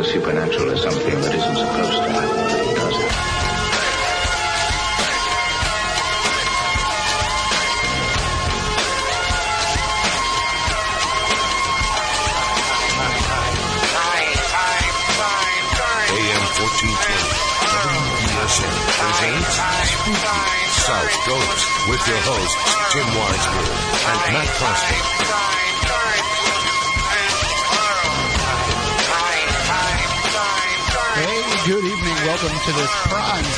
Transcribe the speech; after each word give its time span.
the 0.00 0.06
supernatural 0.06 0.70
as 0.70 0.80
something 0.80 1.20
that 1.20 1.34
isn't 1.34 1.56
supposed 1.56 1.89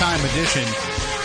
time 0.03 0.25
edition 0.33 0.65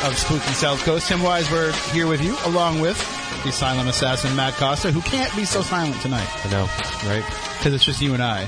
of 0.05 0.15
Spooky 0.15 0.53
South 0.53 0.79
Coast. 0.83 1.07
Tim 1.07 1.17
Weisberg 1.21 1.73
here 1.91 2.05
with 2.05 2.21
you, 2.21 2.37
along 2.45 2.79
with 2.79 2.95
the 3.43 3.51
silent 3.51 3.89
assassin 3.89 4.35
Matt 4.35 4.53
Costa, 4.53 4.91
who 4.91 5.01
can't 5.01 5.35
be 5.35 5.45
so 5.45 5.63
silent 5.63 5.99
tonight 5.99 6.29
I 6.45 6.51
know, 6.51 6.65
right? 7.09 7.25
because 7.57 7.73
it's 7.73 7.83
just 7.83 8.03
you 8.03 8.13
and 8.13 8.21
I. 8.21 8.45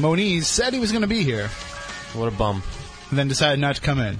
Moniz 0.00 0.48
said 0.48 0.72
he 0.72 0.80
was 0.80 0.90
going 0.90 1.02
to 1.02 1.08
be 1.08 1.22
here, 1.22 1.46
What 2.14 2.26
a 2.26 2.32
bum. 2.32 2.60
and 3.10 3.18
then 3.20 3.28
decided 3.28 3.60
not 3.60 3.76
to 3.76 3.82
come 3.82 4.00
in. 4.00 4.18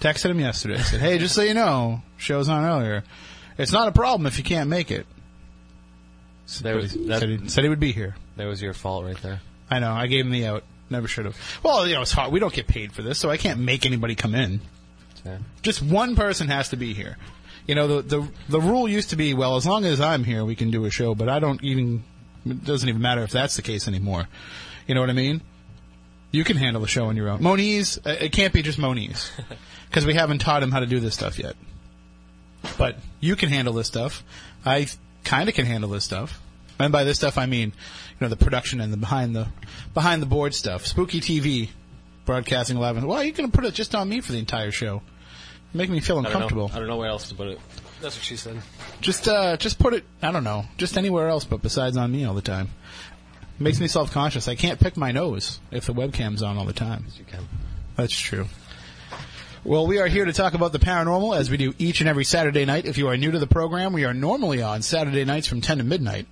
Texted 0.00 0.30
him 0.30 0.40
yesterday. 0.40 0.78
Said, 0.78 1.00
"Hey, 1.00 1.18
just 1.18 1.34
so 1.34 1.42
you 1.42 1.52
know, 1.52 2.00
show's 2.16 2.48
on 2.48 2.64
earlier. 2.64 3.04
It's 3.58 3.72
not 3.72 3.88
a 3.88 3.92
problem 3.92 4.26
if 4.26 4.38
you 4.38 4.44
can't 4.44 4.70
make 4.70 4.90
it." 4.90 5.06
That 6.62 6.76
was, 6.76 6.92
said, 6.92 7.28
he, 7.28 7.48
said 7.50 7.62
he 7.62 7.68
would 7.68 7.78
be 7.78 7.92
here. 7.92 8.16
that 8.36 8.46
was 8.46 8.62
your 8.62 8.72
fault 8.72 9.04
right 9.04 9.20
there. 9.20 9.42
I 9.70 9.80
know. 9.80 9.92
I 9.92 10.06
gave 10.06 10.24
him 10.24 10.32
the 10.32 10.46
out. 10.46 10.64
Never 10.92 11.08
should 11.08 11.24
have. 11.24 11.36
Well, 11.62 11.88
you 11.88 11.94
know, 11.94 12.02
it's 12.02 12.12
hard. 12.12 12.32
We 12.32 12.38
don't 12.38 12.52
get 12.52 12.66
paid 12.66 12.92
for 12.92 13.02
this, 13.02 13.18
so 13.18 13.30
I 13.30 13.36
can't 13.36 13.58
make 13.60 13.86
anybody 13.86 14.14
come 14.14 14.34
in. 14.34 14.60
Yeah. 15.24 15.38
Just 15.62 15.82
one 15.82 16.16
person 16.16 16.48
has 16.48 16.68
to 16.68 16.76
be 16.76 16.94
here. 16.94 17.16
You 17.66 17.74
know, 17.74 17.88
the 17.88 18.02
the 18.02 18.28
the 18.48 18.60
rule 18.60 18.88
used 18.88 19.10
to 19.10 19.16
be, 19.16 19.34
well, 19.34 19.56
as 19.56 19.66
long 19.66 19.84
as 19.84 20.00
I'm 20.00 20.24
here, 20.24 20.44
we 20.44 20.54
can 20.54 20.70
do 20.70 20.84
a 20.84 20.90
show. 20.90 21.14
But 21.14 21.28
I 21.28 21.38
don't 21.38 21.62
even. 21.64 22.04
It 22.44 22.64
doesn't 22.64 22.88
even 22.88 23.00
matter 23.00 23.22
if 23.22 23.30
that's 23.30 23.56
the 23.56 23.62
case 23.62 23.86
anymore. 23.86 24.28
You 24.86 24.94
know 24.94 25.00
what 25.00 25.10
I 25.10 25.14
mean? 25.14 25.42
You 26.32 26.44
can 26.44 26.56
handle 26.56 26.82
the 26.82 26.88
show 26.88 27.04
on 27.06 27.16
your 27.16 27.28
own. 27.28 27.40
Moniz, 27.40 27.98
uh, 28.04 28.16
it 28.20 28.32
can't 28.32 28.52
be 28.52 28.62
just 28.62 28.78
Moniz 28.78 29.30
because 29.88 30.04
we 30.04 30.14
haven't 30.14 30.38
taught 30.38 30.62
him 30.62 30.72
how 30.72 30.80
to 30.80 30.86
do 30.86 30.98
this 30.98 31.14
stuff 31.14 31.38
yet. 31.38 31.54
But 32.78 32.96
you 33.20 33.36
can 33.36 33.48
handle 33.48 33.74
this 33.74 33.86
stuff. 33.86 34.24
I 34.64 34.88
kind 35.24 35.48
of 35.48 35.54
can 35.54 35.66
handle 35.66 35.90
this 35.90 36.04
stuff. 36.04 36.40
And 36.78 36.92
by 36.92 37.04
this 37.04 37.18
stuff, 37.18 37.38
I 37.38 37.46
mean, 37.46 37.68
you 37.68 38.16
know, 38.20 38.28
the 38.28 38.36
production 38.36 38.80
and 38.80 38.92
the 38.92 38.96
behind 38.96 39.36
the 39.36 39.48
behind 39.94 40.22
the 40.22 40.26
board 40.26 40.54
stuff. 40.54 40.86
Spooky 40.86 41.20
TV, 41.20 41.70
broadcasting 42.24 42.78
live. 42.78 43.02
Why 43.02 43.18
are 43.18 43.24
you 43.24 43.32
going 43.32 43.50
to 43.50 43.56
put 43.56 43.64
it 43.64 43.74
just 43.74 43.94
on 43.94 44.08
me 44.08 44.20
for 44.20 44.32
the 44.32 44.38
entire 44.38 44.70
show? 44.70 45.02
Make 45.74 45.90
me 45.90 46.00
feel 46.00 46.18
I 46.18 46.22
don't, 46.22 46.32
uncomfortable. 46.32 46.68
know, 46.68 46.74
I 46.74 46.78
don't 46.78 46.88
know 46.88 46.96
where 46.96 47.08
else 47.08 47.28
to 47.30 47.34
put 47.34 47.48
it. 47.48 47.58
That's 48.00 48.16
what 48.16 48.24
she 48.24 48.36
said. 48.36 48.60
Just, 49.00 49.28
uh, 49.28 49.56
just 49.56 49.78
put 49.78 49.94
it. 49.94 50.04
I 50.20 50.32
don't 50.32 50.44
know. 50.44 50.64
Just 50.76 50.98
anywhere 50.98 51.28
else, 51.28 51.44
but 51.44 51.62
besides 51.62 51.96
on 51.96 52.10
me 52.12 52.24
all 52.24 52.34
the 52.34 52.42
time. 52.42 52.68
Makes 53.58 53.80
me 53.80 53.86
self 53.86 54.12
conscious. 54.12 54.48
I 54.48 54.54
can't 54.54 54.80
pick 54.80 54.96
my 54.96 55.12
nose 55.12 55.60
if 55.70 55.86
the 55.86 55.94
webcam's 55.94 56.42
on 56.42 56.58
all 56.58 56.64
the 56.64 56.72
time. 56.72 57.06
You 57.16 57.24
can. 57.24 57.46
That's 57.96 58.18
true. 58.18 58.46
Well, 59.64 59.86
we 59.86 60.00
are 60.00 60.08
here 60.08 60.24
to 60.24 60.32
talk 60.32 60.54
about 60.54 60.72
the 60.72 60.80
paranormal 60.80 61.36
as 61.36 61.48
we 61.48 61.56
do 61.56 61.72
each 61.78 62.00
and 62.00 62.08
every 62.08 62.24
Saturday 62.24 62.64
night. 62.64 62.84
If 62.84 62.98
you 62.98 63.06
are 63.08 63.16
new 63.16 63.30
to 63.30 63.38
the 63.38 63.46
program, 63.46 63.92
we 63.92 64.04
are 64.04 64.12
normally 64.12 64.60
on 64.60 64.82
Saturday 64.82 65.24
nights 65.24 65.46
from 65.46 65.60
10 65.60 65.78
to 65.78 65.84
midnight. 65.84 66.26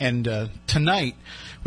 And 0.00 0.26
uh, 0.26 0.48
tonight, 0.66 1.16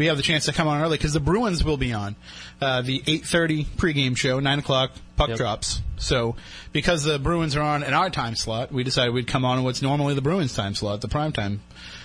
we 0.02 0.08
have 0.08 0.18
the 0.18 0.24
chance 0.24 0.46
to 0.46 0.52
come 0.52 0.68
on 0.68 0.82
early 0.82 0.98
because 0.98 1.14
the 1.14 1.20
Bruins 1.20 1.64
will 1.64 1.78
be 1.78 1.94
on. 1.94 2.16
Uh, 2.60 2.82
the 2.82 3.02
8.30 3.02 3.66
pregame 3.78 4.18
show, 4.18 4.40
9 4.40 4.58
o'clock, 4.60 4.92
puck 5.16 5.30
Yep. 5.30 5.38
drops. 5.38 5.82
So, 5.98 6.36
because 6.72 7.04
the 7.04 7.20
Bruins 7.20 7.56
are 7.56 7.62
on 7.62 7.84
in 7.84 7.94
our 7.94 8.10
time 8.10 8.36
slot, 8.36 8.72
we 8.72 8.84
decided 8.84 9.14
we'd 9.14 9.28
come 9.28 9.46
on 9.46 9.60
in 9.60 9.64
what's 9.64 9.84
normally 9.84 10.16
the 10.16 10.22
Bruins 10.24 10.56
time 10.56 10.74
slot, 10.74 11.02
the 11.02 11.08
prime 11.08 11.32
time 11.32 11.62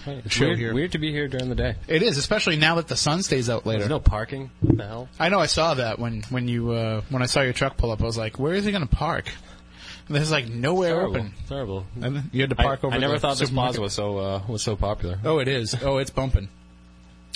It's 0.06 0.34
show 0.34 0.44
weird, 0.44 0.58
here. 0.58 0.74
weird 0.74 0.92
to 0.92 0.98
be 0.98 1.10
here 1.10 1.26
during 1.26 1.48
the 1.48 1.54
day. 1.54 1.76
It 1.88 2.02
is, 2.02 2.18
especially 2.18 2.56
now 2.56 2.74
that 2.74 2.88
the 2.88 2.96
sun 2.96 3.22
stays 3.22 3.48
out 3.48 3.64
later. 3.64 3.78
There's 3.78 3.88
no 3.88 3.98
parking. 4.00 4.50
What 4.60 4.76
the 4.76 4.86
hell? 4.86 5.08
I 5.18 5.30
know 5.30 5.38
I 5.40 5.46
saw 5.46 5.72
that 5.72 5.98
when 5.98 6.22
when 6.28 6.48
you 6.48 6.72
uh, 6.72 7.00
when 7.08 7.22
I 7.22 7.26
saw 7.26 7.40
your 7.40 7.54
truck 7.54 7.78
pull 7.78 7.90
up. 7.90 8.02
I 8.02 8.04
was 8.04 8.18
like, 8.18 8.38
where 8.38 8.52
is 8.52 8.66
he 8.66 8.70
going 8.72 8.86
to 8.86 8.94
park? 8.94 9.32
There's 10.08 10.30
like 10.30 10.46
nowhere 10.48 10.90
Terrible. 10.94 11.16
open. 11.16 11.34
Terrible. 11.48 11.86
And 12.00 12.30
you 12.32 12.42
had 12.42 12.50
to 12.50 12.56
I, 12.60 12.62
park 12.62 12.84
over. 12.84 12.94
I 12.94 12.98
never 12.98 13.18
thought 13.18 13.38
this 13.38 13.50
plaza 13.50 13.80
was 13.80 13.92
so 13.94 14.18
uh, 14.18 14.42
was 14.46 14.62
so 14.62 14.76
popular. 14.76 15.18
Oh, 15.24 15.38
it 15.40 15.48
is. 15.48 15.74
Oh, 15.82 15.96
it's 15.98 16.10
bumping. 16.10 16.48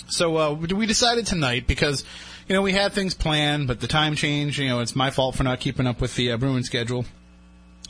So 0.08 0.36
uh, 0.36 0.52
we 0.54 0.86
decided 0.86 1.26
tonight 1.26 1.66
because 1.66 2.04
you 2.48 2.54
know 2.54 2.62
we 2.62 2.72
had 2.72 2.92
things 2.92 3.14
planned, 3.14 3.68
but 3.68 3.80
the 3.80 3.86
time 3.86 4.16
changed. 4.16 4.58
You 4.58 4.68
know, 4.68 4.80
it's 4.80 4.96
my 4.96 5.10
fault 5.10 5.36
for 5.36 5.44
not 5.44 5.60
keeping 5.60 5.86
up 5.86 6.00
with 6.00 6.14
the 6.16 6.32
uh, 6.32 6.36
Bruin 6.36 6.62
schedule. 6.64 7.04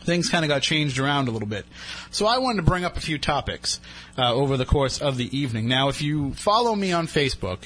Things 0.02 0.28
kind 0.28 0.44
of 0.44 0.48
got 0.48 0.62
changed 0.62 0.98
around 0.98 1.28
a 1.28 1.30
little 1.30 1.48
bit. 1.48 1.66
So 2.10 2.26
I 2.26 2.38
wanted 2.38 2.56
to 2.56 2.62
bring 2.62 2.84
up 2.84 2.96
a 2.96 3.00
few 3.00 3.18
topics 3.18 3.80
uh, 4.16 4.32
over 4.32 4.56
the 4.56 4.64
course 4.64 5.00
of 5.00 5.16
the 5.18 5.36
evening. 5.36 5.68
Now, 5.68 5.88
if 5.88 6.00
you 6.00 6.32
follow 6.34 6.74
me 6.74 6.92
on 6.92 7.06
Facebook 7.06 7.58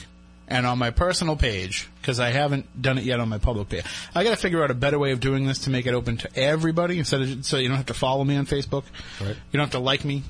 and 0.48 0.66
on 0.66 0.78
my 0.78 0.90
personal 0.90 1.36
page, 1.36 1.88
because 2.00 2.20
I 2.20 2.30
haven't 2.30 2.82
done 2.82 2.98
it 2.98 3.04
yet 3.04 3.20
on 3.20 3.28
my 3.28 3.38
public 3.38 3.68
page, 3.68 3.84
I 4.14 4.24
got 4.24 4.30
to 4.30 4.36
figure 4.36 4.64
out 4.64 4.70
a 4.70 4.74
better 4.74 4.98
way 4.98 5.12
of 5.12 5.20
doing 5.20 5.46
this 5.46 5.60
to 5.60 5.70
make 5.70 5.86
it 5.86 5.94
open 5.94 6.16
to 6.18 6.36
everybody 6.36 6.98
instead 6.98 7.22
of 7.22 7.46
so 7.46 7.56
you 7.56 7.68
don't 7.68 7.76
have 7.76 7.86
to 7.86 7.94
follow 7.94 8.24
me 8.24 8.36
on 8.36 8.46
Facebook. 8.46 8.82
Right. 9.20 9.36
You 9.52 9.58
don't 9.58 9.66
have 9.66 9.70
to 9.70 9.78
like 9.78 10.04
me, 10.04 10.24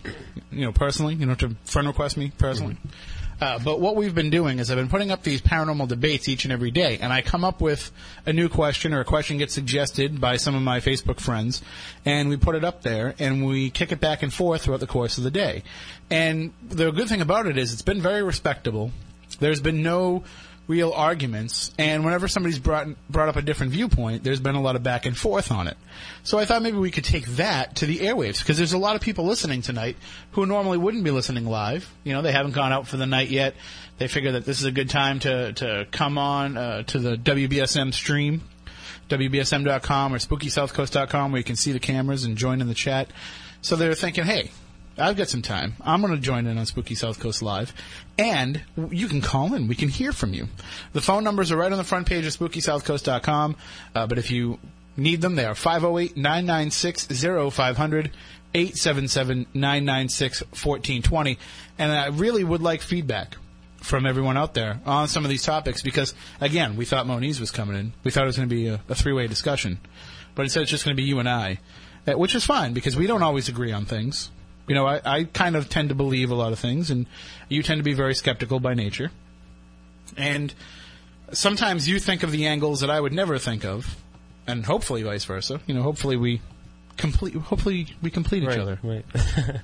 you 0.53 0.67
know, 0.67 0.73
personally. 0.73 1.15
You 1.15 1.27
don't 1.27 1.41
have 1.41 1.51
to 1.51 1.57
friend 1.71 1.89
request 1.89 2.17
me 2.19 2.33
personally. 2.37 2.77
Uh, 3.41 3.59
but 3.59 3.81
what 3.81 3.97
we've 3.97 4.15
been 4.15 4.31
doing 4.31 4.59
is 4.59 4.71
I've 4.71 4.77
been 4.77 4.89
putting 4.89 5.11
up 5.11 5.23
these 5.23 5.43
paranormal 5.43 5.89
debates 5.89 6.29
each 6.29 6.45
and 6.45 6.53
every 6.53 6.71
day, 6.71 6.99
and 7.01 7.13
I 7.13 7.23
come 7.23 7.45
up 7.45 7.61
with 7.61 7.91
a 8.27 8.33
new 8.33 8.49
question 8.49 8.95
or 8.95 9.01
a 9.01 9.05
question 9.05 9.39
gets 9.39 9.55
suggested 9.55 10.21
by 10.21 10.37
some 10.37 10.55
of 10.55 10.63
my 10.63 10.81
Facebook 10.81 11.21
friends, 11.21 11.63
and 12.05 12.29
we 12.29 12.37
put 12.37 12.55
it 12.55 12.65
up 12.65 12.83
there, 12.83 13.15
and 13.19 13.45
we 13.45 13.71
kick 13.71 13.93
it 13.93 14.01
back 14.01 14.23
and 14.23 14.33
forth 14.33 14.63
throughout 14.63 14.81
the 14.81 14.87
course 14.87 15.19
of 15.19 15.25
the 15.25 15.31
day. 15.31 15.63
And 16.11 16.53
the 16.69 16.91
good 16.91 17.09
thing 17.09 17.21
about 17.21 17.47
it 17.47 17.59
is 17.59 17.73
it's 17.73 17.83
been 17.83 18.01
very 18.01 18.23
respectable. 18.23 18.93
There's 19.41 19.61
been 19.61 19.83
no 19.83 20.23
real 20.67 20.93
arguments, 20.93 21.73
and 21.79 22.05
whenever 22.05 22.29
somebody's 22.29 22.59
brought 22.59 22.89
brought 23.11 23.29
up 23.29 23.37
a 23.37 23.43
different 23.43 23.73
viewpoint, 23.73 24.25
there's 24.25 24.41
been 24.41 24.55
a 24.55 24.61
lot 24.61 24.77
of 24.77 24.83
back 24.83 25.07
and 25.07 25.17
forth 25.17 25.51
on 25.51 25.69
it. 25.69 25.77
So 26.23 26.39
I 26.39 26.45
thought 26.45 26.63
maybe 26.63 26.79
we 26.79 26.91
could 26.91 27.05
take 27.05 27.27
that 27.37 27.77
to 27.77 27.87
the 27.87 27.99
airwaves 27.99 28.41
because 28.41 28.57
there's 28.57 28.73
a 28.73 28.79
lot 28.79 28.97
of 28.97 29.03
people 29.03 29.27
listening 29.27 29.63
tonight 29.63 29.97
who 30.33 30.47
normally 30.47 30.79
wouldn't 30.79 31.05
be 31.05 31.11
listening 31.11 31.47
live. 31.47 31.93
You 32.03 32.15
know, 32.15 32.23
they 32.23 32.33
haven't 32.33 32.55
gone 32.55 32.73
out 32.73 32.87
for 32.87 32.97
the 32.97 33.07
night 33.07 33.29
yet. 33.29 33.55
They 33.99 34.09
figure 34.09 34.33
that 34.33 34.45
this 34.45 34.61
is 34.61 34.67
a 34.67 34.73
good 34.73 34.91
time 34.91 35.21
to 35.21 35.53
to 35.55 35.87
come 35.91 36.19
on 36.19 36.57
uh, 36.57 36.83
to 36.85 36.99
the 36.99 37.17
WBSM 37.17 37.93
stream. 37.93 38.43
WBSM.com 39.11 40.15
or 40.15 40.19
SpookySouthCoast.com 40.19 41.31
where 41.31 41.39
you 41.39 41.45
can 41.45 41.57
see 41.57 41.73
the 41.73 41.79
cameras 41.79 42.25
and 42.25 42.39
join 42.39 42.63
in 42.63 42.69
the 42.69 42.75
chat. 42.75 43.11
So 43.61 43.77
they're 43.77 43.95
thinking, 43.95 44.25
hey, 44.25 44.51
I've 44.97 45.17
got 45.17 45.29
some 45.29 45.43
time. 45.43 45.75
I'm 45.81 46.01
going 46.01 46.15
to 46.15 46.21
join 46.21 46.47
in 46.47 46.57
on 46.57 46.67
Spooky 46.67 46.95
South 46.95 47.19
Coast 47.19 47.43
Live. 47.43 47.73
And 48.17 48.63
you 48.91 49.09
can 49.09 49.21
call 49.21 49.53
in. 49.55 49.67
We 49.67 49.75
can 49.75 49.89
hear 49.89 50.13
from 50.13 50.35
you. 50.35 50.47
The 50.93 51.01
phone 51.01 51.25
numbers 51.25 51.51
are 51.51 51.57
right 51.57 51.73
on 51.73 51.79
the 51.79 51.85
front 51.85 52.07
page 52.07 52.25
of 52.27 52.33
SpookySouthCoast.com. 52.33 53.57
Uh, 53.95 54.07
but 54.07 54.19
if 54.19 54.31
you 54.31 54.61
need 54.97 55.21
them, 55.21 55.35
they 55.35 55.45
are 55.45 55.55
508-996-0500, 55.55 58.11
877-996-1420. 58.55 61.39
And 61.79 61.93
I 61.93 62.07
really 62.09 62.45
would 62.45 62.63
like 62.63 62.81
feedback 62.81 63.37
from 63.79 64.07
everyone 64.07 64.37
out 64.37 64.55
there 64.55 64.81
on 64.87 65.09
some 65.09 65.25
of 65.25 65.31
these 65.31 65.43
topics 65.43 65.83
because, 65.83 66.15
again, 66.41 66.77
we 66.77 66.85
thought 66.85 67.07
Moniz 67.07 67.41
was 67.41 67.51
coming 67.51 67.77
in. 67.77 67.93
We 68.05 68.13
thought 68.13 68.23
it 68.23 68.27
was 68.27 68.37
going 68.37 68.49
to 68.49 68.55
be 68.55 68.69
a, 68.69 68.81
a 68.89 68.95
three-way 68.95 69.27
discussion. 69.27 69.81
But 70.37 70.43
instead 70.43 70.63
it's 70.63 70.71
just 70.71 70.85
going 70.85 70.97
to 70.97 71.03
be 71.03 71.07
you 71.07 71.19
and 71.19 71.29
I, 71.29 71.59
uh, 72.07 72.13
which 72.13 72.35
is 72.35 72.47
fine 72.47 72.73
because 72.73 72.97
we 72.97 73.07
don't 73.07 73.23
always 73.23 73.49
agree 73.49 73.73
on 73.73 73.85
things. 73.85 74.31
You 74.67 74.75
know, 74.75 74.87
I, 74.87 75.01
I 75.05 75.25
kind 75.25 75.57
of 75.57 75.69
tend 75.69 75.91
to 75.91 75.95
believe 75.95 76.31
a 76.31 76.35
lot 76.35 76.53
of 76.53 76.59
things, 76.59 76.91
and 76.91 77.07
you 77.49 77.63
tend 77.63 77.79
to 77.79 77.85
be 77.85 77.95
very 77.95 78.15
skeptical 78.15 78.61
by 78.61 78.75
nature. 78.75 79.11
And 80.17 80.55
sometimes 81.33 81.89
you 81.89 81.99
think 81.99 82.23
of 82.23 82.33
the 82.33 82.47
angles 82.47 82.81
that 82.81 82.91
I 82.91 83.01
would 83.01 83.13
never 83.13 83.39
think 83.39 83.65
of, 83.65 83.97
and 84.47 84.65
hopefully 84.65 85.03
vice 85.03 85.25
versa. 85.25 85.61
You 85.67 85.75
know, 85.75 85.83
hopefully 85.83 86.17
we 86.17 86.41
complete. 86.97 87.35
Hopefully 87.35 87.89
we 88.03 88.11
complete 88.11 88.43
each 88.43 88.49
right, 88.49 88.59
other. 88.59 88.79
right. 88.83 89.05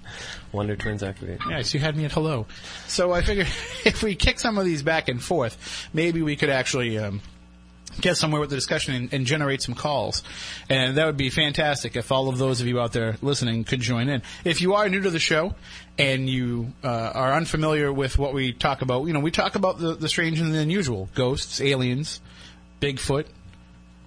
Wonder 0.52 0.76
twins 0.76 1.02
activate. 1.02 1.40
Yes, 1.48 1.72
you 1.72 1.80
had 1.80 1.96
me 1.96 2.04
at 2.04 2.12
hello. 2.12 2.46
So 2.86 3.12
I 3.12 3.22
figured 3.22 3.46
if 3.84 4.02
we 4.02 4.14
kick 4.14 4.38
some 4.38 4.58
of 4.58 4.64
these 4.64 4.82
back 4.82 5.08
and 5.08 5.22
forth, 5.22 5.88
maybe 5.92 6.22
we 6.22 6.36
could 6.36 6.50
actually 6.50 6.98
um, 6.98 7.20
get 8.00 8.16
somewhere 8.16 8.40
with 8.40 8.50
the 8.50 8.56
discussion 8.56 8.94
and, 8.94 9.12
and 9.12 9.26
generate 9.26 9.62
some 9.62 9.74
calls. 9.74 10.22
And 10.68 10.96
that 10.96 11.06
would 11.06 11.16
be 11.16 11.30
fantastic 11.30 11.96
if 11.96 12.12
all 12.12 12.28
of 12.28 12.38
those 12.38 12.60
of 12.60 12.66
you 12.66 12.80
out 12.80 12.92
there 12.92 13.16
listening 13.22 13.64
could 13.64 13.80
join 13.80 14.08
in. 14.08 14.22
If 14.44 14.60
you 14.60 14.74
are 14.74 14.88
new 14.88 15.00
to 15.00 15.10
the 15.10 15.18
show 15.18 15.54
and 15.98 16.28
you 16.28 16.72
uh, 16.84 16.88
are 16.88 17.32
unfamiliar 17.34 17.92
with 17.92 18.18
what 18.18 18.32
we 18.34 18.52
talk 18.52 18.82
about, 18.82 19.06
you 19.06 19.12
know, 19.12 19.20
we 19.20 19.30
talk 19.30 19.54
about 19.54 19.78
the, 19.78 19.94
the 19.94 20.08
strange 20.08 20.40
and 20.40 20.54
the 20.54 20.58
unusual 20.58 21.08
ghosts, 21.14 21.60
aliens, 21.60 22.20
Bigfoot, 22.80 23.26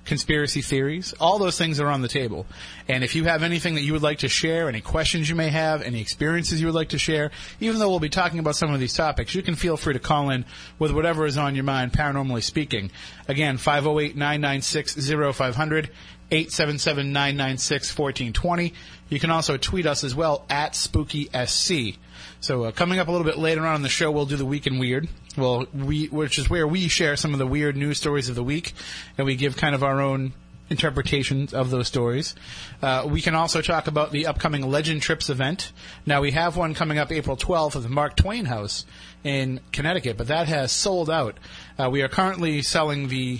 conspiracy 0.05 0.61
theories. 0.61 1.13
All 1.19 1.39
those 1.39 1.57
things 1.57 1.79
are 1.79 1.87
on 1.87 2.01
the 2.01 2.07
table. 2.07 2.45
And 2.87 3.03
if 3.03 3.15
you 3.15 3.25
have 3.25 3.43
anything 3.43 3.75
that 3.75 3.83
you 3.83 3.93
would 3.93 4.01
like 4.01 4.19
to 4.19 4.29
share, 4.29 4.67
any 4.67 4.81
questions 4.81 5.29
you 5.29 5.35
may 5.35 5.49
have, 5.49 5.81
any 5.81 6.01
experiences 6.01 6.59
you 6.59 6.67
would 6.67 6.75
like 6.75 6.89
to 6.89 6.99
share, 6.99 7.31
even 7.59 7.79
though 7.79 7.89
we'll 7.89 7.99
be 7.99 8.09
talking 8.09 8.39
about 8.39 8.55
some 8.55 8.73
of 8.73 8.79
these 8.79 8.93
topics, 8.93 9.33
you 9.33 9.41
can 9.41 9.55
feel 9.55 9.77
free 9.77 9.93
to 9.93 9.99
call 9.99 10.29
in 10.29 10.45
with 10.79 10.91
whatever 10.91 11.25
is 11.25 11.37
on 11.37 11.55
your 11.55 11.63
mind, 11.63 11.93
paranormally 11.93 12.43
speaking. 12.43 12.91
Again, 13.27 13.57
508-996-0500, 13.57 15.89
877-996-1420. 16.31 18.73
You 19.09 19.19
can 19.19 19.29
also 19.29 19.57
tweet 19.57 19.85
us 19.85 20.03
as 20.03 20.15
well 20.15 20.45
at 20.49 20.73
SpookySC. 20.73 21.97
So 22.43 22.65
uh, 22.65 22.71
coming 22.73 22.99
up 22.99 23.07
a 23.07 23.11
little 23.11 23.23
bit 23.23 23.37
later 23.37 23.65
on 23.65 23.77
in 23.77 23.83
the 23.83 23.89
show, 23.89 24.11
we'll 24.11 24.25
do 24.25 24.35
the 24.35 24.45
Week 24.45 24.67
in 24.67 24.77
Weird. 24.77 25.07
Well, 25.37 25.65
we, 25.73 26.07
which 26.07 26.37
is 26.37 26.49
where 26.49 26.67
we 26.67 26.89
share 26.89 27.15
some 27.15 27.31
of 27.31 27.39
the 27.39 27.47
weird 27.47 27.77
news 27.77 27.99
stories 27.99 28.27
of 28.27 28.35
the 28.35 28.43
week, 28.43 28.73
and 29.17 29.25
we 29.25 29.37
give 29.37 29.55
kind 29.55 29.73
of 29.73 29.81
our 29.81 30.01
own 30.01 30.33
interpretations 30.69 31.53
of 31.53 31.69
those 31.69 31.87
stories. 31.87 32.35
Uh, 32.81 33.07
we 33.09 33.21
can 33.21 33.33
also 33.33 33.61
talk 33.61 33.87
about 33.87 34.11
the 34.11 34.27
upcoming 34.27 34.69
Legend 34.69 35.01
Trips 35.01 35.29
event. 35.29 35.71
Now 36.05 36.19
we 36.19 36.31
have 36.31 36.57
one 36.57 36.73
coming 36.73 36.97
up 36.97 37.13
April 37.13 37.37
12th 37.37 37.77
at 37.77 37.83
the 37.83 37.87
Mark 37.87 38.17
Twain 38.17 38.43
House 38.43 38.85
in 39.23 39.61
Connecticut, 39.71 40.17
but 40.17 40.27
that 40.27 40.49
has 40.49 40.73
sold 40.73 41.09
out. 41.09 41.37
Uh, 41.79 41.89
we 41.89 42.01
are 42.01 42.09
currently 42.09 42.61
selling 42.61 43.07
the 43.07 43.39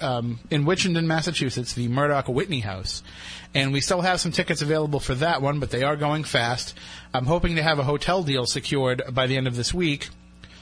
um, 0.00 0.38
in 0.50 0.64
Winchendon, 0.64 1.06
Massachusetts, 1.06 1.74
the 1.74 1.88
Murdoch 1.88 2.28
Whitney 2.28 2.60
House. 2.60 3.02
And 3.54 3.72
we 3.72 3.80
still 3.80 4.00
have 4.00 4.20
some 4.20 4.32
tickets 4.32 4.62
available 4.62 5.00
for 5.00 5.14
that 5.16 5.42
one, 5.42 5.60
but 5.60 5.70
they 5.70 5.82
are 5.82 5.96
going 5.96 6.24
fast. 6.24 6.74
I'm 7.14 7.26
hoping 7.26 7.56
to 7.56 7.62
have 7.62 7.78
a 7.78 7.84
hotel 7.84 8.22
deal 8.22 8.46
secured 8.46 9.02
by 9.12 9.26
the 9.26 9.36
end 9.36 9.46
of 9.46 9.56
this 9.56 9.72
week. 9.72 10.08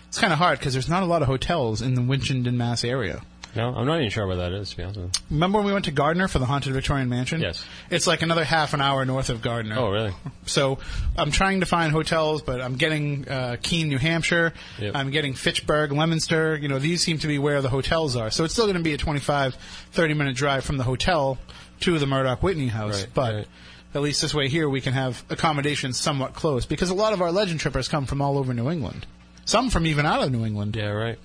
It's 0.09 0.19
kind 0.19 0.33
of 0.33 0.39
hard 0.39 0.59
because 0.59 0.75
there's 0.75 0.89
not 0.89 1.03
a 1.03 1.07
lot 1.07 1.23
of 1.23 1.29
hotels 1.29 1.83
in 1.83 1.95
the 1.95 2.01
Winchendon, 2.01 2.55
Mass 2.55 2.85
area. 2.85 3.23
No, 3.57 3.75
I'm 3.75 3.87
not 3.87 3.99
even 3.99 4.11
sure 4.11 4.27
where 4.27 4.37
that 4.37 4.53
is, 4.53 4.71
to 4.71 4.77
be 4.77 4.83
honest 4.83 4.99
with 4.99 5.17
you. 5.17 5.25
Remember 5.31 5.59
when 5.59 5.67
we 5.67 5.73
went 5.73 5.85
to 5.85 5.91
Gardner 5.91 6.29
for 6.29 6.39
the 6.39 6.47
Haunted 6.47 6.73
Victorian 6.73 7.09
Mansion? 7.09 7.41
Yes. 7.41 7.65
It's 7.91 8.07
like 8.07 8.23
another 8.23 8.45
half 8.45 8.75
an 8.75 8.81
hour 8.81 9.05
north 9.05 9.31
of 9.31 9.43
Gardner. 9.43 9.77
Oh, 9.79 9.91
really? 9.91 10.13
So 10.47 10.79
I'm 11.17 11.31
trying 11.31 11.61
to 11.61 11.67
find 11.67 11.93
hotels, 11.93 12.43
but 12.43 12.61
I'm 12.61 12.77
getting 12.77 13.29
uh, 13.29 13.57
Keene, 13.63 13.89
New 13.89 13.99
Hampshire. 13.99 14.53
Yep. 14.79 14.95
I'm 14.95 15.11
getting 15.11 15.35
Fitchburg, 15.35 15.93
Leominster. 15.93 16.57
You 16.57 16.69
know, 16.69 16.79
these 16.79 17.03
seem 17.03 17.19
to 17.19 17.27
be 17.27 17.39
where 17.39 17.63
the 17.63 17.69
hotels 17.69 18.17
are. 18.17 18.31
So 18.31 18.45
it's 18.45 18.53
still 18.53 18.67
going 18.67 18.77
to 18.77 18.83
be 18.83 18.93
a 18.93 18.99
25, 18.99 19.55
30 19.55 20.15
minute 20.15 20.37
drive 20.37 20.65
from 20.65 20.77
the 20.77 20.85
hotel 20.85 21.39
to 21.81 21.99
the 21.99 22.07
Murdoch 22.07 22.43
Whitney 22.43 22.69
house. 22.69 23.03
Right, 23.03 23.15
but 23.15 23.35
right. 23.35 23.47
at 23.95 24.03
least 24.03 24.23
this 24.23 24.35
way 24.35 24.49
here 24.49 24.69
we 24.69 24.81
can 24.81 24.93
have 24.93 25.25
accommodations 25.31 25.99
somewhat 25.99 26.35
close 26.35 26.67
because 26.67 26.91
a 26.91 26.95
lot 26.95 27.13
of 27.13 27.23
our 27.23 27.33
legend 27.33 27.61
trippers 27.61 27.89
come 27.89 28.07
from 28.07 28.21
all 28.21 28.39
over 28.39 28.53
New 28.53 28.71
England. 28.71 29.07
Some 29.45 29.71
from 29.71 29.87
even 29.87 30.07
out 30.07 30.23
of 30.23 30.33
New 30.33 30.45
England. 30.45 30.75
Yeah, 30.77 30.89
right. 30.89 31.19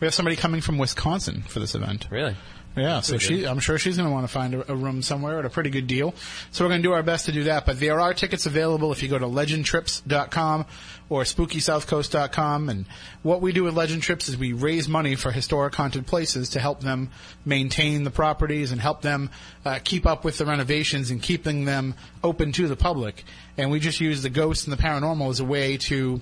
We 0.00 0.06
have 0.06 0.14
somebody 0.14 0.36
coming 0.36 0.60
from 0.60 0.78
Wisconsin 0.78 1.42
for 1.42 1.60
this 1.60 1.74
event. 1.74 2.08
Really? 2.10 2.36
Yeah, 2.76 3.00
so 3.02 3.18
she. 3.18 3.46
I'm 3.46 3.60
sure 3.60 3.78
she's 3.78 3.96
going 3.96 4.08
to 4.08 4.12
want 4.12 4.26
to 4.26 4.32
find 4.32 4.54
a, 4.54 4.72
a 4.72 4.74
room 4.74 5.00
somewhere 5.00 5.38
at 5.38 5.44
a 5.44 5.50
pretty 5.50 5.70
good 5.70 5.86
deal. 5.86 6.12
So 6.50 6.64
we're 6.64 6.70
going 6.70 6.82
to 6.82 6.88
do 6.88 6.92
our 6.92 7.04
best 7.04 7.26
to 7.26 7.32
do 7.32 7.44
that. 7.44 7.66
But 7.66 7.78
there 7.78 8.00
are 8.00 8.12
tickets 8.12 8.46
available 8.46 8.90
if 8.90 9.02
you 9.02 9.08
go 9.08 9.18
to 9.18 9.26
legendtrips.com 9.26 10.66
or 11.08 11.22
spookysouthcoast.com. 11.22 12.68
And 12.68 12.86
what 13.22 13.40
we 13.40 13.52
do 13.52 13.62
with 13.62 13.74
Legend 13.74 14.02
Trips 14.02 14.28
is 14.28 14.36
we 14.36 14.52
raise 14.52 14.88
money 14.88 15.14
for 15.14 15.30
historic 15.30 15.74
haunted 15.74 16.06
places 16.06 16.50
to 16.50 16.60
help 16.60 16.80
them 16.80 17.10
maintain 17.44 18.02
the 18.02 18.10
properties 18.10 18.72
and 18.72 18.80
help 18.80 19.02
them 19.02 19.30
uh, 19.64 19.78
keep 19.84 20.04
up 20.04 20.24
with 20.24 20.38
the 20.38 20.46
renovations 20.46 21.10
and 21.10 21.22
keeping 21.22 21.66
them 21.66 21.94
open 22.24 22.50
to 22.52 22.66
the 22.66 22.76
public. 22.76 23.22
And 23.56 23.70
we 23.70 23.78
just 23.78 24.00
use 24.00 24.22
the 24.22 24.30
ghosts 24.30 24.66
and 24.66 24.72
the 24.76 24.82
paranormal 24.82 25.30
as 25.30 25.38
a 25.38 25.44
way 25.44 25.76
to 25.76 26.20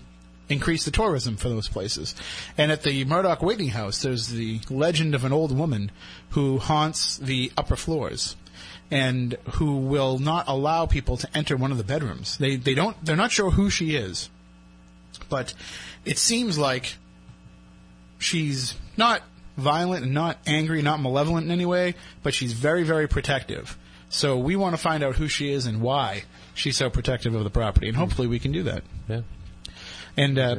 increase 0.52 0.84
the 0.84 0.90
tourism 0.90 1.37
for 1.37 1.49
those 1.49 1.69
places. 1.69 2.14
And 2.56 2.70
at 2.70 2.82
the 2.82 3.04
Murdoch 3.04 3.43
Whitney 3.43 3.69
House, 3.69 4.02
there's 4.02 4.28
the 4.28 4.60
legend 4.70 5.14
of 5.14 5.25
an 5.25 5.32
old 5.32 5.56
woman 5.56 5.90
who 6.31 6.58
haunts 6.58 7.16
the 7.16 7.50
upper 7.56 7.76
floors 7.76 8.37
and 8.90 9.37
who 9.54 9.76
will 9.76 10.19
not 10.19 10.46
allow 10.49 10.84
people 10.84 11.16
to 11.16 11.28
enter 11.34 11.56
one 11.56 11.72
of 11.72 11.78
the 11.78 11.84
bedrooms. 11.84 12.37
They 12.37 12.56
they 12.56 12.75
don't 12.75 12.96
they're 13.04 13.16
not 13.16 13.32
sure 13.32 13.50
who 13.50 13.70
she 13.70 13.96
is. 13.96 14.28
But 15.28 15.54
it 16.04 16.19
seems 16.19 16.58
like 16.58 16.99
she's 18.19 18.75
not 18.96 19.22
violent 19.56 20.04
and 20.04 20.14
not 20.14 20.38
angry, 20.46 20.82
not 20.82 21.00
malevolent 21.00 21.46
in 21.46 21.50
any 21.50 21.66
way, 21.66 21.94
but 22.22 22.34
she's 22.34 22.52
very 22.52 22.82
very 22.84 23.08
protective. 23.08 23.78
So 24.10 24.37
we 24.37 24.56
want 24.56 24.75
to 24.75 24.82
find 24.82 25.02
out 25.02 25.16
who 25.16 25.26
she 25.26 25.50
is 25.50 25.64
and 25.64 25.81
why 25.81 26.25
she's 26.52 26.76
so 26.76 26.90
protective 26.90 27.34
of 27.34 27.44
the 27.44 27.50
property, 27.50 27.88
and 27.88 27.96
hopefully 27.96 28.28
we 28.28 28.38
can 28.38 28.52
do 28.52 28.64
that. 28.64 28.82
Yeah. 29.08 29.22
And 30.17 30.38
uh, 30.38 30.56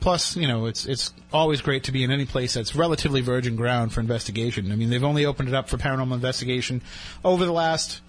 plus, 0.00 0.36
you 0.36 0.48
know, 0.48 0.66
it's 0.66 0.86
it's 0.86 1.12
always 1.32 1.60
great 1.60 1.84
to 1.84 1.92
be 1.92 2.02
in 2.02 2.10
any 2.10 2.26
place 2.26 2.54
that's 2.54 2.74
relatively 2.74 3.20
virgin 3.20 3.56
ground 3.56 3.92
for 3.92 4.00
investigation. 4.00 4.72
I 4.72 4.76
mean, 4.76 4.90
they've 4.90 5.04
only 5.04 5.24
opened 5.24 5.48
it 5.48 5.54
up 5.54 5.68
for 5.68 5.76
paranormal 5.76 6.14
investigation 6.14 6.82
over 7.24 7.44
the 7.44 7.52
last 7.52 8.00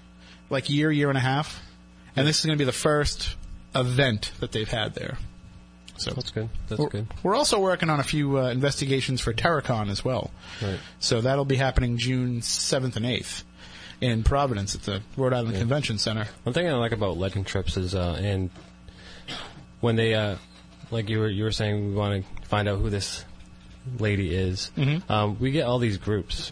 like 0.50 0.70
year, 0.70 0.92
year 0.92 1.10
and 1.10 1.18
a 1.18 1.22
half, 1.22 1.62
and 2.16 2.26
this 2.28 2.40
is 2.40 2.46
going 2.46 2.58
to 2.58 2.62
be 2.62 2.66
the 2.66 2.72
first 2.72 3.36
event 3.76 4.32
that 4.40 4.52
they've 4.52 4.70
had 4.70 4.96
there. 4.96 5.18
So 5.98 6.12
That's 6.12 6.30
good. 6.30 6.50
That's 6.68 6.80
we're, 6.80 6.90
good. 6.90 7.08
we're 7.24 7.36
also 7.36 7.60
working 7.60 7.90
on 7.90 8.00
a 8.00 8.04
few 8.04 8.38
uh, 8.38 8.50
investigations 8.50 9.20
for 9.20 9.34
Terracon 9.34 9.90
as 9.90 10.06
well. 10.06 10.32
Right. 10.62 10.80
So 11.00 11.22
that'll 11.22 11.46
be 11.46 11.56
happening 11.56 11.98
June 11.98 12.42
seventh 12.44 12.96
and 12.98 13.06
eighth 13.06 13.44
in 14.00 14.24
Providence 14.24 14.76
at 14.76 14.84
the 14.84 15.02
Rhode 15.16 15.34
Island 15.34 15.58
Convention 15.58 15.98
Center. 15.98 16.28
One 16.44 16.54
thing 16.54 16.68
I 16.68 16.74
like 16.74 16.92
about 16.92 17.18
legend 17.18 17.48
trips 17.48 17.78
is, 17.78 17.96
uh, 17.96 18.20
and 18.22 18.52
when 19.80 19.96
they, 19.96 20.14
uh, 20.14 20.36
like 20.92 21.10
you 21.10 21.20
were 21.20 21.28
you 21.30 21.44
were 21.44 21.52
saying, 21.52 21.90
we 21.90 21.94
want 21.96 22.24
to 22.26 22.48
find 22.48 22.68
out 22.68 22.80
who 22.80 22.90
this 22.90 23.24
lady 24.00 24.34
is. 24.36 24.72
Mhm. 24.78 25.10
Um, 25.10 25.40
we 25.40 25.52
get 25.52 25.66
all 25.66 25.80
these 25.80 25.98
groups, 25.98 26.52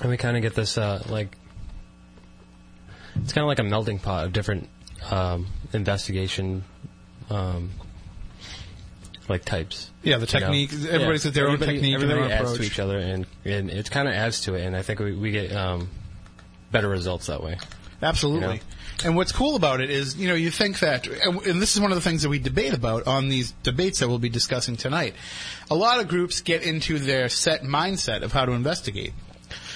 and 0.00 0.10
we 0.10 0.16
kind 0.16 0.36
of 0.36 0.42
get 0.42 0.54
this 0.54 0.76
uh, 0.78 1.02
like 1.08 1.36
it's 3.16 3.32
kind 3.32 3.42
of 3.44 3.48
like 3.48 3.58
a 3.58 3.64
melting 3.64 3.98
pot 3.98 4.24
of 4.26 4.32
different 4.32 4.68
um, 5.10 5.46
investigation. 5.72 6.64
Um, 7.30 7.70
like 9.28 9.44
types, 9.44 9.88
Yeah, 10.02 10.16
the 10.18 10.26
you 10.26 10.40
know? 10.40 10.46
technique. 10.46 10.72
Everybody's 10.90 11.24
got 11.24 11.32
their 11.32 11.46
own 11.46 11.54
Everybody- 11.54 11.78
technique 11.78 11.94
and 11.94 12.02
their 12.02 12.10
Everybody 12.10 12.32
adds 12.34 12.50
approach. 12.50 12.60
to 12.60 12.66
each 12.66 12.78
other, 12.80 12.98
and, 12.98 13.24
and 13.44 13.70
it 13.70 13.88
kind 13.90 14.08
of 14.08 14.14
adds 14.14 14.40
to 14.42 14.54
it. 14.54 14.66
And 14.66 14.76
I 14.76 14.82
think 14.82 14.98
we, 14.98 15.12
we 15.14 15.30
get 15.30 15.52
um, 15.52 15.88
better 16.72 16.88
results 16.88 17.28
that 17.28 17.42
way. 17.42 17.56
Absolutely. 18.02 18.46
You 18.46 18.54
know? 18.54 18.60
And 19.04 19.16
what's 19.16 19.32
cool 19.32 19.56
about 19.56 19.80
it 19.80 19.90
is, 19.90 20.16
you 20.16 20.28
know, 20.28 20.34
you 20.34 20.50
think 20.50 20.80
that, 20.80 21.06
and 21.06 21.40
and 21.46 21.62
this 21.62 21.74
is 21.74 21.80
one 21.80 21.90
of 21.90 21.96
the 21.96 22.02
things 22.02 22.22
that 22.22 22.28
we 22.28 22.38
debate 22.38 22.74
about 22.74 23.06
on 23.06 23.28
these 23.28 23.52
debates 23.62 24.00
that 24.00 24.08
we'll 24.08 24.18
be 24.18 24.28
discussing 24.28 24.76
tonight. 24.76 25.14
A 25.70 25.74
lot 25.74 26.00
of 26.00 26.08
groups 26.08 26.40
get 26.40 26.62
into 26.62 26.98
their 26.98 27.28
set 27.28 27.62
mindset 27.62 28.22
of 28.22 28.32
how 28.32 28.44
to 28.44 28.52
investigate. 28.52 29.12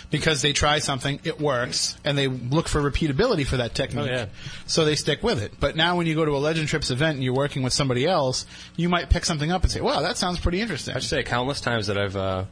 Because 0.08 0.40
they 0.40 0.52
try 0.52 0.78
something, 0.78 1.18
it 1.24 1.40
works, 1.40 1.96
and 2.04 2.16
they 2.16 2.28
look 2.28 2.68
for 2.68 2.80
repeatability 2.80 3.44
for 3.44 3.56
that 3.56 3.74
technique. 3.74 4.08
Oh, 4.08 4.14
yeah. 4.14 4.26
So 4.66 4.84
they 4.84 4.94
stick 4.94 5.24
with 5.24 5.42
it. 5.42 5.54
But 5.58 5.74
now 5.74 5.96
when 5.96 6.06
you 6.06 6.14
go 6.14 6.24
to 6.24 6.30
a 6.30 6.38
Legend 6.38 6.68
Trips 6.68 6.92
event 6.92 7.16
and 7.16 7.24
you're 7.24 7.34
working 7.34 7.64
with 7.64 7.72
somebody 7.72 8.06
else, 8.06 8.46
you 8.76 8.88
might 8.88 9.10
pick 9.10 9.24
something 9.24 9.50
up 9.50 9.64
and 9.64 9.72
say, 9.72 9.80
wow, 9.80 10.02
that 10.02 10.16
sounds 10.16 10.38
pretty 10.38 10.60
interesting. 10.60 10.94
I 10.94 11.00
should 11.00 11.10
say 11.10 11.24
countless 11.24 11.60
times 11.60 11.88
that 11.88 11.98
I've 11.98 12.14
uh, 12.14 12.44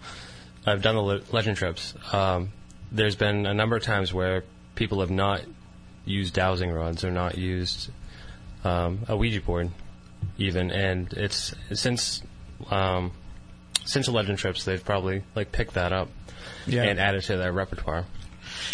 I've 0.67 0.83
done 0.83 0.97
the 0.97 1.23
legend 1.31 1.57
trips. 1.57 1.95
Um, 2.13 2.51
there's 2.91 3.15
been 3.15 3.47
a 3.47 3.55
number 3.55 3.77
of 3.77 3.85
times 3.85 4.13
where 4.13 4.43
people 4.75 4.99
have 4.99 5.13
not 5.13 5.43
used 6.05 6.35
dowsing 6.35 6.71
rods 6.71 7.05
or 7.05 7.11
not 7.11 7.37
used 7.39 7.91
um, 8.65 9.01
a 9.09 9.17
Ouija 9.17 9.41
board, 9.41 9.71
even, 10.39 10.71
and 10.71 11.13
it's 11.13 11.55
since 11.73 12.23
um, 12.71 13.13
since 13.85 14.07
the 14.07 14.13
legend 14.13 14.39
trips 14.39 14.65
they've 14.65 14.85
probably 14.85 15.23
like 15.35 15.53
picked 15.53 15.75
that 15.75 15.93
up 15.93 16.09
Yeah. 16.67 16.85
and 16.85 16.99
added 16.99 17.23
to 17.25 17.37
their 17.37 17.53
repertoire, 17.53 18.05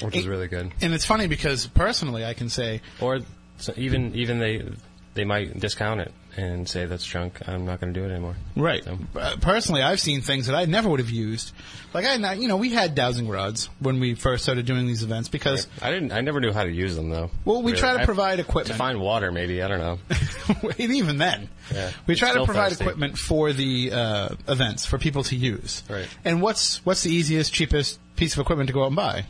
which 0.02 0.16
is 0.16 0.26
really 0.28 0.48
good. 0.48 0.70
And 0.80 0.94
it's 0.94 1.04
funny 1.06 1.26
because 1.26 1.66
personally 1.66 2.24
I 2.24 2.34
can 2.34 2.48
say, 2.48 2.80
Or 3.00 3.20
so 3.58 3.72
even 3.76 4.14
even 4.14 4.38
they 4.38 4.64
they 5.14 5.24
might 5.24 5.58
discount 5.58 6.00
it 6.00 6.12
and 6.36 6.68
say 6.68 6.86
that's 6.86 7.04
junk. 7.04 7.40
I'm 7.48 7.66
not 7.66 7.80
going 7.80 7.92
to 7.92 7.98
do 8.00 8.06
it 8.06 8.10
anymore. 8.12 8.36
Right. 8.54 8.84
So- 8.84 8.98
Uh, 9.16 9.34
personally, 9.40 9.82
I've 9.82 9.98
seen 9.98 10.20
things 10.22 10.46
that 10.46 10.54
I 10.54 10.64
never 10.66 10.88
would 10.88 11.00
have 11.00 11.10
used. 11.10 11.52
Like 11.92 12.04
I, 12.06 12.34
you 12.34 12.46
know, 12.46 12.56
we 12.56 12.70
had 12.70 12.94
dowsing 12.94 13.28
rods 13.28 13.68
when 13.80 13.98
we 13.98 14.14
first 14.14 14.44
started 14.44 14.64
doing 14.66 14.86
these 14.86 15.02
events 15.02 15.28
because, 15.28 15.66
I 15.82 15.90
didn't. 15.90 16.12
I 16.12 16.20
never 16.20 16.38
knew 16.40 16.52
how 16.52 16.62
to 16.62 16.70
use 16.70 16.94
them 16.94 17.10
though. 17.10 17.30
well, 17.44 17.60
we 17.62 17.72
Really. 17.72 17.80
try 17.80 17.94
to 17.94 18.02
I- 18.02 18.04
provide 18.04 18.36
to 18.36 18.42
equipment. 18.42 18.78
find 18.78 19.00
water. 19.00 19.32
Maybe 19.32 19.60
I 19.60 19.66
don't 19.68 19.80
know. 19.80 19.98
even 20.78 21.18
then, 21.18 21.48
Yeah. 21.74 21.90
we 22.06 22.14
try 22.14 22.32
to 22.32 22.44
provide 22.44 22.68
thirsty. 22.70 22.84
equipment 22.84 23.18
for 23.18 23.52
the 23.52 23.90
uh, 23.92 24.28
events 24.46 24.86
for 24.86 24.98
people 24.98 25.24
to 25.24 25.34
use. 25.36 25.82
Right. 25.90 26.06
And 26.24 26.40
what's 26.40 26.84
what's 26.86 27.02
the 27.02 27.10
easiest, 27.10 27.52
cheapest 27.52 27.98
piece 28.14 28.34
of 28.34 28.38
equipment 28.40 28.68
to 28.68 28.72
go 28.72 28.84
out 28.84 28.88
and 28.88 28.96
buy? 28.96 29.24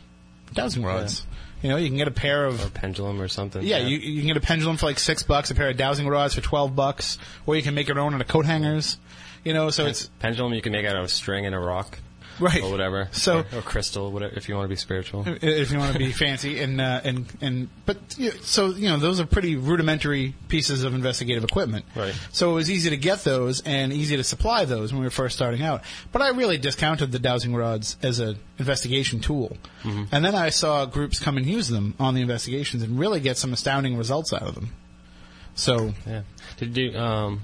Dowsing 0.53 0.83
rods. 0.83 1.25
You 1.61 1.69
know, 1.69 1.77
you 1.77 1.87
can 1.89 1.97
get 1.97 2.07
a 2.07 2.11
pair 2.11 2.45
of 2.45 2.63
or 2.65 2.69
pendulum 2.69 3.21
or 3.21 3.27
something. 3.27 3.61
Yeah, 3.63 3.77
you, 3.77 3.97
you 3.97 4.21
can 4.21 4.27
get 4.27 4.37
a 4.37 4.41
pendulum 4.41 4.77
for 4.77 4.87
like 4.87 4.99
six 4.99 5.23
bucks, 5.23 5.51
a 5.51 5.55
pair 5.55 5.69
of 5.69 5.77
dowsing 5.77 6.07
rods 6.07 6.33
for 6.33 6.41
twelve 6.41 6.75
bucks, 6.75 7.17
or 7.45 7.55
you 7.55 7.61
can 7.61 7.75
make 7.75 7.87
your 7.87 7.99
own 7.99 8.13
out 8.13 8.21
of 8.21 8.27
coat 8.27 8.45
hangers. 8.45 8.97
You 9.43 9.53
know, 9.53 9.69
so 9.69 9.85
it's 9.85 10.09
pendulum 10.19 10.53
you 10.53 10.61
can 10.61 10.71
make 10.71 10.85
out 10.85 10.95
of 10.95 11.05
a 11.05 11.09
string 11.09 11.45
and 11.45 11.55
a 11.55 11.59
rock. 11.59 11.99
Right. 12.41 12.63
or 12.63 12.71
whatever. 12.71 13.07
So- 13.11 13.45
or, 13.53 13.59
or 13.59 13.61
crystal, 13.61 14.11
whatever. 14.11 14.33
If 14.35 14.49
you 14.49 14.55
want 14.55 14.65
to 14.65 14.69
be 14.69 14.75
spiritual. 14.75 15.23
if 15.27 15.71
you 15.71 15.77
want 15.77 15.93
to 15.93 15.99
be 15.99 16.11
fancy 16.25 16.59
and 16.59 16.81
uh, 16.81 17.01
and 17.03 17.25
and 17.39 17.69
but 17.85 17.97
you 18.17 18.29
know, 18.31 18.35
so 18.41 18.67
you 18.71 18.89
know 18.89 18.97
those 18.97 19.19
are 19.19 19.25
pretty 19.25 19.55
rudimentary 19.55 20.33
pieces 20.47 20.83
of 20.83 20.93
investigative 20.93 21.43
equipment. 21.43 21.85
Right. 21.95 22.13
So 22.31 22.51
it 22.51 22.55
was 22.55 22.71
easy 22.71 22.89
to 22.89 22.97
get 22.97 23.19
those 23.23 23.61
and 23.61 23.93
easy 23.93 24.17
to 24.17 24.23
supply 24.23 24.65
those 24.65 24.91
when 24.91 24.99
we 25.01 25.05
were 25.05 25.11
first 25.11 25.35
starting 25.35 25.61
out. 25.61 25.83
But 26.11 26.21
I 26.23 26.29
really 26.29 26.57
discounted 26.57 27.11
the 27.11 27.19
dowsing 27.19 27.53
rods 27.55 27.95
as 28.01 28.19
an 28.19 28.37
investigation 28.57 29.19
tool. 29.19 29.57
And 29.83 30.25
then 30.25 30.35
I 30.35 30.49
saw 30.49 30.85
groups 30.85 31.19
come 31.19 31.37
and 31.37 31.45
use 31.45 31.67
them 31.67 31.95
on 31.99 32.13
the 32.15 32.21
investigations 32.21 32.81
and 32.83 32.99
really 32.99 33.19
get 33.19 33.37
some 33.37 33.53
astounding 33.53 33.97
results 33.97 34.33
out 34.33 34.41
of 34.43 34.55
them. 34.55 34.69
So 35.55 35.93
Yeah. 36.07 36.21
Did 36.57 36.77
you? 36.77 36.97
Um, 36.97 37.41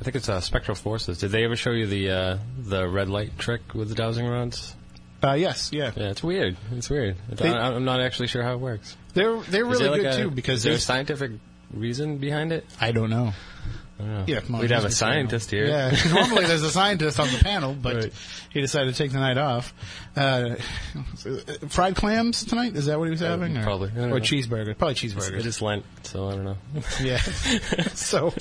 I 0.00 0.04
think 0.04 0.16
it's 0.16 0.28
uh, 0.28 0.40
Spectral 0.40 0.74
Forces. 0.74 1.18
Did 1.18 1.30
they 1.30 1.44
ever 1.44 1.56
show 1.56 1.72
you 1.72 1.86
the 1.86 2.10
uh, 2.10 2.38
the 2.58 2.88
red 2.88 3.08
light 3.10 3.38
trick 3.38 3.74
with 3.74 3.88
the 3.90 3.94
dowsing 3.94 4.26
rods? 4.26 4.74
uh, 5.22 5.32
yes, 5.34 5.70
yeah, 5.72 5.90
Yeah, 5.94 6.08
it's 6.10 6.22
weird. 6.22 6.56
It's 6.72 6.88
weird. 6.88 7.16
They- 7.28 7.50
I, 7.50 7.68
I'm 7.74 7.84
not 7.84 8.00
actually 8.00 8.28
sure 8.28 8.42
how 8.42 8.54
it 8.54 8.60
works. 8.60 8.96
they're 9.12 9.38
they're 9.42 9.66
really 9.66 9.88
like 9.90 10.00
good 10.00 10.14
a- 10.14 10.16
too 10.22 10.30
because 10.30 10.58
is 10.60 10.62
there 10.64 10.72
a 10.74 10.78
scientific 10.78 11.32
reason 11.74 12.16
behind 12.16 12.52
it? 12.52 12.64
I 12.80 12.92
don't 12.92 13.10
know. 13.10 13.32
I 13.98 14.02
don't 14.02 14.12
know. 14.14 14.24
Yeah, 14.26 14.40
We'd 14.58 14.70
have 14.70 14.84
a 14.84 14.88
just 14.88 14.98
be 15.00 15.04
fair. 15.04 15.12
scientist 15.12 15.50
here. 15.50 15.66
Yeah, 15.66 15.94
normally 16.14 16.46
there's 16.46 16.62
a 16.62 16.70
scientist 16.70 17.20
on 17.20 17.28
the 17.30 17.36
panel, 17.44 17.74
but 17.74 17.96
Right. 17.96 18.12
he 18.50 18.62
decided 18.62 18.94
to 18.94 18.98
take 18.98 19.12
the 19.12 19.18
night 19.20 19.36
off. 19.36 19.74
Uh, 20.16 20.54
fried 21.68 21.94
clams 21.96 22.42
tonight? 22.44 22.74
Is 22.76 22.86
that 22.86 22.98
what 22.98 23.04
he 23.04 23.10
was 23.10 23.20
having? 23.20 23.58
or, 23.58 23.60
Uh, 23.60 23.64
probably. 23.64 23.88
Or 23.90 24.08
know. 24.08 24.14
cheeseburger? 24.16 24.76
Probably 24.78 24.92
It 24.94 24.96
cheeseburgers. 24.96 25.44
is 25.44 25.60
Lent, 25.60 25.84
so 26.04 26.28
I 26.28 26.32
don't 26.32 26.44
know. 26.44 26.56
Yeah. 27.02 27.18
so 27.94 28.32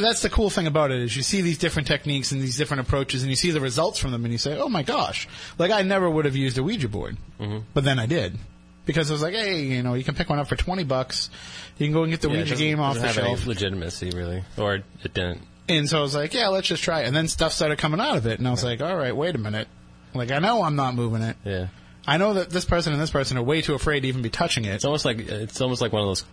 that's 0.00 0.22
the 0.22 0.30
cool 0.30 0.50
thing 0.50 0.66
about 0.66 0.90
it 0.90 1.00
is 1.02 1.16
you 1.16 1.22
see 1.22 1.40
these 1.40 1.58
different 1.58 1.88
techniques 1.88 2.32
and 2.32 2.40
these 2.40 2.56
different 2.56 2.80
approaches, 2.82 3.22
and 3.22 3.30
you 3.30 3.36
see 3.36 3.50
the 3.50 3.60
results 3.60 3.98
from 3.98 4.12
them, 4.12 4.24
and 4.24 4.32
you 4.32 4.38
say, 4.38 4.56
"Oh 4.58 4.68
my 4.68 4.82
gosh!" 4.82 5.28
Like 5.58 5.70
I 5.70 5.82
never 5.82 6.08
would 6.08 6.24
have 6.24 6.36
used 6.36 6.58
a 6.58 6.62
Ouija 6.62 6.88
board, 6.88 7.16
Mm-hmm. 7.40 7.58
but 7.74 7.84
then 7.84 7.98
I 7.98 8.06
did. 8.06 8.38
Because 8.86 9.10
I 9.10 9.14
was 9.14 9.22
like, 9.22 9.32
hey, 9.32 9.62
you 9.62 9.82
know, 9.82 9.94
you 9.94 10.04
can 10.04 10.14
pick 10.14 10.28
one 10.28 10.38
up 10.38 10.46
for 10.46 10.56
twenty 10.56 10.84
bucks. 10.84 11.30
You 11.78 11.86
can 11.86 11.94
go 11.94 12.02
and 12.02 12.10
get 12.12 12.20
the 12.20 12.28
Yeah, 12.28 12.38
Ouija 12.40 12.56
game 12.56 12.80
off 12.80 12.98
the 13.00 13.08
shelf. 13.08 13.46
legitimacy, 13.46 14.10
really, 14.10 14.44
or 14.58 14.74
it 14.74 14.84
didn't. 15.14 15.40
And 15.70 15.88
so 15.88 16.00
I 16.00 16.02
was 16.02 16.14
like, 16.14 16.34
yeah, 16.34 16.48
let's 16.48 16.68
just 16.68 16.82
try 16.82 17.00
it. 17.00 17.06
And 17.06 17.16
then 17.16 17.26
stuff 17.28 17.52
started 17.54 17.78
coming 17.78 17.98
out 17.98 18.18
of 18.18 18.26
it. 18.26 18.38
And 18.38 18.46
I 18.46 18.50
was 18.50 18.62
like, 18.62 18.82
all 18.82 18.94
right, 18.94 19.16
wait 19.16 19.34
a 19.34 19.38
minute. 19.38 19.68
Like, 20.12 20.30
I 20.30 20.38
know 20.38 20.62
I'm 20.62 20.76
not 20.76 20.94
moving 20.94 21.22
it. 21.22 21.36
Yeah. 21.44 21.68
I 22.06 22.18
know 22.18 22.34
that 22.34 22.50
this 22.50 22.66
person 22.66 22.92
and 22.92 23.00
this 23.00 23.10
person 23.10 23.38
are 23.38 23.42
way 23.42 23.62
too 23.62 23.72
afraid 23.72 24.00
to 24.00 24.08
even 24.08 24.20
be 24.20 24.28
touching 24.28 24.66
it. 24.66 24.74
It's 24.74 24.84
almost 24.84 25.06
like 25.06 25.20
it's 25.20 25.62
almost 25.62 25.80
like 25.80 25.90
one 25.94 26.02
of 26.02 26.08
those 26.08 26.24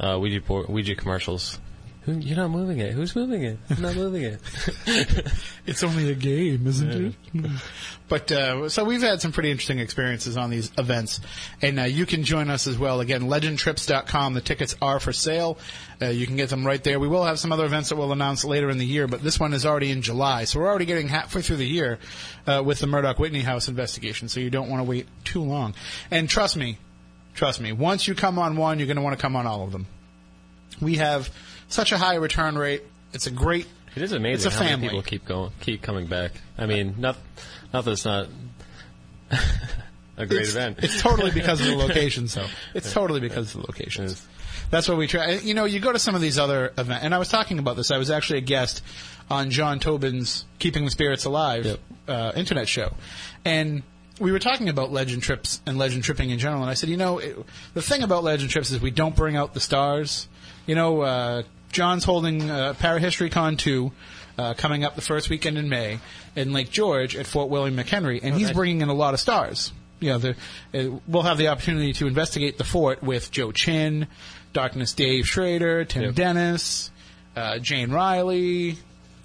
uh, 0.00 0.18
Ouija 0.18 0.40
board, 0.40 0.68
Ouija 0.68 0.96
commercials. 0.96 1.60
Who, 2.06 2.12
you're 2.18 2.36
not 2.36 2.50
moving 2.50 2.78
it. 2.78 2.92
Who's 2.92 3.16
moving 3.16 3.42
it? 3.42 3.58
I'm 3.68 3.82
not 3.82 3.96
moving 3.96 4.22
it. 4.22 4.40
It's 5.66 5.82
only 5.82 6.12
a 6.12 6.14
game, 6.14 6.64
isn't 6.68 7.16
it? 7.34 7.50
but, 8.08 8.30
uh, 8.30 8.68
so 8.68 8.84
we've 8.84 9.02
had 9.02 9.20
some 9.20 9.32
pretty 9.32 9.50
interesting 9.50 9.80
experiences 9.80 10.36
on 10.36 10.48
these 10.48 10.70
events. 10.78 11.20
And, 11.60 11.80
uh, 11.80 11.82
you 11.82 12.06
can 12.06 12.22
join 12.22 12.50
us 12.50 12.68
as 12.68 12.78
well. 12.78 13.00
Again, 13.00 13.22
legendtrips.com. 13.22 14.34
The 14.34 14.40
tickets 14.40 14.76
are 14.80 15.00
for 15.00 15.12
sale. 15.12 15.58
Uh, 16.00 16.06
you 16.06 16.24
can 16.24 16.36
get 16.36 16.50
them 16.50 16.64
right 16.64 16.82
there. 16.84 17.00
We 17.00 17.08
will 17.08 17.24
have 17.24 17.40
some 17.40 17.50
other 17.50 17.64
events 17.64 17.88
that 17.88 17.96
we'll 17.96 18.12
announce 18.12 18.44
later 18.44 18.70
in 18.70 18.78
the 18.78 18.86
year, 18.86 19.08
but 19.08 19.24
this 19.24 19.40
one 19.40 19.52
is 19.52 19.66
already 19.66 19.90
in 19.90 20.02
July. 20.02 20.44
So 20.44 20.60
we're 20.60 20.68
already 20.68 20.84
getting 20.84 21.08
halfway 21.08 21.42
through 21.42 21.56
the 21.56 21.66
year, 21.66 21.98
uh, 22.46 22.62
with 22.64 22.78
the 22.78 22.86
Murdoch 22.86 23.18
Whitney 23.18 23.40
House 23.40 23.66
investigation. 23.66 24.28
So 24.28 24.38
you 24.38 24.50
don't 24.50 24.70
want 24.70 24.78
to 24.78 24.88
wait 24.88 25.08
too 25.24 25.42
long. 25.42 25.74
And 26.12 26.28
trust 26.28 26.56
me, 26.56 26.78
trust 27.34 27.60
me, 27.60 27.72
once 27.72 28.06
you 28.06 28.14
come 28.14 28.38
on 28.38 28.56
one, 28.56 28.78
you're 28.78 28.86
going 28.86 28.98
to 28.98 29.02
want 29.02 29.18
to 29.18 29.22
come 29.22 29.34
on 29.34 29.48
all 29.48 29.64
of 29.64 29.72
them. 29.72 29.88
We 30.80 30.96
have 30.98 31.28
such 31.68 31.92
a 31.92 31.98
high 31.98 32.14
return 32.16 32.56
rate. 32.56 32.82
It's 33.12 33.26
a 33.26 33.30
great 33.30 33.66
It 33.94 34.02
is 34.02 34.12
amazing 34.12 34.46
It's 34.46 34.46
a 34.46 34.50
how 34.58 34.64
many 34.64 34.72
family. 34.72 34.88
people 34.88 35.02
keep 35.02 35.24
going, 35.24 35.50
keep 35.60 35.82
coming 35.82 36.06
back. 36.06 36.32
I 36.58 36.66
mean, 36.66 36.94
not 36.98 37.16
not 37.72 37.84
that 37.84 37.92
it's 37.92 38.04
not 38.04 38.28
a 40.16 40.26
great 40.26 40.42
it's, 40.42 40.50
event. 40.50 40.78
It's 40.82 41.00
totally 41.02 41.30
because 41.34 41.60
of 41.60 41.66
the 41.66 41.76
locations, 41.76 42.34
though. 42.34 42.46
It's 42.74 42.92
totally 42.92 43.20
because 43.20 43.54
of 43.54 43.60
the 43.62 43.66
locations. 43.66 44.26
That's 44.70 44.88
what 44.88 44.98
we 44.98 45.06
try. 45.06 45.32
You 45.34 45.54
know, 45.54 45.64
you 45.64 45.80
go 45.80 45.92
to 45.92 45.98
some 45.98 46.14
of 46.14 46.20
these 46.20 46.38
other 46.38 46.72
events, 46.76 47.04
and 47.04 47.14
I 47.14 47.18
was 47.18 47.28
talking 47.28 47.58
about 47.58 47.76
this. 47.76 47.90
I 47.90 47.98
was 47.98 48.10
actually 48.10 48.38
a 48.38 48.42
guest 48.42 48.82
on 49.30 49.50
John 49.50 49.78
Tobin's 49.78 50.44
Keeping 50.58 50.84
the 50.84 50.90
Spirits 50.90 51.24
Alive 51.24 51.66
Yep. 51.66 51.80
uh, 52.08 52.32
internet 52.36 52.68
show, 52.68 52.92
and 53.44 53.82
we 54.18 54.32
were 54.32 54.38
talking 54.38 54.68
about 54.68 54.90
legend 54.90 55.22
trips 55.22 55.60
and 55.66 55.76
legend 55.78 56.02
tripping 56.04 56.30
in 56.30 56.38
general. 56.38 56.62
And 56.62 56.70
I 56.70 56.74
said, 56.74 56.88
you 56.88 56.96
know, 56.96 57.18
it, 57.18 57.36
the 57.74 57.82
thing 57.82 58.02
about 58.02 58.24
legend 58.24 58.50
trips 58.50 58.70
is 58.70 58.80
we 58.80 58.90
don't 58.90 59.14
bring 59.14 59.36
out 59.36 59.54
the 59.54 59.60
stars. 59.60 60.26
You 60.66 60.74
know, 60.74 61.02
uh, 61.02 61.42
John's 61.72 62.04
holding 62.04 62.50
uh, 62.50 62.74
Parahistory 62.78 63.30
Con 63.30 63.56
2 63.56 63.92
uh, 64.38 64.54
coming 64.54 64.84
up 64.84 64.94
the 64.94 65.02
first 65.02 65.30
weekend 65.30 65.58
in 65.58 65.68
May 65.68 65.98
in 66.34 66.52
Lake 66.52 66.70
George 66.70 67.16
at 67.16 67.26
Fort 67.26 67.48
William 67.48 67.76
McHenry, 67.76 68.20
and 68.22 68.34
he's 68.34 68.52
bringing 68.52 68.80
in 68.82 68.88
a 68.88 68.94
lot 68.94 69.14
of 69.14 69.20
stars. 69.20 69.72
You 69.98 70.10
know, 70.10 70.18
the, 70.18 70.30
uh, 70.74 70.98
we'll 71.08 71.22
have 71.22 71.38
the 71.38 71.48
opportunity 71.48 71.92
to 71.94 72.06
investigate 72.06 72.58
the 72.58 72.64
fort 72.64 73.02
with 73.02 73.30
Joe 73.30 73.50
Chin, 73.50 74.08
Darkness 74.52 74.92
Dave 74.92 75.26
Schrader, 75.26 75.84
Tim 75.86 76.02
Yep. 76.02 76.14
Dennis, 76.14 76.90
uh, 77.34 77.58
Jane 77.58 77.90
Riley. 77.90 78.76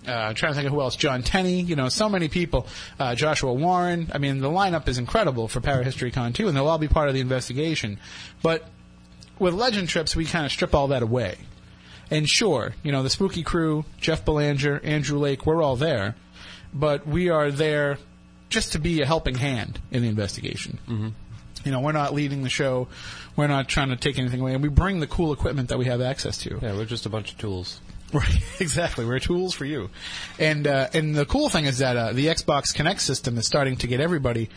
Uh, 0.08 0.12
I'm 0.12 0.36
trying 0.36 0.54
to 0.54 0.56
think 0.56 0.68
of 0.68 0.74
who 0.74 0.82
else. 0.82 0.96
John 0.96 1.24
Tenney. 1.24 1.62
You 1.62 1.76
know, 1.76 1.90
so 1.90 2.10
many 2.10 2.28
people. 2.30 2.68
Uh, 2.98 3.16
Joshua 3.16 3.54
Warren. 3.54 4.10
I 4.14 4.18
mean, 4.18 4.40
the 4.40 4.50
lineup 4.50 4.88
is 4.88 4.98
incredible 4.98 5.48
for 5.48 5.60
Parahistory 5.62 6.12
Con 6.12 6.34
2, 6.34 6.48
and 6.48 6.56
they'll 6.58 6.68
all 6.68 6.78
be 6.80 6.88
part 6.88 7.08
of 7.10 7.14
the 7.14 7.22
investigation. 7.22 8.00
But 8.42 8.66
with 9.40 9.54
Legend 9.54 9.90
Trips, 9.90 10.16
we 10.16 10.26
kind 10.26 10.46
of 10.46 10.52
strip 10.52 10.74
all 10.74 10.88
that 10.88 11.04
away. 11.04 11.38
And 12.12 12.30
sure, 12.30 12.76
you 12.84 12.92
know, 12.92 13.02
the 13.02 13.10
Spooky 13.10 13.42
Crew, 13.42 13.86
Jeff 14.00 14.26
Belanger, 14.26 14.82
Andrew 14.84 15.18
Lake, 15.18 15.46
we're 15.46 15.64
all 15.64 15.78
there. 15.78 16.16
But 16.74 17.08
we 17.08 17.30
are 17.30 17.50
there 17.50 17.98
just 18.50 18.74
to 18.74 18.80
be 18.80 19.02
a 19.02 19.06
helping 19.06 19.36
hand 19.36 19.80
in 19.92 20.04
the 20.04 20.10
investigation. 20.10 20.78
Mm-hmm. 20.88 21.10
You 21.64 21.72
know, 21.72 21.80
we're 21.80 21.94
not 21.94 22.14
leading 22.14 22.44
the 22.44 22.50
show. 22.50 22.90
We're 23.36 23.48
not 23.48 23.68
trying 23.70 23.90
to 23.90 23.96
take 23.96 24.20
anything 24.20 24.42
away. 24.42 24.54
And 24.54 24.62
we 24.62 24.70
bring 24.70 25.00
the 25.00 25.08
cool 25.08 25.32
equipment 25.32 25.70
that 25.70 25.78
we 25.80 25.86
have 25.86 26.02
access 26.02 26.38
to. 26.40 26.60
yeah, 26.62 26.74
we're 26.74 26.86
just 26.86 27.06
a 27.06 27.10
bunch 27.10 27.32
of 27.32 27.38
tools. 27.38 27.80
Right, 28.14 28.44
exactly. 28.60 29.06
We're 29.06 29.20
tools 29.20 29.54
for 29.54 29.64
you, 29.64 29.90
and 30.38 30.68
uh, 30.68 30.90
and 30.94 31.16
the 31.16 31.26
cool 31.26 31.48
thing 31.48 31.64
is 31.64 31.78
that 31.78 31.96
uh, 31.96 32.12
the 32.12 32.26
Xbox 32.26 32.76
Kinect 32.76 33.00
system 33.00 33.38
is 33.38 33.48
starting 33.48 33.78
to 33.78 33.88
get 33.88 34.02
everybody 34.02 34.50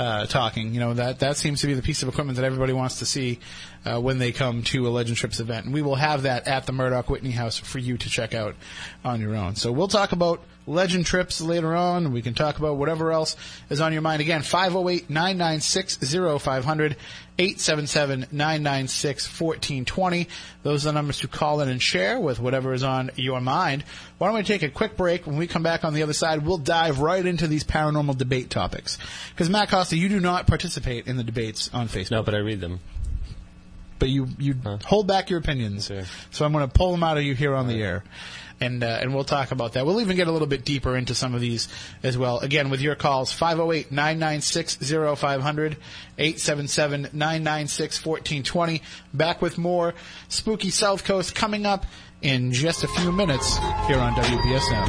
uh, 0.00 0.24
talking. 0.24 0.72
You 0.72 0.80
know 0.80 0.94
that 0.94 1.20
that 1.20 1.36
seems 1.36 1.60
to 1.60 1.66
be 1.66 1.74
the 1.74 1.82
piece 1.82 2.02
of 2.02 2.08
equipment 2.08 2.36
that 2.36 2.44
everybody 2.46 2.72
wants 2.72 3.00
to 3.00 3.06
see 3.06 3.38
uh, 3.84 4.00
when 4.00 4.16
they 4.18 4.32
come 4.32 4.62
to 4.62 4.88
a 4.88 4.90
Legend 4.90 5.18
Trips 5.18 5.40
event, 5.40 5.66
and 5.66 5.74
we 5.74 5.82
will 5.82 5.96
have 5.96 6.22
that 6.22 6.48
at 6.48 6.64
the 6.64 6.72
Murdoch 6.72 7.10
Whitney 7.10 7.32
House 7.32 7.58
for 7.58 7.78
you 7.78 7.98
to 7.98 8.08
check 8.08 8.32
out 8.34 8.56
on 9.04 9.20
your 9.20 9.36
own. 9.36 9.56
So 9.56 9.72
we'll 9.72 9.88
talk 9.88 10.12
about 10.12 10.42
Legend 10.66 11.04
Trips 11.04 11.42
later 11.42 11.74
on, 11.74 12.12
we 12.12 12.22
can 12.22 12.32
talk 12.32 12.58
about 12.58 12.76
whatever 12.76 13.12
else 13.12 13.36
is 13.68 13.80
on 13.80 13.92
your 13.92 14.02
mind. 14.02 14.20
Again, 14.20 14.42
508-996-0500, 14.42 16.94
877-996-1420. 17.40 20.26
Those 20.62 20.84
are 20.84 20.88
the 20.88 20.92
numbers 20.92 21.20
to 21.20 21.28
call 21.28 21.60
in 21.60 21.68
and 21.68 21.80
share 21.80 22.18
with 22.20 22.40
whatever 22.40 22.72
is 22.74 22.82
on 22.82 23.10
your 23.16 23.40
mind. 23.40 23.84
Why 24.18 24.26
don't 24.28 24.36
we 24.36 24.42
take 24.42 24.62
a 24.62 24.68
quick 24.68 24.96
break? 24.96 25.26
When 25.26 25.36
we 25.36 25.46
come 25.46 25.62
back 25.62 25.84
on 25.84 25.94
the 25.94 26.02
other 26.02 26.12
side, 26.12 26.44
we'll 26.44 26.58
dive 26.58 26.98
right 27.00 27.24
into 27.24 27.46
these 27.46 27.64
paranormal 27.64 28.18
debate 28.18 28.50
topics. 28.50 28.98
Because 29.30 29.48
Matt 29.48 29.70
Costa, 29.70 29.96
you 29.96 30.08
do 30.08 30.20
not 30.20 30.46
participate 30.46 31.06
in 31.06 31.16
the 31.16 31.24
debates 31.24 31.70
on 31.72 31.88
Facebook, 31.88 32.10
No, 32.10 32.22
but 32.22 32.34
I 32.34 32.38
read 32.38 32.60
them. 32.60 32.80
but 33.98 34.08
you 34.10 34.28
you 34.38 34.54
hold 34.84 35.06
back 35.06 35.30
your 35.30 35.38
opinions. 35.38 35.86
Sure. 35.86 36.02
So 36.30 36.44
I'm 36.44 36.52
going 36.52 36.68
to 36.68 36.72
pull 36.72 36.92
them 36.92 37.02
out 37.02 37.16
of 37.16 37.24
you 37.24 37.34
here 37.34 37.54
on 37.54 37.68
the 37.68 37.82
air. 37.82 38.04
And, 38.60 38.84
uh, 38.84 38.98
and 39.00 39.14
we'll 39.14 39.24
talk 39.24 39.52
about 39.52 39.72
that. 39.72 39.86
We'll 39.86 40.02
even 40.02 40.16
get 40.16 40.28
a 40.28 40.32
little 40.32 40.46
bit 40.46 40.66
deeper 40.66 40.94
into 40.94 41.14
some 41.14 41.34
of 41.34 41.40
these 41.40 41.66
as 42.02 42.18
well. 42.18 42.40
Again, 42.40 42.68
with 42.68 42.82
your 42.82 42.94
calls, 42.94 43.32
508-996-0500, 43.32 45.76
877-996-1420. 46.18 48.82
Back 49.14 49.40
with 49.40 49.56
more 49.56 49.94
Spooky 50.28 50.68
South 50.70 51.04
Coast 51.04 51.34
coming 51.34 51.64
up 51.64 51.86
in 52.20 52.52
just 52.52 52.84
a 52.84 52.88
few 52.88 53.10
minutes 53.12 53.56
here 53.86 53.98
on 53.98 54.12
WBSM. 54.14 54.88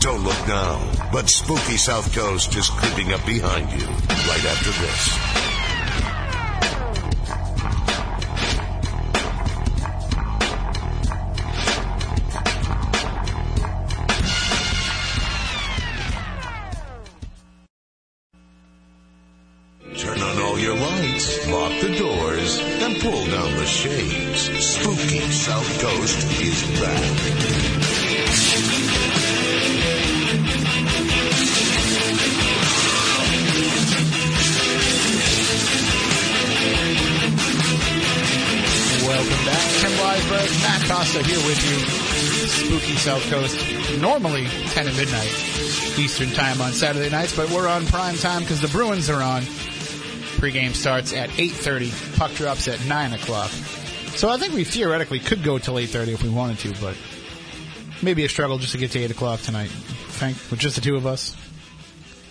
Don't 0.00 0.24
look 0.24 0.48
now, 0.48 0.80
but 1.12 1.28
spooky 1.28 1.76
South 1.76 2.12
Coast 2.12 2.56
is 2.56 2.68
creeping 2.68 3.12
up 3.12 3.24
behind 3.24 3.70
you 3.70 3.86
right 3.86 4.44
after 4.44 4.72
this. 4.82 5.41
Eastern 46.02 46.30
Time 46.30 46.60
on 46.60 46.72
Saturday 46.72 47.10
nights, 47.10 47.36
but 47.36 47.48
we're 47.50 47.68
on 47.68 47.86
prime 47.86 48.16
time 48.16 48.40
because 48.40 48.60
the 48.60 48.66
Bruins 48.66 49.08
are 49.08 49.22
on. 49.22 49.44
Pre-game 50.38 50.74
starts 50.74 51.12
at 51.12 51.30
8.30. 51.30 52.18
Puck 52.18 52.32
drops 52.32 52.66
at 52.66 52.84
9 52.86 53.12
o'clock. 53.12 53.50
So 53.50 54.28
I 54.28 54.36
think 54.36 54.52
we 54.52 54.64
theoretically 54.64 55.20
could 55.20 55.44
go 55.44 55.58
till 55.58 55.74
8.30 55.74 56.08
if 56.08 56.24
we 56.24 56.28
wanted 56.28 56.58
to, 56.58 56.72
but 56.80 56.96
maybe 58.02 58.24
a 58.24 58.28
struggle 58.28 58.58
just 58.58 58.72
to 58.72 58.78
get 58.78 58.90
to 58.90 58.98
8 58.98 59.12
o'clock 59.12 59.42
tonight. 59.42 59.68
Frank, 59.68 60.38
with 60.50 60.58
just 60.58 60.74
the 60.74 60.80
two 60.80 60.96
of 60.96 61.06
us. 61.06 61.36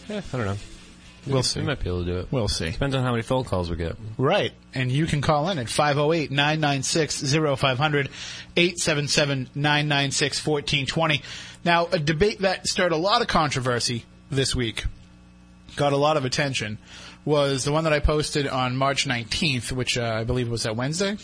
Yeah, 0.10 0.20
I 0.34 0.38
don't 0.38 0.48
know. 0.48 0.58
We'll 1.28 1.44
see. 1.44 1.60
We 1.62 1.68
might 1.68 1.80
be 1.80 1.88
able 1.88 2.04
to 2.04 2.12
do 2.12 2.18
it. 2.20 2.28
We'll 2.32 2.48
see. 2.48 2.72
Depends 2.72 2.96
on 2.96 3.04
how 3.04 3.12
many 3.12 3.22
phone 3.22 3.44
calls 3.46 3.70
we 3.70 3.75
get. 3.78 3.96
Right. 4.18 4.51
And 4.74 4.92
you 4.92 5.06
can 5.06 5.22
call 5.22 5.48
in 5.50 5.60
at 5.60 5.68
508-996-0500, 5.68 8.10
877-996-1420. 8.56 11.22
Now, 11.63 11.88
a 11.91 12.00
debate 12.00 12.39
that 12.39 12.68
stirred 12.68 12.91
a 12.91 12.98
lot 12.98 13.22
of 13.22 13.27
controversy 13.27 14.06
this 14.32 14.56
week, 14.56 14.86
got 15.75 15.94
a 15.94 15.98
lot 15.98 16.18
of 16.18 16.25
attention, 16.25 16.80
was 17.24 17.65
the 17.65 17.72
one 17.72 17.84
that 17.84 17.94
I 17.94 18.00
posted 18.00 18.48
on 18.48 18.75
March 18.75 19.08
19th, 19.08 19.72
which 19.72 19.98
uh, 19.98 20.03
I 20.03 20.24
believe 20.24 20.50
was 20.50 20.63
that 20.63 20.75
Wednesday. 20.75 21.18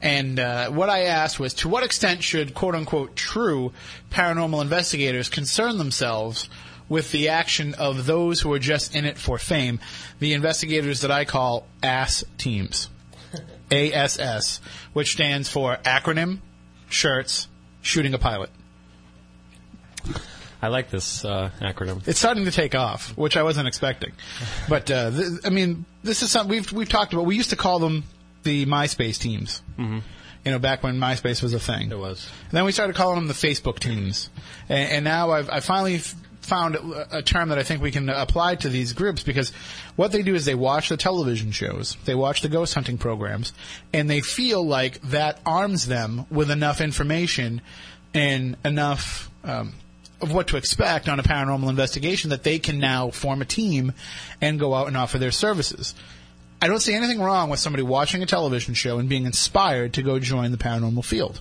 And 0.00 0.40
uh, 0.40 0.70
what 0.70 0.90
I 0.90 1.04
asked 1.04 1.38
was, 1.38 1.54
to 1.54 1.68
what 1.68 1.84
extent 1.84 2.24
should 2.24 2.54
quote 2.54 2.74
unquote 2.74 3.14
true 3.14 3.72
paranormal 4.10 4.60
investigators 4.60 5.28
concern 5.28 5.78
themselves 5.78 6.48
with 6.88 7.12
the 7.12 7.28
action 7.28 7.74
of 7.74 8.04
those 8.04 8.40
who 8.40 8.52
are 8.52 8.58
just 8.58 8.96
in 8.96 9.04
it 9.04 9.16
for 9.16 9.38
fame, 9.38 9.78
the 10.18 10.32
investigators 10.32 11.02
that 11.02 11.12
I 11.12 11.24
call 11.24 11.66
ASS 11.84 12.24
teams. 12.36 12.88
ASS, 13.70 14.60
which 14.92 15.12
stands 15.12 15.48
for 15.48 15.76
acronym, 15.84 16.40
shirts, 16.90 17.46
shooting 17.80 18.12
a 18.12 18.18
pilot. 18.18 18.50
I 20.62 20.68
like 20.68 20.90
this 20.90 21.24
uh, 21.24 21.50
acronym. 21.60 22.06
It's 22.06 22.20
starting 22.20 22.44
to 22.44 22.52
take 22.52 22.76
off, 22.76 23.16
which 23.16 23.36
I 23.36 23.42
wasn't 23.42 23.66
expecting. 23.66 24.12
But 24.68 24.90
uh, 24.90 25.10
th- 25.10 25.28
I 25.44 25.50
mean, 25.50 25.84
this 26.04 26.22
is 26.22 26.30
something 26.30 26.50
we've 26.50 26.72
we've 26.72 26.88
talked 26.88 27.12
about. 27.12 27.26
We 27.26 27.36
used 27.36 27.50
to 27.50 27.56
call 27.56 27.80
them 27.80 28.04
the 28.44 28.64
MySpace 28.66 29.18
teams. 29.18 29.62
Mm-hmm. 29.76 29.98
You 30.44 30.50
know, 30.50 30.58
back 30.58 30.82
when 30.82 30.98
MySpace 30.98 31.42
was 31.42 31.52
a 31.52 31.60
thing. 31.60 31.90
It 31.90 31.98
was. 31.98 32.28
And 32.44 32.52
then 32.52 32.64
we 32.64 32.72
started 32.72 32.96
calling 32.96 33.16
them 33.16 33.28
the 33.28 33.34
Facebook 33.34 33.80
teams, 33.80 34.30
and, 34.68 34.90
and 34.90 35.04
now 35.04 35.30
I've 35.32 35.50
I 35.50 35.60
finally 35.60 35.96
f- 35.96 36.14
found 36.42 36.76
a 37.10 37.22
term 37.22 37.48
that 37.48 37.58
I 37.58 37.62
think 37.64 37.82
we 37.82 37.90
can 37.90 38.08
apply 38.08 38.56
to 38.56 38.68
these 38.68 38.92
groups 38.92 39.22
because 39.22 39.50
what 39.96 40.10
they 40.12 40.22
do 40.22 40.34
is 40.34 40.44
they 40.44 40.56
watch 40.56 40.88
the 40.88 40.96
television 40.96 41.52
shows, 41.52 41.96
they 42.04 42.14
watch 42.16 42.40
the 42.40 42.48
ghost 42.48 42.74
hunting 42.74 42.98
programs, 42.98 43.52
and 43.92 44.10
they 44.10 44.20
feel 44.20 44.64
like 44.64 45.00
that 45.02 45.38
arms 45.46 45.86
them 45.86 46.26
with 46.30 46.50
enough 46.50 46.80
information 46.80 47.62
and 48.14 48.56
enough. 48.64 49.28
Um, 49.44 49.74
of 50.22 50.32
what 50.32 50.48
to 50.48 50.56
expect 50.56 51.08
on 51.08 51.18
a 51.18 51.22
paranormal 51.22 51.68
investigation 51.68 52.30
that 52.30 52.44
they 52.44 52.58
can 52.58 52.78
now 52.78 53.10
form 53.10 53.42
a 53.42 53.44
team 53.44 53.92
and 54.40 54.58
go 54.58 54.74
out 54.74 54.86
and 54.86 54.96
offer 54.96 55.18
their 55.18 55.32
services. 55.32 55.94
I 56.60 56.68
don't 56.68 56.80
see 56.80 56.94
anything 56.94 57.20
wrong 57.20 57.50
with 57.50 57.58
somebody 57.58 57.82
watching 57.82 58.22
a 58.22 58.26
television 58.26 58.74
show 58.74 58.98
and 58.98 59.08
being 59.08 59.26
inspired 59.26 59.94
to 59.94 60.02
go 60.02 60.20
join 60.20 60.52
the 60.52 60.58
paranormal 60.58 61.04
field. 61.04 61.40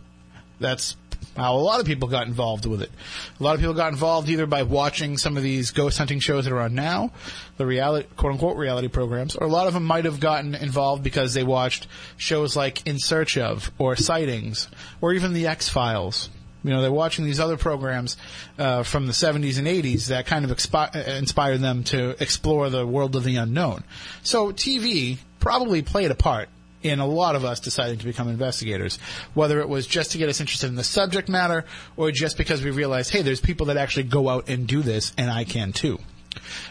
That's 0.59 0.95
how 1.38 1.55
a 1.55 1.57
lot 1.57 1.79
of 1.79 1.85
people 1.85 2.09
got 2.09 2.27
involved 2.27 2.65
with 2.65 2.81
it. 2.81 2.91
A 3.39 3.43
lot 3.43 3.53
of 3.53 3.59
people 3.59 3.75
got 3.75 3.93
involved 3.93 4.29
either 4.29 4.45
by 4.47 4.63
watching 4.63 5.17
some 5.17 5.38
of 5.38 5.43
these 5.43 5.71
ghost 5.71 5.97
hunting 5.97 6.19
shows 6.19 6.45
that 6.45 6.53
are 6.53 6.59
on 6.59 6.73
now, 6.73 7.11
the 7.57 7.65
reality, 7.65 8.07
quote 8.17 8.33
unquote 8.33 8.57
reality 8.57 8.88
programs, 8.88 9.35
or 9.35 9.47
a 9.47 9.50
lot 9.51 9.67
of 9.67 9.73
them 9.73 9.85
might 9.85 10.05
have 10.05 10.19
gotten 10.19 10.55
involved 10.55 11.03
because 11.03 11.33
they 11.33 11.43
watched 11.43 11.88
shows 12.17 12.55
like 12.55 12.85
In 12.88 12.97
Search 13.00 13.38
of, 13.38 13.71
or 13.77 13.95
Sightings, 13.95 14.67
or 15.00 15.13
even 15.13 15.33
The 15.33 15.47
X 15.47 15.69
Files. 15.69 16.29
You 16.63 16.69
know, 16.69 16.81
they're 16.81 16.91
watching 16.91 17.25
these 17.25 17.39
other 17.39 17.57
programs 17.57 18.17
uh, 18.57 18.83
from 18.83 19.07
the 19.07 19.13
70s 19.13 19.57
and 19.57 19.67
80s 19.67 20.07
that 20.07 20.25
kind 20.25 20.45
of 20.45 20.51
expi- 20.51 20.95
uh, 20.95 21.11
inspired 21.17 21.59
them 21.59 21.83
to 21.85 22.15
explore 22.21 22.69
the 22.69 22.85
world 22.85 23.15
of 23.15 23.23
the 23.23 23.37
unknown. 23.37 23.83
So 24.23 24.51
TV 24.51 25.17
probably 25.39 25.81
played 25.81 26.11
a 26.11 26.15
part 26.15 26.49
in 26.83 26.99
a 26.99 27.05
lot 27.05 27.35
of 27.35 27.45
us 27.45 27.59
deciding 27.59 27.99
to 27.99 28.05
become 28.05 28.27
investigators, 28.27 28.97
whether 29.33 29.59
it 29.59 29.69
was 29.69 29.85
just 29.85 30.11
to 30.11 30.17
get 30.17 30.29
us 30.29 30.39
interested 30.39 30.67
in 30.67 30.75
the 30.75 30.83
subject 30.83 31.29
matter 31.29 31.65
or 31.95 32.11
just 32.11 32.37
because 32.37 32.63
we 32.63 32.71
realized, 32.71 33.11
hey, 33.11 33.21
there's 33.21 33.41
people 33.41 33.67
that 33.67 33.77
actually 33.77 34.03
go 34.03 34.29
out 34.29 34.49
and 34.49 34.67
do 34.67 34.81
this, 34.81 35.13
and 35.17 35.29
I 35.29 35.43
can 35.43 35.73
too. 35.73 35.99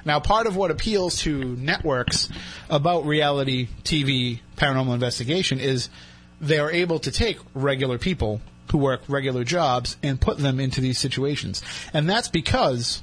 Now, 0.04 0.20
part 0.20 0.46
of 0.46 0.56
what 0.56 0.70
appeals 0.70 1.16
to 1.22 1.56
networks 1.56 2.28
about 2.68 3.04
reality 3.04 3.68
TV 3.84 4.40
paranormal 4.56 4.94
investigation 4.94 5.60
is 5.60 5.90
they 6.40 6.58
are 6.58 6.70
able 6.70 6.98
to 7.00 7.10
take 7.10 7.38
regular 7.54 7.98
people 7.98 8.40
who 8.70 8.78
work 8.78 9.02
regular 9.08 9.44
jobs 9.44 9.96
and 10.02 10.20
put 10.20 10.38
them 10.38 10.60
into 10.60 10.80
these 10.80 10.98
situations. 10.98 11.62
And 11.92 12.08
that's 12.08 12.28
because 12.28 13.02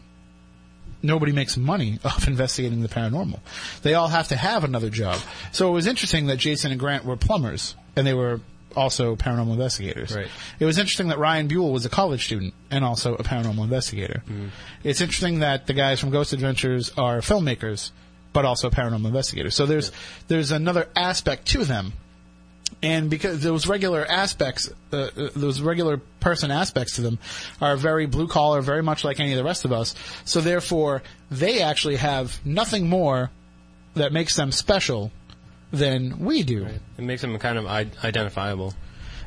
nobody 1.04 1.32
makes 1.32 1.58
money 1.58 2.00
off 2.06 2.28
investigating 2.28 2.82
the 2.82 2.90
paranormal. 2.90 3.40
They 3.84 3.94
all 3.94 4.08
have 4.08 4.30
to 4.30 4.36
have 4.36 4.64
another 4.64 4.90
job. 4.90 5.20
So 5.52 5.70
it 5.70 5.74
was 5.74 5.88
interesting 5.88 6.28
that 6.28 6.38
Jason 6.38 6.72
and 6.72 6.80
Grant 6.80 7.06
were 7.06 7.18
plumbers 7.18 7.76
and 7.96 8.06
they 8.06 8.14
were 8.14 8.42
also 8.76 9.16
paranormal 9.16 9.54
investigators. 9.54 10.16
Right. 10.16 10.28
It 10.60 10.66
was 10.66 10.78
interesting 10.78 11.08
that 11.08 11.18
Ryan 11.18 11.48
Buell 11.48 11.72
was 11.72 11.86
a 11.86 11.90
college 11.90 12.26
student 12.26 12.54
and 12.70 12.86
also 12.86 13.16
a 13.16 13.24
paranormal 13.24 13.64
investigator. 13.64 14.22
Mm-hmm. 14.26 14.48
It's 14.84 15.02
interesting 15.02 15.40
that 15.40 15.68
the 15.68 15.74
guys 15.74 16.00
from 16.00 16.12
Ghost 16.12 16.34
Adventures 16.34 16.92
are 16.98 17.20
filmmakers 17.20 17.92
but 18.34 18.46
also 18.46 18.70
paranormal 18.70 19.08
investigators. 19.08 19.56
So 19.56 19.66
there's 19.66 19.92
there's 20.28 20.52
another 20.52 20.88
aspect 20.96 21.48
to 21.48 21.66
them 21.66 21.94
and 22.84 23.10
because 23.10 23.42
those 23.42 23.66
regular 23.68 24.06
aspects, 24.06 24.70
uh, 24.94 24.98
uh, 24.98 25.30
those 25.36 25.62
regular 25.62 25.98
person 26.20 26.52
aspects 26.52 26.96
to 26.96 27.02
them, 27.02 27.20
are 27.62 27.76
very 27.76 28.06
blue 28.06 28.28
collar, 28.28 28.62
very 28.62 28.84
much 28.84 29.04
like 29.04 29.20
any 29.20 29.32
of 29.32 29.38
the 29.38 29.44
rest 29.44 29.66
of 29.66 29.72
us. 29.72 29.96
So 30.26 30.42
therefore, 30.42 31.02
they 31.32 31.62
actually 31.62 31.96
have 31.98 32.40
nothing 32.46 32.88
more 32.88 33.32
that 33.96 34.14
makes 34.14 34.36
them 34.36 34.52
special 34.52 35.12
than 35.72 36.20
we 36.20 36.44
do, 36.44 36.66
It 36.98 37.04
makes 37.04 37.22
them 37.22 37.38
kind 37.40 37.58
of 37.58 37.66
I- 37.66 37.88
identifiable. 38.04 38.74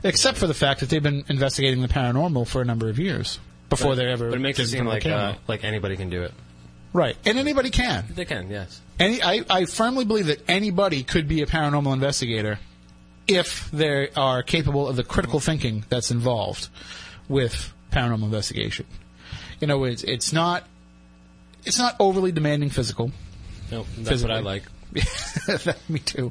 except 0.02 0.38
for 0.38 0.46
the 0.46 0.54
fact 0.54 0.80
that 0.80 0.88
they've 0.88 1.02
been 1.02 1.24
investigating 1.28 1.82
the 1.82 1.88
paranormal 1.88 2.46
for 2.46 2.62
a 2.62 2.64
number 2.64 2.88
of 2.88 2.98
years 2.98 3.38
before 3.68 3.94
they 3.96 4.06
ever. 4.06 4.30
But 4.30 4.36
it 4.38 4.42
makes 4.42 4.58
it 4.58 4.68
seem 4.68 4.86
like 4.86 5.04
uh, 5.04 5.34
like 5.48 5.64
anybody 5.64 5.96
can 5.96 6.08
do 6.08 6.22
it. 6.22 6.32
right, 6.92 7.16
and 7.26 7.38
anybody 7.38 7.68
can. 7.70 8.04
They 8.14 8.24
can, 8.24 8.48
yes. 8.48 8.80
Any, 8.98 9.22
I, 9.22 9.42
I 9.50 9.64
firmly 9.66 10.04
believe 10.04 10.26
that 10.26 10.40
anybody 10.48 11.02
could 11.02 11.28
be 11.28 11.42
a 11.42 11.46
paranormal 11.46 11.92
investigator 11.92 12.58
if 13.30 13.70
they 13.70 14.10
are 14.16 14.42
capable 14.42 14.88
of 14.88 14.96
the 14.96 15.04
critical 15.04 15.40
thinking 15.40 15.84
that's 15.88 16.10
involved 16.10 16.68
with 17.28 17.72
paranormal 17.92 18.24
investigation. 18.24 18.86
You 19.60 19.66
know, 19.66 19.84
it's 19.84 20.02
it's 20.02 20.32
not 20.32 20.64
it's 21.64 21.78
not 21.78 21.96
overly 22.00 22.32
demanding 22.32 22.70
physical. 22.70 23.12
Nope, 23.70 23.86
that's 23.96 24.08
Physically. 24.08 24.34
what 24.34 24.40
I 24.40 24.42
like. 24.42 24.64
Me 25.88 26.00
too. 26.00 26.30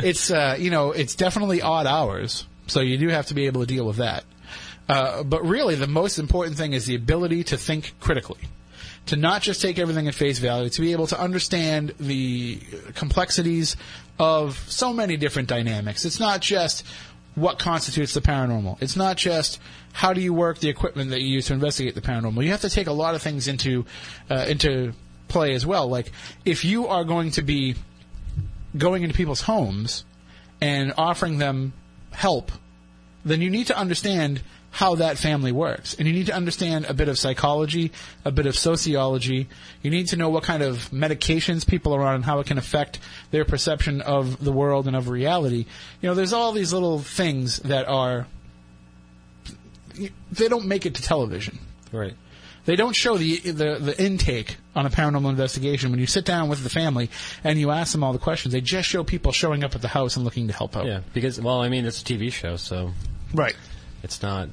It's 0.00 0.30
uh, 0.30 0.56
you 0.58 0.70
know, 0.70 0.90
it's 0.90 1.14
definitely 1.14 1.62
odd 1.62 1.86
hours, 1.86 2.46
so 2.66 2.80
you 2.80 2.98
do 2.98 3.08
have 3.08 3.26
to 3.26 3.34
be 3.34 3.46
able 3.46 3.60
to 3.60 3.66
deal 3.66 3.86
with 3.86 3.96
that. 3.96 4.24
Uh, 4.88 5.22
but 5.22 5.44
really, 5.44 5.76
the 5.76 5.86
most 5.86 6.18
important 6.18 6.56
thing 6.56 6.72
is 6.72 6.86
the 6.86 6.96
ability 6.96 7.44
to 7.44 7.56
think 7.56 7.94
critically, 8.00 8.40
to 9.06 9.14
not 9.14 9.42
just 9.42 9.62
take 9.62 9.78
everything 9.78 10.08
at 10.08 10.14
face 10.14 10.40
value, 10.40 10.68
to 10.70 10.80
be 10.80 10.90
able 10.90 11.06
to 11.06 11.20
understand 11.20 11.94
the 12.00 12.58
complexities 12.94 13.76
of 14.20 14.58
so 14.70 14.92
many 14.92 15.16
different 15.16 15.48
dynamics. 15.48 16.04
It's 16.04 16.20
not 16.20 16.42
just 16.42 16.86
what 17.34 17.58
constitutes 17.58 18.12
the 18.12 18.20
paranormal. 18.20 18.76
It's 18.82 18.94
not 18.94 19.16
just 19.16 19.58
how 19.94 20.12
do 20.12 20.20
you 20.20 20.34
work 20.34 20.58
the 20.58 20.68
equipment 20.68 21.10
that 21.10 21.22
you 21.22 21.28
use 21.28 21.46
to 21.46 21.54
investigate 21.54 21.94
the 21.94 22.02
paranormal. 22.02 22.44
You 22.44 22.50
have 22.50 22.60
to 22.60 22.68
take 22.68 22.86
a 22.86 22.92
lot 22.92 23.14
of 23.14 23.22
things 23.22 23.48
into 23.48 23.86
uh, 24.30 24.44
into 24.46 24.92
play 25.28 25.54
as 25.54 25.64
well. 25.64 25.88
Like 25.88 26.12
if 26.44 26.66
you 26.66 26.86
are 26.88 27.02
going 27.02 27.30
to 27.32 27.42
be 27.42 27.76
going 28.76 29.04
into 29.04 29.16
people's 29.16 29.40
homes 29.40 30.04
and 30.60 30.92
offering 30.98 31.38
them 31.38 31.72
help, 32.10 32.52
then 33.24 33.40
you 33.40 33.48
need 33.48 33.68
to 33.68 33.76
understand 33.76 34.42
how 34.70 34.94
that 34.94 35.18
family 35.18 35.52
works. 35.52 35.94
And 35.94 36.06
you 36.06 36.14
need 36.14 36.26
to 36.26 36.34
understand 36.34 36.86
a 36.86 36.94
bit 36.94 37.08
of 37.08 37.18
psychology, 37.18 37.90
a 38.24 38.30
bit 38.30 38.46
of 38.46 38.56
sociology. 38.56 39.48
You 39.82 39.90
need 39.90 40.08
to 40.08 40.16
know 40.16 40.28
what 40.28 40.44
kind 40.44 40.62
of 40.62 40.88
medications 40.90 41.66
people 41.66 41.92
are 41.94 42.02
on 42.02 42.16
and 42.16 42.24
how 42.24 42.38
it 42.38 42.46
can 42.46 42.56
affect 42.56 43.00
their 43.30 43.44
perception 43.44 44.00
of 44.00 44.42
the 44.42 44.52
world 44.52 44.86
and 44.86 44.94
of 44.94 45.08
reality. 45.08 45.66
You 46.00 46.08
know, 46.08 46.14
there's 46.14 46.32
all 46.32 46.52
these 46.52 46.72
little 46.72 47.00
things 47.00 47.58
that 47.60 47.88
are 47.88 48.26
they 50.32 50.48
don't 50.48 50.66
make 50.66 50.86
it 50.86 50.94
to 50.94 51.02
television. 51.02 51.58
Right. 51.92 52.14
They 52.64 52.76
don't 52.76 52.94
show 52.94 53.16
the, 53.16 53.38
the 53.38 53.78
the 53.80 54.02
intake 54.02 54.58
on 54.76 54.86
a 54.86 54.90
paranormal 54.90 55.30
investigation 55.30 55.90
when 55.90 55.98
you 55.98 56.06
sit 56.06 56.24
down 56.24 56.48
with 56.48 56.62
the 56.62 56.68
family 56.68 57.10
and 57.42 57.58
you 57.58 57.70
ask 57.70 57.92
them 57.92 58.04
all 58.04 58.12
the 58.12 58.18
questions. 58.18 58.52
They 58.52 58.60
just 58.60 58.88
show 58.88 59.02
people 59.02 59.32
showing 59.32 59.64
up 59.64 59.74
at 59.74 59.82
the 59.82 59.88
house 59.88 60.16
and 60.16 60.24
looking 60.24 60.46
to 60.48 60.54
help 60.54 60.76
out. 60.76 60.86
Yeah, 60.86 61.00
because 61.12 61.40
well, 61.40 61.60
I 61.60 61.68
mean, 61.68 61.84
it's 61.86 62.00
a 62.02 62.04
TV 62.04 62.32
show, 62.32 62.56
so 62.56 62.92
Right. 63.34 63.56
It's 64.02 64.22
not. 64.22 64.48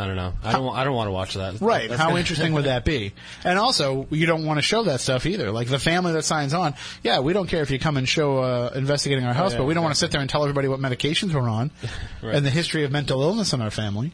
I 0.00 0.06
don't 0.06 0.14
know. 0.14 0.32
I 0.44 0.52
don't. 0.52 0.64
wa- 0.64 0.74
I 0.74 0.84
don't 0.84 0.94
want 0.94 1.08
to 1.08 1.12
watch 1.12 1.34
that. 1.34 1.60
Right. 1.60 1.88
That's 1.88 2.00
How 2.00 2.08
gonna- 2.08 2.20
interesting 2.20 2.52
would 2.52 2.66
that 2.66 2.84
be? 2.84 3.12
And 3.44 3.58
also, 3.58 4.06
you 4.10 4.26
don't 4.26 4.44
want 4.46 4.58
to 4.58 4.62
show 4.62 4.84
that 4.84 5.00
stuff 5.00 5.26
either. 5.26 5.50
Like 5.50 5.66
the 5.68 5.80
family 5.80 6.12
that 6.12 6.22
signs 6.24 6.54
on, 6.54 6.74
yeah, 7.02 7.18
we 7.18 7.32
don't 7.32 7.48
care 7.48 7.62
if 7.62 7.70
you 7.72 7.80
come 7.80 7.96
and 7.96 8.08
show 8.08 8.38
uh, 8.38 8.70
investigating 8.76 9.24
our 9.24 9.34
house, 9.34 9.52
yeah, 9.52 9.58
but 9.58 9.64
we 9.64 9.74
don't 9.74 9.82
want 9.82 9.94
to 9.96 9.98
sit 9.98 10.12
there 10.12 10.20
and 10.20 10.30
tell 10.30 10.42
everybody 10.44 10.68
what 10.68 10.78
medications 10.78 11.34
we're 11.34 11.48
on 11.48 11.72
Right. 12.22 12.34
and 12.36 12.46
the 12.46 12.50
history 12.50 12.84
of 12.84 12.92
mental 12.92 13.22
illness 13.22 13.52
in 13.52 13.60
our 13.60 13.72
family. 13.72 14.12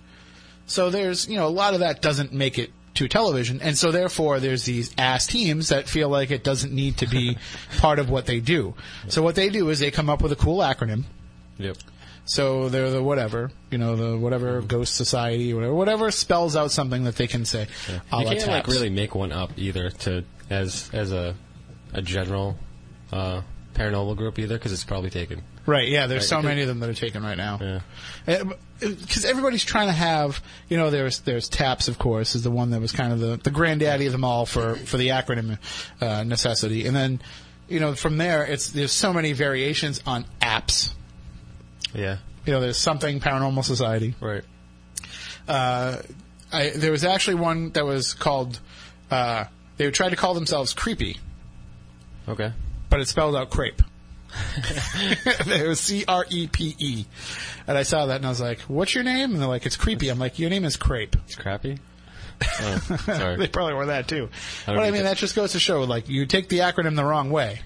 So 0.67 0.89
there's, 0.89 1.29
you 1.29 1.37
know, 1.37 1.47
a 1.47 1.51
lot 1.51 1.75
of 1.75 1.81
that 1.81 2.01
doesn't 2.01 2.33
make 2.33 2.59
it 2.59 2.71
to 2.95 3.07
television, 3.09 3.61
and 3.61 3.77
so 3.77 3.91
therefore 3.91 4.41
there's 4.41 4.65
these 4.65 4.95
ass 4.97 5.27
teams 5.27 5.69
that 5.69 5.87
feel 5.89 6.09
like 6.09 6.31
it 6.31 6.43
doesn't 6.45 6.73
need 6.73 6.97
to 6.99 7.07
be 7.09 7.37
part 7.79 7.99
of 7.99 8.09
what 8.09 8.25
they 8.25 8.41
do. 8.41 8.73
So 9.09 9.21
what 9.21 9.35
they 9.35 9.51
do 9.51 9.69
is 9.69 9.81
they 9.81 9.91
come 9.91 10.09
up 10.09 10.23
with 10.23 10.33
a 10.33 10.37
cool 10.37 10.59
acronym. 10.61 11.05
Yep. 11.59 11.77
So 12.27 12.69
they're 12.69 12.91
the 12.91 13.03
whatever, 13.03 13.51
you 13.71 13.79
know, 13.79 13.97
the 13.97 14.17
whatever 14.17 14.63
Ghost 14.63 14.95
Society 14.95 15.53
or 15.53 15.57
whatever, 15.57 15.75
whatever 15.75 16.11
spells 16.11 16.57
out 16.57 16.71
something 16.71 17.05
that 17.05 17.17
they 17.17 17.27
can 17.27 17.45
say. 17.45 17.67
a 18.11 18.21
You 18.21 18.29
can't 18.39 18.47
like 18.49 18.67
really 18.67 18.91
make 18.91 19.15
one 19.15 19.31
up 19.31 19.53
either 19.57 19.91
to 19.91 20.25
as 20.49 20.89
as 20.93 21.13
a 21.13 21.35
a 21.93 22.03
general 22.03 22.57
uh, 23.13 23.43
paranormal 23.75 24.17
group 24.17 24.39
either 24.39 24.57
because 24.57 24.73
it's 24.73 24.85
probably 24.85 25.11
taken. 25.11 25.43
Right, 25.67 25.89
yeah, 25.89 26.07
there's 26.07 26.29
so 26.29 26.43
many 26.43 26.61
of 26.61 26.69
them 26.69 26.81
that 26.81 26.91
are 26.91 26.95
taken 26.95 27.23
right 27.23 27.39
now. 27.39 27.83
Yeah. 28.27 28.43
Because 28.81 29.25
everybody's 29.25 29.65
trying 29.65 29.87
to 29.87 29.95
have, 29.95 30.43
you 30.69 30.77
know, 30.77 30.91
there's 30.91 31.21
there's 31.21 31.49
Taps, 31.49 31.89
of 31.89 31.99
course, 31.99 32.35
is 32.35 32.43
the 32.43 32.51
one 32.51 32.71
that 32.71 32.81
was 32.81 32.93
kind 32.93 33.13
of 33.13 33.19
the, 33.19 33.37
the 33.39 33.51
granddaddy 33.51 34.05
of 34.05 34.13
them 34.13 34.25
all 34.25 34.45
for, 34.45 34.75
for 34.75 34.99
the 34.99 35.09
acronym 35.09 35.59
uh, 36.03 36.23
necessity. 36.25 36.87
And 36.87 36.95
then, 36.95 37.21
you 37.67 37.81
know, 37.81 37.95
from 37.95 38.19
there, 38.19 38.45
it's 38.45 38.73
there's 38.73 38.93
so 38.93 39.15
many 39.15 39.33
variations 39.33 40.03
on 40.07 40.27
apps. 40.43 40.93
Yeah. 41.95 42.19
You 42.47 42.53
know, 42.53 42.61
there's 42.61 42.79
something 42.79 43.21
Paranormal 43.21 43.65
Society. 43.65 44.15
Right. 44.21 44.45
Uh, 45.49 45.99
I, 46.53 46.71
there 46.71 46.91
was 46.93 47.05
actually 47.05 47.37
one 47.37 47.71
that 47.71 47.85
was 47.85 48.15
called, 48.15 48.61
uh, 49.11 49.45
they 49.77 49.91
tried 49.91 50.11
to 50.11 50.17
call 50.17 50.35
themselves 50.35 50.73
Creepy, 50.73 51.19
Okay. 52.29 52.53
but 52.91 53.01
it 53.01 53.09
spelled 53.09 53.35
out 53.37 53.51
crepe. 53.51 53.83
it 54.57 55.67
was 55.69 55.81
C 55.81 56.05
R 56.09 56.27
E 56.29 56.49
P 56.49 56.75
E. 56.79 57.05
And 57.67 57.79
I 57.79 57.83
saw 57.85 58.07
that 58.07 58.17
and 58.17 58.27
I 58.27 58.29
was 58.31 58.41
like, 58.41 58.61
what's 58.63 58.95
your 58.95 59.05
name? 59.05 59.33
And 59.33 59.41
they're 59.41 59.49
like, 59.49 59.65
it's 59.65 59.77
creepy. 59.77 60.09
I'm 60.09 60.19
like, 60.19 60.39
your 60.41 60.51
name 60.51 60.65
is 60.65 60.77
Crepe. 60.77 61.15
It's 61.27 61.37
crappy. 61.37 61.79
Oh, 62.61 62.79
sorry. 63.07 63.37
they 63.37 63.47
probably 63.47 63.75
were 63.75 63.87
that 63.87 64.09
too. 64.09 64.29
I 64.67 64.75
But 64.75 64.81
I 64.83 64.91
mean, 64.91 65.03
to- 65.03 65.03
that 65.05 65.17
just 65.19 65.37
goes 65.37 65.53
to 65.53 65.61
show, 65.61 65.83
like, 65.85 66.09
you 66.09 66.27
take 66.27 66.49
the 66.49 66.59
acronym 66.59 66.97
the 66.97 67.05
wrong 67.05 67.31
way, 67.31 67.61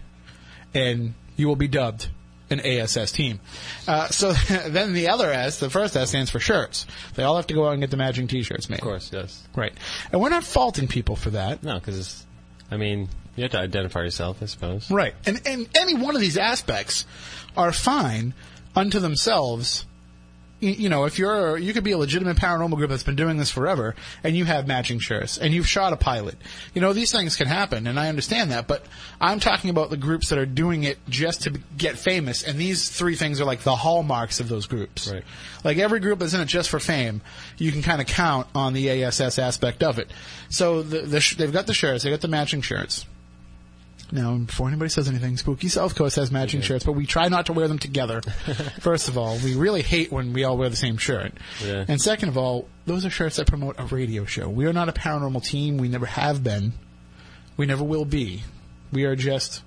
and 0.75 1.15
you 1.37 1.49
will 1.49 1.57
be 1.57 1.69
dubbed 1.69 2.11
an 2.51 2.61
ASS 2.61 3.13
team. 3.13 3.41
Uh, 3.87 4.09
so 4.09 4.33
then 4.69 4.93
the 4.93 5.09
other 5.09 5.31
S, 5.31 5.61
the 5.61 5.71
first 5.71 5.97
S 5.97 6.11
stands 6.11 6.31
for 6.31 6.41
shirts. 6.41 6.87
They 7.15 7.23
all 7.23 7.37
have 7.37 7.47
to 7.49 7.55
go 7.55 7.67
out 7.67 7.73
and 7.73 7.81
get 7.81 7.91
the 7.91 7.97
matching 7.97 8.27
T-shirts 8.27 8.69
made. 8.69 8.81
Of 8.81 8.85
course, 8.85 9.11
yes. 9.13 9.47
Right. 9.55 9.73
And 10.13 10.21
we're 10.21 10.31
not 10.31 10.45
faulting 10.45 10.89
people 10.89 11.17
for 11.17 11.31
that. 11.31 11.63
No, 11.63 11.75
because. 11.75 12.25
I 12.71 12.77
mean, 12.77 13.09
you 13.37 13.43
have 13.45 13.53
to 13.53 13.61
identify 13.61 14.01
yourself, 14.01 14.43
I 14.43 14.47
suppose. 14.47 14.91
Right. 14.91 15.15
And, 15.25 15.41
and 15.47 15.69
any 15.75 15.95
one 15.95 16.15
of 16.15 16.21
these 16.21 16.37
aspects 16.37 17.07
are 17.57 17.73
fine 17.73 18.35
unto 18.75 18.99
themselves. 18.99 19.87
You 20.61 20.89
know, 20.89 21.05
if 21.05 21.19
you're, 21.19 21.57
you 21.57 21.73
could 21.73 21.85
be 21.85 21.93
a 21.93 21.99
legitimate 21.99 22.37
paranormal 22.37 22.77
group 22.77 22.91
that's 22.91 23.05
been 23.05 23.15
doing 23.15 23.37
this 23.37 23.51
forever, 23.51 23.95
and 24.25 24.37
you 24.37 24.45
have 24.45 24.67
matching 24.67 24.99
shirts, 24.99 25.39
and 25.39 25.55
you've 25.55 25.69
shot 25.69 25.93
a 25.93 25.97
pilot. 25.97 26.37
You 26.75 26.81
know, 26.81 26.93
these 26.93 27.13
things 27.13 27.37
can 27.37 27.47
happen, 27.47 27.87
and 27.87 27.99
I 27.99 28.09
understand 28.09 28.51
that, 28.51 28.67
but 28.67 28.85
I'm 29.21 29.39
talking 29.39 29.71
about 29.71 29.91
the 29.91 29.97
groups 29.97 30.31
that 30.31 30.39
are 30.39 30.47
doing 30.47 30.83
it 30.83 30.99
just 31.09 31.43
to 31.43 31.51
get 31.77 31.97
famous, 31.97 32.43
and 32.43 32.59
these 32.59 32.89
three 32.89 33.15
things 33.15 33.41
are 33.41 33.45
like 33.45 33.61
the 33.61 33.77
hallmarks 33.77 34.41
of 34.41 34.49
those 34.49 34.67
groups. 34.67 35.09
Right. 35.09 35.23
Like 35.63 35.79
every 35.79 36.01
group 36.01 36.19
that's 36.19 36.35
in 36.35 36.41
it 36.41 36.47
just 36.47 36.71
for 36.71 36.81
fame, 36.81 37.21
you 37.57 37.71
can 37.71 37.83
kind 37.83 38.01
of 38.01 38.09
count 38.09 38.49
on 38.55 38.73
the 38.73 39.05
ASS 39.05 39.39
aspect 39.39 39.85
of 39.85 39.99
it. 39.99 40.11
So 40.49 40.83
the, 40.83 41.03
the 41.03 41.21
sh- 41.21 41.37
they've 41.37 41.53
got 41.53 41.69
the 41.69 41.75
shirts, 41.75 42.03
they've 42.03 42.13
got 42.13 42.21
the 42.21 42.29
matching 42.29 42.63
shirts. 42.63 43.07
Now, 44.11 44.37
before 44.39 44.69
anybody 44.69 44.89
says 44.89 45.07
anything, 45.09 45.37
Spooky 45.37 45.69
South 45.69 45.95
Coast 45.95 46.17
has 46.17 46.31
matching 46.31 46.63
shirts, 46.63 46.83
but 46.85 46.93
we 46.93 47.05
try 47.05 47.29
not 47.29 47.47
to 47.47 47.53
wear 47.53 47.69
them 47.69 47.79
together. 47.79 48.21
First 48.81 49.09
of 49.09 49.19
all, 49.19 49.37
we 49.45 49.55
really 49.55 49.83
hate 49.83 50.11
when 50.11 50.33
we 50.33 50.45
all 50.45 50.57
wear 50.57 50.71
the 50.71 50.77
same 50.77 50.97
shirt. 50.97 51.35
Yeah. 51.63 51.85
And 51.87 52.01
second 52.01 52.31
of 52.31 52.39
all, 52.39 52.69
those 52.87 53.05
are 53.05 53.11
shirts 53.11 53.37
that 53.37 53.47
promote 53.47 53.77
a 53.79 53.85
radio 53.85 54.25
show. 54.25 54.49
We 54.49 54.67
are 54.67 54.73
not 54.73 54.89
a 54.89 54.93
paranormal 54.93 55.45
team. 55.45 55.77
We 55.77 55.89
never 55.89 56.07
have 56.07 56.43
been. 56.43 56.73
We 57.59 57.67
never 57.67 57.85
will 57.85 58.07
be. 58.07 58.45
We 58.93 59.05
are 59.05 59.15
just 59.15 59.63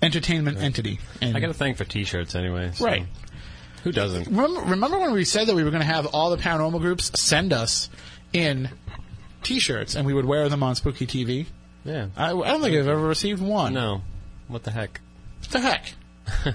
entertainment 0.00 0.58
entity. 0.58 1.00
And 1.20 1.36
I 1.36 1.40
got 1.40 1.50
a 1.50 1.54
thing 1.54 1.74
for 1.74 1.84
T-shirts 1.84 2.34
anyway. 2.34 2.70
so 2.72 2.86
Right. 2.86 3.06
Who 3.84 3.92
doesn't? 3.92 4.26
Remember, 4.26 4.60
remember 4.62 4.98
when 4.98 5.12
we 5.12 5.24
said 5.24 5.48
that 5.48 5.54
we 5.54 5.64
were 5.64 5.70
going 5.70 5.82
to 5.82 5.86
have 5.86 6.06
all 6.06 6.30
the 6.30 6.36
paranormal 6.36 6.80
groups 6.80 7.10
send 7.20 7.52
us 7.52 7.90
in 8.32 8.70
T-shirts 9.42 9.94
and 9.96 10.06
we 10.06 10.14
would 10.14 10.24
wear 10.24 10.48
them 10.48 10.62
on 10.62 10.74
Spooky 10.74 11.06
TV? 11.06 11.46
Yeah. 11.84 12.08
I, 12.16 12.32
I 12.32 12.48
don't 12.48 12.60
think 12.62 12.76
I've 12.76 12.88
ever 12.88 13.06
received 13.06 13.42
one. 13.42 13.74
No. 13.74 14.02
What 14.48 14.62
the 14.64 14.70
heck? 14.70 15.00
What 15.40 15.50
the 15.50 15.60
heck? 15.60 15.92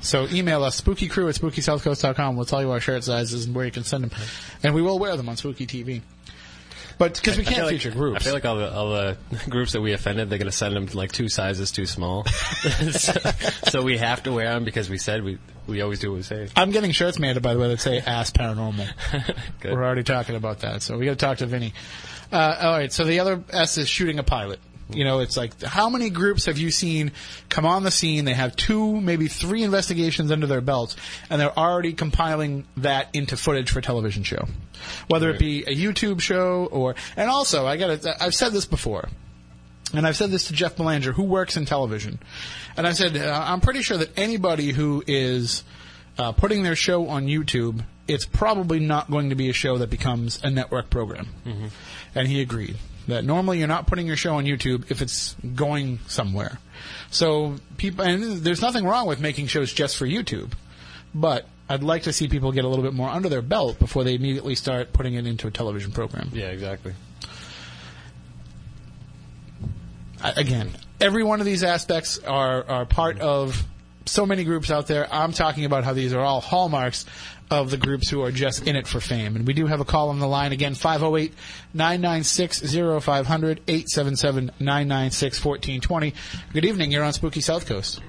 so 0.00 0.26
email 0.32 0.64
us, 0.64 0.80
spookycrew 0.80 1.28
at 1.28 1.34
spookysouthcoast.com. 1.34 2.36
We'll 2.36 2.46
tell 2.46 2.62
you 2.62 2.70
our 2.70 2.80
shirt 2.80 3.04
sizes 3.04 3.46
and 3.46 3.54
where 3.54 3.64
you 3.64 3.72
can 3.72 3.84
send 3.84 4.04
them. 4.04 4.10
And 4.62 4.74
we 4.74 4.82
will 4.82 4.98
wear 4.98 5.16
them 5.16 5.28
on 5.28 5.36
Spooky 5.36 5.66
TV. 5.66 6.02
But, 6.96 7.14
because 7.14 7.36
we 7.36 7.44
I 7.44 7.50
can't 7.50 7.66
like- 7.66 7.72
feature 7.74 7.90
groups. 7.90 8.20
I 8.20 8.24
feel 8.24 8.34
like 8.34 8.44
all 8.44 8.56
the 8.56 8.72
all 8.72 8.90
the 8.90 9.16
groups 9.48 9.72
that 9.72 9.80
we 9.80 9.92
offended, 9.92 10.30
they're 10.30 10.38
going 10.38 10.50
to 10.50 10.56
send 10.56 10.76
them 10.76 10.86
like 10.94 11.10
two 11.10 11.28
sizes 11.28 11.72
too 11.72 11.86
small. 11.86 12.24
so, 12.92 13.12
so 13.68 13.82
we 13.82 13.98
have 13.98 14.22
to 14.22 14.32
wear 14.32 14.54
them 14.54 14.64
because 14.64 14.88
we 14.88 14.98
said 14.98 15.24
we 15.24 15.38
we 15.66 15.80
always 15.80 15.98
do 15.98 16.10
what 16.10 16.16
we 16.16 16.22
say. 16.22 16.48
I'm 16.56 16.70
getting 16.70 16.92
shirts 16.92 17.18
made, 17.18 17.40
by 17.40 17.54
the 17.54 17.60
way, 17.60 17.68
that 17.68 17.80
say 17.80 17.98
ass 17.98 18.30
Paranormal. 18.30 18.88
Good. 19.60 19.72
We're 19.72 19.84
already 19.84 20.02
talking 20.02 20.36
about 20.36 20.60
that, 20.60 20.82
so 20.82 20.98
we 20.98 21.06
got 21.06 21.12
to 21.12 21.16
talk 21.16 21.38
to 21.38 21.46
Vinny. 21.46 21.72
Uh, 22.32 22.56
all 22.60 22.72
right, 22.72 22.92
so 22.92 23.04
the 23.04 23.20
other 23.20 23.42
S 23.50 23.78
is 23.78 23.88
shooting 23.88 24.18
a 24.18 24.22
pilot. 24.22 24.60
You 24.90 25.04
know, 25.04 25.20
it's 25.20 25.36
like 25.36 25.62
how 25.62 25.88
many 25.88 26.10
groups 26.10 26.44
have 26.44 26.58
you 26.58 26.70
seen 26.70 27.12
come 27.48 27.64
on 27.64 27.84
the 27.84 27.90
scene? 27.90 28.26
They 28.26 28.34
have 28.34 28.54
two, 28.54 29.00
maybe 29.00 29.28
three 29.28 29.62
investigations 29.62 30.30
under 30.30 30.46
their 30.46 30.60
belts, 30.60 30.96
and 31.30 31.40
they're 31.40 31.58
already 31.58 31.94
compiling 31.94 32.66
that 32.76 33.08
into 33.14 33.36
footage 33.36 33.70
for 33.70 33.78
a 33.78 33.82
television 33.82 34.24
show, 34.24 34.46
whether 35.08 35.30
it 35.30 35.38
be 35.38 35.62
a 35.62 35.74
YouTube 35.74 36.20
show 36.20 36.66
or. 36.66 36.96
And 37.16 37.30
also, 37.30 37.66
I 37.66 37.78
got 37.78 38.02
to. 38.02 38.22
I've 38.22 38.34
said 38.34 38.52
this 38.52 38.66
before. 38.66 39.08
And 39.96 40.06
I've 40.06 40.16
said 40.16 40.30
this 40.30 40.46
to 40.48 40.52
Jeff 40.52 40.76
Belanger, 40.76 41.12
who 41.12 41.22
works 41.22 41.56
in 41.56 41.64
television. 41.64 42.18
And 42.76 42.86
I 42.86 42.92
said, 42.92 43.16
uh, 43.16 43.44
I'm 43.46 43.60
pretty 43.60 43.82
sure 43.82 43.96
that 43.98 44.10
anybody 44.18 44.72
who 44.72 45.02
is 45.06 45.62
uh, 46.18 46.32
putting 46.32 46.62
their 46.62 46.76
show 46.76 47.08
on 47.08 47.26
YouTube, 47.26 47.84
it's 48.08 48.26
probably 48.26 48.80
not 48.80 49.10
going 49.10 49.30
to 49.30 49.36
be 49.36 49.48
a 49.50 49.52
show 49.52 49.78
that 49.78 49.90
becomes 49.90 50.40
a 50.42 50.50
network 50.50 50.90
program. 50.90 51.28
And 52.14 52.28
he 52.28 52.40
agreed 52.40 52.76
that 53.08 53.24
normally 53.24 53.58
you're 53.58 53.68
not 53.68 53.86
putting 53.86 54.06
your 54.06 54.16
show 54.16 54.36
on 54.36 54.44
YouTube 54.44 54.90
if 54.90 55.02
it's 55.02 55.36
going 55.54 55.98
somewhere. 56.06 56.58
So 57.10 57.56
people, 57.76 58.04
and 58.04 58.38
there's 58.38 58.62
nothing 58.62 58.84
wrong 58.84 59.06
with 59.06 59.20
making 59.20 59.46
shows 59.48 59.72
just 59.72 59.96
for 59.96 60.06
YouTube, 60.06 60.52
but 61.14 61.46
I'd 61.68 61.82
like 61.82 62.02
to 62.04 62.12
see 62.12 62.28
people 62.28 62.50
get 62.52 62.64
a 62.64 62.68
little 62.68 62.84
bit 62.84 62.94
more 62.94 63.08
under 63.08 63.28
their 63.28 63.42
belt 63.42 63.78
before 63.78 64.04
they 64.04 64.14
immediately 64.14 64.54
start 64.54 64.92
putting 64.92 65.14
it 65.14 65.26
into 65.26 65.46
a 65.46 65.50
television 65.50 65.92
program. 65.92 66.30
Yeah, 66.32 66.46
exactly. 66.48 66.94
I- 70.13 70.13
again, 70.36 70.70
every 71.00 71.22
one 71.22 71.40
of 71.40 71.46
these 71.46 71.62
aspects 71.62 72.18
are, 72.18 72.64
are 72.68 72.86
part 72.86 73.20
of 73.20 73.64
so 74.06 74.26
many 74.26 74.44
groups 74.44 74.70
out 74.70 74.86
there. 74.86 75.08
I'm 75.12 75.32
talking 75.32 75.64
about 75.64 75.84
how 75.84 75.92
these 75.92 76.12
are 76.12 76.20
all 76.20 76.40
hallmarks 76.40 77.06
of 77.50 77.70
the 77.70 77.76
groups 77.76 78.08
who 78.08 78.22
are 78.22 78.32
just 78.32 78.66
in 78.66 78.76
it 78.76 78.86
for 78.86 79.00
fame. 79.00 79.36
And 79.36 79.46
we 79.46 79.52
do 79.52 79.66
have 79.66 79.80
a 79.80 79.84
call 79.84 80.10
on 80.10 80.18
the 80.18 80.26
line 80.26 80.52
again, 80.52 80.74
508 80.74 81.32
996 81.72 82.60
0500 83.04 83.60
877 83.68 84.50
996 84.58 85.44
1420. 85.44 86.14
Good 86.52 86.64
evening. 86.64 86.90
You're 86.90 87.04
on 87.04 87.12
Spooky 87.12 87.40
South 87.40 87.66
Coast. 87.66 88.00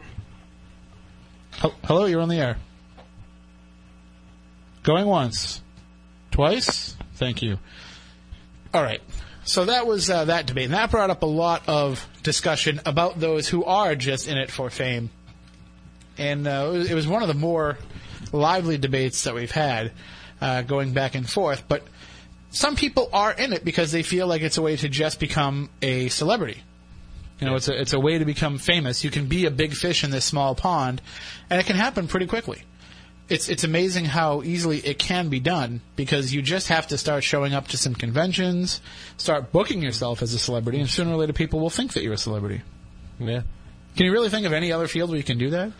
Hello, 1.83 2.05
you're 2.05 2.21
on 2.21 2.29
the 2.29 2.39
air. 2.39 2.57
Going 4.83 5.07
once. 5.07 5.61
Twice? 6.31 6.95
Thank 7.15 7.41
you. 7.41 7.57
All 8.73 8.83
right. 8.83 9.01
So 9.45 9.65
that 9.65 9.85
was 9.85 10.09
uh, 10.09 10.25
that 10.25 10.47
debate, 10.47 10.65
and 10.65 10.73
that 10.73 10.89
brought 10.89 11.11
up 11.11 11.21
a 11.21 11.27
lot 11.27 11.61
of 11.67 12.05
discussion 12.23 12.81
about 12.85 13.19
those 13.19 13.47
who 13.47 13.63
are 13.63 13.95
just 13.95 14.27
in 14.27 14.37
it 14.37 14.49
for 14.49 14.71
fame. 14.71 15.11
And 16.17 16.47
uh, 16.47 16.71
it 16.87 16.93
was- 16.93 17.07
one 17.07 17.21
of 17.21 17.27
the 17.27 17.35
more 17.35 17.77
lively 18.31 18.77
debates 18.79 19.23
that 19.25 19.35
we've 19.35 19.51
had, 19.51 19.91
uh, 20.41 20.63
going 20.63 20.93
back 20.93 21.13
and 21.13 21.29
forth. 21.29 21.63
But 21.67 21.83
some 22.49 22.75
people 22.75 23.07
are 23.13 23.31
in 23.31 23.53
it 23.53 23.63
because 23.63 23.91
they 23.91 24.01
feel 24.01 24.25
like 24.25 24.41
it's 24.41 24.57
a 24.57 24.61
way 24.63 24.77
to 24.77 24.89
just 24.89 25.19
become 25.19 25.69
a 25.81 26.07
celebrity. 26.09 26.63
You 27.39 27.47
know, 27.47 27.55
it's 27.55 27.67
a 27.67 27.79
it's 27.79 27.93
a 27.93 27.99
way 27.99 28.17
to 28.17 28.25
become 28.25 28.57
famous. 28.57 29.03
You 29.03 29.11
can 29.11 29.27
be 29.27 29.45
a 29.45 29.51
big 29.51 29.73
fish 29.73 30.03
in 30.03 30.09
this 30.09 30.25
small 30.25 30.55
pond, 30.55 31.01
and 31.49 31.59
it 31.59 31.65
can 31.65 31.75
happen 31.75 32.07
pretty 32.07 32.25
quickly 32.27 32.63
it's 33.27 33.49
it's 33.49 33.63
amazing 33.63 34.05
how 34.05 34.43
easily 34.43 34.79
it 34.79 34.99
can 34.99 35.29
be 35.29 35.39
done 35.39 35.81
because 35.95 36.33
you 36.33 36.41
just 36.41 36.67
have 36.67 36.87
to 36.87 36.97
start 36.97 37.23
showing 37.23 37.53
up 37.53 37.67
to 37.69 37.77
some 37.77 37.95
conventions, 37.95 38.81
start 39.17 39.51
booking 39.51 39.81
yourself 39.81 40.21
as 40.21 40.33
a 40.33 40.39
celebrity, 40.39 40.79
and 40.79 40.89
sooner 40.89 41.11
or 41.11 41.17
later 41.17 41.33
people 41.33 41.59
will 41.59 41.69
think 41.71 41.93
that 41.93 42.03
you're 42.03 42.13
a 42.13 42.17
celebrity. 42.17 42.61
Yeah. 43.19 43.41
Can 43.95 44.05
you 44.05 44.11
really 44.11 44.29
think 44.29 44.45
of 44.45 44.53
any 44.53 44.71
other 44.71 44.87
field 44.87 45.09
where 45.09 45.17
you 45.17 45.23
can 45.23 45.37
do 45.37 45.49
that? 45.51 45.71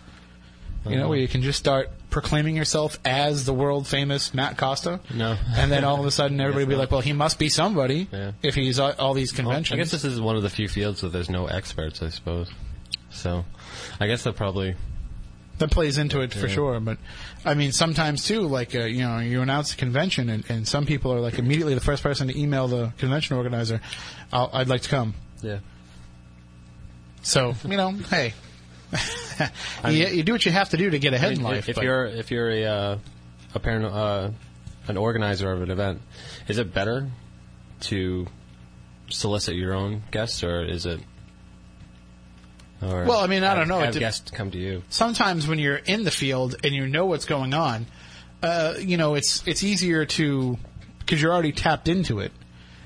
You 0.88 0.98
know, 0.98 1.10
where 1.10 1.18
you 1.18 1.28
can 1.28 1.42
just 1.42 1.58
start 1.58 1.90
proclaiming 2.12 2.56
yourself 2.56 3.00
as 3.04 3.44
the 3.46 3.54
world 3.56 3.88
famous 3.88 4.36
Matt 4.36 4.56
Costa. 4.56 5.00
No. 5.12 5.36
and 5.56 5.72
then 5.72 5.84
all 5.84 6.00
of 6.00 6.06
a 6.06 6.12
sudden 6.20 6.40
everybody 6.40 6.66
will 6.66 6.70
be 6.70 6.76
like, 6.76 6.92
"Well, 6.92 7.02
he 7.02 7.12
must 7.12 7.40
be 7.40 7.50
somebody 7.50 8.08
Yeah. 8.12 8.34
if 8.44 8.54
he's 8.54 8.80
at 8.80 9.00
all 9.00 9.16
these 9.16 9.32
conventions." 9.32 9.74
I 9.74 9.78
guess 9.78 9.90
this 9.92 10.04
is 10.06 10.22
one 10.22 10.36
of 10.36 10.44
the 10.44 10.50
few 10.50 10.68
fields 10.68 11.02
where 11.02 11.10
there's 11.10 11.30
no 11.30 11.48
experts, 11.48 12.04
I 12.04 12.10
suppose. 12.10 12.52
So, 13.10 13.46
I 14.00 14.06
guess 14.06 14.24
they'll 14.24 14.34
probably 14.34 14.76
that 15.58 15.72
plays 15.72 15.98
into 15.98 16.22
it 16.22 16.34
for 16.34 16.48
sure. 16.50 16.80
But 16.80 16.98
I 17.44 17.54
mean, 17.54 17.72
sometimes 17.72 18.26
too, 18.26 18.42
like 18.42 18.76
uh, 18.76 18.86
you 18.86 19.02
know, 19.02 19.20
you 19.20 19.42
announce 19.42 19.74
a 19.74 19.78
convention, 19.78 20.30
and, 20.30 20.44
and 20.50 20.68
some 20.68 20.86
people 20.86 21.14
are 21.14 21.20
like 21.20 21.40
immediately 21.40 21.74
the 21.76 21.82
first 21.82 22.04
person 22.04 22.28
to 22.28 22.40
email 22.40 22.68
the 22.68 22.94
convention 22.98 23.38
organizer, 23.38 23.82
I'll, 24.32 24.50
"I'd 24.54 24.68
like 24.68 24.82
to 24.82 24.90
come." 24.90 25.14
Yeah. 25.42 25.60
So 27.22 27.56
you 27.66 27.78
know, 27.78 27.92
hey, 27.92 28.34
you, 29.90 30.08
you 30.08 30.24
do 30.24 30.32
what 30.34 30.46
you 30.46 30.52
have 30.52 30.70
to 30.70 30.78
do 30.78 30.90
to 30.90 31.00
get 31.00 31.14
ahead 31.14 31.34
in 31.34 31.42
life. 31.42 31.70
if 31.70 31.78
you're 31.78 32.06
if 32.06 32.32
you're 32.32 32.50
a 32.50 32.66
uh, 32.66 32.98
a 33.54 33.60
parent, 33.60 33.86
uh, 33.86 34.30
an 34.88 34.98
organizer 34.98 35.52
of 35.52 35.62
an 35.62 35.72
event, 35.72 36.02
is 36.48 36.58
it 36.58 36.74
better 36.74 37.10
to 37.82 38.28
solicit 39.10 39.56
your 39.56 39.74
own 39.74 40.04
guests, 40.12 40.44
or 40.44 40.64
is 40.64 40.86
it? 40.86 41.00
Or 42.82 43.06
Well, 43.06 43.20
I 43.20 43.28
mean, 43.28 43.44
I 43.44 43.48
have- 43.50 43.58
don't 43.58 43.68
know. 43.68 43.80
Have 43.80 43.94
de- 43.94 44.00
guests 44.00 44.32
come 44.32 44.52
to 44.52 44.58
you. 44.58 44.84
sometimes 44.90 45.48
when 45.48 45.60
you're 45.60 45.78
in 45.78 46.04
the 46.04 46.12
field 46.12 46.56
and 46.64 46.74
you 46.74 46.88
know 46.88 47.06
what's 47.06 47.26
going 47.26 47.54
on, 47.54 47.86
uh, 48.44 48.74
you 48.80 48.98
know 48.98 49.16
it's 49.16 49.42
it's 49.48 49.64
easier 49.64 50.06
to 50.06 50.58
because 51.00 51.22
you're 51.22 51.34
already 51.34 51.52
tapped 51.52 51.88
into 51.88 52.20
it. 52.20 52.32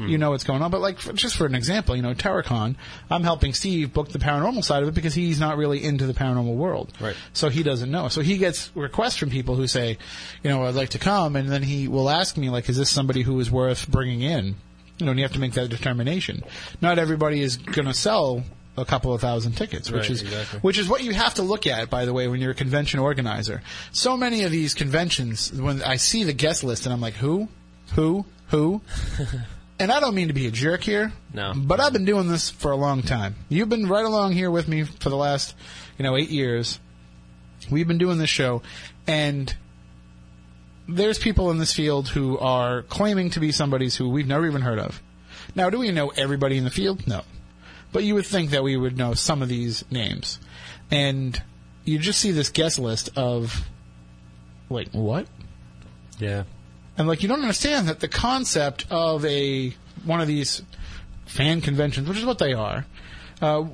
You 0.01 0.17
know 0.17 0.29
what's 0.29 0.45
going 0.45 0.61
on, 0.61 0.71
but 0.71 0.79
like 0.79 0.97
for, 0.99 1.11
just 1.11 1.35
for 1.35 1.45
an 1.45 1.53
example, 1.55 1.93
you 1.93 2.01
know, 2.01 2.13
TerraCon, 2.13 2.75
I'm 3.11 3.23
helping 3.23 3.53
Steve 3.53 3.91
book 3.91 4.07
the 4.07 4.17
paranormal 4.17 4.63
side 4.63 4.81
of 4.81 4.87
it 4.87 4.93
because 4.95 5.13
he's 5.13 5.41
not 5.41 5.57
really 5.57 5.83
into 5.83 6.05
the 6.07 6.13
paranormal 6.13 6.55
world, 6.55 6.93
Right. 7.01 7.17
So 7.33 7.49
he 7.49 7.63
doesn't 7.63 7.91
know. 7.91 8.07
So 8.07 8.21
he 8.21 8.37
gets 8.37 8.71
requests 8.75 9.17
from 9.17 9.29
people 9.29 9.55
who 9.57 9.67
say, 9.67 9.97
you 10.41 10.49
know, 10.49 10.63
I'd 10.63 10.75
like 10.75 10.91
to 10.91 10.99
come, 10.99 11.35
and 11.35 11.49
then 11.49 11.63
he 11.63 11.89
will 11.89 12.09
ask 12.09 12.37
me 12.37 12.49
like, 12.49 12.69
is 12.69 12.77
this 12.77 12.89
somebody 12.89 13.23
who 13.23 13.37
is 13.41 13.51
worth 13.51 13.89
bringing 13.91 14.21
in? 14.21 14.55
You 14.99 15.05
know, 15.05 15.11
and 15.11 15.19
you 15.19 15.25
have 15.25 15.33
to 15.33 15.39
make 15.41 15.51
that 15.55 15.67
determination. 15.69 16.45
Not 16.79 16.97
everybody 16.97 17.41
is 17.41 17.57
going 17.57 17.87
to 17.89 17.93
sell 17.93 18.45
a 18.77 18.85
couple 18.85 19.13
of 19.13 19.19
thousand 19.21 19.53
tickets, 19.53 19.91
which 19.91 20.03
Right, 20.03 20.09
is 20.11 20.21
exactly. 20.21 20.59
which 20.61 20.77
is 20.77 20.87
what 20.87 21.03
you 21.03 21.11
have 21.13 21.33
to 21.35 21.41
look 21.43 21.67
at, 21.67 21.89
by 21.89 22.05
the 22.05 22.13
way, 22.13 22.27
when 22.27 22.39
you're 22.39 22.51
a 22.51 22.55
convention 22.55 22.99
organizer. 22.99 23.61
So 23.91 24.15
many 24.15 24.43
of 24.43 24.51
these 24.51 24.73
conventions, 24.73 25.51
when 25.51 25.81
I 25.83 25.97
see 25.97 26.23
the 26.23 26.33
guest 26.33 26.63
list, 26.63 26.85
and 26.85 26.93
I'm 26.93 27.01
like, 27.01 27.15
who, 27.15 27.49
who, 27.95 28.25
who, 28.49 28.81
and 29.79 29.91
I 29.91 29.99
don't 29.99 30.15
mean 30.15 30.27
to 30.29 30.33
be 30.33 30.47
a 30.47 30.51
jerk 30.51 30.81
here, 30.83 31.11
No. 31.33 31.53
but 31.55 31.79
I've 31.81 31.93
been 31.93 32.05
doing 32.05 32.27
this 32.29 32.49
for 32.49 32.71
a 32.71 32.75
long 32.77 33.01
time. 33.01 33.35
You've 33.49 33.69
been 33.69 33.87
right 33.87 34.05
along 34.05 34.31
here 34.33 34.49
with 34.51 34.67
me 34.67 34.83
for 34.83 35.09
the 35.09 35.17
last, 35.17 35.55
you 35.97 36.03
know, 36.03 36.15
eight 36.15 36.29
years. 36.29 36.79
We've 37.69 37.87
been 37.87 37.97
doing 37.97 38.17
this 38.17 38.29
show, 38.29 38.61
and 39.07 39.53
there's 40.87 41.19
people 41.19 41.51
in 41.51 41.57
this 41.57 41.73
field 41.73 42.07
who 42.09 42.37
are 42.39 42.83
claiming 42.83 43.29
to 43.31 43.39
be 43.39 43.51
somebody's 43.51 43.95
who 43.97 44.09
we've 44.09 44.27
never 44.27 44.47
even 44.47 44.61
heard 44.61 44.79
of. 44.79 45.01
Now, 45.55 45.69
do 45.69 45.79
we 45.79 45.91
know 45.91 46.09
everybody 46.09 46.57
in 46.57 46.63
the 46.63 46.69
field? 46.71 47.05
No. 47.07 47.21
But 47.91 48.03
you 48.03 48.13
would 48.15 48.25
think 48.25 48.51
that 48.51 48.63
we 48.63 48.77
would 48.77 48.97
know 48.97 49.13
some 49.13 49.41
of 49.41 49.49
these 49.49 49.83
names. 49.91 50.39
And 50.91 51.41
you 51.85 51.97
just 51.99 52.19
see 52.19 52.31
this 52.31 52.49
guest 52.49 52.79
list 52.79 53.09
of, 53.15 53.67
wait, 54.69 54.93
what? 54.93 55.27
Yeah. 56.19 56.43
And 56.97 57.07
like, 57.07 57.23
you 57.23 57.29
don't 57.29 57.41
understand 57.41 57.87
that 57.87 57.99
the 57.99 58.07
concept 58.07 58.85
of 58.89 59.25
a, 59.25 59.73
one 60.03 60.21
of 60.21 60.27
these 60.27 60.61
fan 61.25 61.61
conventions, 61.61 62.07
which 62.07 62.17
is 62.17 62.25
what 62.25 62.39
they 62.39 62.53
are, 62.53 62.85
uh, 63.41 63.65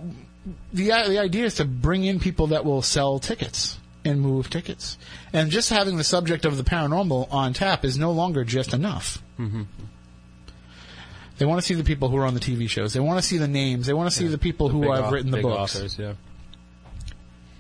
the, 0.72 0.86
the 0.86 1.20
idea 1.20 1.46
is 1.46 1.56
to 1.56 1.66
bring 1.66 2.04
in 2.04 2.20
people 2.20 2.48
that 2.48 2.64
will 2.66 2.82
sell 2.82 3.20
tickets 3.20 3.80
and 4.06 4.22
move 4.22 4.50
tickets. 4.50 4.98
And 5.34 5.50
just 5.50 5.72
having 5.72 5.98
the 5.98 6.04
subject 6.04 6.46
of 6.46 6.58
the 6.58 6.64
paranormal 6.64 7.34
on 7.34 7.54
tap 7.54 7.84
is 7.84 7.98
no 7.98 8.12
longer 8.12 8.44
just 8.44 8.74
enough. 8.74 9.24
Mm-hmm. 9.40 9.64
They 11.38 11.46
want 11.46 11.60
to 11.62 11.66
see 11.66 11.74
the 11.74 11.84
people 11.84 12.10
who 12.10 12.18
are 12.18 12.26
on 12.26 12.34
the 12.34 12.40
TV 12.40 12.70
shows. 12.70 12.94
They 12.94 13.00
want 13.00 13.20
to 13.22 13.28
see 13.28 13.38
the 13.38 13.48
names. 13.48 13.88
They 13.88 13.94
want 13.94 14.10
to 14.10 14.16
see 14.16 14.28
the 14.28 14.38
people 14.38 14.70
who 14.70 14.92
have 14.92 15.12
written 15.12 15.32
the 15.32 15.38
big 15.38 15.44
books. 15.44 15.76
Authors, 15.76 16.00
yeah. 16.00 16.14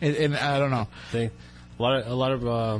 And, 0.01 0.15
and 0.15 0.35
I 0.35 0.59
don't 0.59 0.71
know. 0.71 0.87
They, 1.11 1.25
a 1.25 1.81
lot 1.81 1.99
of 1.99 2.07
a 2.07 2.13
lot 2.15 2.31
of 2.31 2.47
uh, 2.47 2.79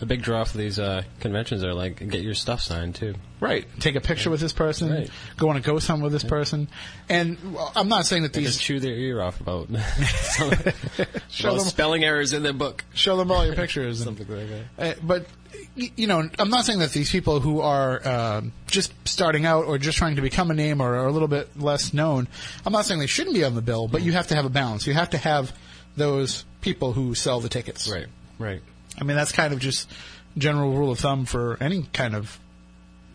a 0.00 0.06
big 0.06 0.22
draw 0.22 0.44
for 0.44 0.56
these 0.58 0.78
uh, 0.78 1.02
conventions 1.20 1.64
are 1.64 1.74
like 1.74 1.96
get 2.08 2.22
your 2.22 2.34
stuff 2.34 2.60
signed 2.60 2.94
too. 2.94 3.14
Right. 3.40 3.66
Take 3.78 3.94
a 3.94 4.00
picture 4.00 4.30
with 4.30 4.40
this 4.40 4.52
person. 4.52 4.90
Right. 4.90 5.10
Go 5.36 5.48
on 5.50 5.56
a 5.56 5.60
ghost 5.60 5.86
hunt 5.86 6.02
with 6.02 6.12
this 6.12 6.24
person. 6.24 6.68
And 7.08 7.54
well, 7.54 7.72
I'm 7.76 7.88
not 7.88 8.06
saying 8.06 8.22
that 8.24 8.32
Just 8.32 8.44
these 8.44 8.58
chew 8.58 8.80
their 8.80 8.94
ear 8.94 9.22
off 9.22 9.40
about, 9.40 9.68
show 11.30 11.48
about 11.50 11.58
them 11.58 11.66
spelling 11.68 12.04
errors 12.04 12.32
in 12.32 12.42
their 12.42 12.52
book. 12.52 12.84
show 12.94 13.16
them 13.16 13.30
all 13.30 13.46
your 13.46 13.54
pictures. 13.56 14.00
and- 14.00 14.16
Something 14.16 14.36
like 14.36 14.48
that. 14.76 14.98
Uh, 14.98 15.00
but 15.02 15.26
you 15.74 16.06
know, 16.06 16.28
I'm 16.38 16.50
not 16.50 16.64
saying 16.64 16.80
that 16.80 16.92
these 16.92 17.10
people 17.10 17.40
who 17.40 17.60
are 17.60 18.06
um 18.06 18.52
just 18.66 18.92
starting 19.06 19.46
out 19.46 19.66
or 19.66 19.78
just 19.78 19.98
trying 19.98 20.16
to 20.16 20.22
become 20.22 20.50
a 20.50 20.54
name 20.54 20.80
or 20.80 20.96
are 20.96 21.06
a 21.06 21.12
little 21.12 21.28
bit 21.28 21.58
less 21.58 21.92
known, 21.94 22.28
I'm 22.64 22.72
not 22.72 22.84
saying 22.84 23.00
they 23.00 23.06
shouldn't 23.06 23.34
be 23.34 23.44
on 23.44 23.54
the 23.54 23.62
bill, 23.62 23.88
but 23.88 24.02
you 24.02 24.12
have 24.12 24.28
to 24.28 24.34
have 24.34 24.44
a 24.44 24.50
balance. 24.50 24.86
You 24.86 24.94
have 24.94 25.10
to 25.10 25.18
have 25.18 25.52
those 25.96 26.44
people 26.60 26.92
who 26.92 27.14
sell 27.14 27.40
the 27.40 27.48
tickets. 27.48 27.90
Right. 27.90 28.06
Right. 28.38 28.62
I 29.00 29.04
mean, 29.04 29.16
that's 29.16 29.32
kind 29.32 29.52
of 29.52 29.60
just 29.60 29.90
general 30.36 30.72
rule 30.72 30.90
of 30.90 30.98
thumb 30.98 31.24
for 31.24 31.56
any 31.60 31.84
kind 31.92 32.14
of 32.14 32.38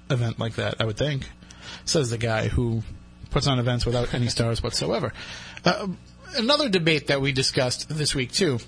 event 0.09 0.39
like 0.39 0.55
that, 0.55 0.75
I 0.79 0.85
would 0.85 0.97
think. 0.97 1.29
Says 1.85 2.09
the 2.09 2.17
guy 2.17 2.47
who 2.47 2.83
puts 3.31 3.47
on 3.47 3.59
events 3.59 3.85
without 3.85 4.13
any 4.13 4.27
stars 4.27 4.61
whatsoever. 4.61 5.13
Uh, 5.65 5.87
another 6.35 6.69
debate 6.69 7.07
that 7.07 7.21
we 7.21 7.31
discussed 7.31 7.89
this 7.89 8.13
week, 8.13 8.31
too. 8.31 8.59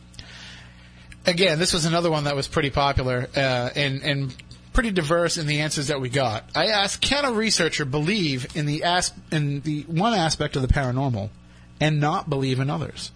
Again, 1.25 1.57
this 1.59 1.73
was 1.73 1.85
another 1.85 2.11
one 2.11 2.25
that 2.25 2.35
was 2.35 2.47
pretty 2.47 2.69
popular 2.69 3.27
uh, 3.35 3.69
and, 3.75 4.03
and 4.03 4.35
pretty 4.73 4.91
diverse 4.91 5.38
in 5.38 5.47
the 5.47 5.61
answers 5.61 5.88
that 5.88 5.99
we 5.99 6.09
got. 6.09 6.43
I 6.53 6.67
asked, 6.67 7.01
can 7.01 7.25
a 7.25 7.31
researcher 7.31 7.85
believe 7.85 8.55
in 8.55 8.65
the, 8.65 8.83
as- 8.83 9.11
in 9.31 9.61
the 9.61 9.81
one 9.83 10.13
aspect 10.13 10.55
of 10.55 10.61
the 10.61 10.67
paranormal 10.67 11.29
and 11.79 11.99
not 11.99 12.29
believe 12.29 12.59
in 12.59 12.69
others? 12.69 13.11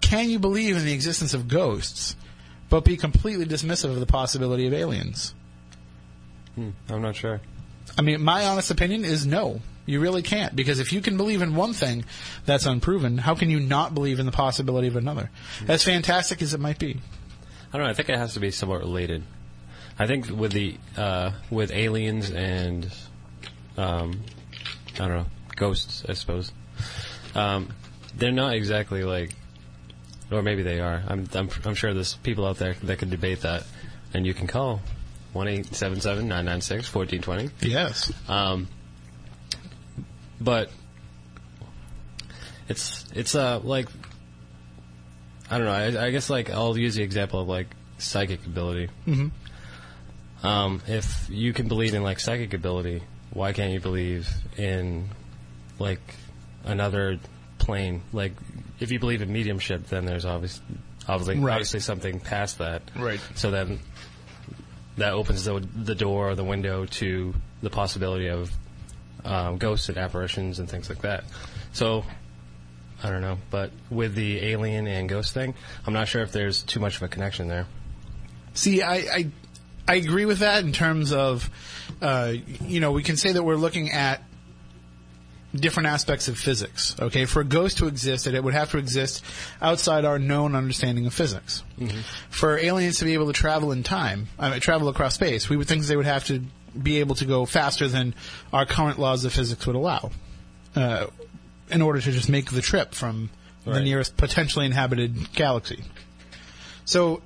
Can 0.00 0.30
you 0.30 0.38
believe 0.38 0.76
in 0.76 0.84
the 0.84 0.92
existence 0.92 1.34
of 1.34 1.48
ghosts, 1.48 2.16
but 2.68 2.84
be 2.84 2.96
completely 2.96 3.44
dismissive 3.44 3.90
of 3.90 4.00
the 4.00 4.06
possibility 4.06 4.66
of 4.66 4.72
aliens? 4.72 5.34
I'm 6.56 7.02
not 7.02 7.16
sure. 7.16 7.40
I 7.96 8.02
mean, 8.02 8.22
my 8.22 8.46
honest 8.46 8.70
opinion 8.70 9.04
is 9.04 9.26
no. 9.26 9.60
You 9.84 10.00
really 10.00 10.22
can't. 10.22 10.54
Because 10.54 10.78
if 10.78 10.92
you 10.92 11.00
can 11.00 11.16
believe 11.16 11.42
in 11.42 11.54
one 11.56 11.72
thing 11.72 12.04
that's 12.46 12.66
unproven, 12.66 13.18
how 13.18 13.34
can 13.34 13.50
you 13.50 13.60
not 13.60 13.94
believe 13.94 14.20
in 14.20 14.26
the 14.26 14.32
possibility 14.32 14.86
of 14.86 14.96
another? 14.96 15.30
As 15.66 15.82
fantastic 15.82 16.40
as 16.40 16.54
it 16.54 16.60
might 16.60 16.78
be. 16.78 17.00
I 17.72 17.78
don't 17.78 17.86
know. 17.86 17.90
I 17.90 17.94
think 17.94 18.08
it 18.08 18.18
has 18.18 18.34
to 18.34 18.40
be 18.40 18.50
somewhat 18.50 18.80
related. 18.80 19.24
I 19.98 20.06
think 20.06 20.28
with 20.30 20.52
the 20.52 20.76
uh, 20.96 21.32
with 21.50 21.70
aliens 21.72 22.30
and 22.30 22.90
um, 23.76 24.22
I 24.94 24.98
don't 24.98 25.16
know 25.16 25.26
ghosts, 25.56 26.04
I 26.08 26.14
suppose 26.14 26.52
um, 27.34 27.68
they're 28.16 28.32
not 28.32 28.54
exactly 28.54 29.04
like, 29.04 29.34
or 30.30 30.42
maybe 30.42 30.62
they 30.62 30.80
are. 30.80 31.02
I'm 31.06 31.28
I'm, 31.34 31.50
I'm 31.64 31.74
sure 31.74 31.92
there's 31.94 32.14
people 32.14 32.46
out 32.46 32.58
there 32.58 32.74
that 32.82 32.98
can 32.98 33.10
debate 33.10 33.42
that, 33.42 33.64
and 34.14 34.26
you 34.26 34.34
can 34.34 34.46
call 34.46 34.80
one 35.32 35.48
eight 35.48 35.74
seven 35.74 36.00
seven 36.00 36.28
nine 36.28 36.44
nine 36.44 36.60
six 36.60 36.88
fourteen 36.88 37.22
twenty. 37.22 37.50
Yes. 37.60 38.12
Um, 38.28 38.68
but 40.42 40.70
it's 42.68 43.04
it's 43.14 43.34
uh 43.34 43.60
like 43.62 43.88
I 45.50 45.58
don't 45.58 45.66
know. 45.66 45.72
I, 46.00 46.06
I 46.06 46.10
guess 46.10 46.30
like 46.30 46.50
I'll 46.50 46.76
use 46.78 46.94
the 46.94 47.02
example 47.02 47.40
of 47.40 47.48
like 47.48 47.66
psychic 47.98 48.44
ability. 48.46 48.88
Mm-hmm. 49.06 50.46
Um, 50.46 50.82
if 50.88 51.26
you 51.28 51.52
can 51.52 51.68
believe 51.68 51.94
in 51.94 52.02
like 52.02 52.18
psychic 52.20 52.54
ability, 52.54 53.02
why 53.32 53.52
can't 53.52 53.72
you 53.72 53.80
believe 53.80 54.28
in 54.56 55.08
like 55.78 56.00
another 56.64 57.18
plane? 57.58 58.02
Like 58.12 58.32
if 58.80 58.90
you 58.92 58.98
believe 58.98 59.20
in 59.22 59.32
mediumship, 59.32 59.86
then 59.88 60.06
there's 60.06 60.24
obviously 60.24 60.64
obviously 61.06 61.38
Right. 61.38 61.52
obviously 61.52 61.80
something 61.80 62.18
past 62.20 62.58
that. 62.58 62.82
Right. 62.96 63.20
So 63.34 63.50
then 63.50 63.80
that 64.96 65.12
opens 65.12 65.44
the, 65.44 65.60
the 65.60 65.94
door 65.94 66.30
or 66.30 66.34
the 66.34 66.44
window 66.44 66.86
to 66.86 67.34
the 67.62 67.70
possibility 67.70 68.28
of 68.28 68.50
um, 69.24 69.58
ghosts 69.58 69.88
and 69.88 69.98
apparitions 69.98 70.58
and 70.58 70.68
things 70.68 70.88
like 70.88 71.02
that. 71.02 71.24
So 71.72 72.04
I 73.02 73.10
don't 73.10 73.20
know, 73.20 73.38
but 73.50 73.70
with 73.90 74.14
the 74.14 74.44
alien 74.44 74.86
and 74.86 75.08
ghost 75.08 75.34
thing, 75.34 75.54
I'm 75.86 75.92
not 75.92 76.08
sure 76.08 76.22
if 76.22 76.32
there's 76.32 76.62
too 76.62 76.80
much 76.80 76.96
of 76.96 77.02
a 77.02 77.08
connection 77.08 77.48
there. 77.48 77.66
See, 78.54 78.82
I, 78.82 78.94
I, 78.94 79.30
I 79.88 79.94
agree 79.96 80.24
with 80.24 80.38
that 80.40 80.64
in 80.64 80.72
terms 80.72 81.12
of, 81.12 81.50
uh, 82.00 82.32
you 82.60 82.80
know, 82.80 82.92
we 82.92 83.02
can 83.02 83.16
say 83.16 83.32
that 83.32 83.42
we're 83.42 83.56
looking 83.56 83.90
at 83.90 84.22
different 85.54 85.88
aspects 85.88 86.28
of 86.28 86.38
physics. 86.38 86.96
Okay, 87.00 87.24
for 87.24 87.40
a 87.40 87.44
ghost 87.44 87.78
to 87.78 87.86
exist, 87.86 88.26
it 88.26 88.42
would 88.42 88.54
have 88.54 88.70
to 88.70 88.78
exist 88.78 89.24
outside 89.60 90.04
our 90.04 90.18
known 90.18 90.54
understanding 90.54 91.06
of 91.06 91.12
physics. 91.12 91.62
For 92.30 92.56
aliens 92.58 92.98
to 92.98 93.04
be 93.04 93.14
able 93.14 93.26
to 93.26 93.32
travel 93.32 93.72
in 93.72 93.82
time, 93.82 94.28
I 94.38 94.50
mean, 94.50 94.60
travel 94.60 94.88
across 94.88 95.14
space, 95.14 95.50
we 95.50 95.56
would 95.56 95.66
think 95.66 95.84
they 95.84 95.96
would 95.96 96.06
have 96.06 96.24
to 96.26 96.42
be 96.80 97.00
able 97.00 97.14
to 97.16 97.24
go 97.24 97.44
faster 97.46 97.88
than 97.88 98.14
our 98.52 98.66
current 98.66 98.98
laws 98.98 99.24
of 99.24 99.32
physics 99.32 99.66
would 99.66 99.76
allow, 99.76 100.10
uh, 100.76 101.06
in 101.70 101.82
order 101.82 102.00
to 102.00 102.12
just 102.12 102.28
make 102.28 102.50
the 102.50 102.62
trip 102.62 102.94
from 102.94 103.30
the 103.64 103.80
nearest 103.80 104.16
potentially 104.16 104.66
inhabited 104.66 105.32
galaxy. 105.34 105.84
So 106.84 107.22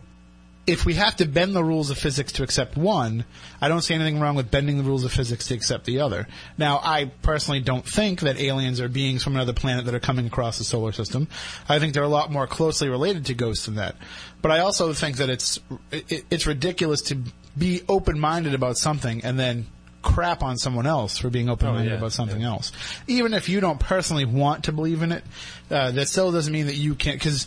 if 0.67 0.85
we 0.85 0.95
have 0.95 1.17
to 1.17 1.27
bend 1.27 1.55
the 1.55 1.63
rules 1.63 1.91
of 1.91 1.99
physics 1.99 2.33
to 2.33 2.43
accept 2.43 2.77
one, 2.77 3.25
I 3.61 3.69
don't 3.69 3.83
see 3.83 3.95
anything 3.95 4.19
wrong 4.19 4.35
with 4.35 4.51
bending 4.51 4.79
the 4.79 4.83
rules 4.83 5.05
of 5.05 5.13
physics 5.13 5.47
to 5.49 5.55
accept 5.55 5.85
the 5.85 6.01
other. 6.01 6.27
Now, 6.59 6.81
I 6.83 7.07
personally 7.23 7.61
don't 7.61 7.87
think 7.87 8.21
that 8.21 8.41
aliens 8.41 8.81
are 8.81 8.89
beings 8.89 9.23
from 9.23 9.37
another 9.37 9.53
planet 9.53 9.85
that 9.85 9.95
are 9.95 10.01
coming 10.01 10.27
across 10.27 10.59
the 10.59 10.65
solar 10.65 10.91
system. 10.93 11.29
I 11.69 11.79
think 11.79 11.95
they're 11.95 12.03
a 12.03 12.09
lot 12.09 12.33
more 12.33 12.49
closely 12.49 12.89
related 12.89 13.27
to 13.27 13.35
ghosts 13.35 13.67
than 13.67 13.77
that. 13.77 13.95
But 14.43 14.51
I 14.51 14.59
also 14.59 14.93
think 14.93 15.19
that 15.19 15.31
it's 15.31 15.61
it, 15.93 16.25
it's 16.31 16.47
ridiculous 16.47 17.01
to 17.03 17.19
be 17.57 17.83
open-minded 17.89 18.55
about 18.55 18.77
something 18.77 19.25
and 19.25 19.39
then 19.39 19.67
crap 20.03 20.43
on 20.43 20.57
someone 20.57 20.87
else 20.87 21.19
for 21.19 21.31
being 21.31 21.49
open-minded 21.49 21.91
yeah, 21.91 21.97
about 21.97 22.13
something 22.13 22.41
yeah. 22.41 22.49
else. 22.49 22.73
Even 23.07 23.35
if 23.35 23.49
you 23.49 23.61
don't 23.61 23.81
personally 23.81 24.25
want 24.25 24.65
to 24.65 24.73
believe 24.73 25.03
in 25.03 25.13
it, 25.13 25.25
uh, 25.71 25.91
that 25.91 26.09
still 26.09 26.31
doesn't 26.31 26.53
mean 26.53 26.67
that 26.67 26.77
you 26.77 26.95
can't 26.95 27.19
because 27.19 27.47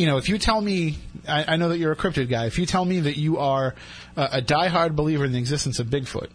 you 0.00 0.06
know, 0.06 0.16
if 0.16 0.30
you 0.30 0.38
tell 0.38 0.58
me, 0.58 0.96
I, 1.28 1.44
I 1.46 1.56
know 1.56 1.68
that 1.68 1.78
you're 1.78 1.92
a 1.92 1.96
cryptid 1.96 2.30
guy. 2.30 2.46
If 2.46 2.58
you 2.58 2.64
tell 2.64 2.86
me 2.86 3.00
that 3.00 3.18
you 3.18 3.36
are 3.36 3.74
a, 4.16 4.22
a 4.32 4.42
diehard 4.42 4.96
believer 4.96 5.26
in 5.26 5.32
the 5.32 5.38
existence 5.38 5.78
of 5.78 5.88
Bigfoot, 5.88 6.28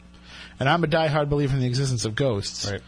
and 0.60 0.70
I'm 0.70 0.84
a 0.84 0.88
diehard 0.88 1.30
believer 1.30 1.56
in 1.56 1.62
the 1.62 1.66
existence 1.66 2.06
of 2.06 2.14
ghosts, 2.14 2.72
Right. 2.72 2.82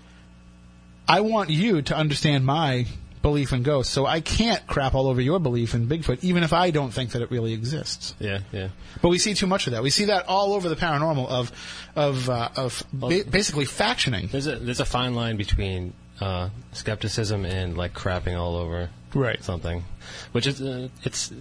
I 1.08 1.22
want 1.22 1.50
you 1.50 1.82
to 1.82 1.96
understand 1.96 2.46
my 2.46 2.86
belief 3.28 3.52
in 3.54 3.64
ghosts. 3.64 3.92
So 3.94 4.06
I 4.06 4.22
can't 4.22 4.66
crap 4.68 4.96
all 4.96 5.08
over 5.08 5.22
your 5.22 5.40
belief 5.40 5.74
in 5.76 5.88
Bigfoot, 5.88 6.24
even 6.24 6.44
if 6.44 6.54
I 6.54 6.72
don't 6.72 6.92
think 6.92 7.12
that 7.12 7.22
it 7.22 7.30
really 7.32 7.54
exists. 7.54 8.16
Yeah, 8.20 8.40
yeah. 8.52 8.70
But 9.02 9.10
we 9.10 9.20
see 9.20 9.34
too 9.34 9.48
much 9.48 9.68
of 9.68 9.74
that. 9.74 9.84
We 9.84 9.90
see 9.90 10.06
that 10.06 10.28
all 10.28 10.54
over 10.54 10.70
the 10.70 10.76
paranormal 10.76 11.28
of 11.28 11.52
of 11.96 12.30
uh, 12.30 12.50
of 12.56 12.84
ba- 12.94 13.24
basically 13.30 13.66
factioning. 13.66 14.30
There's 14.32 14.48
a 14.48 14.56
there's 14.58 14.80
a 14.80 14.86
fine 14.86 15.14
line 15.16 15.38
between 15.38 15.94
uh, 16.22 16.50
skepticism 16.72 17.46
and 17.46 17.78
like 17.78 17.94
crapping 17.94 18.38
all 18.40 18.56
over 18.56 18.90
Right. 19.14 19.44
something, 19.44 19.84
which 20.32 20.48
is 20.48 20.62
uh, 20.62 20.88
it's 21.04 21.32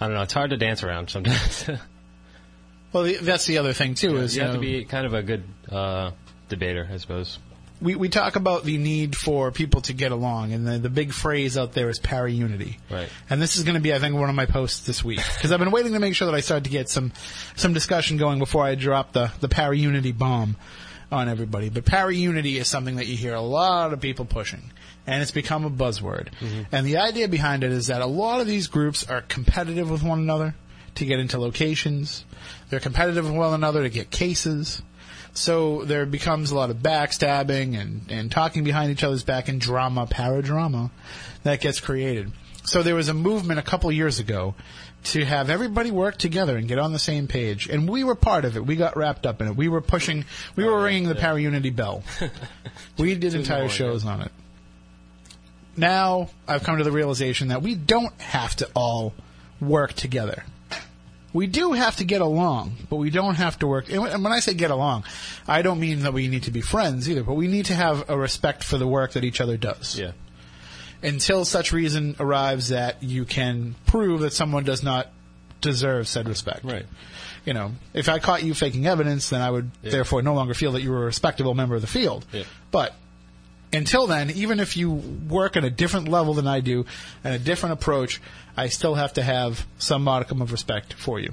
I 0.00 0.06
don't 0.06 0.14
know. 0.16 0.22
It's 0.22 0.32
hard 0.34 0.50
to 0.50 0.56
dance 0.56 0.82
around 0.84 1.10
sometimes. 1.10 1.68
Well, 2.92 3.04
the, 3.04 3.18
that's 3.18 3.46
the 3.46 3.58
other 3.58 3.72
thing 3.72 3.94
too. 3.94 4.16
is 4.16 4.34
you 4.34 4.42
have 4.42 4.50
know, 4.50 4.56
to 4.56 4.60
be 4.60 4.84
kind 4.84 5.06
of 5.06 5.14
a 5.14 5.22
good 5.22 5.44
uh, 5.70 6.10
debater, 6.48 6.88
I 6.92 6.96
suppose. 6.96 7.38
We, 7.80 7.94
we 7.94 8.08
talk 8.08 8.36
about 8.36 8.64
the 8.64 8.76
need 8.76 9.16
for 9.16 9.50
people 9.50 9.80
to 9.82 9.92
get 9.92 10.12
along, 10.12 10.52
and 10.52 10.66
the, 10.66 10.78
the 10.78 10.90
big 10.90 11.12
phrase 11.12 11.56
out 11.56 11.72
there 11.72 11.88
is 11.88 11.98
para 11.98 12.30
unity. 12.30 12.78
Right. 12.90 13.08
And 13.28 13.40
this 13.40 13.56
is 13.56 13.64
going 13.64 13.74
to 13.74 13.80
be, 13.80 13.94
I 13.94 13.98
think, 13.98 14.14
one 14.14 14.28
of 14.28 14.34
my 14.34 14.46
posts 14.46 14.86
this 14.86 15.04
week 15.04 15.20
because 15.34 15.52
I've 15.52 15.58
been 15.58 15.70
waiting 15.70 15.94
to 15.94 16.00
make 16.00 16.14
sure 16.14 16.26
that 16.26 16.34
I 16.34 16.40
start 16.40 16.64
to 16.64 16.70
get 16.70 16.88
some 16.88 17.12
some 17.56 17.72
discussion 17.72 18.16
going 18.16 18.38
before 18.38 18.64
I 18.64 18.74
drop 18.74 19.12
the 19.12 19.32
the 19.40 19.48
para 19.48 19.76
unity 19.76 20.12
bomb 20.12 20.56
on 21.10 21.28
everybody. 21.28 21.70
But 21.70 21.84
para 21.84 22.12
unity 22.12 22.58
is 22.58 22.68
something 22.68 22.96
that 22.96 23.06
you 23.06 23.16
hear 23.16 23.34
a 23.34 23.40
lot 23.40 23.92
of 23.92 24.00
people 24.00 24.24
pushing, 24.24 24.72
and 25.06 25.22
it's 25.22 25.30
become 25.32 25.64
a 25.64 25.70
buzzword. 25.70 26.28
Mm-hmm. 26.40 26.62
And 26.72 26.86
the 26.86 26.98
idea 26.98 27.28
behind 27.28 27.64
it 27.64 27.72
is 27.72 27.86
that 27.88 28.02
a 28.02 28.06
lot 28.06 28.40
of 28.40 28.46
these 28.46 28.68
groups 28.68 29.08
are 29.08 29.22
competitive 29.22 29.90
with 29.90 30.02
one 30.02 30.18
another 30.18 30.54
to 30.96 31.04
get 31.04 31.18
into 31.18 31.38
locations. 31.38 32.24
They're 32.68 32.80
competitive 32.80 33.24
with 33.24 33.34
one 33.34 33.54
another 33.54 33.82
to 33.82 33.88
get 33.88 34.10
cases. 34.10 34.82
So 35.32 35.84
there 35.84 36.06
becomes 36.06 36.50
a 36.50 36.56
lot 36.56 36.70
of 36.70 36.78
backstabbing 36.78 37.80
and, 37.80 38.02
and 38.10 38.30
talking 38.30 38.64
behind 38.64 38.90
each 38.90 39.04
other's 39.04 39.22
back 39.22 39.48
and 39.48 39.60
drama, 39.60 40.06
paradrama, 40.06 40.90
that 41.44 41.60
gets 41.60 41.80
created. 41.80 42.32
So 42.64 42.82
there 42.82 42.94
was 42.94 43.08
a 43.08 43.14
movement 43.14 43.58
a 43.58 43.62
couple 43.62 43.90
years 43.90 44.18
ago 44.18 44.54
to 45.02 45.24
have 45.24 45.48
everybody 45.48 45.90
work 45.90 46.18
together 46.18 46.56
and 46.56 46.68
get 46.68 46.78
on 46.78 46.92
the 46.92 46.98
same 46.98 47.26
page. 47.26 47.68
And 47.68 47.88
we 47.88 48.04
were 48.04 48.14
part 48.14 48.44
of 48.44 48.56
it. 48.56 48.66
We 48.66 48.76
got 48.76 48.96
wrapped 48.96 49.24
up 49.24 49.40
in 49.40 49.48
it. 49.48 49.56
We 49.56 49.68
were 49.68 49.80
pushing, 49.80 50.24
we 50.56 50.64
were 50.64 50.78
oh, 50.78 50.82
ringing 50.82 51.08
the 51.08 51.14
para 51.14 51.40
unity 51.40 51.70
bell. 51.70 52.02
we 52.98 53.14
did 53.14 53.34
entire 53.34 53.60
morning, 53.60 53.74
shows 53.74 54.04
on 54.04 54.20
it. 54.20 54.32
Now 55.76 56.28
I've 56.46 56.62
come 56.62 56.78
to 56.78 56.84
the 56.84 56.92
realization 56.92 57.48
that 57.48 57.62
we 57.62 57.74
don't 57.74 58.18
have 58.20 58.54
to 58.56 58.68
all 58.74 59.14
work 59.60 59.94
together 59.94 60.44
we 61.32 61.46
do 61.46 61.72
have 61.72 61.96
to 61.96 62.04
get 62.04 62.20
along, 62.20 62.72
but 62.88 62.96
we 62.96 63.10
don't 63.10 63.36
have 63.36 63.58
to 63.60 63.66
work. 63.66 63.90
And 63.90 64.00
when 64.02 64.32
I 64.32 64.40
say 64.40 64.54
get 64.54 64.70
along, 64.70 65.04
I 65.46 65.62
don't 65.62 65.78
mean 65.78 66.00
that 66.00 66.12
we 66.12 66.28
need 66.28 66.44
to 66.44 66.50
be 66.50 66.60
friends 66.60 67.08
either, 67.08 67.22
but 67.22 67.34
we 67.34 67.46
need 67.46 67.66
to 67.66 67.74
have 67.74 68.10
a 68.10 68.16
respect 68.16 68.64
for 68.64 68.78
the 68.78 68.86
work 68.86 69.12
that 69.12 69.24
each 69.24 69.40
other 69.40 69.56
does. 69.56 69.98
Yeah. 69.98 70.12
Until 71.02 71.44
such 71.44 71.72
reason 71.72 72.16
arrives 72.20 72.68
that 72.68 73.02
you 73.02 73.24
can 73.24 73.74
prove 73.86 74.20
that 74.20 74.32
someone 74.32 74.64
does 74.64 74.82
not 74.82 75.08
deserve 75.60 76.08
said 76.08 76.28
respect. 76.28 76.64
Right. 76.64 76.86
You 77.46 77.54
know, 77.54 77.72
if 77.94 78.08
I 78.08 78.18
caught 78.18 78.42
you 78.42 78.52
faking 78.52 78.86
evidence, 78.86 79.30
then 79.30 79.40
I 79.40 79.50
would 79.50 79.70
Yeah. 79.82 79.92
therefore 79.92 80.22
no 80.22 80.34
longer 80.34 80.52
feel 80.52 80.72
that 80.72 80.82
you 80.82 80.90
were 80.90 81.02
a 81.02 81.06
respectable 81.06 81.54
member 81.54 81.74
of 81.74 81.80
the 81.80 81.86
field. 81.86 82.26
Yeah. 82.32 82.42
But 82.70 82.94
until 83.72 84.06
then, 84.06 84.30
even 84.30 84.60
if 84.60 84.76
you 84.76 84.90
work 84.90 85.56
at 85.56 85.64
a 85.64 85.70
different 85.70 86.08
level 86.08 86.34
than 86.34 86.46
I 86.46 86.60
do 86.60 86.84
and 87.24 87.34
a 87.34 87.38
different 87.38 87.74
approach, 87.74 88.20
I 88.60 88.68
still 88.68 88.94
have 88.94 89.14
to 89.14 89.22
have 89.22 89.66
some 89.78 90.04
modicum 90.04 90.42
of 90.42 90.52
respect 90.52 90.92
for 90.92 91.18
you. 91.18 91.32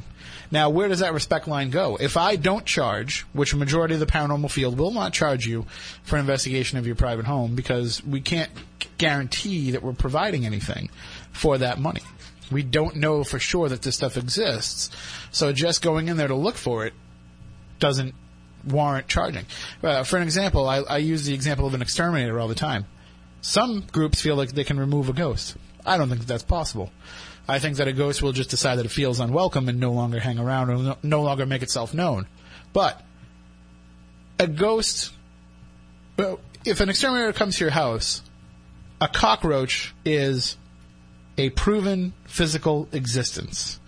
Now, 0.49 0.69
where 0.69 0.87
does 0.87 0.99
that 0.99 1.13
respect 1.13 1.45
line 1.45 1.71
go? 1.71 1.97
If 1.97 2.15
I 2.15 2.37
don't 2.37 2.65
charge, 2.65 3.25
which 3.33 3.51
a 3.51 3.57
majority 3.57 3.95
of 3.95 3.99
the 3.99 4.05
paranormal 4.05 4.49
field 4.49 4.79
will 4.79 4.91
not 4.91 5.11
charge 5.11 5.45
you 5.45 5.65
for 6.03 6.15
an 6.15 6.21
investigation 6.21 6.77
of 6.77 6.87
your 6.87 6.95
private 6.95 7.25
home 7.25 7.53
because 7.53 8.01
we 8.05 8.21
can't 8.21 8.49
guarantee 8.97 9.71
that 9.71 9.83
we're 9.83 9.91
providing 9.91 10.45
anything 10.45 10.89
for 11.33 11.57
that 11.57 11.79
money. 11.79 11.99
We 12.49 12.63
don't 12.63 12.95
know 12.95 13.25
for 13.25 13.39
sure 13.39 13.67
that 13.67 13.81
this 13.81 13.95
stuff 13.95 14.15
exists. 14.15 14.89
So 15.31 15.51
just 15.51 15.81
going 15.81 16.07
in 16.07 16.15
there 16.15 16.29
to 16.29 16.35
look 16.35 16.55
for 16.55 16.85
it 16.85 16.93
doesn't 17.79 18.15
warrant 18.65 19.09
charging. 19.09 19.45
Uh, 19.83 20.05
for 20.05 20.15
an 20.15 20.23
example, 20.23 20.69
I, 20.69 20.77
I 20.77 20.97
use 20.99 21.25
the 21.25 21.33
example 21.33 21.67
of 21.67 21.73
an 21.73 21.81
exterminator 21.81 22.39
all 22.39 22.47
the 22.47 22.55
time. 22.55 22.85
Some 23.41 23.83
groups 23.91 24.21
feel 24.21 24.37
like 24.37 24.53
they 24.53 24.63
can 24.63 24.79
remove 24.79 25.09
a 25.09 25.13
ghost. 25.13 25.57
I 25.87 25.97
don't 25.97 26.09
think 26.09 26.21
that 26.21 26.27
that's 26.27 26.43
possible. 26.43 26.91
I 27.47 27.59
think 27.59 27.77
that 27.77 27.87
a 27.87 27.93
ghost 27.93 28.21
will 28.21 28.33
just 28.33 28.49
decide 28.49 28.75
that 28.75 28.85
it 28.85 28.89
feels 28.89 29.19
unwelcome 29.19 29.69
and 29.69 29.79
no 29.79 29.91
longer 29.91 30.19
hang 30.19 30.37
around 30.37 30.69
or 30.69 30.97
no, 31.01 31.23
longer 31.23 31.45
make 31.45 31.61
itself 31.61 31.93
known. 31.93 32.27
But 32.73 33.01
a 34.37 34.47
ghost, 34.47 35.13
well, 36.17 36.39
if 36.65 36.81
an 36.81 36.89
exterminator 36.89 37.31
comes 37.31 37.57
to 37.57 37.63
your 37.63 37.71
house, 37.71 38.21
a 38.99 39.07
cockroach 39.07 39.95
is 40.03 40.57
a 41.37 41.49
proven 41.51 42.13
physical 42.25 42.89
existence 42.91 43.79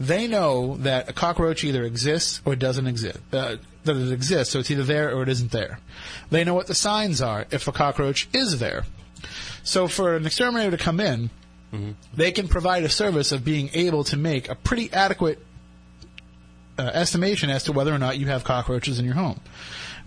they 0.00 0.28
know 0.28 0.76
that 0.78 1.08
a 1.08 1.12
cockroach 1.12 1.64
either 1.64 1.82
exists 1.82 2.40
or 2.44 2.54
doesn't 2.54 2.86
exist. 2.86 3.18
Uh, 3.32 3.56
that 3.84 3.96
it 3.96 4.12
exists, 4.12 4.52
so 4.52 4.60
it's 4.60 4.70
either 4.70 4.84
there 4.84 5.14
or 5.14 5.22
it 5.22 5.28
isn't 5.28 5.50
there. 5.50 5.80
They 6.30 6.44
know 6.44 6.54
what 6.54 6.66
the 6.66 6.74
signs 6.74 7.20
are 7.20 7.46
if 7.50 7.66
a 7.66 7.72
cockroach 7.72 8.28
is 8.32 8.58
there. 8.58 8.84
So 9.64 9.88
for 9.88 10.14
an 10.14 10.26
exterminator 10.26 10.76
to 10.76 10.82
come 10.82 11.00
in, 11.00 11.30
they 12.14 12.32
can 12.32 12.48
provide 12.48 12.84
a 12.84 12.88
service 12.88 13.32
of 13.32 13.44
being 13.44 13.70
able 13.74 14.04
to 14.04 14.16
make 14.16 14.48
a 14.48 14.54
pretty 14.54 14.92
adequate 14.92 15.38
uh, 16.78 16.82
estimation 16.94 17.50
as 17.50 17.64
to 17.64 17.72
whether 17.72 17.92
or 17.92 17.98
not 17.98 18.18
you 18.18 18.26
have 18.26 18.44
cockroaches 18.44 18.98
in 18.98 19.04
your 19.04 19.14
home. 19.14 19.40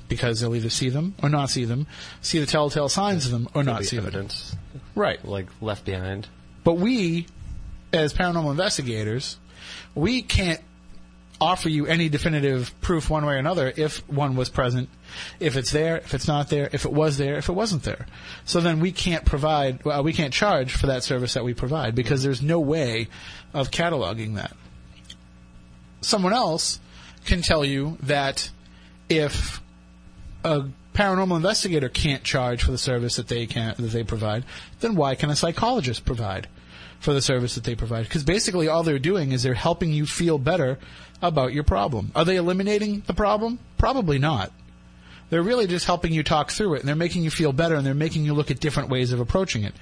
Because 0.08 0.42
they'll 0.42 0.56
either 0.56 0.70
see 0.70 0.90
them 0.90 1.16
or 1.24 1.30
not 1.30 1.50
see 1.50 1.64
them, 1.64 1.88
see 2.22 2.40
the 2.40 2.46
telltale 2.46 2.90
signs 2.90 3.26
of 3.26 3.32
them 3.32 3.48
or 3.54 3.64
not 3.64 3.80
be 3.80 3.86
see 3.86 3.96
them. 3.96 4.08
evidence 4.08 4.56
Right. 4.94 5.24
like 5.24 5.48
left 5.62 5.86
behind. 5.86 6.28
But 6.64 6.74
we, 6.74 7.28
as 7.94 8.14
paranormal 8.14 8.52
investigators, 8.52 9.38
we 9.96 10.22
can't 10.22 10.60
offer 11.42 11.70
you 11.70 11.88
any 11.88 12.08
definitive 12.08 12.80
proof 12.82 13.10
one 13.10 13.26
way 13.26 13.34
or 13.34 13.38
another 13.38 13.74
if 13.76 14.08
one 14.08 14.36
was 14.36 14.48
present, 14.48 14.88
if 15.40 15.58
it's 15.58 15.72
there, 15.72 15.98
if 15.98 16.14
it's 16.14 16.28
not 16.28 16.50
there, 16.50 16.70
if 16.72 16.86
it 16.86 16.94
was 16.94 17.18
there, 17.18 17.36
if 17.38 17.50
it 17.50 17.54
wasn't 17.54 17.82
there. 17.82 18.06
So 18.46 18.62
then 18.62 18.80
we 18.80 18.92
can't 18.92 19.26
provide, 19.26 19.84
well, 19.84 20.04
we 20.04 20.14
can't 20.14 20.34
charge 20.34 20.74
for 20.76 20.86
that 20.86 21.04
service 21.04 21.34
that 21.34 21.44
we 21.44 21.56
provide 21.56 21.96
because 21.96 22.22
there's 22.22 22.44
no 22.44 22.60
way 22.60 23.08
of 23.56 23.72
cataloging 23.72 24.36
that. 24.36 24.56
Someone 26.02 26.34
else 26.34 26.80
can 27.26 27.42
tell 27.42 27.66
you 27.66 27.98
that 28.04 28.52
if 29.10 29.62
a 30.44 30.66
paranormal 30.94 31.38
investigator 31.38 31.90
can't 31.90 32.24
charge 32.24 32.64
for 32.64 32.72
the 32.72 32.78
service 32.78 33.16
that 33.16 33.28
they 33.28 33.48
can 33.48 33.74
that 33.78 33.92
they 33.92 34.04
provide, 34.04 34.46
then 34.80 34.96
why 34.96 35.16
can 35.16 35.32
a 35.32 35.36
psychologist 35.36 36.06
provide 36.06 36.48
for 37.02 37.14
the 37.14 37.22
service 37.22 37.56
that 37.56 37.66
they 37.66 37.76
provide? 37.76 38.04
Because 38.04 38.24
basically 38.24 38.70
all 38.70 38.84
they're 38.84 39.00
doing 39.00 39.34
is 39.34 39.44
they're 39.44 39.54
helping 39.54 39.92
you 39.92 40.06
feel 40.06 40.38
better 40.38 40.80
about 41.22 41.54
your 41.54 41.64
problem. 41.64 42.12
Are 42.16 42.24
they 42.24 42.38
eliminating 42.38 43.04
the 43.06 43.14
problem? 43.14 43.60
Probably 43.78 44.18
not. 44.18 44.52
They're 45.30 45.44
really 45.44 45.68
just 45.68 45.86
helping 45.86 46.14
you 46.14 46.24
talk 46.24 46.52
through 46.52 46.76
it, 46.76 46.80
and 46.80 46.88
they're 46.88 46.96
making 46.96 47.24
you 47.24 47.32
feel 47.32 47.54
better, 47.54 47.76
and 47.76 47.86
they're 47.86 47.94
making 47.94 48.26
you 48.26 48.34
look 48.34 48.52
at 48.52 48.60
different 48.60 48.90
ways 48.90 49.14
of 49.14 49.20
approaching 49.20 49.64
it. 49.64 49.74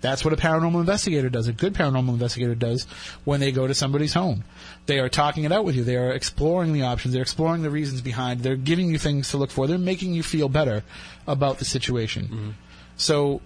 That's 0.00 0.24
what 0.24 0.32
a 0.32 0.36
paranormal 0.36 0.78
investigator 0.80 1.28
does. 1.28 1.48
A 1.48 1.52
good 1.52 1.74
paranormal 1.74 2.10
investigator 2.10 2.54
does 2.54 2.84
when 3.24 3.40
they 3.40 3.50
go 3.50 3.66
to 3.66 3.74
somebody's 3.74 4.14
home. 4.14 4.44
They 4.86 5.00
are 5.00 5.08
talking 5.08 5.44
it 5.44 5.52
out 5.52 5.64
with 5.64 5.74
you. 5.74 5.84
They 5.84 5.96
are 5.96 6.12
exploring 6.12 6.72
the 6.72 6.82
options. 6.82 7.14
They're 7.14 7.22
exploring 7.22 7.62
the 7.62 7.70
reasons 7.70 8.00
behind. 8.00 8.40
They're 8.40 8.56
giving 8.56 8.90
you 8.90 8.98
things 8.98 9.30
to 9.30 9.38
look 9.38 9.50
for. 9.50 9.66
They're 9.66 9.78
making 9.78 10.14
you 10.14 10.22
feel 10.22 10.48
better 10.48 10.84
about 11.26 11.58
the 11.58 11.64
situation. 11.64 12.24
Mm-hmm. 12.24 12.50
So, 12.96 13.40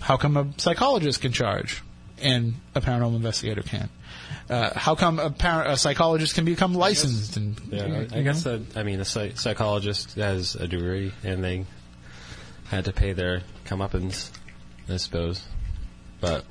how 0.00 0.16
come 0.16 0.36
a 0.36 0.48
psychologist 0.58 1.22
can 1.22 1.32
charge 1.32 1.82
and 2.22 2.54
a 2.74 2.80
paranormal 2.80 3.16
investigator 3.16 3.62
can't? 3.62 3.90
Uh, 4.50 4.70
how 4.78 4.94
come 4.94 5.18
a, 5.18 5.30
par- 5.30 5.66
a 5.66 5.76
psychologist 5.76 6.34
can 6.34 6.44
become 6.44 6.74
licensed? 6.74 7.36
And 7.36 7.60
Yeah, 7.70 7.86
you 7.86 7.94
I, 8.12 8.18
I 8.18 8.22
guess 8.22 8.44
know? 8.44 8.58
that 8.58 8.76
I 8.78 8.82
mean, 8.82 9.00
a 9.00 9.04
psy- 9.04 9.34
psychologist 9.34 10.14
has 10.14 10.54
a 10.54 10.66
degree, 10.66 11.12
and 11.22 11.44
they 11.44 11.66
had 12.68 12.86
to 12.86 12.92
pay 12.92 13.12
their 13.12 13.42
comeuppance, 13.66 14.30
I 14.88 14.96
suppose. 14.96 15.42
But 16.20 16.44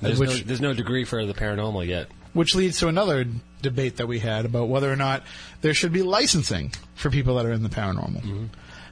there's, 0.00 0.18
Which- 0.18 0.30
no, 0.30 0.36
there's 0.36 0.60
no 0.60 0.74
degree 0.74 1.04
for 1.04 1.24
the 1.26 1.34
paranormal 1.34 1.86
yet. 1.86 2.08
which 2.32 2.54
leads 2.54 2.78
to 2.80 2.88
another 2.88 3.26
debate 3.62 3.96
that 3.96 4.06
we 4.06 4.18
had 4.18 4.44
about 4.44 4.68
whether 4.68 4.90
or 4.92 4.96
not 4.96 5.22
there 5.62 5.72
should 5.74 5.92
be 5.92 6.02
licensing 6.02 6.72
for 6.94 7.10
people 7.10 7.36
that 7.36 7.46
are 7.46 7.52
in 7.52 7.62
the 7.62 7.68
paranormal. 7.68 8.48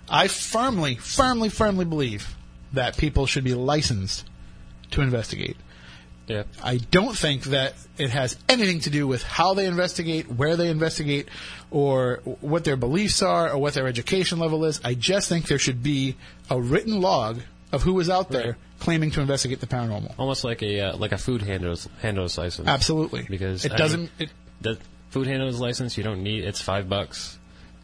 I 0.09 0.28
firmly, 0.28 0.97
firmly, 0.97 1.49
firmly 1.49 1.85
believe 1.85 2.35
that 2.72 2.97
people 2.97 3.26
should 3.26 3.45
be 3.45 3.55
licensed 3.55 4.24
to 4.95 5.03
investigate. 5.03 5.57
Yeah. 6.26 6.45
I 6.62 6.78
don't 6.78 7.14
think 7.16 7.45
that 7.45 7.74
it 7.99 8.09
has 8.11 8.38
anything 8.49 8.80
to 8.80 8.90
do 8.90 9.07
with 9.07 9.22
how 9.22 9.53
they 9.53 9.66
investigate, 9.66 10.26
where 10.30 10.57
they 10.57 10.70
investigate, 10.70 11.28
or 11.70 12.20
what 12.40 12.64
their 12.64 12.76
beliefs 12.76 13.20
are, 13.22 13.51
or 13.51 13.59
what 13.59 13.74
their 13.74 13.86
education 13.86 14.38
level 14.38 14.64
is. 14.64 14.80
I 14.82 14.95
just 14.95 15.28
think 15.28 15.47
there 15.49 15.59
should 15.59 15.82
be 15.82 16.16
a 16.49 16.59
written 16.59 17.01
log 17.03 17.40
of 17.72 17.82
who 17.82 18.01
is 18.01 18.09
out 18.09 18.30
there 18.30 18.47
Right. 18.47 18.55
claiming 18.80 19.11
to 19.12 19.20
investigate 19.20 19.61
the 19.61 19.66
paranormal. 19.66 20.14
Almost 20.18 20.45
like 20.45 20.62
a 20.62 20.80
uh, 20.80 20.97
like 20.97 21.12
a 21.12 21.18
food 21.18 21.42
handler's 21.42 21.88
handler's 22.01 22.38
license. 22.38 22.68
Absolutely, 22.68 23.26
Because 23.28 23.64
it 23.66 23.72
I 23.72 23.76
doesn't. 23.76 24.01
mean, 24.01 24.11
it, 24.20 24.30
the 24.62 24.78
food 25.11 25.26
handler's 25.26 25.61
license 25.61 25.99
you 25.99 26.05
don't 26.05 26.22
need. 26.22 26.45
It's 26.45 26.62
five 26.62 26.88
bucks. 26.88 27.38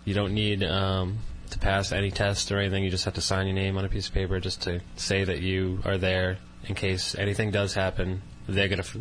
You 0.06 0.14
don't 0.14 0.32
need 0.32 0.62
um, 0.64 1.18
to 1.50 1.58
pass 1.58 1.92
any 1.92 2.11
test 2.11 2.50
or 2.52 2.58
anything. 2.58 2.84
You 2.84 2.90
just 2.90 3.04
have 3.04 3.14
to 3.14 3.20
sign 3.20 3.46
your 3.46 3.54
name 3.54 3.76
on 3.76 3.84
a 3.84 3.88
piece 3.90 4.08
of 4.08 4.14
paper 4.14 4.40
just 4.40 4.62
to 4.62 4.80
say 4.96 5.24
that 5.24 5.40
you 5.40 5.80
are 5.84 5.98
there 5.98 6.38
in 6.66 6.74
case 6.74 7.14
anything 7.18 7.50
does 7.50 7.74
happen. 7.74 8.22
They're 8.48 8.68
gonna 8.68 8.82
f- 8.82 8.96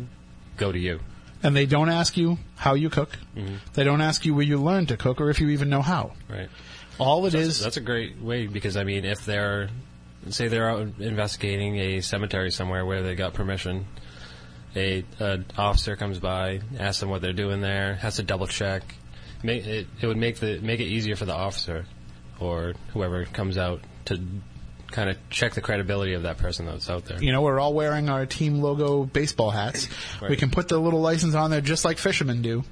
go 0.56 0.70
to 0.72 0.78
you. 0.78 1.00
and 1.42 1.56
they 1.56 1.66
don't 1.66 1.88
ask 1.88 2.16
you 2.16 2.38
how 2.56 2.74
you 2.74 2.90
cook. 2.90 3.10
Mm-hmm. 3.36 3.56
They 3.74 3.84
don't 3.84 4.00
ask 4.02 4.24
you 4.26 4.34
where 4.34 4.44
you 4.44 4.58
learned 4.58 4.88
to 4.88 4.96
cook, 4.96 5.20
or 5.20 5.30
if 5.30 5.40
you 5.40 5.48
even 5.50 5.70
know 5.70 5.82
how. 5.82 6.12
Right. 6.28 6.48
All 6.98 7.24
it 7.26 7.30
That's, 7.30 7.44
is. 7.46 7.60
that's 7.60 7.78
a 7.78 7.80
great 7.80 8.20
way 8.20 8.46
because 8.46 8.76
I 8.76 8.84
mean, 8.84 9.04
if 9.06 9.24
they're 9.24 9.70
say 10.28 10.48
they're 10.48 10.68
out 10.68 10.86
investigating 10.98 11.78
a 11.78 12.00
cemetery 12.02 12.50
somewhere 12.50 12.84
where 12.84 13.02
they 13.02 13.14
got 13.14 13.32
permission, 13.32 13.86
a, 14.76 15.02
a 15.18 15.40
officer 15.56 15.96
comes 15.96 16.18
by, 16.18 16.60
asks 16.78 17.00
them 17.00 17.08
what 17.08 17.22
they're 17.22 17.32
doing 17.32 17.62
there, 17.62 17.94
has 17.94 18.16
to 18.16 18.22
double 18.22 18.46
check. 18.46 18.82
Make, 19.42 19.64
it, 19.66 19.86
it 20.00 20.06
would 20.06 20.18
make 20.18 20.36
the 20.40 20.58
make 20.60 20.80
it 20.80 20.84
easier 20.84 21.16
for 21.16 21.24
the 21.24 21.32
officer 21.34 21.86
or 22.38 22.74
whoever 22.92 23.24
comes 23.24 23.56
out 23.56 23.80
to 24.06 24.20
kind 24.90 25.10
of 25.10 25.16
check 25.30 25.54
the 25.54 25.60
credibility 25.60 26.14
of 26.14 26.22
that 26.22 26.38
person 26.38 26.66
that's 26.66 26.90
out 26.90 27.04
there. 27.04 27.22
you 27.22 27.32
know, 27.32 27.42
we're 27.42 27.60
all 27.60 27.74
wearing 27.74 28.08
our 28.08 28.26
team 28.26 28.60
logo 28.60 29.04
baseball 29.04 29.50
hats. 29.50 29.88
We 30.28 30.36
can 30.36 30.50
put 30.50 30.68
the 30.68 30.78
little 30.78 31.00
license 31.00 31.34
on 31.34 31.50
there 31.50 31.60
just 31.60 31.84
like 31.84 31.98
fishermen 31.98 32.42
do. 32.42 32.64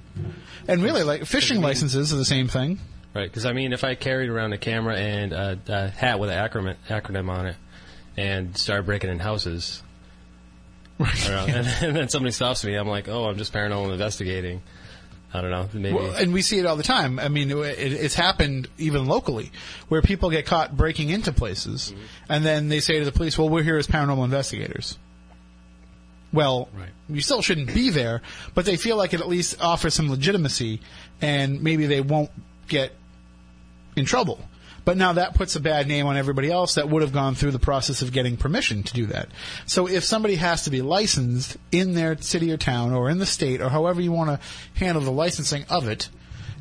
And 0.66 0.82
really, 0.82 1.02
like 1.02 1.24
fishing 1.24 1.60
licenses 1.60 2.12
are 2.12 2.16
the 2.16 2.24
same 2.24 2.48
thing. 2.48 2.78
Right, 3.14 3.28
because 3.28 3.46
I 3.46 3.52
mean, 3.52 3.72
if 3.72 3.84
I 3.84 3.94
carried 3.94 4.28
around 4.28 4.52
a 4.52 4.58
camera 4.58 4.96
and 4.96 5.32
a, 5.32 5.58
a 5.66 5.88
hat 5.88 6.20
with 6.20 6.30
an 6.30 6.36
acronym, 6.36 6.76
acronym 6.88 7.30
on 7.30 7.46
it 7.46 7.56
and 8.16 8.56
started 8.56 8.84
breaking 8.84 9.10
in 9.10 9.18
houses, 9.18 9.82
and, 10.98 11.66
and 11.82 11.96
then 11.96 12.08
somebody 12.08 12.32
stops 12.32 12.64
me, 12.64 12.74
I'm 12.74 12.88
like, 12.88 13.08
oh, 13.08 13.26
I'm 13.26 13.38
just 13.38 13.52
paranormal 13.52 13.92
investigating. 13.92 14.62
I 15.32 15.42
don't 15.42 15.50
know, 15.50 15.68
maybe. 15.74 15.94
Well, 15.94 16.14
and 16.14 16.32
we 16.32 16.40
see 16.40 16.58
it 16.58 16.64
all 16.64 16.76
the 16.76 16.82
time. 16.82 17.18
I 17.18 17.28
mean, 17.28 17.50
it, 17.50 17.56
it's 17.78 18.14
happened 18.14 18.68
even 18.78 19.06
locally, 19.06 19.52
where 19.88 20.00
people 20.00 20.30
get 20.30 20.46
caught 20.46 20.76
breaking 20.76 21.10
into 21.10 21.32
places, 21.32 21.92
mm-hmm. 21.92 22.02
and 22.30 22.44
then 22.46 22.68
they 22.68 22.80
say 22.80 22.98
to 22.98 23.04
the 23.04 23.12
police, 23.12 23.36
"Well, 23.36 23.48
we're 23.50 23.62
here 23.62 23.76
as 23.76 23.86
paranormal 23.86 24.24
investigators." 24.24 24.98
Well, 26.32 26.68
Right. 26.78 26.90
you 27.08 27.20
still 27.20 27.40
shouldn't 27.42 27.72
be 27.74 27.90
there, 27.90 28.22
but 28.54 28.64
they 28.66 28.76
feel 28.76 28.96
like 28.96 29.14
it 29.14 29.20
at 29.20 29.28
least 29.28 29.60
offers 29.60 29.94
some 29.94 30.10
legitimacy, 30.10 30.80
and 31.20 31.62
maybe 31.62 31.86
they 31.86 32.00
won't 32.00 32.30
get 32.68 32.92
in 33.96 34.04
trouble. 34.04 34.47
But 34.88 34.96
now 34.96 35.12
that 35.12 35.34
puts 35.34 35.54
a 35.54 35.60
bad 35.60 35.86
name 35.86 36.06
on 36.06 36.16
everybody 36.16 36.50
else 36.50 36.76
that 36.76 36.88
would 36.88 37.02
have 37.02 37.12
gone 37.12 37.34
through 37.34 37.50
the 37.50 37.58
process 37.58 38.00
of 38.00 38.10
getting 38.10 38.38
permission 38.38 38.82
to 38.84 38.94
do 38.94 39.04
that. 39.08 39.28
So 39.66 39.86
if 39.86 40.02
somebody 40.02 40.36
has 40.36 40.62
to 40.62 40.70
be 40.70 40.80
licensed 40.80 41.58
in 41.70 41.92
their 41.92 42.16
city 42.16 42.50
or 42.50 42.56
town 42.56 42.94
or 42.94 43.10
in 43.10 43.18
the 43.18 43.26
state 43.26 43.60
or 43.60 43.68
however 43.68 44.00
you 44.00 44.12
want 44.12 44.30
to 44.30 44.48
handle 44.78 45.02
the 45.02 45.10
licensing 45.10 45.66
of 45.68 45.88
it, 45.88 46.08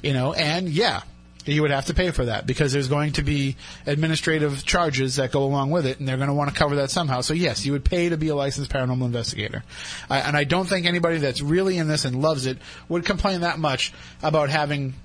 you 0.03 0.11
know, 0.11 0.33
and 0.33 0.67
yeah, 0.67 1.03
you 1.45 1.61
would 1.61 1.71
have 1.71 1.85
to 1.85 1.93
pay 1.93 2.11
for 2.11 2.25
that 2.25 2.45
because 2.45 2.73
there's 2.73 2.89
going 2.89 3.13
to 3.13 3.23
be 3.23 3.55
administrative 3.85 4.65
charges 4.65 5.15
that 5.15 5.31
go 5.31 5.45
along 5.45 5.71
with 5.71 5.85
it 5.85 5.99
and 5.99 6.05
they're 6.05 6.17
going 6.17 6.27
to 6.27 6.33
want 6.33 6.49
to 6.49 6.59
cover 6.59 6.75
that 6.75 6.91
somehow. 6.91 7.21
So 7.21 7.33
yes, 7.33 7.65
you 7.65 7.71
would 7.71 7.85
pay 7.85 8.09
to 8.09 8.17
be 8.17 8.27
a 8.27 8.35
licensed 8.35 8.69
paranormal 8.69 9.05
investigator. 9.05 9.63
And 10.09 10.35
I 10.35 10.43
don't 10.43 10.67
think 10.67 10.85
anybody 10.85 11.19
that's 11.19 11.41
really 11.41 11.77
in 11.77 11.87
this 11.87 12.03
and 12.03 12.21
loves 12.21 12.45
it 12.45 12.57
would 12.89 13.05
complain 13.05 13.39
that 13.39 13.57
much 13.57 13.93
about 14.21 14.49
having 14.49 14.95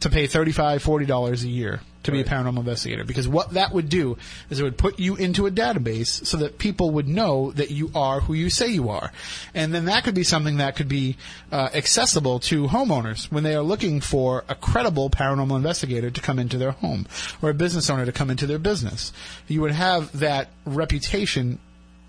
to 0.00 0.08
pay 0.08 0.26
$35, 0.26 0.80
$40 0.82 1.44
a 1.44 1.48
year 1.48 1.82
to 2.02 2.10
be 2.10 2.20
a 2.20 2.24
paranormal 2.24 2.58
investigator 2.58 3.04
because 3.04 3.28
what 3.28 3.50
that 3.50 3.72
would 3.72 3.88
do 3.88 4.16
is 4.50 4.58
it 4.58 4.62
would 4.62 4.76
put 4.76 4.98
you 4.98 5.14
into 5.16 5.46
a 5.46 5.50
database 5.50 6.26
so 6.26 6.36
that 6.36 6.58
people 6.58 6.90
would 6.90 7.06
know 7.06 7.52
that 7.52 7.70
you 7.70 7.90
are 7.94 8.20
who 8.20 8.34
you 8.34 8.50
say 8.50 8.68
you 8.68 8.88
are. 8.88 9.12
And 9.54 9.72
then 9.72 9.84
that 9.86 10.04
could 10.04 10.14
be 10.14 10.24
something 10.24 10.56
that 10.56 10.76
could 10.76 10.88
be 10.88 11.16
uh, 11.50 11.68
accessible 11.74 12.40
to 12.40 12.66
homeowners 12.66 13.30
when 13.30 13.44
they 13.44 13.54
are 13.54 13.62
looking 13.62 14.00
for 14.00 14.44
a 14.48 14.54
credible 14.54 15.10
paranormal 15.10 15.56
investigator 15.56 16.10
to 16.10 16.20
come 16.20 16.38
into 16.38 16.58
their 16.58 16.72
home 16.72 17.06
or 17.40 17.50
a 17.50 17.54
business 17.54 17.88
owner 17.88 18.04
to 18.04 18.12
come 18.12 18.30
into 18.30 18.46
their 18.46 18.58
business. 18.58 19.12
You 19.46 19.60
would 19.60 19.72
have 19.72 20.18
that 20.18 20.48
reputation 20.64 21.58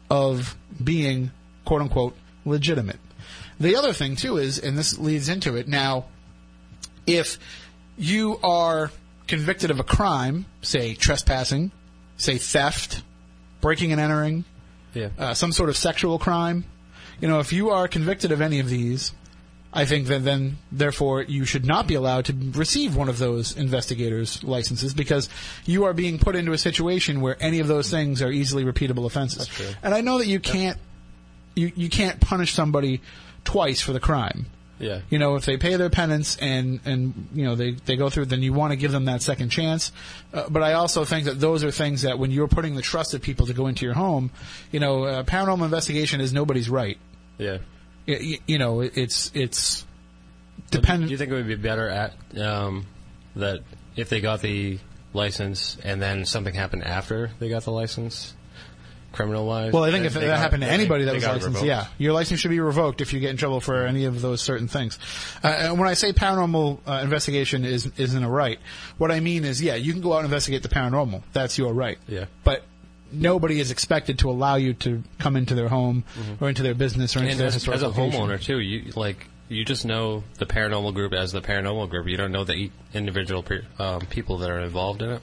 of 0.10 0.56
being 0.84 1.32
quote 1.66 1.82
unquote 1.82 2.16
legitimate. 2.46 3.00
The 3.60 3.76
other 3.76 3.94
thing 3.94 4.16
too 4.16 4.38
is 4.38 4.60
and 4.60 4.78
this 4.78 4.98
leads 4.98 5.30
into 5.30 5.56
it 5.56 5.68
now 5.68 6.06
if 7.06 7.38
you 7.98 8.40
are 8.44 8.92
convicted 9.28 9.72
of 9.72 9.80
a 9.80 9.84
crime, 9.84 10.46
say 10.62 10.96
trespassing, 10.96 11.72
say 12.18 12.38
theft, 12.38 13.04
breaking 13.62 13.92
and 13.92 14.02
entering, 14.02 14.44
yeah. 14.94 15.10
uh, 15.18 15.34
some 15.34 15.52
sort 15.52 15.70
of 15.70 15.78
sexual 15.78 16.20
crime, 16.20 16.66
you 17.22 17.28
know, 17.28 17.40
if 17.40 17.54
you 17.54 17.70
are 17.70 17.88
convicted 17.88 18.32
of 18.32 18.42
any 18.42 18.60
of 18.60 18.70
these, 18.70 19.14
I 19.72 19.86
think 19.86 20.08
that 20.08 20.24
then, 20.24 20.58
therefore, 20.72 21.24
you 21.24 21.46
should 21.46 21.66
not 21.66 21.88
be 21.88 21.96
allowed 21.96 22.26
to 22.26 22.34
receive 22.52 22.96
one 22.96 23.10
of 23.10 23.18
those 23.18 23.58
investigators' 23.58 24.44
licenses 24.44 24.94
because 24.94 25.30
you 25.66 25.86
are 25.86 25.94
being 25.94 26.20
put 26.20 26.36
into 26.36 26.52
a 26.52 26.58
situation 26.58 27.22
where 27.22 27.38
any 27.40 27.60
of 27.60 27.68
those 27.68 27.90
things 27.90 28.22
are 28.22 28.30
easily 28.32 28.66
repeatable 28.66 29.06
offenses. 29.06 29.50
And 29.82 29.94
I 29.94 30.02
know 30.02 30.20
that 30.20 30.28
you 30.28 30.40
can't, 30.40 30.78
you, 31.56 31.72
you 31.76 31.90
can't 31.90 32.20
punish 32.20 32.54
somebody 32.54 33.02
twice 33.46 33.82
for 33.82 33.94
the 33.94 34.00
crime. 34.00 34.46
Yeah. 34.84 35.00
You 35.10 35.20
know, 35.20 35.36
if 35.36 35.46
they 35.46 35.58
pay 35.58 35.76
their 35.78 35.90
penance 35.90 36.38
and 36.38 36.80
and 36.86 37.28
you 37.34 37.44
know 37.46 37.56
they 37.56 37.72
they 37.72 37.96
go 37.96 38.10
through, 38.10 38.26
then 38.26 38.42
you 38.44 38.54
want 38.54 38.72
to 38.72 38.76
give 38.78 38.92
them 38.92 39.06
that 39.06 39.22
second 39.22 39.50
chance. 39.50 39.92
Uh, 40.34 40.50
but 40.50 40.62
I 40.64 40.74
also 40.74 41.06
think 41.06 41.26
that 41.26 41.40
those 41.40 41.64
are 41.64 41.72
things 41.72 42.02
that 42.04 42.20
when 42.20 42.32
you're 42.32 42.48
putting 42.48 42.76
the 42.76 42.82
trust 42.82 43.14
of 43.14 43.22
people 43.22 43.46
to 43.48 43.54
go 43.54 43.68
into 43.68 43.86
your 43.86 43.94
home, 43.96 44.32
you 44.72 44.80
know, 44.80 45.04
uh, 45.06 45.24
paranormal 45.24 45.64
investigation 45.66 46.22
is 46.22 46.34
nobody's 46.34 46.70
right. 46.70 46.98
yeah. 47.38 47.58
Y- 48.08 48.18
y- 48.22 48.40
you 48.48 48.58
know, 48.58 48.82
it's 48.82 49.32
it's 49.34 49.86
dependent. 50.72 51.08
Do 51.08 51.12
you 51.14 51.18
think 51.18 51.32
it 51.32 51.36
would 51.36 51.48
be 51.48 51.56
better 51.56 51.88
at 51.88 52.14
um, 52.38 52.86
that 53.36 53.62
if 53.96 54.10
they 54.10 54.20
got 54.22 54.42
the 54.42 54.80
license 55.14 55.78
and 55.84 56.02
then 56.02 56.26
something 56.26 56.54
happened 56.54 56.84
after 56.84 57.32
they 57.40 57.48
got 57.48 57.64
the 57.64 57.72
license, 57.72 58.34
criminal 59.14 59.46
wise? 59.48 59.72
well, 59.72 59.84
I 59.86 59.92
think 59.92 60.06
if 60.06 60.14
that 60.16 60.38
happened 60.38 60.64
to 60.64 60.70
anybody 60.70 61.06
that 61.06 61.14
was 61.16 61.24
licensed, 61.24 61.46
revoked? 61.48 61.66
yeah, 61.66 61.88
your 61.98 62.12
license 62.12 62.42
should 62.42 62.52
be 62.52 62.60
revoked 62.60 63.00
if 63.00 63.14
you 63.14 63.22
get 63.22 63.30
in 63.30 63.38
trouble 63.38 63.62
for 63.62 63.86
any 63.86 64.04
of 64.06 64.22
those 64.22 64.42
certain 64.42 64.68
things. 64.68 65.00
Uh, 65.42 65.48
and 65.48 65.80
when 65.80 65.88
I 65.88 65.94
say 65.94 66.12
paranormal 66.12 66.80
uh, 66.86 67.00
investigation 67.02 67.64
is 67.64 67.90
isn't 67.98 68.24
a 68.24 68.30
right, 68.30 68.60
what 68.98 69.12
I 69.12 69.22
mean 69.22 69.46
is, 69.46 69.62
yeah, 69.62 69.76
you 69.76 69.94
can 69.94 70.02
go 70.02 70.12
out 70.14 70.18
and 70.18 70.26
investigate 70.26 70.64
the 70.64 70.70
paranormal. 70.70 71.22
That's 71.32 71.58
your 71.58 71.74
right. 71.74 71.98
Yeah. 72.10 72.26
But 72.44 72.64
nobody 73.12 73.60
is 73.60 73.70
expected 73.72 74.20
to 74.20 74.30
allow 74.30 74.56
you 74.56 74.74
to 74.74 75.04
come 75.20 75.36
into 75.36 75.54
their 75.56 75.68
home 75.70 76.04
or 76.42 76.50
into 76.50 76.64
their 76.64 76.74
business 76.74 77.16
or 77.16 77.20
into 77.20 77.32
And 77.32 77.40
their 77.40 77.48
as, 77.48 77.56
as 77.56 77.62
historical 77.64 77.88
a 77.88 77.90
location. 77.90 78.28
homeowner 78.28 78.42
too, 78.42 78.60
you 78.60 78.92
like 78.96 79.28
you 79.50 79.64
just 79.64 79.86
know 79.86 80.24
the 80.40 80.48
paranormal 80.48 80.96
group 80.96 81.14
as 81.14 81.32
the 81.32 81.42
paranormal 81.42 81.88
group. 81.90 82.08
You 82.08 82.18
don't 82.18 82.32
know 82.32 82.44
the 82.44 82.72
individual 82.94 83.44
pe- 83.44 83.62
um, 83.78 84.02
people 84.08 84.40
that 84.40 84.50
are 84.50 84.60
involved 84.62 85.04
in 85.04 85.12
it. 85.12 85.22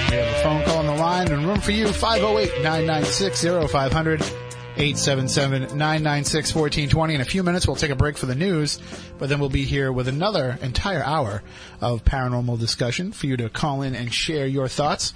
We 0.10 0.20
have 0.20 0.28
a 0.28 0.44
phone 0.44 0.64
call 0.66 0.80
on 0.80 0.83
the 0.83 0.83
line 1.04 1.32
and 1.34 1.46
room 1.46 1.60
for 1.60 1.72
you, 1.72 1.88
508-996-0500. 1.88 4.40
877-996-1420. 4.78 7.14
In 7.14 7.22
a 7.22 7.26
few 7.26 7.44
minutes, 7.44 7.68
we'll 7.68 7.76
take 7.76 7.92
a 7.92 7.96
break 7.96 8.18
for 8.18 8.26
the 8.26 8.34
news, 8.34 8.80
but 9.20 9.30
then 9.30 9.40
we'll 9.40 9.50
be 9.50 9.66
here 9.66 9.92
with 9.92 10.08
another 10.08 10.58
entire 10.64 11.04
hour 11.04 11.44
of 11.80 12.04
paranormal 12.04 12.58
discussion 12.58 13.12
for 13.12 13.28
you 13.28 13.38
to 13.38 13.50
call 13.50 13.84
in 13.84 13.94
and 13.94 14.12
share 14.12 14.48
your 14.48 14.68
thoughts. 14.68 15.14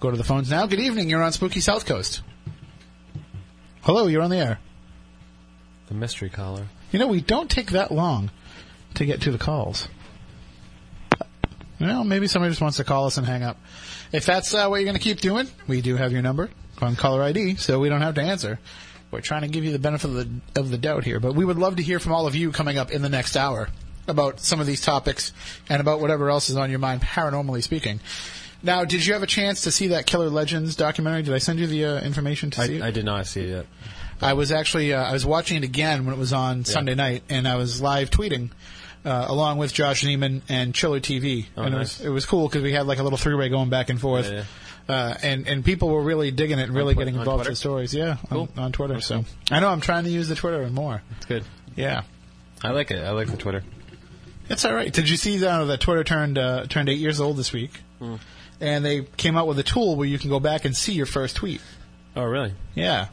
Go 0.00 0.10
to 0.10 0.16
the 0.16 0.24
phones 0.24 0.50
now. 0.50 0.66
Good 0.66 0.80
evening. 0.80 1.10
You're 1.10 1.22
on 1.22 1.30
Spooky 1.30 1.60
South 1.60 1.86
Coast. 1.86 2.22
Hello, 3.82 4.08
you're 4.08 4.22
on 4.22 4.30
the 4.30 4.38
air. 4.38 4.58
The 5.86 5.94
mystery 5.94 6.30
caller. 6.30 6.66
You 6.90 6.98
know, 6.98 7.06
we 7.06 7.20
don't 7.20 7.48
take 7.48 7.70
that 7.70 7.92
long 7.92 8.32
to 8.94 9.04
get 9.04 9.20
to 9.22 9.30
the 9.30 9.38
calls. 9.38 9.86
Well, 11.80 12.02
maybe 12.02 12.26
somebody 12.26 12.50
just 12.50 12.60
wants 12.60 12.78
to 12.78 12.84
call 12.84 13.06
us 13.06 13.18
and 13.18 13.26
hang 13.26 13.44
up. 13.44 13.56
If 14.12 14.24
that's 14.26 14.54
uh, 14.54 14.66
what 14.68 14.76
you're 14.76 14.84
going 14.84 14.96
to 14.96 15.02
keep 15.02 15.20
doing, 15.20 15.48
we 15.66 15.80
do 15.80 15.96
have 15.96 16.12
your 16.12 16.22
number 16.22 16.50
on 16.80 16.96
caller 16.96 17.22
ID, 17.22 17.56
so 17.56 17.78
we 17.78 17.88
don't 17.88 18.00
have 18.00 18.14
to 18.14 18.22
answer. 18.22 18.58
We're 19.10 19.20
trying 19.20 19.42
to 19.42 19.48
give 19.48 19.64
you 19.64 19.72
the 19.72 19.78
benefit 19.78 20.10
of 20.10 20.14
the, 20.14 20.60
of 20.60 20.70
the 20.70 20.78
doubt 20.78 21.04
here, 21.04 21.20
but 21.20 21.34
we 21.34 21.44
would 21.44 21.58
love 21.58 21.76
to 21.76 21.82
hear 21.82 21.98
from 21.98 22.12
all 22.12 22.26
of 22.26 22.34
you 22.34 22.52
coming 22.52 22.78
up 22.78 22.90
in 22.90 23.02
the 23.02 23.08
next 23.08 23.36
hour 23.36 23.68
about 24.06 24.40
some 24.40 24.60
of 24.60 24.66
these 24.66 24.80
topics 24.80 25.32
and 25.68 25.80
about 25.80 26.00
whatever 26.00 26.30
else 26.30 26.50
is 26.50 26.56
on 26.56 26.70
your 26.70 26.78
mind, 26.78 27.02
paranormally 27.02 27.62
speaking. 27.62 28.00
Now, 28.62 28.84
did 28.84 29.06
you 29.06 29.12
have 29.12 29.22
a 29.22 29.26
chance 29.26 29.62
to 29.62 29.70
see 29.70 29.88
that 29.88 30.06
Killer 30.06 30.30
Legends 30.30 30.74
documentary? 30.74 31.22
Did 31.22 31.34
I 31.34 31.38
send 31.38 31.58
you 31.58 31.66
the 31.66 31.84
uh, 31.84 32.00
information 32.00 32.50
to 32.52 32.66
see 32.66 32.76
it? 32.76 32.82
I, 32.82 32.88
I 32.88 32.90
did 32.90 33.04
not 33.04 33.26
see 33.26 33.42
it 33.42 33.50
yet. 33.50 33.66
I 34.20 34.32
was 34.32 34.50
actually 34.50 34.92
uh, 34.92 35.02
I 35.02 35.12
was 35.12 35.24
watching 35.24 35.58
it 35.58 35.64
again 35.64 36.04
when 36.04 36.14
it 36.14 36.18
was 36.18 36.32
on 36.32 36.64
Sunday 36.64 36.96
night, 36.96 37.22
and 37.28 37.46
I 37.46 37.54
was 37.54 37.80
live 37.80 38.10
tweeting 38.10 38.50
uh, 39.04 39.26
along 39.28 39.58
with 39.58 39.72
Josh 39.72 40.02
Zeman 40.04 40.42
and 40.48 40.74
Chiller 40.74 41.00
TV, 41.00 41.46
Oh, 41.56 41.62
and 41.62 41.74
nice. 41.74 41.98
it 42.00 42.04
was 42.04 42.06
it 42.06 42.10
was 42.10 42.26
cool 42.26 42.48
because 42.48 42.62
we 42.62 42.72
had 42.72 42.86
like 42.86 42.98
a 42.98 43.02
little 43.02 43.18
three 43.18 43.34
way 43.34 43.48
going 43.48 43.70
back 43.70 43.90
and 43.90 44.00
forth. 44.00 44.30
Yeah, 44.30 44.44
Uh, 44.88 45.14
and 45.22 45.46
and 45.48 45.64
people 45.64 45.88
were 45.88 46.02
really 46.02 46.30
digging 46.30 46.58
it, 46.58 46.64
and 46.64 46.74
really 46.74 46.94
Twi- 46.94 47.04
getting 47.04 47.18
involved 47.18 47.40
with 47.40 47.48
the 47.48 47.56
stories. 47.56 47.92
Yeah, 47.94 48.16
Cool. 48.30 48.48
on, 48.56 48.64
on 48.64 48.72
Twitter. 48.72 49.00
So 49.00 49.24
I 49.50 49.60
know 49.60 49.68
I'm 49.68 49.80
trying 49.80 50.04
to 50.04 50.10
use 50.10 50.28
the 50.28 50.34
Twitter 50.34 50.68
more. 50.70 51.02
It's 51.16 51.26
good. 51.26 51.44
Yeah, 51.76 52.02
I 52.62 52.70
like 52.70 52.90
it. 52.90 53.04
I 53.04 53.10
like 53.10 53.28
the 53.30 53.36
Twitter. 53.36 53.62
it's 54.48 54.64
all 54.64 54.74
right. 54.74 54.92
Did 54.92 55.08
you 55.08 55.16
see 55.16 55.44
uh, 55.44 55.64
that 55.66 55.80
Twitter 55.80 56.04
turned 56.04 56.38
uh, 56.38 56.64
turned 56.66 56.88
eight 56.88 56.98
years 56.98 57.20
old 57.20 57.36
this 57.36 57.52
week, 57.52 57.72
Hmm. 57.98 58.16
and 58.60 58.84
they 58.84 59.02
came 59.16 59.36
out 59.36 59.46
with 59.46 59.58
a 59.58 59.62
tool 59.62 59.94
where 59.96 60.08
you 60.08 60.18
can 60.18 60.30
go 60.30 60.40
back 60.40 60.64
and 60.64 60.76
see 60.76 60.92
your 60.92 61.06
first 61.06 61.36
tweet. 61.36 61.60
Oh, 62.16 62.24
really? 62.24 62.52
Yeah. 62.74 63.08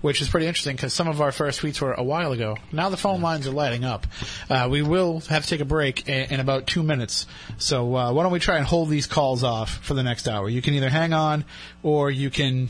Which 0.00 0.20
is 0.20 0.28
pretty 0.28 0.46
interesting 0.46 0.76
because 0.76 0.92
some 0.92 1.08
of 1.08 1.20
our 1.20 1.32
first 1.32 1.60
tweets 1.60 1.80
were 1.80 1.92
a 1.92 2.02
while 2.02 2.32
ago. 2.32 2.56
Now 2.72 2.88
the 2.88 2.96
phone 2.96 3.20
lines 3.20 3.46
are 3.46 3.52
lighting 3.52 3.84
up. 3.84 4.06
Uh, 4.48 4.68
we 4.70 4.82
will 4.82 5.20
have 5.28 5.42
to 5.44 5.48
take 5.48 5.60
a 5.60 5.64
break 5.64 6.08
in, 6.08 6.34
in 6.34 6.40
about 6.40 6.66
two 6.66 6.82
minutes. 6.82 7.26
So 7.58 7.94
uh, 7.94 8.12
why 8.12 8.22
don't 8.22 8.32
we 8.32 8.40
try 8.40 8.56
and 8.56 8.66
hold 8.66 8.88
these 8.88 9.06
calls 9.06 9.42
off 9.42 9.78
for 9.78 9.94
the 9.94 10.02
next 10.02 10.28
hour? 10.28 10.48
You 10.48 10.62
can 10.62 10.74
either 10.74 10.90
hang 10.90 11.12
on 11.12 11.44
or 11.82 12.10
you 12.10 12.30
can 12.30 12.68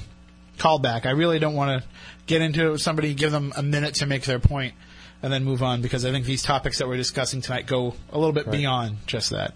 call 0.59 0.79
back. 0.79 1.07
I 1.07 1.11
really 1.11 1.39
don't 1.39 1.55
want 1.55 1.83
to 1.83 1.89
get 2.27 2.43
into 2.43 2.67
it 2.67 2.71
with 2.71 2.83
somebody, 2.83 3.15
give 3.15 3.33
them 3.33 3.53
a 3.57 3.63
minute 3.63 3.95
to 3.97 4.07
make 4.07 4.25
their 4.25 4.39
point, 4.39 4.75
and 5.23 5.33
then 5.33 5.45
move 5.45 5.63
on 5.63 5.83
because 5.83 6.05
I 6.05 6.11
think 6.11 6.27
these 6.27 6.43
topics 6.43 6.79
that 6.79 6.89
we're 6.89 6.97
discussing 6.97 7.41
tonight 7.41 7.67
go 7.67 7.95
a 8.13 8.19
little 8.19 8.33
bit 8.33 8.51
beyond 8.51 8.99
just 9.07 9.31
that. 9.31 9.55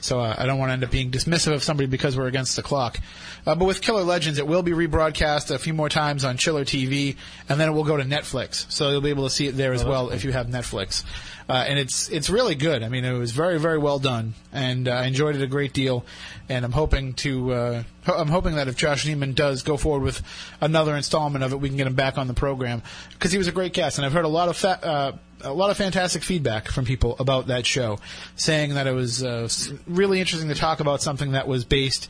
So 0.00 0.20
uh, 0.20 0.34
I 0.36 0.46
don't 0.46 0.58
want 0.58 0.70
to 0.70 0.72
end 0.74 0.84
up 0.84 0.90
being 0.90 1.10
dismissive 1.10 1.52
of 1.52 1.62
somebody 1.62 1.86
because 1.86 2.16
we're 2.16 2.26
against 2.26 2.56
the 2.56 2.62
clock. 2.62 2.98
Uh, 3.46 3.54
but 3.54 3.64
with 3.64 3.80
Killer 3.80 4.02
Legends, 4.02 4.38
it 4.38 4.46
will 4.46 4.62
be 4.62 4.72
rebroadcast 4.72 5.54
a 5.54 5.58
few 5.58 5.74
more 5.74 5.88
times 5.88 6.24
on 6.24 6.36
Chiller 6.36 6.64
TV, 6.64 7.16
and 7.48 7.60
then 7.60 7.68
it 7.68 7.72
will 7.72 7.84
go 7.84 7.96
to 7.96 8.04
Netflix. 8.04 8.70
So 8.70 8.90
you'll 8.90 9.00
be 9.00 9.10
able 9.10 9.24
to 9.24 9.30
see 9.30 9.46
it 9.46 9.56
there 9.56 9.72
as 9.72 9.84
well 9.84 10.10
if 10.10 10.24
you 10.24 10.32
have 10.32 10.46
Netflix. 10.48 11.04
Uh, 11.48 11.64
and 11.66 11.80
it's 11.80 12.08
it's 12.10 12.30
really 12.30 12.54
good. 12.54 12.84
I 12.84 12.88
mean, 12.88 13.04
it 13.04 13.12
was 13.18 13.32
very 13.32 13.58
very 13.58 13.78
well 13.78 13.98
done, 13.98 14.34
and 14.52 14.86
uh, 14.86 14.92
I 14.92 15.06
enjoyed 15.06 15.34
it 15.34 15.42
a 15.42 15.48
great 15.48 15.72
deal. 15.72 16.04
And 16.48 16.64
I'm 16.64 16.70
hoping 16.70 17.14
to 17.14 17.52
uh, 17.52 17.82
ho- 18.06 18.14
I'm 18.18 18.28
hoping 18.28 18.54
that 18.54 18.68
if 18.68 18.76
Josh 18.76 19.04
Zeman 19.04 19.34
does 19.34 19.64
go 19.64 19.76
forward 19.76 20.04
with 20.04 20.22
another 20.60 20.96
installment 20.96 21.42
of 21.42 21.52
it, 21.52 21.56
we 21.56 21.68
can 21.68 21.76
get 21.76 21.88
him 21.88 21.94
back 21.94 22.18
on 22.18 22.28
the 22.28 22.34
program 22.34 22.82
because 23.14 23.32
he 23.32 23.38
was 23.38 23.48
a 23.48 23.52
great 23.52 23.72
guest, 23.72 23.98
and 23.98 24.06
I've 24.06 24.12
heard 24.12 24.24
a 24.26 24.28
lot 24.28 24.48
of 24.48 24.56
fa- 24.56 24.78
uh, 24.86 25.12
a 25.42 25.52
lot 25.52 25.70
of 25.70 25.76
fantastic 25.76 26.22
feedback 26.22 26.68
from 26.68 26.84
people 26.84 27.16
about 27.18 27.46
that 27.48 27.66
show, 27.66 27.98
saying 28.36 28.74
that 28.74 28.86
it 28.86 28.92
was 28.92 29.22
uh, 29.22 29.48
really 29.86 30.20
interesting 30.20 30.48
to 30.48 30.54
talk 30.54 30.80
about 30.80 31.02
something 31.02 31.32
that 31.32 31.46
was 31.48 31.64
based 31.64 32.08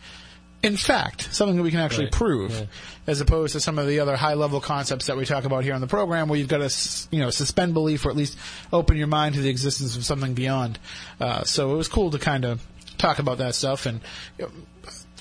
in 0.63 0.77
fact, 0.77 1.27
something 1.33 1.57
that 1.57 1.63
we 1.63 1.71
can 1.71 1.81
actually 1.81 2.05
Right. 2.05 2.13
prove, 2.13 2.51
Yeah. 2.53 2.65
as 3.07 3.23
opposed 3.23 3.55
to 3.55 3.61
some 3.61 3.79
of 3.79 3.87
the 3.87 3.99
other 4.01 4.15
high-level 4.15 4.61
concepts 4.61 5.07
that 5.07 5.17
we 5.17 5.25
talk 5.25 5.45
about 5.45 5.65
here 5.65 5.73
on 5.73 5.81
the 5.81 5.87
program, 5.87 6.29
where 6.29 6.39
you've 6.39 6.49
got 6.49 6.59
to, 6.59 7.09
you 7.11 7.19
know, 7.19 7.31
suspend 7.31 7.73
belief 7.73 8.05
or 8.05 8.11
at 8.11 8.17
least 8.17 8.37
open 8.71 8.99
your 8.99 9.07
mind 9.07 9.37
to 9.37 9.41
the 9.41 9.49
existence 9.49 9.97
of 9.97 10.05
something 10.05 10.35
beyond. 10.35 10.79
Uh, 11.19 11.45
so 11.45 11.73
it 11.73 11.77
was 11.79 11.89
cool 11.89 12.11
to 12.11 12.19
kind 12.19 12.45
of 12.45 12.61
talk 12.99 13.19
about 13.19 13.39
that 13.39 13.55
stuff, 13.55 13.87
and 13.87 14.01
you 14.39 14.45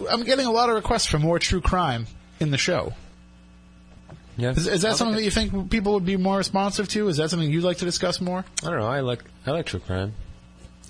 know, 0.01 0.07
I'm 0.09 0.23
getting 0.25 0.45
a 0.45 0.51
lot 0.51 0.67
of 0.67 0.75
requests 0.75 1.05
for 1.05 1.19
more 1.19 1.39
true 1.39 1.61
crime 1.61 2.07
in 2.41 2.51
the 2.51 2.57
show. 2.57 2.93
Yeah. 4.39 4.51
Is, 4.51 4.67
is 4.67 4.81
that 4.83 4.95
something 4.95 5.15
that 5.15 5.23
you 5.23 5.31
think 5.31 5.69
people 5.69 5.93
would 5.93 6.05
be 6.05 6.17
more 6.17 6.37
responsive 6.37 6.87
to? 6.89 7.07
Is 7.07 7.17
that 7.17 7.29
something 7.29 7.49
you'd 7.49 7.63
like 7.63 7.77
to 7.77 7.85
discuss 7.85 8.21
more? 8.21 8.45
I 8.63 8.69
don't 8.69 8.79
know. 8.79 8.87
I 8.87 9.01
like 9.01 9.23
I 9.45 9.51
like 9.51 9.65
true 9.65 9.79
crime. 9.79 10.13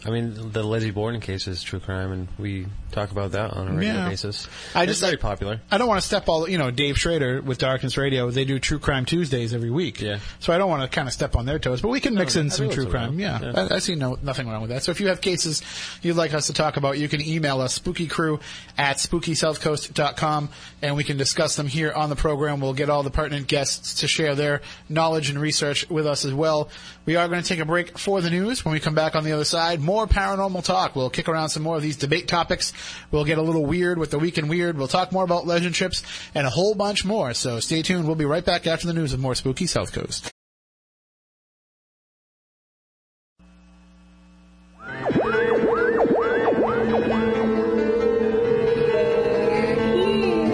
I 0.06 0.12
mean, 0.12 0.52
the 0.52 0.64
Lizzie 0.64 0.91
Borden 0.91 1.20
case 1.22 1.47
is 1.47 1.62
true 1.62 1.80
crime, 1.80 2.12
and 2.12 2.28
we 2.38 2.68
talk 2.91 3.12
about 3.12 3.34
that 3.34 3.54
on 3.54 3.68
a 3.68 3.74
regular 3.74 4.00
Yeah. 4.00 4.10
basis. 4.10 4.47
I 4.74 4.84
it's 4.84 4.91
just- 4.91 5.02
very 5.02 5.18
popular. 5.18 5.60
I 5.70 5.78
don't 5.78 5.88
want 5.88 6.02
to 6.02 6.08
step 6.08 6.28
all, 6.28 6.50
you 6.50 6.58
know, 6.58 6.72
Dave 6.72 6.97
Schrader 6.97 7.41
with 7.41 7.58
Darkness 7.58 7.97
Radio, 7.97 8.32
they 8.32 8.45
do 8.45 8.60
True 8.60 8.80
Crime 8.80 9.06
Tuesdays 9.06 9.54
every 9.54 9.70
week. 9.70 10.02
Yeah. 10.02 10.20
So 10.39 10.54
I 10.54 10.58
don't 10.58 10.70
want 10.70 10.84
to 10.84 10.88
kind 10.88 11.08
of 11.08 11.14
step 11.14 11.36
on 11.36 11.45
their 11.45 11.60
toes, 11.60 11.82
but 11.82 11.89
we 11.89 12.00
can 12.00 12.16
mix 12.16 12.36
oh, 12.36 12.41
in 12.41 12.45
I 12.47 12.50
some 12.50 12.70
true 12.70 12.88
crime. 12.88 13.20
Yeah. 13.20 13.39
Yeah. 13.41 13.68
I, 13.70 13.76
I 13.76 13.80
see 13.80 13.95
no, 13.95 14.18
nothing 14.24 14.47
wrong 14.47 14.62
with 14.62 14.70
that. 14.72 14.84
So 14.84 14.91
if 14.91 15.00
you 15.02 15.08
have 15.10 15.22
cases 15.22 15.62
you'd 16.02 16.16
like 16.16 16.34
us 16.34 16.47
to 16.47 16.54
talk 16.54 16.78
about, 16.78 16.97
you 16.97 17.08
can 17.08 17.22
email 17.22 17.62
us, 17.62 17.78
spookycrew 17.78 18.39
at 18.78 18.97
spookysouthcoast.com, 18.97 20.50
and 20.82 20.95
we 20.95 21.04
can 21.04 21.18
discuss 21.18 21.56
them 21.56 21.68
here 21.68 21.91
on 21.91 22.10
the 22.10 22.16
program. 22.16 22.60
We'll 22.62 22.74
get 22.74 22.89
all 22.89 23.04
the 23.04 23.12
pertinent 23.12 23.47
guests 23.47 23.95
to 24.02 24.08
share 24.08 24.36
their 24.36 24.62
knowledge 24.88 25.30
and 25.30 25.39
research 25.39 25.89
with 25.89 26.08
us 26.08 26.26
as 26.26 26.34
well. 26.34 26.70
We 27.06 27.16
are 27.16 27.28
going 27.28 27.41
to 27.41 27.47
take 27.47 27.60
a 27.60 27.66
break 27.66 27.97
for 27.97 28.22
the 28.22 28.30
news. 28.30 28.64
When 28.64 28.74
we 28.74 28.80
come 28.80 28.95
back 28.95 29.16
on 29.16 29.24
the 29.24 29.32
other 29.32 29.45
side, 29.45 29.82
more 29.90 30.06
paranormal 30.06 30.64
talk. 30.64 30.96
We'll 30.96 31.10
kick 31.10 31.28
around 31.28 31.50
some 31.50 31.64
more 31.64 31.76
of 31.76 31.82
these 31.82 31.98
debate 31.98 32.28
topics. 32.28 32.74
We'll 33.10 33.26
get 33.26 33.40
a 33.40 33.42
little 33.42 33.66
weird 33.66 33.98
with 33.98 34.12
the 34.12 34.20
week 34.20 34.38
in 34.38 34.48
weird. 34.48 34.78
We'll 34.78 34.88
talk 34.88 35.12
more 35.12 35.24
about 35.24 35.48
legend 35.48 35.74
trips 35.74 36.04
and 36.36 36.46
a 36.46 36.50
whole 36.52 36.76
bunch 36.76 37.04
more. 37.06 37.34
So 37.34 37.60
stay 37.60 37.82
tuned. 37.82 38.06
We'll 38.06 38.14
be 38.14 38.24
right 38.26 38.46
back 38.46 38.68
after 38.68 38.86
the 38.86 38.94
news 38.94 39.14
with 39.14 39.20
more 39.20 39.34
spooky 39.34 39.66
South 39.66 39.92
Coast. 39.92 40.32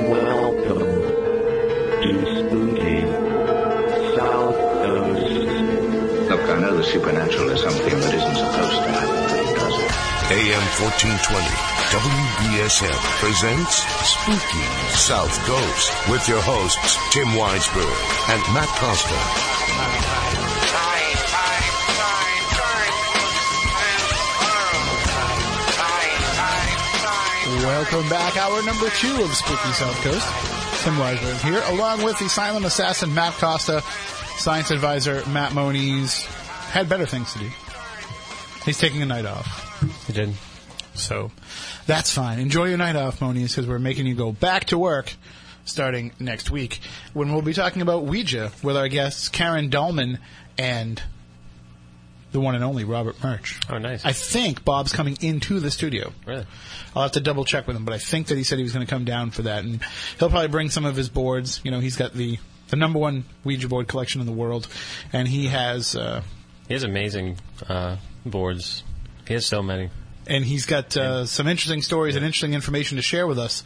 Welcome 0.08 0.80
to 2.02 2.16
Spooky 2.40 3.02
South 4.16 4.56
Coast. 4.56 6.30
Look, 6.30 6.42
I 6.42 6.60
know 6.62 6.78
the 6.78 6.84
supernatural 6.86 7.50
is 7.50 7.60
something 7.62 8.05
1420, 10.76 11.48
WBSM 11.96 13.00
presents 13.24 13.88
Spooky 14.04 14.68
South 14.92 15.32
Coast 15.48 16.10
with 16.10 16.28
your 16.28 16.42
hosts, 16.42 17.00
Tim 17.14 17.28
Weisberg 17.28 17.96
and 18.28 18.42
Matt 18.54 18.68
Costa. 18.76 19.16
Welcome 27.64 28.10
back. 28.10 28.36
Hour 28.36 28.62
number 28.64 28.90
two 28.90 29.24
of 29.24 29.34
Spooky 29.34 29.72
South 29.72 29.96
Coast. 30.04 30.84
Tim 30.84 30.96
Weisberg 30.96 31.42
here, 31.42 31.64
along 31.68 32.04
with 32.04 32.20
the 32.20 32.28
silent 32.28 32.66
assassin 32.66 33.14
Matt 33.14 33.34
Costa, 33.36 33.82
science 34.38 34.72
advisor 34.72 35.24
Matt 35.30 35.54
Moniz. 35.54 36.26
Had 36.72 36.90
better 36.90 37.06
things 37.06 37.32
to 37.32 37.40
do. 37.40 37.50
He's 38.66 38.78
taking 38.78 39.02
a 39.02 39.06
night 39.06 39.26
off. 39.26 40.06
You 40.10 40.14
did. 40.14 40.34
So 40.96 41.32
that's 41.88 42.12
fine. 42.12 42.40
Enjoy 42.40 42.66
your 42.66 42.78
night 42.78 42.96
off, 42.96 43.22
Moniz, 43.22 43.56
because 43.56 43.68
we're 43.68 43.80
making 43.80 44.08
you 44.08 44.16
go 44.16 44.32
back 44.32 44.66
to 44.66 44.78
work 44.78 45.14
starting 45.66 46.12
next 46.20 46.52
week 46.52 46.80
when 47.14 47.32
we'll 47.34 47.42
be 47.42 47.54
talking 47.54 47.82
about 47.82 48.06
Ouija 48.06 48.52
with 48.64 48.78
our 48.78 48.88
guests 48.88 49.30
Karen 49.30 49.70
Dahlman 49.70 50.20
and 50.58 51.02
the 52.32 52.40
one 52.40 52.54
and 52.54 52.64
only 52.64 52.84
Robert 52.84 53.24
Murch. 53.24 53.60
Oh, 53.70 53.78
nice. 53.78 54.06
I 54.06 54.12
think 54.12 54.66
Bob's 54.66 54.92
coming 54.92 55.18
into 55.22 55.60
the 55.60 55.72
studio. 55.72 56.12
Really? 56.26 56.46
I'll 56.96 57.04
have 57.04 57.14
to 57.14 57.22
double 57.22 57.46
check 57.46 57.66
with 57.66 57.78
him, 57.78 57.86
but 57.86 57.94
I 57.94 57.98
think 57.98 58.28
that 58.28 58.38
he 58.38 58.44
said 58.44 58.58
he 58.58 58.64
was 58.64 58.74
going 58.74 58.86
to 58.86 58.90
come 58.90 59.06
down 59.06 59.32
for 59.32 59.44
that, 59.44 59.64
and 59.64 59.82
he'll 60.20 60.30
probably 60.30 60.50
bring 60.50 60.70
some 60.70 60.86
of 60.86 60.96
his 60.96 61.08
boards. 61.10 61.62
You 61.64 61.72
know, 61.72 61.80
he's 61.80 61.96
got 61.96 62.14
the 62.14 62.38
the 62.68 62.76
number 62.76 63.00
one 63.00 63.24
Ouija 63.44 63.68
board 63.68 63.88
collection 63.88 64.22
in 64.22 64.28
the 64.28 64.34
world, 64.34 64.68
and 65.14 65.28
he 65.28 65.48
has 65.48 65.96
uh, 65.96 66.24
He 66.68 66.74
has 66.74 66.84
amazing 66.84 67.38
uh, 67.70 67.98
boards. 68.26 68.84
He 69.28 69.34
has 69.34 69.46
so 69.46 69.64
many. 69.64 69.90
And 70.28 70.44
he's 70.46 70.66
got 70.66 70.96
uh, 70.98 71.26
some 71.26 71.48
interesting 71.48 71.82
stories 71.82 72.16
and 72.16 72.26
interesting 72.26 72.54
information 72.54 72.98
to 72.98 73.02
share 73.02 73.28
with 73.28 73.40
us 73.40 73.64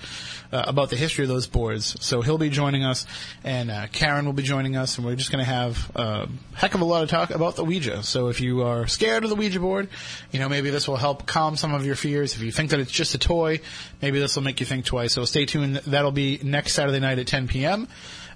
uh, 0.52 0.64
about 0.68 0.90
the 0.90 0.96
history 0.96 1.24
of 1.24 1.30
those 1.30 1.48
boards. 1.48 1.96
So 2.04 2.22
he'll 2.22 2.38
be 2.38 2.50
joining 2.50 2.84
us, 2.84 3.06
and 3.44 3.72
uh, 3.72 3.88
Karen 3.92 4.26
will 4.26 4.34
be 4.34 4.44
joining 4.44 4.76
us, 4.76 4.98
and 4.98 5.06
we're 5.06 5.16
just 5.16 5.32
going 5.32 5.44
to 5.44 5.50
have 5.50 5.92
a 5.96 6.28
heck 6.54 6.76
of 6.76 6.82
a 6.82 6.86
lot 6.86 7.04
of 7.04 7.10
talk 7.10 7.30
about 7.30 7.56
the 7.56 7.64
Ouija. 7.64 8.04
So 8.04 8.28
if 8.28 8.42
you 8.42 8.64
are 8.64 8.88
scared 8.88 9.24
of 9.24 9.30
the 9.30 9.36
Ouija 9.36 9.60
board, 9.60 9.90
you 10.32 10.40
know 10.40 10.50
maybe 10.50 10.70
this 10.70 10.88
will 10.88 10.98
help 10.98 11.26
calm 11.26 11.56
some 11.56 11.74
of 11.74 11.86
your 11.86 11.96
fears. 11.96 12.36
If 12.36 12.42
you 12.42 12.52
think 12.52 12.72
that 12.72 12.80
it's 12.80 12.92
just 12.92 13.16
a 13.16 13.20
toy, 13.20 13.60
maybe 14.02 14.20
this 14.20 14.36
will 14.36 14.44
make 14.44 14.60
you 14.60 14.66
think 14.66 14.86
twice. 14.86 15.14
So 15.14 15.26
stay 15.26 15.46
tuned. 15.46 15.78
That'll 15.78 16.12
be 16.12 16.40
next 16.44 16.74
Saturday 16.74 17.00
night 17.00 17.20
at 17.20 17.28
10 17.28 17.48
p.m. 17.48 17.88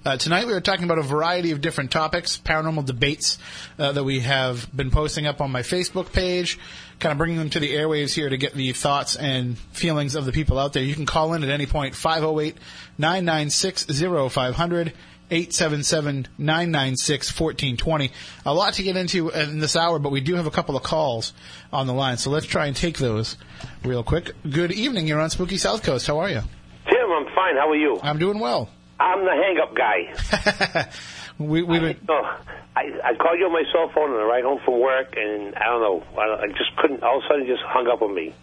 Uh, 0.04 0.18
tonight 0.18 0.46
we 0.46 0.52
are 0.52 0.60
talking 0.60 0.84
about 0.84 0.98
a 0.98 1.02
variety 1.02 1.50
of 1.50 1.62
different 1.62 1.90
topics, 1.90 2.36
paranormal 2.36 2.84
debates 2.84 3.38
uh, 3.78 3.90
that 3.90 4.04
we 4.04 4.20
have 4.20 4.68
been 4.76 4.90
posting 4.90 5.26
up 5.26 5.40
on 5.40 5.50
my 5.50 5.62
Facebook 5.62 6.12
page, 6.12 6.58
kind 6.98 7.10
of 7.10 7.16
bringing 7.16 7.38
them 7.38 7.48
to 7.48 7.58
the 7.58 7.74
airwaves 7.74 8.12
here 8.12 8.28
to 8.28 8.36
get 8.36 8.52
the 8.52 8.72
thoughts 8.72 9.16
and 9.16 9.56
feelings 9.72 10.14
of 10.14 10.26
the 10.26 10.32
people 10.32 10.58
out 10.58 10.74
there. 10.74 10.82
You 10.82 10.94
can 10.94 11.06
call 11.06 11.32
in 11.32 11.42
at 11.42 11.48
any 11.48 11.64
point, 11.64 11.94
508-996-0500, 11.94 14.92
877-996-1420. 15.30 18.10
A 18.44 18.52
lot 18.52 18.74
to 18.74 18.82
get 18.82 18.98
into 18.98 19.30
in 19.30 19.58
this 19.58 19.74
hour, 19.74 19.98
but 19.98 20.12
we 20.12 20.20
do 20.20 20.34
have 20.34 20.46
a 20.46 20.50
couple 20.50 20.76
of 20.76 20.82
calls 20.82 21.32
on 21.72 21.86
the 21.86 21.94
line, 21.94 22.18
so 22.18 22.28
let's 22.28 22.44
try 22.44 22.66
and 22.66 22.76
take 22.76 22.98
those 22.98 23.38
real 23.82 24.02
quick. 24.02 24.32
Good 24.50 24.70
evening, 24.70 25.08
you're 25.08 25.20
on 25.20 25.30
Spooky 25.30 25.56
South 25.56 25.82
Coast. 25.82 26.06
How 26.06 26.18
are 26.18 26.28
you? 26.28 26.42
Tim, 26.90 27.10
I'm 27.10 27.24
fine. 27.34 27.56
How 27.56 27.70
are 27.70 27.76
you? 27.76 27.98
I'm 28.02 28.18
doing 28.18 28.38
well. 28.38 28.68
I'm 29.00 29.24
the 29.24 29.32
hang-up 29.32 29.74
guy. 29.74 30.90
we, 31.38 31.62
we've 31.62 31.80
been, 31.80 31.98
Oh, 32.08 32.40
I, 32.76 32.82
I 33.04 33.14
called 33.14 33.38
you 33.38 33.46
on 33.46 33.52
my 33.52 33.64
cell 33.72 33.90
phone 33.94 34.10
on 34.10 34.16
the 34.16 34.24
ride 34.24 34.44
home 34.44 34.60
from 34.64 34.80
work, 34.80 35.14
and 35.16 35.54
I 35.56 35.64
don't 35.64 35.80
know. 35.80 36.02
I, 36.16 36.44
I 36.44 36.46
just 36.48 36.76
couldn't. 36.76 37.02
All 37.02 37.18
of 37.18 37.24
a 37.24 37.28
sudden, 37.28 37.46
just 37.46 37.62
hung 37.66 37.88
up 37.88 38.02
on 38.02 38.14
me. 38.14 38.34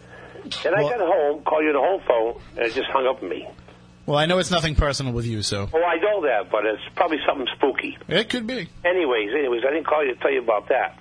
Then 0.62 0.74
I 0.74 0.82
got 0.82 0.98
home, 1.00 1.42
called 1.44 1.62
you 1.64 1.70
on 1.70 1.74
the 1.74 1.80
home 1.80 2.02
phone, 2.06 2.42
and 2.56 2.66
it 2.66 2.74
just 2.74 2.90
hung 2.90 3.06
up 3.06 3.22
on 3.22 3.28
me. 3.28 3.46
well, 4.06 4.18
I 4.18 4.26
know 4.26 4.38
it's 4.38 4.50
nothing 4.50 4.74
personal 4.74 5.12
with 5.12 5.24
you, 5.26 5.42
so 5.42 5.68
Oh, 5.72 5.82
I 5.84 5.96
know 5.96 6.22
that, 6.22 6.50
but 6.50 6.66
it's 6.66 6.82
probably 6.96 7.18
something 7.26 7.46
spooky. 7.54 7.96
it 8.08 8.28
could 8.28 8.46
be. 8.46 8.68
Anyways, 8.84 9.30
anyways, 9.38 9.62
I 9.66 9.70
didn't 9.72 9.86
call 9.86 10.04
you 10.04 10.14
to 10.14 10.20
tell 10.20 10.32
you 10.32 10.42
about 10.42 10.68
that. 10.68 10.98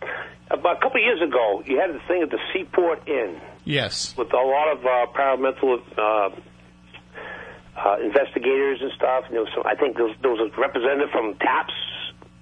About 0.51 0.77
a 0.77 0.79
couple 0.81 0.97
of 1.01 1.03
years 1.05 1.21
ago, 1.21 1.63
you 1.65 1.79
had 1.79 1.89
a 1.89 1.99
thing 2.07 2.21
at 2.23 2.29
the 2.29 2.39
Seaport 2.53 3.07
Inn 3.07 3.39
Yes. 3.63 4.15
with 4.17 4.31
a 4.33 4.37
lot 4.37 4.71
of 4.73 4.85
uh, 4.85 5.05
paramedical 5.13 5.81
uh, 5.97 6.35
uh, 7.77 7.97
investigators 8.03 8.79
and 8.81 8.91
stuff. 8.95 9.25
And 9.27 9.33
there 9.35 9.41
was 9.41 9.49
some, 9.55 9.63
I 9.65 9.75
think 9.75 9.95
there 9.97 10.05
was, 10.05 10.15
there 10.21 10.31
was 10.31 10.51
a 10.51 10.59
representative 10.59 11.09
from 11.11 11.35
TAPS. 11.35 11.73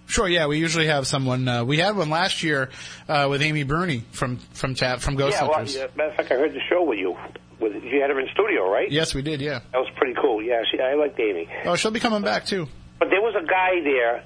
Sure, 0.07 0.27
yeah, 0.27 0.47
we 0.47 0.57
usually 0.57 0.87
have 0.87 1.05
someone. 1.05 1.47
Uh, 1.47 1.63
we 1.63 1.77
had 1.77 1.95
one 1.95 2.09
last 2.09 2.41
year 2.41 2.69
uh, 3.07 3.27
with 3.29 3.43
Amy 3.43 3.61
Bruni 3.61 4.03
from 4.11 4.37
from 4.53 4.73
Tap 4.73 5.01
from 5.01 5.15
Ghost 5.15 5.37
Yeah, 5.39 5.43
well, 5.43 5.53
Hunters. 5.53 5.75
yeah, 5.75 5.85
matter 5.95 6.09
of 6.09 6.15
fact, 6.15 6.31
I 6.31 6.35
heard 6.35 6.51
the 6.53 6.61
show 6.67 6.83
with 6.83 6.97
you. 6.97 7.15
With 7.59 7.83
you 7.83 8.01
had 8.01 8.09
her 8.09 8.19
in 8.19 8.27
studio, 8.33 8.67
right? 8.71 8.89
Yes, 8.91 9.13
we 9.13 9.21
did. 9.21 9.39
Yeah. 9.39 9.59
That 9.71 9.77
was 9.77 9.89
pretty 9.97 10.15
cool. 10.19 10.41
Yeah, 10.41 10.63
she, 10.71 10.79
I 10.81 10.95
liked 10.95 11.19
Amy. 11.19 11.47
Oh, 11.65 11.75
she'll 11.75 11.91
be 11.91 11.99
coming 11.99 12.23
back 12.23 12.45
too. 12.45 12.67
But 12.97 13.09
there 13.11 13.21
was 13.21 13.35
a 13.39 13.45
guy 13.45 13.81
there 13.83 14.23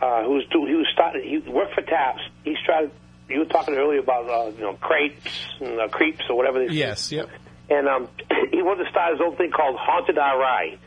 uh, 0.00 0.24
who 0.24 0.34
was 0.36 0.44
do, 0.50 0.64
he 0.64 0.74
was 0.74 0.86
started. 0.94 1.22
He 1.22 1.36
worked 1.50 1.74
for 1.74 1.82
Taps. 1.82 2.22
He 2.42 2.56
started. 2.64 2.90
You 3.28 3.40
were 3.40 3.44
talking 3.44 3.74
earlier 3.74 3.98
about 4.00 4.30
uh, 4.30 4.52
you 4.56 4.62
know 4.62 4.72
crepes 4.74 5.30
and 5.60 5.78
uh, 5.78 5.88
creeps 5.88 6.22
or 6.30 6.36
whatever 6.38 6.60
they. 6.66 6.72
Yes. 6.72 7.12
Yep. 7.12 7.28
And 7.68 7.88
um, 7.88 8.08
he 8.52 8.62
wanted 8.62 8.84
to 8.84 8.90
start 8.90 9.12
his 9.12 9.20
own 9.20 9.36
thing 9.36 9.50
called 9.50 9.76
Haunted 9.78 10.16
RI. 10.16 10.78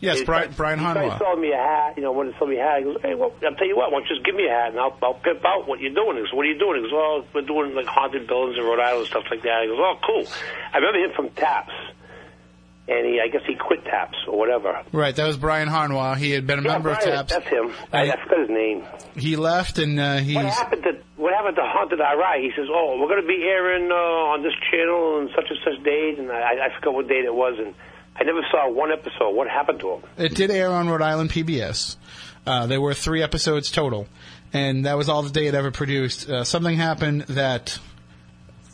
Yes, 0.00 0.18
He 0.18 0.24
Brian, 0.24 0.52
Brian 0.54 0.78
he 0.80 0.84
tried 0.84 0.96
Harnois. 1.12 1.18
selling 1.18 1.40
me 1.40 1.52
a 1.52 1.56
hat. 1.56 1.96
You 1.96 2.02
know, 2.02 2.12
wanted 2.12 2.32
to 2.32 2.38
sell 2.38 2.48
me 2.48 2.58
a 2.58 2.62
hat. 2.62 2.78
He 2.80 2.84
goes, 2.84 2.98
"Hey, 3.00 3.14
well, 3.14 3.32
I'll 3.42 3.54
tell 3.54 3.66
you 3.66 3.76
what. 3.76 3.90
Why 3.90 4.00
don't 4.00 4.08
you 4.10 4.16
just 4.16 4.26
give 4.26 4.34
me 4.34 4.46
a 4.46 4.50
hat 4.50 4.70
and 4.72 4.80
I'll, 4.80 4.96
I'll 5.02 5.14
pimp 5.14 5.42
out 5.46 5.66
what 5.66 5.80
you're 5.80 5.94
doing." 5.94 6.16
He 6.16 6.22
goes, 6.22 6.32
"What 6.34 6.44
are 6.44 6.50
you 6.50 6.58
doing?" 6.58 6.76
He 6.76 6.82
goes, 6.82 6.92
"Well, 6.92 7.24
we're 7.32 7.46
doing 7.46 7.74
like 7.74 7.86
haunted 7.86 8.26
buildings 8.26 8.58
in 8.58 8.64
Rhode 8.64 8.80
Island 8.80 9.00
and 9.00 9.08
stuff 9.08 9.24
like 9.30 9.42
that." 9.42 9.62
He 9.62 9.68
goes, 9.68 9.78
"Oh, 9.80 9.96
cool." 10.04 10.26
I 10.74 10.78
remember 10.78 10.98
him 10.98 11.12
from 11.16 11.30
Taps, 11.30 11.72
and 12.86 13.06
he, 13.06 13.20
I 13.20 13.28
guess 13.28 13.42
he 13.46 13.54
quit 13.54 13.84
Taps 13.84 14.16
or 14.28 14.38
whatever. 14.38 14.82
Right, 14.92 15.14
that 15.16 15.26
was 15.26 15.36
Brian 15.36 15.68
Harnois. 15.68 16.16
He 16.16 16.30
had 16.32 16.46
been 16.46 16.58
a 16.58 16.62
Yeah, 16.62 16.72
member 16.72 16.90
of 16.90 17.00
Taps. 17.00 17.32
That's 17.32 17.46
him. 17.48 17.72
I, 17.92 18.10
I 18.12 18.22
forgot 18.22 18.40
his 18.40 18.50
name. 18.50 18.84
He 19.16 19.36
left, 19.36 19.78
and 19.78 19.98
uh, 19.98 20.16
he's 20.18 20.36
What 20.36 20.44
happened 20.46 20.82
to 20.84 20.98
what 21.16 21.32
happened 21.32 21.56
to 21.56 21.62
Haunted 21.62 21.98
RI? 22.00 22.42
He 22.42 22.50
says, 22.56 22.66
"Oh, 22.70 22.98
we're 23.00 23.08
going 23.08 23.22
to 23.22 23.26
be 23.28 23.42
airing 23.44 23.90
uh, 23.90 23.94
on 23.94 24.42
this 24.42 24.52
channel 24.70 25.20
on 25.20 25.30
such 25.34 25.46
and 25.48 25.58
such 25.64 25.82
date," 25.84 26.18
and 26.18 26.30
I, 26.30 26.66
I 26.66 26.74
forgot 26.78 26.94
what 26.94 27.08
date 27.08 27.24
it 27.24 27.34
was, 27.34 27.54
and 27.58 27.74
I 28.16 28.24
never 28.24 28.40
saw 28.50 28.68
one 28.70 28.92
episode. 28.92 29.30
What 29.34 29.48
happened 29.48 29.80
to 29.80 29.92
him? 29.92 30.02
It 30.18 30.34
did 30.34 30.50
air 30.50 30.70
on 30.70 30.88
Rhode 30.88 31.02
Island 31.02 31.30
PBS. 31.30 31.96
Uh, 32.46 32.66
there 32.66 32.80
were 32.80 32.92
three 32.92 33.22
episodes 33.22 33.70
total, 33.70 34.06
and 34.52 34.84
that 34.84 34.98
was 34.98 35.08
all 35.08 35.22
the 35.22 35.30
day 35.30 35.46
it 35.46 35.54
ever 35.54 35.70
produced. 35.70 36.28
Uh, 36.28 36.44
something 36.44 36.76
happened 36.76 37.22
that 37.22 37.78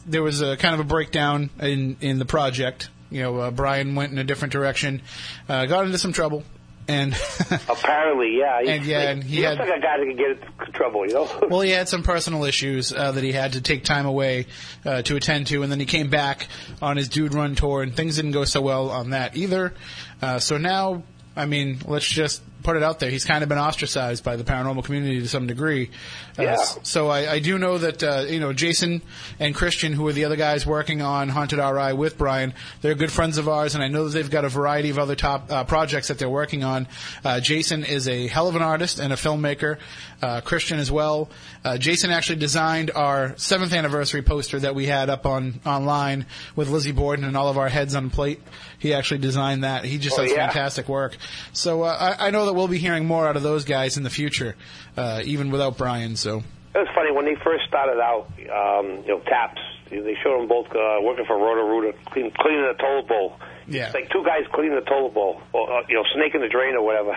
there 0.07 0.23
was 0.23 0.41
a 0.41 0.57
kind 0.57 0.75
of 0.75 0.81
a 0.81 0.85
breakdown 0.85 1.51
in 1.61 1.97
in 2.01 2.19
the 2.19 2.25
project. 2.25 2.89
You 3.11 3.23
know, 3.23 3.37
uh, 3.39 3.51
Brian 3.51 3.95
went 3.95 4.13
in 4.13 4.19
a 4.19 4.25
different 4.25 4.53
direction, 4.53 5.03
uh, 5.49 5.67
got 5.67 5.85
into 5.85 5.99
some 5.99 6.13
trouble, 6.13 6.45
and 6.91 7.13
Apparently, 7.69 8.39
yeah. 8.39 8.63
He, 8.63 8.69
And, 8.69 8.85
yeah, 8.85 9.11
and 9.11 9.23
he 9.23 9.37
he 9.37 9.47
looks 9.47 9.61
like 9.61 9.69
a 9.69 9.81
guy 9.81 9.99
that 9.99 10.07
could 10.07 10.19
get 10.19 10.31
into 10.31 10.73
trouble, 10.73 11.07
you 11.07 11.15
know. 11.15 11.29
well, 11.49 11.61
he 11.61 11.71
had 11.71 11.89
some 11.89 12.03
personal 12.03 12.45
issues 12.45 12.93
uh, 12.93 13.13
that 13.13 13.23
he 13.23 13.33
had 13.33 13.53
to 13.53 13.61
take 13.61 13.85
time 13.85 14.07
away 14.07 14.47
uh, 14.85 15.03
to 15.03 15.17
attend 15.17 15.47
to, 15.49 15.63
and 15.63 15.71
then 15.71 15.79
he 15.79 15.87
came 15.87 16.11
back 16.11 16.49
on 16.83 16.97
his 16.97 17.09
dude 17.09 17.33
run 17.33 17.55
tour, 17.55 17.83
and 17.83 17.95
things 17.95 18.17
didn't 18.17 18.33
go 18.33 18.45
so 18.45 18.61
well 18.61 18.91
on 18.91 19.11
that 19.11 19.37
either. 19.37 19.73
Uh, 20.21 20.39
so 20.41 20.59
now, 20.59 21.05
I 21.37 21.47
mean, 21.47 21.79
let's 21.87 22.09
just 22.09 22.43
put 22.63 22.77
it 22.77 22.83
out 22.83 22.99
there. 23.01 23.11
He's 23.11 23.25
kind 23.25 23.43
of 23.43 23.49
been 23.49 23.59
ostracized 23.59 24.25
by 24.25 24.37
the 24.37 24.45
paranormal 24.45 24.85
community 24.85 25.21
to 25.21 25.29
some 25.29 25.47
degree. 25.47 25.91
Uh, 26.39 26.43
So 26.83 27.09
I, 27.09 27.33
I 27.33 27.39
do 27.39 27.59
know 27.59 27.79
that 27.79 28.03
uh, 28.03 28.25
you 28.29 28.41
know 28.41 28.53
Jason 28.53 29.03
and 29.39 29.55
Christian, 29.55 29.93
who 29.93 30.07
are 30.09 30.13
the 30.13 30.25
other 30.25 30.37
guys 30.37 30.67
working 30.67 31.03
on 31.03 31.29
Haunted 31.29 31.59
RI 31.59 31.93
with 31.93 32.19
Brian, 32.19 32.55
they're 32.81 32.95
good 32.95 33.13
friends 33.13 33.39
of 33.39 33.49
ours, 33.49 33.75
and 33.75 33.83
I 33.85 33.89
know 33.89 34.05
that 34.05 34.11
they've 34.11 34.31
got 34.31 34.45
a 34.45 34.49
variety 34.49 34.91
of 34.91 34.99
other 34.99 35.15
top 35.17 35.51
uh, 35.51 35.65
projects 35.65 36.09
that 36.09 36.19
they're 36.19 36.29
working 36.31 36.65
on. 36.65 36.87
Uh, 37.25 37.41
Jason 37.41 37.85
is 37.85 38.09
a 38.09 38.27
hell 38.27 38.49
of 38.49 38.57
an 38.57 38.63
artist 38.63 38.99
and 38.99 39.13
a 39.13 39.17
filmmaker. 39.17 39.79
Uh, 40.23 40.41
Christian 40.43 40.79
as 40.79 40.91
well. 40.93 41.31
Uh, 41.65 41.79
Jason 41.79 42.11
actually 42.11 42.39
designed 42.41 42.91
our 42.95 43.35
seventh 43.39 43.73
anniversary 43.73 44.21
poster 44.21 44.59
that 44.61 44.75
we 44.75 44.85
had 44.85 45.09
up 45.09 45.25
on 45.25 45.61
online 45.65 46.27
with 46.55 46.69
Lizzie 46.69 46.93
Borden 46.93 47.25
and 47.25 47.39
all 47.39 47.49
of 47.49 47.57
our 47.57 47.71
heads 47.71 47.95
on 47.95 48.11
plate. 48.11 48.39
He 48.79 48.93
actually 48.93 49.21
designed 49.23 49.65
that. 49.65 49.85
He 49.87 49.97
just 49.97 50.19
Oh, 50.19 50.23
does 50.23 50.33
yeah? 50.33 50.47
fantastic 50.49 50.89
work. 50.91 51.17
So 51.55 51.85
uh, 51.85 52.15
I, 52.19 52.27
I 52.27 52.31
know 52.31 52.45
that 52.45 52.53
we'll 52.53 52.69
be 52.69 52.77
hearing 52.77 53.07
more 53.07 53.27
out 53.27 53.37
of 53.37 53.43
those 53.43 53.65
guys 53.65 53.97
in 53.97 54.03
the 54.03 54.11
future, 54.11 54.57
uh, 54.97 55.23
even 55.25 55.51
without 55.51 55.79
Brian. 55.79 56.17
So 56.17 56.43
it 56.75 56.79
was 56.79 56.89
funny 56.95 57.13
when 57.13 57.25
they 57.25 57.37
first 57.43 57.65
started 57.67 57.99
out. 58.01 58.27
Um, 58.39 59.03
you 59.07 59.09
know, 59.09 59.21
Taps. 59.21 59.61
They 59.89 60.17
showed 60.23 60.39
them 60.41 60.49
both 60.49 60.67
uh, 60.69 61.01
working 61.03 61.25
for 61.27 61.37
Roto 61.37 61.67
Rooter, 61.67 61.99
clean, 62.13 62.31
cleaning 62.39 62.61
the 62.63 62.75
toilet 62.79 63.09
bowl. 63.09 63.37
Yeah. 63.71 63.87
It's 63.87 63.95
like 63.95 64.11
two 64.11 64.25
guys 64.25 64.43
cleaning 64.53 64.75
the 64.75 64.81
toilet 64.83 65.15
bowl, 65.15 65.41
or 65.53 65.73
uh, 65.73 65.83
you 65.89 65.95
know, 65.95 66.03
snaking 66.15 66.41
the 66.41 66.49
drain 66.49 66.75
or 66.75 66.83
whatever. 66.83 67.17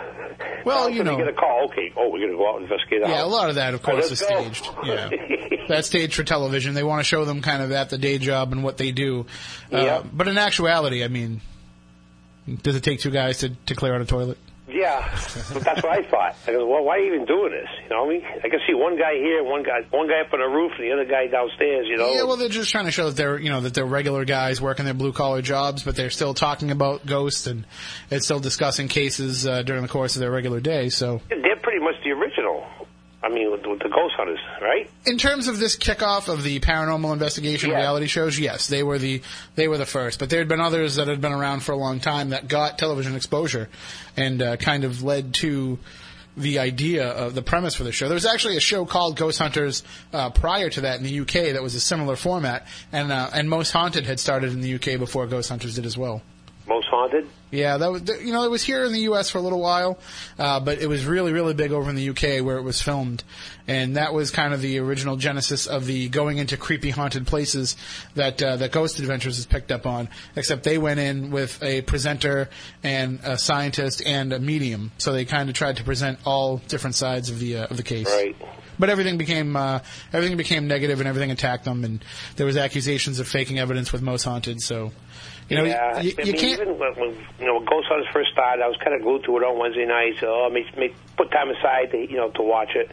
Well, 0.64 0.86
a 0.88 0.92
you 0.92 1.04
know- 1.04 1.18
get 1.18 1.28
a 1.28 1.34
call. 1.34 1.66
Okay, 1.72 1.92
oh, 1.98 2.10
we're 2.10 2.20
going 2.20 2.32
to 2.32 2.38
go 2.38 2.48
out 2.50 2.56
and 2.62 2.64
investigate. 2.66 3.02
yeah, 3.02 3.24
a 3.24 3.26
lot 3.26 3.50
of 3.50 3.56
that, 3.56 3.74
of 3.74 3.82
course, 3.82 4.12
is 4.12 4.22
go. 4.22 4.28
staged. 4.28 4.70
Yeah, 4.86 5.10
that's 5.68 5.88
staged 5.88 6.14
for 6.16 6.24
television. 6.24 6.74
They 6.76 6.84
want 6.84 7.00
to 7.00 7.04
show 7.04 7.26
them 7.26 7.42
kind 7.42 7.62
of 7.64 7.72
at 7.72 7.90
the 7.90 7.98
day 7.98 8.18
job 8.20 8.52
and 8.52 8.64
what 8.64 8.78
they 8.78 8.92
do. 8.92 9.26
Uh, 9.72 9.78
Yeah. 9.78 10.04
But 10.14 10.28
in 10.28 10.38
actuality, 10.38 11.04
I 11.04 11.08
mean, 11.08 11.42
does 12.62 12.76
it 12.76 12.84
take 12.84 13.00
two 13.00 13.12
guys 13.12 13.40
to, 13.40 13.50
to 13.50 13.76
clear 13.76 13.96
out 13.96 14.02
a 14.02 14.06
toilet? 14.06 14.38
Yeah, 14.74 15.08
but 15.54 15.64
that's 15.64 15.84
what 15.84 16.00
I 16.00 16.02
thought. 16.02 16.36
I 16.48 16.52
go, 16.54 16.68
well, 16.68 16.84
why 16.84 16.98
are 16.98 17.00
you 17.00 17.14
even 17.14 17.26
doing 17.26 17.52
this? 17.52 17.70
You 17.84 17.90
know, 17.90 18.06
what 18.06 18.16
I 18.16 18.18
mean, 18.18 18.26
I 18.44 18.50
can 18.50 18.60
see 18.68 18.74
one 18.74 18.98
guy 18.98 19.14
here, 19.14 19.44
one 19.44 19.62
guy, 19.62 19.82
one 19.92 20.08
guy 20.08 20.22
up 20.22 20.34
on 20.34 20.40
the 20.40 20.48
roof, 20.48 20.72
and 20.80 20.88
the 20.88 20.94
other 20.94 21.06
guy 21.06 21.28
downstairs. 21.28 21.86
You 21.88 21.98
know, 21.98 22.12
Yeah, 22.12 22.24
well, 22.24 22.38
they're 22.38 22.50
just 22.50 22.72
trying 22.72 22.86
to 22.86 22.92
show 22.92 23.06
that 23.06 23.16
they're, 23.16 23.38
you 23.40 23.50
know, 23.50 23.62
that 23.62 23.76
they're 23.76 23.86
regular 23.86 24.26
guys 24.26 24.60
working 24.60 24.86
their 24.86 24.96
blue 24.96 25.14
collar 25.14 25.44
jobs, 25.44 25.84
but 25.84 25.96
they're 25.96 26.10
still 26.10 26.34
talking 26.34 26.72
about 26.72 27.06
ghosts 27.06 27.46
and 27.46 27.66
it's 28.10 28.26
still 28.26 28.40
discussing 28.40 28.88
cases 28.88 29.46
uh, 29.46 29.62
during 29.62 29.84
the 29.84 29.88
course 29.88 30.16
of 30.16 30.22
their 30.22 30.32
regular 30.32 30.60
day. 30.60 30.90
So, 30.90 31.22
they're 31.30 31.56
pretty 31.58 31.80
much 31.80 31.96
the 32.04 32.12
original. 32.12 32.66
I 33.24 33.30
mean, 33.30 33.50
with, 33.52 33.66
with 33.66 33.80
the 33.80 33.88
ghost 33.90 34.16
hunters, 34.18 34.40
right? 34.62 34.90
in 35.06 35.18
terms 35.18 35.48
of 35.48 35.58
this 35.58 35.78
kickoff 35.78 36.28
of 36.28 36.44
the 36.44 36.60
paranormal 36.60 37.14
investigation 37.14 37.70
Yeah. 37.70 37.78
reality 37.78 38.08
shows, 38.08 38.38
yes, 38.38 38.68
they 38.68 38.84
were 38.84 39.00
the 39.00 39.22
they 39.56 39.68
were 39.70 39.78
the 39.78 39.86
first. 39.86 40.20
But 40.20 40.30
there 40.30 40.40
had 40.40 40.50
been 40.50 40.60
others 40.60 40.96
that 40.96 41.08
had 41.08 41.22
been 41.22 41.32
around 41.32 41.62
for 41.64 41.72
a 41.72 41.78
long 41.78 42.00
time 42.02 42.30
that 42.32 42.48
got 42.50 42.78
television 42.78 43.16
exposure 43.16 43.70
and 44.18 44.42
uh, 44.42 44.58
kind 44.58 44.84
of 44.84 45.04
led 45.04 45.34
to 45.36 45.80
the 46.36 46.60
idea 46.60 47.08
of 47.08 47.36
the 47.36 47.44
premise 47.44 47.76
for 47.76 47.84
the 47.84 47.92
show. 47.92 48.08
There 48.08 48.16
was 48.16 48.26
actually 48.26 48.58
a 48.58 48.60
show 48.60 48.86
called 48.86 49.16
Ghost 49.18 49.38
Hunters 49.40 49.84
uh, 50.12 50.32
prior 50.32 50.70
to 50.72 50.82
that 50.82 50.98
in 50.98 51.04
the 51.04 51.20
UK 51.20 51.54
that 51.54 51.62
was 51.62 51.76
a 51.76 51.80
similar 51.80 52.16
format, 52.16 52.66
and 52.92 53.12
uh, 53.12 53.30
and 53.34 53.50
Most 53.50 53.72
Haunted 53.72 54.06
had 54.06 54.20
started 54.20 54.52
in 54.52 54.60
the 54.62 54.74
UK 54.76 55.00
before 55.00 55.28
Ghost 55.28 55.50
Hunters 55.50 55.76
did 55.76 55.86
as 55.86 55.98
well. 55.98 56.22
Most 56.68 56.88
haunted. 56.88 57.28
Yeah, 57.52 57.78
that 57.78 57.92
was 57.92 58.02
you 58.24 58.32
know 58.32 58.46
it 58.46 58.50
was 58.50 58.64
here 58.64 58.84
in 58.84 58.94
the 58.94 59.02
U.S. 59.02 59.30
for 59.30 59.38
a 59.38 59.42
little 59.42 59.60
while, 59.60 60.00
uh, 60.40 60.60
but 60.60 60.80
it 60.80 60.88
was 60.88 61.06
really 61.06 61.34
really 61.34 61.54
big 61.54 61.72
over 61.72 61.90
in 61.90 61.96
the 61.96 62.02
U.K. 62.04 62.42
where 62.42 62.58
it 62.58 62.64
was 62.64 62.82
filmed, 62.82 63.24
and 63.68 63.98
that 63.98 64.14
was 64.14 64.32
kind 64.32 64.54
of 64.54 64.62
the 64.62 64.80
original 64.80 65.18
genesis 65.18 65.68
of 65.68 65.86
the 65.86 66.10
going 66.10 66.38
into 66.38 66.58
creepy 66.58 66.90
haunted 66.90 67.28
places 67.28 67.76
that 68.16 68.42
uh, 68.42 68.56
that 68.56 68.72
Ghost 68.72 69.00
Adventures 69.00 69.36
has 69.36 69.46
picked 69.46 69.72
up 69.72 69.86
on. 69.86 70.10
Except 70.36 70.64
they 70.64 70.78
went 70.78 71.00
in 71.00 71.32
with 71.32 71.62
a 71.62 71.82
presenter 71.82 72.50
and 72.82 73.20
a 73.24 73.38
scientist 73.38 74.02
and 74.06 74.32
a 74.32 74.40
medium, 74.40 74.92
so 74.98 75.12
they 75.12 75.26
kind 75.26 75.50
of 75.50 75.56
tried 75.56 75.78
to 75.78 75.84
present 75.84 76.20
all 76.26 76.58
different 76.58 76.96
sides 76.96 77.30
of 77.30 77.40
the 77.40 77.58
uh, 77.58 77.68
of 77.68 77.78
the 77.78 77.84
case. 77.84 78.08
Right. 78.08 78.36
But 78.80 78.90
everything 78.90 79.18
became 79.18 79.56
uh, 79.56 79.80
everything 80.12 80.38
became 80.38 80.68
negative, 80.68 81.00
and 81.00 81.08
everything 81.08 81.32
attacked 81.32 81.66
them, 81.66 81.84
and 81.84 82.04
there 82.36 82.46
was 82.46 82.58
accusations 82.58 83.20
of 83.20 83.28
faking 83.28 83.60
evidence 83.60 83.92
with 83.92 84.02
Most 84.02 84.24
Haunted. 84.24 84.62
So, 84.62 84.92
you 85.50 85.58
know, 85.58 85.64
yeah, 85.64 86.00
you, 86.00 86.14
I 86.20 86.24
mean, 86.24 86.38
can't. 86.38 86.62
even 86.62 86.80
when, 86.80 86.94
when 86.96 87.10
you 87.40 87.46
know 87.46 87.56
when 87.56 87.66
Ghost 87.66 87.88
Hunters 87.90 88.08
first 88.14 88.32
started, 88.32 88.64
I 88.64 88.68
was 88.68 88.78
kind 88.84 88.96
of 88.96 89.02
glued 89.02 89.24
to 89.26 89.38
it 89.38 89.44
on 89.44 89.60
Wednesday 89.60 89.86
nights. 89.86 90.20
So 90.20 90.46
I 90.46 90.50
mean, 90.50 90.66
make, 90.78 90.96
put 91.18 91.32
time 91.32 91.50
aside 91.50 91.92
to 91.92 91.98
you 92.00 92.18
know 92.18 92.30
to 92.32 92.42
watch 92.42 92.72
it, 92.76 92.90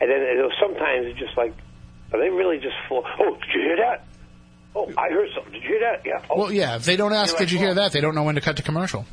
and 0.00 0.10
then 0.10 0.20
it 0.22 0.42
was, 0.42 0.52
sometimes 0.60 1.06
it's 1.06 1.18
just 1.18 1.36
like, 1.36 1.54
are 2.12 2.18
they 2.18 2.30
really 2.30 2.58
just 2.58 2.76
full? 2.88 3.04
Oh, 3.20 3.34
did 3.36 3.54
you 3.54 3.60
hear 3.62 3.76
that? 3.76 4.06
Oh, 4.74 4.92
I 4.96 5.08
heard 5.08 5.28
something. 5.34 5.52
Did 5.52 5.62
you 5.62 5.68
hear 5.68 5.80
that? 5.80 6.02
Yeah. 6.06 6.22
Oh, 6.30 6.38
Well, 6.38 6.52
yeah. 6.52 6.76
If 6.76 6.84
they 6.84 6.96
don't 6.96 7.12
ask, 7.12 7.32
You're 7.32 7.38
did 7.40 7.44
like, 7.46 7.52
you 7.52 7.58
hear 7.58 7.70
oh. 7.70 7.74
that? 7.74 7.92
They 7.92 8.00
don't 8.00 8.14
know 8.14 8.22
when 8.22 8.36
to 8.36 8.40
cut 8.40 8.56
to 8.58 8.62
commercial. 8.62 9.04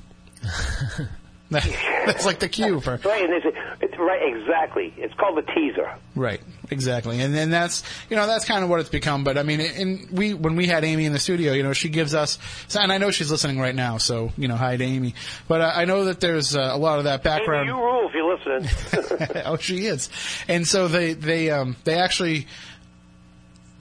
That- 1.52 2.04
That's 2.06 2.26
like 2.26 2.40
the 2.40 2.50
cue 2.50 2.80
for 2.82 3.00
Right, 3.06 3.30
and 3.30 3.44
say, 3.44 3.52
it's 3.82 3.98
right, 3.98 4.22
exactly. 4.36 4.94
It's 4.98 5.14
called 5.14 5.38
the 5.38 5.42
teaser. 5.54 5.90
right, 6.16 6.42
exactly, 6.70 7.22
and 7.22 7.34
then 7.34 7.50
that's 7.52 7.84
you 8.10 8.16
know 8.18 8.28
that's 8.28 8.44
kind 8.46 8.64
of 8.64 8.70
what 8.70 8.80
it's 8.82 8.90
become. 8.90 9.24
But 9.24 9.38
I 9.38 9.44
mean, 9.44 9.62
and 9.62 10.10
we 10.12 10.34
when 10.34 10.56
we 10.58 10.68
had 10.68 10.84
Amy 10.84 11.06
in 11.06 11.14
the 11.14 11.20
studio, 11.20 11.54
you 11.54 11.64
know, 11.64 11.72
she 11.74 11.88
gives 11.90 12.14
us, 12.14 12.38
and 12.78 12.92
I 12.92 12.98
know 12.98 13.12
she's 13.12 13.32
listening 13.32 13.60
right 13.60 13.76
now, 13.76 13.98
so 13.98 14.32
you 14.38 14.48
know, 14.50 14.56
hi 14.58 14.76
to 14.78 14.84
Amy. 14.84 15.16
But 15.48 15.62
uh, 15.62 15.72
I 15.76 15.86
know 15.86 16.06
that 16.06 16.20
there's 16.20 16.56
uh, 16.56 16.70
a 16.74 16.78
lot 16.78 17.00
of 17.00 17.06
that 17.06 17.24
background. 17.24 17.68
you 17.68 17.76
rule 17.76 18.10
if 18.10 18.14
you're 18.14 18.36
listening. 18.36 19.42
oh, 19.46 19.58
she 19.58 19.86
is. 19.86 20.10
And 20.50 20.68
so 20.68 20.88
they 20.90 21.14
they 21.14 21.50
um 21.50 21.76
they 21.86 21.96
actually, 21.96 22.48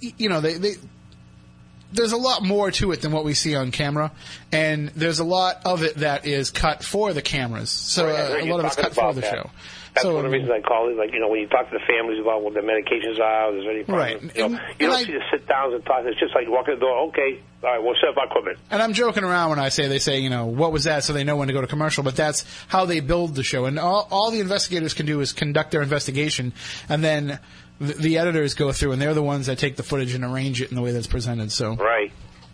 you 0.00 0.28
know, 0.28 0.40
they 0.40 0.54
they. 0.54 0.74
There's 1.96 2.12
a 2.12 2.16
lot 2.16 2.42
more 2.44 2.70
to 2.72 2.92
it 2.92 3.00
than 3.02 3.10
what 3.12 3.24
we 3.24 3.34
see 3.34 3.54
on 3.56 3.70
camera, 3.72 4.12
and 4.52 4.88
there's 4.90 5.18
a 5.18 5.24
lot 5.24 5.62
of 5.64 5.82
it 5.82 5.96
that 5.96 6.26
is 6.26 6.50
cut 6.50 6.84
for 6.84 7.12
the 7.12 7.22
cameras. 7.22 7.70
So 7.70 8.06
Right, 8.06 8.14
uh, 8.14 8.44
a 8.44 8.46
lot 8.50 8.60
of 8.60 8.66
it's 8.66 8.76
cut 8.76 8.94
for 8.94 9.12
the 9.14 9.22
that. 9.22 9.30
show. 9.34 9.50
That's 9.94 10.04
so, 10.04 10.14
one 10.16 10.26
of 10.26 10.30
the 10.30 10.36
reasons 10.38 10.52
I 10.52 10.60
call 10.60 10.90
it. 10.90 10.96
Like 10.98 11.14
you 11.14 11.20
know, 11.20 11.28
when 11.28 11.40
you 11.40 11.46
talk 11.46 11.70
to 11.70 11.78
the 11.78 11.84
families 11.90 12.20
about 12.20 12.42
what 12.42 12.52
the 12.52 12.60
medications 12.60 13.18
are, 13.18 13.50
there's 13.50 13.64
any 13.66 13.82
Right. 13.84 14.12
problems. 14.20 14.36
You, 14.36 14.40
know, 14.40 14.46
And- 14.58 14.60
you 14.78 14.86
don't 14.88 14.96
I- 14.96 15.02
see 15.04 15.12
the 15.12 15.22
sit 15.32 15.48
downs 15.48 15.72
and 15.72 15.84
talk. 15.86 16.02
It's 16.04 16.20
just 16.20 16.34
like 16.34 16.44
you 16.44 16.52
walk 16.52 16.68
in 16.68 16.74
the 16.74 16.80
door. 16.80 17.08
Okay, 17.08 17.38
all 17.64 17.70
right, 17.70 17.82
we'll 17.82 17.94
set 17.98 18.10
up 18.10 18.18
our 18.18 18.26
equipment. 18.26 18.58
and 18.70 18.82
I'm 18.82 18.92
joking 18.92 19.24
around 19.24 19.48
when 19.50 19.58
I 19.58 19.70
say 19.70 19.88
they 19.88 19.98
say, 19.98 20.18
you 20.18 20.28
know, 20.28 20.44
what 20.44 20.70
was 20.70 20.84
that, 20.84 21.02
so 21.02 21.14
they 21.14 21.24
know 21.24 21.36
when 21.36 21.48
to 21.48 21.54
go 21.54 21.62
to 21.62 21.66
commercial. 21.66 22.04
But 22.04 22.14
that's 22.14 22.44
how 22.68 22.84
they 22.84 23.00
build 23.00 23.36
the 23.36 23.42
show, 23.42 23.64
and 23.64 23.78
all, 23.78 24.06
all 24.10 24.30
the 24.30 24.40
investigators 24.40 24.92
can 24.92 25.06
do 25.06 25.20
is 25.20 25.32
conduct 25.32 25.70
their 25.70 25.80
investigation, 25.80 26.52
and 26.90 27.02
then 27.02 27.38
the, 27.80 27.92
the 27.94 28.18
editors 28.18 28.54
go 28.54 28.72
through, 28.72 28.92
and 28.92 29.00
they're 29.02 29.14
the 29.14 29.22
ones 29.22 29.46
that 29.46 29.58
take 29.58 29.76
the 29.76 29.82
footage 29.82 30.14
and 30.14 30.24
arrange 30.24 30.62
it 30.62 30.70
in 30.70 30.76
the 30.76 30.82
way 30.82 30.92
that's 30.92 31.06
presented. 31.06 31.52
So 31.52 31.74
Right. 31.76 32.12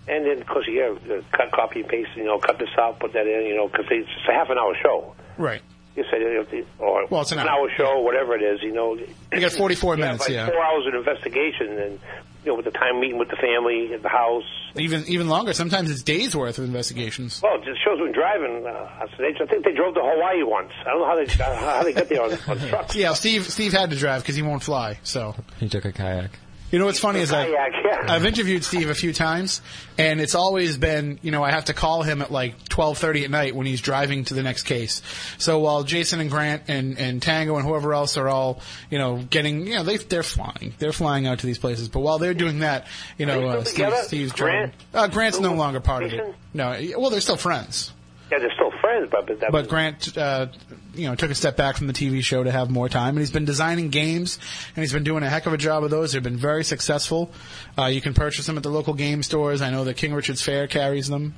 And 0.09 0.27
then, 0.27 0.41
of 0.41 0.47
course, 0.49 0.67
you 0.67 0.81
have 0.81 1.11
uh, 1.11 1.23
cut, 1.31 1.53
copy, 1.53 1.81
and 1.81 1.89
paste. 1.89 2.11
You 2.17 2.25
know, 2.25 2.39
cut 2.39 2.59
this 2.59 2.69
out, 2.77 2.99
put 2.99 3.13
that 3.13 3.27
in. 3.27 3.47
You 3.47 3.57
know, 3.57 3.69
because 3.69 3.87
it's 3.91 4.09
a 4.29 4.33
half 4.33 4.51
an 4.51 4.59
hour 4.59 4.75
show. 4.83 5.15
right. 5.39 5.63
You 5.95 6.05
said, 6.11 6.21
know, 6.23 6.65
or 6.79 7.07
Well, 7.11 7.21
it's 7.21 7.33
an 7.33 7.39
hour. 7.39 7.51
hour 7.51 7.71
show, 7.77 8.01
whatever 8.01 8.35
it 8.35 8.43
is. 8.43 8.63
You 8.63 8.73
know, 8.73 8.95
You 8.97 9.41
got 9.41 9.53
44 9.53 9.97
you 9.97 10.03
have, 10.03 10.09
minutes, 10.09 10.25
like 10.27 10.35
yeah. 10.35 10.47
Four 10.49 10.65
hours 10.65 10.87
of 10.87 10.95
investigation, 10.95 11.79
and 11.79 12.01
you 12.45 12.51
know, 12.51 12.57
with 12.57 12.65
the 12.65 12.71
time 12.73 13.01
meeting 13.01 13.19
with 13.19 13.29
the 13.29 13.37
family 13.37 13.95
at 13.95 14.03
the 14.03 14.09
house. 14.09 14.45
Even 14.77 15.05
even 15.07 15.29
longer. 15.29 15.53
Sometimes 15.53 15.91
it's 15.91 16.03
days 16.03 16.35
worth 16.35 16.59
of 16.59 16.65
investigations. 16.65 17.41
Well, 17.43 17.57
it 17.61 17.65
just 17.65 17.83
shows 17.85 18.01
when 18.01 18.13
driving. 18.13 18.67
Uh, 18.67 18.71
I 18.71 19.05
I 19.05 19.47
think 19.47 19.65
they 19.65 19.73
drove 19.73 19.95
to 19.95 20.01
Hawaii 20.03 20.43
once. 20.43 20.73
I 20.81 20.91
don't 20.91 21.01
know 21.01 21.07
how 21.07 21.17
they 21.17 21.27
how 21.57 21.83
they 21.83 21.93
got 21.93 22.09
there 22.09 22.23
on, 22.23 22.33
on 22.49 22.69
trucks. 22.69 22.95
Yeah, 23.03 23.13
Steve 23.15 23.45
Steve 23.51 23.73
had 23.73 23.91
to 23.91 23.97
drive 23.97 24.23
because 24.23 24.35
he 24.37 24.43
won't 24.43 24.63
fly. 24.63 24.99
So 25.03 25.35
He 25.59 25.69
took 25.69 25.85
a 25.85 25.93
kayak. 25.93 26.31
You 26.73 26.79
know 26.79 26.87
what's 26.87 26.99
funny 26.99 27.21
is 27.21 27.33
I, 27.33 27.47
I've 28.09 28.25
interviewed 28.25 28.65
Steve 28.65 28.89
a 28.89 28.95
few 28.95 29.13
times, 29.13 29.61
and 29.99 30.21
it's 30.21 30.35
always 30.35 30.79
been 30.79 31.21
you 31.23 31.31
know 31.31 31.45
I 31.45 31.51
have 31.51 31.67
to 31.67 31.75
call 31.75 32.03
him 32.03 32.23
at 32.23 32.33
like 32.33 32.69
twelve 32.69 32.99
thirty 32.99 33.25
at 33.25 33.31
night 33.31 33.55
when 33.55 33.67
he's 33.67 33.81
driving 33.81 34.25
to 34.25 34.35
the 34.35 34.43
next 34.43 34.63
case. 34.63 35.03
So 35.39 35.61
while 35.61 35.85
Jason 35.85 36.19
and 36.21 36.31
Grant 36.31 36.65
and 36.69 36.99
and 36.99 37.23
Tango 37.23 37.57
and 37.57 37.67
whoever 37.67 37.93
else 37.95 38.17
are 38.17 38.29
all 38.29 38.61
you 38.91 38.99
know 38.99 39.19
getting 39.19 39.67
you 39.67 39.75
know 39.75 39.85
they 39.85 39.99
they're 39.99 40.23
flying 40.23 40.75
they're 40.79 40.93
flying 40.93 41.27
out 41.27 41.41
to 41.41 41.47
these 41.47 41.59
places, 41.59 41.89
but 41.89 42.01
while 42.01 42.19
they're 42.19 42.35
doing 42.35 42.61
that, 42.61 42.87
you 43.19 43.27
know 43.27 43.47
uh, 43.47 43.65
Steve? 43.65 43.95
Steve's 44.05 44.33
Grant? 44.33 44.73
driving. 44.73 45.11
Uh, 45.11 45.13
Grant's 45.13 45.41
no 45.41 45.55
longer 45.55 45.81
part 45.81 46.05
of 46.05 46.13
it. 46.13 46.35
No, 46.55 46.77
well 46.97 47.11
they're 47.11 47.21
still 47.21 47.37
friends. 47.37 47.93
Yeah, 48.33 48.39
they're 48.39 48.53
still 48.55 48.71
friends, 48.81 49.09
but 49.11 49.27
but, 49.27 49.41
But 49.41 49.53
was, 49.53 49.67
Grant, 49.67 50.17
uh, 50.17 50.47
you 50.95 51.07
know, 51.07 51.15
took 51.15 51.31
a 51.31 51.35
step 51.35 51.55
back 51.55 51.77
from 51.77 51.87
the 51.87 51.93
TV 51.93 52.25
show 52.25 52.43
to 52.43 52.51
have 52.51 52.71
more 52.71 52.89
time, 52.89 53.11
and 53.11 53.19
he's 53.19 53.31
been 53.31 53.45
designing 53.45 53.91
games, 53.91 54.39
and 54.75 54.83
he's 54.83 54.93
been 54.95 55.05
doing 55.05 55.23
a 55.23 55.29
heck 55.29 55.45
of 55.45 55.53
a 55.53 55.59
job 55.59 55.85
of 55.85 55.91
those. 55.91 56.13
They've 56.13 56.23
been 56.23 56.39
very 56.39 56.65
successful. 56.65 57.31
Uh, 57.79 57.87
you 57.87 58.01
can 58.01 58.15
purchase 58.15 58.47
them 58.47 58.57
at 58.57 58.63
the 58.63 58.71
local 58.71 58.95
game 58.95 59.23
stores. 59.23 59.61
I 59.61 59.69
know 59.69 59.85
that 59.85 59.99
King 59.99 60.15
Richard's 60.15 60.41
Faire 60.41 60.67
carries 60.67 61.09
them. 61.09 61.35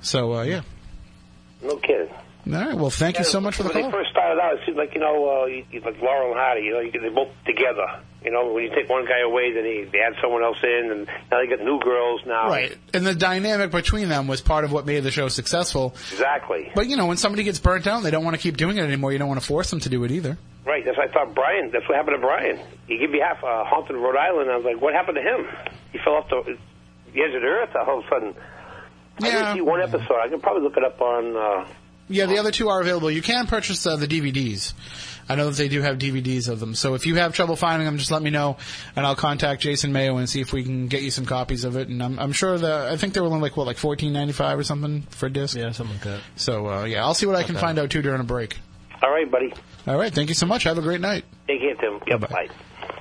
So 0.00 0.36
uh, 0.36 0.42
yeah. 0.44 0.62
no 1.62 1.76
kidding. 1.76 1.95
All 2.46 2.52
right. 2.52 2.74
Well, 2.76 2.90
thank 2.90 3.18
you 3.18 3.24
so 3.24 3.40
much 3.40 3.56
for 3.56 3.64
the 3.64 3.70
when 3.70 3.82
call. 3.82 3.90
they 3.90 3.96
first 3.96 4.10
started 4.10 4.40
out, 4.40 4.54
it 4.54 4.60
seemed 4.64 4.76
like 4.78 4.94
you 4.94 5.00
know, 5.00 5.42
uh, 5.42 5.46
you, 5.46 5.64
like 5.80 6.00
Laurel 6.00 6.30
and 6.30 6.38
Hardy. 6.38 6.62
You 6.62 6.74
know, 6.74 6.80
you 6.80 6.92
they're 6.92 7.10
both 7.10 7.28
together. 7.44 7.86
You 8.24 8.32
know, 8.32 8.52
when 8.52 8.64
you 8.64 8.70
take 8.74 8.88
one 8.88 9.04
guy 9.04 9.20
away, 9.20 9.52
then 9.52 9.62
they, 9.62 9.84
they 9.84 9.98
add 10.00 10.14
someone 10.20 10.42
else 10.42 10.58
in, 10.62 10.90
and 10.90 11.06
now 11.30 11.38
they 11.40 11.46
got 11.48 11.60
new 11.64 11.78
girls 11.80 12.22
now. 12.26 12.48
Right. 12.48 12.76
And 12.92 13.06
the 13.06 13.14
dynamic 13.14 13.70
between 13.70 14.08
them 14.08 14.26
was 14.26 14.40
part 14.40 14.64
of 14.64 14.72
what 14.72 14.84
made 14.86 15.00
the 15.04 15.10
show 15.12 15.28
successful. 15.28 15.94
Exactly. 16.12 16.70
But 16.74 16.86
you 16.88 16.96
know, 16.96 17.06
when 17.06 17.16
somebody 17.16 17.44
gets 17.44 17.58
burnt 17.58 17.86
out, 17.86 17.98
and 17.98 18.06
they 18.06 18.10
don't 18.10 18.24
want 18.24 18.34
to 18.36 18.42
keep 18.42 18.56
doing 18.56 18.76
it 18.78 18.82
anymore. 18.82 19.12
You 19.12 19.18
don't 19.18 19.28
want 19.28 19.40
to 19.40 19.46
force 19.46 19.70
them 19.70 19.80
to 19.80 19.88
do 19.88 20.02
it 20.04 20.10
either. 20.12 20.38
Right. 20.64 20.84
That's 20.84 20.96
what 20.96 21.08
I 21.08 21.12
thought. 21.12 21.34
Brian. 21.34 21.70
That's 21.72 21.88
what 21.88 21.96
happened 21.96 22.16
to 22.16 22.20
Brian. 22.20 22.58
He 22.88 22.98
gave 22.98 23.10
me 23.10 23.20
half 23.20 23.42
uh, 23.44 23.64
haunted 23.64 23.96
Rhode 23.96 24.16
Island. 24.16 24.50
I 24.50 24.56
was 24.56 24.64
like, 24.64 24.80
what 24.80 24.94
happened 24.94 25.16
to 25.16 25.22
him? 25.22 25.46
He 25.92 25.98
fell 25.98 26.14
off 26.14 26.28
the, 26.30 26.36
edge 27.14 27.34
of 27.34 27.42
the 27.42 27.46
earth. 27.48 27.70
All 27.76 27.98
of 28.00 28.04
a 28.04 28.08
sudden. 28.08 28.34
I 29.22 29.26
Yeah. 29.28 29.32
didn't 29.32 29.54
see 29.54 29.60
one 29.62 29.80
episode. 29.82 30.18
I 30.22 30.28
can 30.28 30.40
probably 30.40 30.62
look 30.62 30.76
it 30.76 30.84
up 30.84 31.00
on. 31.00 31.36
Uh, 31.36 31.68
Yeah, 32.08 32.26
the 32.26 32.38
other 32.38 32.50
two 32.52 32.68
are 32.68 32.80
available. 32.80 33.10
You 33.10 33.22
can 33.22 33.46
purchase 33.46 33.84
uh, 33.86 33.96
the 33.96 34.06
DVDs. 34.06 34.74
I 35.28 35.34
know 35.34 35.50
that 35.50 35.56
they 35.56 35.66
do 35.68 35.82
have 35.82 35.98
DVDs 35.98 36.48
of 36.48 36.60
them. 36.60 36.76
So 36.76 36.94
if 36.94 37.04
you 37.04 37.16
have 37.16 37.34
trouble 37.34 37.56
finding 37.56 37.84
them, 37.84 37.98
just 37.98 38.12
let 38.12 38.22
me 38.22 38.30
know, 38.30 38.58
and 38.94 39.04
I'll 39.04 39.16
contact 39.16 39.60
Jason 39.62 39.92
Mayo 39.92 40.16
and 40.18 40.28
see 40.28 40.40
if 40.40 40.52
we 40.52 40.62
can 40.62 40.86
get 40.86 41.02
you 41.02 41.10
some 41.10 41.26
copies 41.26 41.64
of 41.64 41.76
it. 41.76 41.88
And 41.88 42.00
I'm, 42.00 42.18
I'm 42.20 42.30
sure 42.32 42.56
that 42.56 42.86
I 42.92 42.96
think 42.96 43.12
they 43.14 43.20
were 43.20 43.26
only 43.26 43.40
like 43.40 43.56
what, 43.56 43.66
like 43.66 43.76
fourteen 43.76 44.12
ninety 44.12 44.32
five 44.32 44.56
or 44.56 44.62
something 44.62 45.02
for 45.10 45.26
a 45.26 45.30
disc. 45.30 45.56
Yeah, 45.56 45.72
something 45.72 45.96
like 45.96 46.04
that. 46.04 46.20
So 46.36 46.68
uh, 46.68 46.84
yeah, 46.84 47.04
I'll 47.04 47.14
see 47.14 47.26
what 47.26 47.34
I 47.34 47.42
can 47.42 47.56
bad. 47.56 47.60
find 47.60 47.78
out 47.80 47.90
too 47.90 48.02
during 48.02 48.20
a 48.20 48.24
break. 48.24 48.56
all 49.02 49.10
right, 49.10 49.28
buddy. 49.28 49.52
All 49.88 49.98
right, 49.98 50.12
thank 50.14 50.28
you 50.28 50.34
so 50.36 50.46
much. 50.46 50.62
Have 50.62 50.78
a 50.78 50.82
great 50.82 51.00
night. 51.00 51.24
Take 51.48 51.60
care, 51.60 51.74
Tim. 51.74 52.00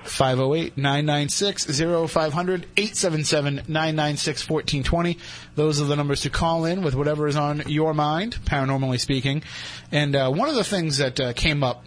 Yep, 0.06 0.76
508-996-0500, 0.76 2.66
877-996-1420. 2.76 5.18
Those 5.56 5.82
are 5.82 5.86
the 5.86 5.96
numbers 5.96 6.22
to 6.22 6.30
call 6.30 6.66
in 6.66 6.84
with 6.84 6.96
whatever 6.96 7.28
is 7.28 7.36
on 7.36 7.64
your 7.68 7.94
mind, 7.94 8.38
paranormally 8.46 9.00
speaking. 9.00 9.44
And 9.92 10.16
uh, 10.16 10.32
one 10.32 10.50
of 10.50 10.56
the 10.56 10.64
things 10.64 10.98
that 10.98 11.20
uh, 11.20 11.34
came 11.34 11.64
up 11.64 11.84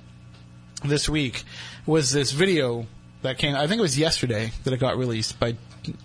this 0.84 1.08
week 1.08 1.44
was 1.86 2.10
this 2.12 2.32
video 2.32 2.86
that 3.22 3.38
came, 3.38 3.54
I 3.56 3.66
think 3.66 3.78
it 3.78 3.82
was 3.82 3.98
yesterday 3.98 4.52
that 4.64 4.72
it 4.72 4.78
got 4.78 4.96
released 4.96 5.38
by 5.40 5.56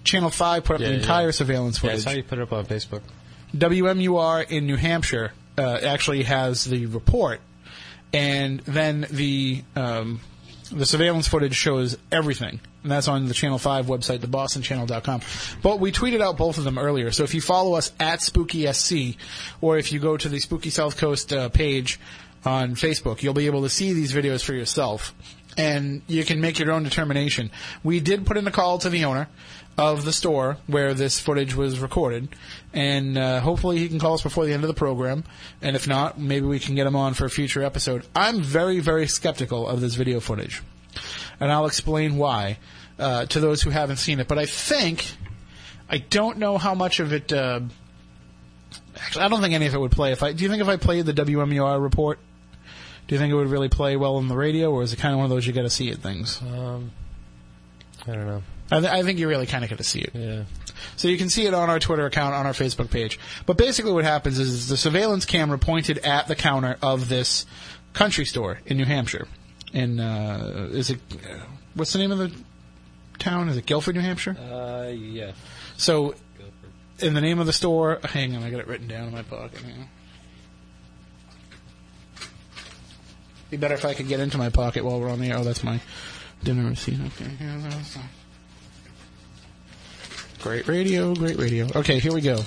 Channel 0.04 0.30
5 0.30 0.64
put 0.64 0.76
up 0.76 0.82
Yeah, 0.82 0.88
the 0.88 0.94
yeah. 0.94 1.00
entire 1.02 1.32
surveillance 1.32 1.78
Yeah, 1.78 1.82
footage. 1.82 2.04
that's 2.06 2.12
how 2.14 2.18
you 2.18 2.24
put 2.24 2.40
it 2.40 2.44
up 2.44 2.54
on 2.54 2.66
Facebook. 2.66 3.02
WMUR 3.56 4.50
in 4.50 4.66
New 4.66 4.78
Hampshire 4.78 5.32
uh, 5.58 5.80
actually 5.84 6.24
has 6.24 6.66
the 6.66 6.88
report, 6.88 7.40
and 8.12 8.60
then 8.62 9.06
the 9.12 9.64
um, 9.76 10.22
the 10.74 10.86
surveillance 10.86 11.28
footage 11.28 11.56
shows 11.56 11.98
everything, 12.12 12.60
and 12.82 12.92
that's 12.92 13.08
on 13.08 13.28
the 13.28 13.34
Channel 13.34 13.58
Five 13.58 13.86
website, 13.86 14.20
thebostonchannel.com. 14.20 15.22
But 15.62 15.80
we 15.80 15.92
tweeted 15.92 16.22
out 16.22 16.38
both 16.38 16.58
of 16.58 16.64
them 16.64 16.78
earlier, 16.78 17.12
so 17.12 17.24
if 17.24 17.34
you 17.34 17.42
follow 17.42 17.76
us 17.76 17.92
at 18.00 18.20
SpookySC, 18.20 19.18
or 19.62 19.78
if 19.78 19.92
you 19.92 20.00
go 20.00 20.18
to 20.18 20.30
the 20.30 20.40
Spooky 20.40 20.70
South 20.70 20.98
Coast 20.98 21.32
uh, 21.32 21.50
page 21.50 22.00
on 22.46 22.76
Facebook, 22.76 23.22
you'll 23.22 23.34
be 23.34 23.46
able 23.46 23.62
to 23.62 23.70
see 23.70 23.94
these 23.94 24.14
videos 24.14 24.44
for 24.44 24.54
yourself. 24.54 25.14
And 25.56 26.02
you 26.08 26.26
can 26.26 26.42
make 26.42 26.58
your 26.58 26.72
own 26.72 26.82
determination. 26.82 27.52
We 27.84 28.00
did 28.00 28.26
put 28.26 28.38
in 28.38 28.48
a 28.48 28.52
call 28.52 28.80
to 28.80 28.90
the 28.90 29.06
owner 29.06 29.30
of 29.78 30.06
the 30.06 30.14
store 30.14 30.58
where 30.68 30.94
this 30.94 31.20
footage 31.20 31.56
was 31.56 31.80
recorded, 31.80 32.30
and 32.74 33.18
uh, 33.18 33.40
hopefully 33.40 33.80
he 33.80 33.90
can 33.90 34.00
call 34.00 34.14
us 34.14 34.22
before 34.22 34.46
the 34.46 34.54
end 34.54 34.64
of 34.64 34.68
the 34.68 34.74
program. 34.74 35.24
And 35.62 35.76
if 35.76 35.88
not, 35.88 36.20
maybe 36.20 36.46
we 36.46 36.60
can 36.60 36.76
get 36.76 36.86
him 36.86 36.96
on 36.96 37.14
for 37.14 37.26
a 37.26 37.30
future 37.30 37.64
episode. 37.64 38.06
I'm 38.16 38.42
very, 38.42 38.80
very 38.80 39.08
skeptical 39.08 39.68
of 39.68 39.82
this 39.82 39.96
video 39.96 40.20
footage, 40.20 40.62
and 41.40 41.52
I'll 41.52 41.66
explain 41.66 42.18
why 42.18 42.60
uh, 43.00 43.26
to 43.28 43.40
those 43.40 43.62
who 43.62 43.72
haven't 43.72 43.98
seen 43.98 44.20
it. 44.20 44.28
But 44.28 44.38
I 44.38 44.46
think 44.46 45.18
I 45.90 45.98
don't 45.98 46.38
know 46.38 46.58
how 46.58 46.76
much 46.76 47.00
of 47.00 47.12
it. 47.12 47.34
Uh, 47.34 47.62
actually, 48.96 49.24
I 49.24 49.28
don't 49.28 49.42
think 49.42 49.54
any 49.54 49.66
of 49.66 49.74
it 49.74 49.80
would 49.80 49.92
play. 49.92 50.12
If 50.12 50.22
I 50.22 50.34
do 50.34 50.44
you 50.44 50.50
think 50.50 50.62
if 50.62 50.68
I 50.68 50.78
played 50.78 51.06
the 51.06 51.14
WMUR 51.14 51.82
report, 51.82 52.20
do 53.08 53.16
you 53.16 53.20
think 53.20 53.32
it 53.32 53.36
would 53.36 53.50
really 53.50 53.70
play 53.70 53.96
well 53.96 54.18
on 54.18 54.28
the 54.28 54.36
radio, 54.36 54.72
or 54.72 54.84
is 54.84 54.94
it 54.94 54.98
kind 54.98 55.14
of 55.14 55.18
one 55.18 55.26
of 55.26 55.32
those 55.32 55.48
you 55.48 55.54
got 55.54 55.64
to 55.64 55.70
see 55.70 55.90
it 55.90 55.98
things? 55.98 56.42
Um, 56.42 56.92
I 58.08 58.14
don't 58.14 58.28
know. 58.28 58.44
I, 58.74 58.80
th- 58.80 58.92
I 58.92 59.04
think 59.04 59.20
you 59.20 59.28
really 59.28 59.46
kind 59.46 59.64
of 59.64 59.70
get 59.70 59.78
to 59.78 59.84
see 59.84 60.00
it. 60.02 60.12
Yeah. 60.14 60.44
So 60.96 61.08
you 61.08 61.18
can 61.18 61.30
see 61.30 61.46
it 61.46 61.54
on 61.54 61.70
our 61.70 61.80
Twitter 61.80 62.06
account, 62.06 62.34
on 62.34 62.46
our 62.46 62.54
Facebook 62.54 62.90
page. 62.90 63.20
But 63.46 63.58
basically, 63.58 63.92
what 63.92 64.04
happens 64.04 64.40
is 64.40 64.68
the 64.68 64.78
surveillance 64.78 65.26
camera 65.26 65.58
pointed 65.60 66.00
at 66.00 66.28
the 66.28 66.36
counter 66.36 66.78
of 66.82 67.08
this 67.10 67.46
country 67.94 68.26
store 68.26 68.60
in 68.66 68.78
New 68.78 68.86
Hampshire. 68.86 69.28
In 69.74 70.00
uh, 70.00 70.70
is 70.72 70.90
it 70.90 71.00
uh, 71.14 71.40
what's 71.76 71.94
the 71.94 72.00
name 72.00 72.12
of 72.12 72.18
the 72.18 72.32
town? 73.20 73.50
Is 73.50 73.58
it 73.58 73.66
Gilford, 73.66 73.96
New 73.96 74.02
Hampshire? 74.02 74.36
Uh, 74.38 74.90
yeah. 74.92 75.32
So, 75.78 76.16
in 77.00 77.14
the 77.14 77.22
name 77.22 77.40
of 77.40 77.46
the 77.46 77.54
store, 77.54 78.00
hang 78.04 78.36
on, 78.36 78.44
I 78.44 78.50
got 78.50 78.60
it 78.60 78.68
written 78.68 78.88
down 78.88 79.08
in 79.08 79.14
my 79.14 79.24
pocket. 79.24 79.60
Hang. 79.62 79.90
Be 83.50 83.58
better 83.58 83.76
if 83.76 83.86
I 83.86 83.94
could 83.94 84.08
get 84.08 84.20
into 84.20 84.38
my 84.38 84.50
pocket 84.50 84.84
while 84.84 85.00
we're 85.00 85.10
on 85.12 85.20
the 85.20 85.30
air. 85.30 85.38
Oh, 85.38 85.44
that's 85.44 85.64
my 85.64 85.80
dinner 86.44 86.68
receipt. 86.70 87.00
Okay, 87.00 87.30
that's- 87.40 87.98
Great 90.44 90.68
radio, 90.68 91.16
great 91.16 91.38
radio. 91.38 91.70
Okay, 91.74 92.00
here 92.00 92.12
we 92.12 92.20
go. 92.20 92.44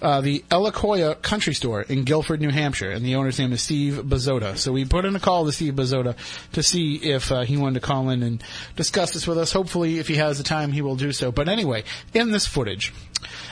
Uh, 0.00 0.22
the 0.22 0.42
Ellacoya 0.50 1.20
Country 1.20 1.52
Store 1.52 1.82
in 1.82 2.04
Gilford, 2.04 2.40
New 2.40 2.48
Hampshire, 2.48 2.90
and 2.90 3.04
the 3.04 3.16
owner's 3.16 3.38
name 3.38 3.52
is 3.52 3.60
Steve 3.60 4.00
Bazota. 4.02 4.56
So 4.56 4.72
we 4.72 4.86
put 4.86 5.04
in 5.04 5.14
a 5.14 5.20
call 5.20 5.44
to 5.44 5.52
Steve 5.52 5.74
Bazota 5.74 6.16
to 6.52 6.62
see 6.62 6.96
if 6.96 7.30
uh, 7.30 7.42
he 7.42 7.58
wanted 7.58 7.80
to 7.80 7.86
call 7.86 8.08
in 8.08 8.22
and 8.22 8.42
discuss 8.76 9.12
this 9.12 9.26
with 9.26 9.36
us. 9.36 9.52
Hopefully, 9.52 9.98
if 9.98 10.08
he 10.08 10.14
has 10.14 10.38
the 10.38 10.44
time, 10.44 10.72
he 10.72 10.80
will 10.80 10.96
do 10.96 11.12
so. 11.12 11.30
But 11.30 11.50
anyway, 11.50 11.84
in 12.14 12.30
this 12.30 12.46
footage, 12.46 12.94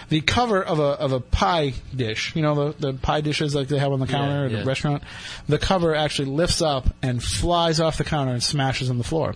the 0.09 0.23
cover 0.23 0.63
of 0.63 0.79
a 0.79 0.83
of 0.83 1.13
a 1.13 1.21
pie 1.21 1.75
dish, 1.95 2.35
you 2.35 2.41
know 2.41 2.73
the 2.73 2.93
the 2.93 2.95
pie 2.95 3.21
dishes 3.21 3.55
like 3.55 3.69
they 3.69 3.79
have 3.79 3.93
on 3.93 4.01
the 4.01 4.07
counter 4.07 4.47
at 4.47 4.53
yeah. 4.53 4.63
a 4.63 4.65
restaurant, 4.65 5.03
the 5.49 5.59
cover 5.59 5.95
actually 5.95 6.31
lifts 6.31 6.63
up 6.63 6.89
and 7.03 7.23
flies 7.23 7.79
off 7.79 7.99
the 7.99 8.05
counter 8.05 8.33
and 8.33 8.43
smashes 8.43 8.89
on 8.89 8.97
the 8.97 9.05
floor. 9.05 9.35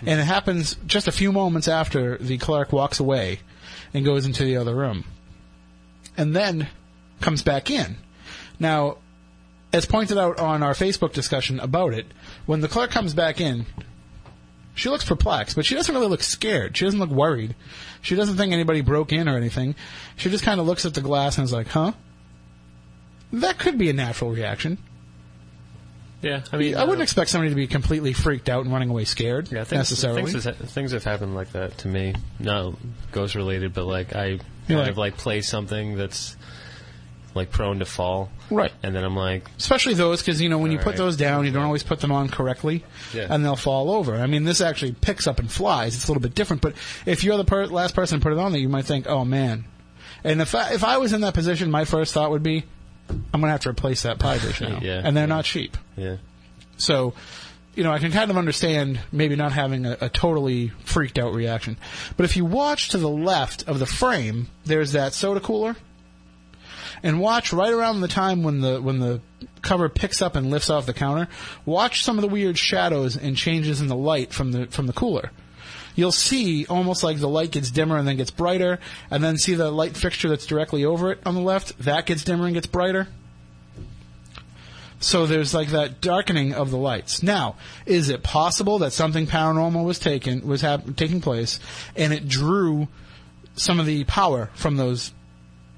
And 0.00 0.20
it 0.20 0.24
happens 0.24 0.76
just 0.86 1.08
a 1.08 1.12
few 1.12 1.32
moments 1.32 1.66
after 1.66 2.18
the 2.18 2.38
clerk 2.38 2.72
walks 2.72 3.00
away 3.00 3.40
and 3.94 4.04
goes 4.04 4.26
into 4.26 4.44
the 4.44 4.56
other 4.56 4.74
room 4.74 5.04
and 6.16 6.34
then 6.34 6.68
comes 7.20 7.42
back 7.42 7.70
in. 7.70 7.96
Now, 8.58 8.98
as 9.72 9.86
pointed 9.86 10.18
out 10.18 10.38
on 10.38 10.62
our 10.62 10.74
Facebook 10.74 11.12
discussion 11.12 11.60
about 11.60 11.94
it, 11.94 12.06
when 12.46 12.60
the 12.60 12.68
clerk 12.68 12.90
comes 12.90 13.14
back 13.14 13.40
in, 13.40 13.66
she 14.74 14.88
looks 14.88 15.04
perplexed, 15.04 15.56
but 15.56 15.66
she 15.66 15.74
doesn't 15.74 15.94
really 15.94 16.08
look 16.08 16.22
scared. 16.22 16.76
She 16.76 16.84
doesn't 16.84 17.00
look 17.00 17.10
worried. 17.10 17.54
She 18.00 18.14
doesn't 18.14 18.36
think 18.36 18.52
anybody 18.52 18.80
broke 18.80 19.12
in 19.12 19.28
or 19.28 19.36
anything. 19.36 19.74
She 20.16 20.30
just 20.30 20.44
kind 20.44 20.60
of 20.60 20.66
looks 20.66 20.86
at 20.86 20.94
the 20.94 21.00
glass 21.00 21.36
and 21.36 21.44
is 21.44 21.52
like, 21.52 21.68
huh? 21.68 21.92
That 23.32 23.58
could 23.58 23.76
be 23.76 23.90
a 23.90 23.92
natural 23.92 24.30
reaction. 24.30 24.78
Yeah. 26.20 26.42
I 26.52 26.56
mean, 26.56 26.74
I 26.76 26.80
wouldn't 26.82 27.00
uh, 27.00 27.02
expect 27.04 27.30
somebody 27.30 27.50
to 27.50 27.54
be 27.56 27.66
completely 27.66 28.12
freaked 28.12 28.48
out 28.48 28.64
and 28.64 28.72
running 28.72 28.90
away 28.90 29.04
scared 29.04 29.50
Yeah, 29.52 29.64
things, 29.64 29.78
necessarily. 29.78 30.22
Things, 30.30 30.44
has, 30.44 30.56
things 30.56 30.92
have 30.92 31.04
happened 31.04 31.34
like 31.34 31.52
that 31.52 31.78
to 31.78 31.88
me. 31.88 32.14
Not 32.40 32.74
ghost 33.12 33.34
related, 33.34 33.72
but 33.72 33.84
like 33.84 34.14
I 34.16 34.38
kind 34.66 34.80
like- 34.80 34.90
of 34.90 34.98
like 34.98 35.16
play 35.16 35.42
something 35.42 35.96
that's 35.96 36.36
like 37.34 37.50
prone 37.52 37.78
to 37.78 37.84
fall. 37.84 38.30
Right. 38.50 38.72
And 38.82 38.96
then 38.96 39.04
I'm 39.04 39.14
like, 39.14 39.48
Especially 39.58 39.94
those, 39.94 40.20
because 40.20 40.40
you 40.40 40.48
know 40.48 40.58
when 40.58 40.72
you 40.72 40.78
put 40.78 40.86
right. 40.86 40.96
those 40.96 41.16
down, 41.16 41.44
you 41.44 41.52
don't 41.52 41.62
always 41.64 41.82
put 41.84 42.00
them 42.00 42.10
on 42.10 42.28
correctly, 42.28 42.84
Yeah. 43.14 43.26
and 43.30 43.44
they'll 43.44 43.54
fall 43.54 43.90
over. 43.92 44.16
I 44.16 44.26
mean, 44.26 44.44
this 44.44 44.60
actually 44.60 44.92
picks 44.92 45.26
up 45.28 45.38
and 45.38 45.50
flies. 45.52 45.94
It's 45.94 46.08
a 46.08 46.10
little 46.10 46.22
bit 46.22 46.34
different, 46.34 46.62
but 46.62 46.74
if 47.06 47.22
you're 47.22 47.36
the 47.36 47.44
per- 47.44 47.66
last 47.66 47.94
person 47.94 48.18
to 48.18 48.22
put 48.22 48.32
it 48.32 48.38
on 48.38 48.50
there, 48.52 48.60
you 48.60 48.68
might 48.70 48.86
think, 48.86 49.06
"Oh 49.06 49.24
man." 49.24 49.66
And 50.24 50.40
if 50.40 50.54
I, 50.54 50.72
if 50.72 50.82
I 50.82 50.96
was 50.98 51.12
in 51.12 51.20
that 51.20 51.34
position, 51.34 51.70
my 51.70 51.84
first 51.84 52.12
thought 52.12 52.30
would 52.32 52.42
be, 52.42 52.64
"I'm 53.10 53.40
going 53.40 53.44
to 53.44 53.48
have 53.48 53.60
to 53.62 53.70
replace 53.70 54.02
that 54.02 54.18
pie 54.18 54.38
dish 54.38 54.60
now," 54.60 54.78
Yeah, 54.82 55.00
and 55.04 55.16
they're 55.16 55.24
yeah. 55.24 55.34
not 55.34 55.44
cheap. 55.44 55.76
yeah. 55.96 56.16
So, 56.76 57.14
you 57.74 57.82
know, 57.82 57.92
I 57.92 57.98
can 57.98 58.12
kind 58.12 58.30
of 58.30 58.36
understand 58.36 59.00
maybe 59.10 59.34
not 59.34 59.52
having 59.52 59.84
a, 59.84 59.96
a 60.02 60.08
totally 60.08 60.68
freaked 60.84 61.18
out 61.18 61.34
reaction. 61.34 61.76
But 62.16 62.24
if 62.24 62.36
you 62.36 62.44
watch 62.44 62.90
to 62.90 62.98
the 62.98 63.08
left 63.08 63.64
of 63.68 63.78
the 63.80 63.86
frame, 63.86 64.48
there's 64.64 64.92
that 64.92 65.12
soda 65.12 65.40
cooler. 65.40 65.76
And 67.02 67.20
watch 67.20 67.52
right 67.52 67.72
around 67.72 68.00
the 68.00 68.08
time 68.08 68.42
when 68.42 68.60
the 68.60 68.80
when 68.80 68.98
the 68.98 69.20
cover 69.62 69.88
picks 69.88 70.20
up 70.22 70.34
and 70.36 70.50
lifts 70.50 70.70
off 70.70 70.86
the 70.86 70.94
counter. 70.94 71.28
Watch 71.64 72.02
some 72.04 72.18
of 72.18 72.22
the 72.22 72.28
weird 72.28 72.58
shadows 72.58 73.16
and 73.16 73.36
changes 73.36 73.80
in 73.80 73.86
the 73.88 73.96
light 73.96 74.32
from 74.32 74.52
the 74.52 74.66
from 74.66 74.86
the 74.86 74.92
cooler. 74.92 75.30
You'll 75.98 76.12
see 76.12 76.64
almost 76.66 77.02
like 77.02 77.18
the 77.18 77.28
light 77.28 77.50
gets 77.50 77.72
dimmer 77.72 77.96
and 77.96 78.06
then 78.06 78.16
gets 78.16 78.30
brighter, 78.30 78.78
and 79.10 79.24
then 79.24 79.36
see 79.36 79.54
the 79.54 79.68
light 79.68 79.96
fixture 79.96 80.28
that's 80.28 80.46
directly 80.46 80.84
over 80.84 81.10
it 81.10 81.18
on 81.26 81.34
the 81.34 81.40
left. 81.40 81.76
That 81.80 82.06
gets 82.06 82.22
dimmer 82.22 82.44
and 82.44 82.54
gets 82.54 82.68
brighter. 82.68 83.08
So 85.00 85.26
there's 85.26 85.52
like 85.52 85.70
that 85.70 86.00
darkening 86.00 86.54
of 86.54 86.70
the 86.70 86.76
lights. 86.76 87.20
Now, 87.20 87.56
is 87.84 88.10
it 88.10 88.22
possible 88.22 88.78
that 88.78 88.92
something 88.92 89.26
paranormal 89.26 89.84
was 89.84 89.98
taken 89.98 90.46
was 90.46 90.60
hap- 90.60 90.94
taking 90.94 91.20
place, 91.20 91.58
and 91.96 92.12
it 92.12 92.28
drew 92.28 92.86
some 93.56 93.80
of 93.80 93.86
the 93.86 94.04
power 94.04 94.50
from 94.54 94.76
those 94.76 95.12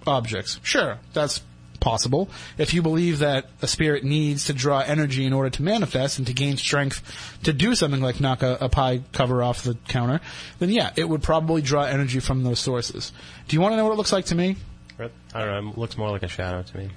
objects? 0.07 0.61
Sure, 0.62 0.99
that's 1.14 1.41
possible. 1.81 2.28
If 2.59 2.74
you 2.74 2.83
believe 2.83 3.18
that 3.20 3.47
a 3.62 3.66
spirit 3.66 4.05
needs 4.05 4.45
to 4.47 4.53
draw 4.53 4.81
energy 4.81 5.24
in 5.24 5.33
order 5.33 5.51
to 5.51 5.62
manifest 5.62 6.18
and 6.18 6.26
to 6.26 6.33
gain 6.33 6.57
strength 6.57 7.03
to 7.43 7.53
do 7.53 7.74
something 7.74 8.01
like 8.01 8.20
knock 8.20 8.43
a, 8.43 8.59
a 8.61 8.68
pie 8.68 9.01
cover 9.12 9.43
off 9.43 9.62
the 9.62 9.76
counter, 9.89 10.20
then 10.59 10.70
yeah, 10.70 10.91
it 10.97 11.09
would 11.09 11.22
probably 11.22 11.62
draw 11.62 11.83
energy 11.85 12.20
from 12.20 12.43
those 12.45 12.61
sources. 12.61 13.12
Do 13.49 13.57
you 13.57 13.61
want 13.61 13.72
to 13.72 13.76
know 13.76 13.85
what 13.85 13.93
it 13.95 13.97
looks 13.97 14.12
like 14.12 14.26
to 14.26 14.35
me? 14.35 14.57
I 15.35 15.45
don't 15.45 15.64
know. 15.64 15.70
It 15.70 15.78
looks 15.78 15.97
more 15.97 16.11
like 16.11 16.22
a 16.22 16.28
shadow 16.28 16.62
to 16.62 16.76
me. 16.76 16.91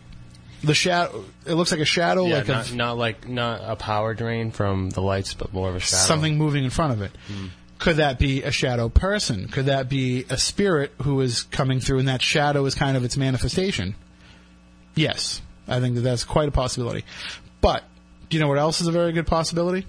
The 0.64 0.74
shadow. 0.74 1.26
It 1.46 1.54
looks 1.56 1.72
like 1.72 1.82
a 1.82 1.86
shadow, 1.86 2.26
Yeah, 2.26 2.38
like 2.38 2.48
not, 2.48 2.70
of 2.70 2.76
not 2.76 2.98
like 2.98 3.28
not 3.28 3.62
a 3.64 3.76
power 3.76 4.14
drain 4.14 4.52
from 4.52 4.90
the 4.90 5.02
lights, 5.02 5.34
but 5.34 5.54
more 5.54 5.70
of 5.70 5.76
a 5.76 5.80
shadow. 5.80 6.04
something 6.04 6.38
moving 6.38 6.64
in 6.64 6.70
front 6.70 6.94
of 6.94 7.02
it. 7.02 7.12
Hmm. 7.28 7.48
Could 7.80 7.98
that 7.98 8.18
be 8.18 8.44
a 8.44 8.52
shadow 8.52 8.88
person? 8.88 9.50
Could 9.50 9.66
that 9.66 9.90
be 9.90 10.26
a 10.30 10.38
spirit 10.38 10.94
who 11.02 11.20
is 11.20 11.44
coming 11.44 11.82
through, 11.82 12.00
and 12.00 12.08
that 12.08 12.22
shadow 12.22 12.66
is 12.66 12.76
kind 12.76 12.96
of 12.96 13.04
its 13.04 13.18
manifestation? 13.18 13.96
Yes, 14.96 15.42
I 15.68 15.80
think 15.80 15.96
that 15.96 16.02
that's 16.02 16.24
quite 16.24 16.48
a 16.48 16.52
possibility. 16.52 17.04
But 17.62 17.84
do 18.30 18.38
you 18.38 18.42
know 18.42 18.48
what 18.48 18.60
else 18.60 18.82
is 18.82 18.88
a 18.88 18.92
very 18.92 19.12
good 19.12 19.28
possibility? 19.28 19.86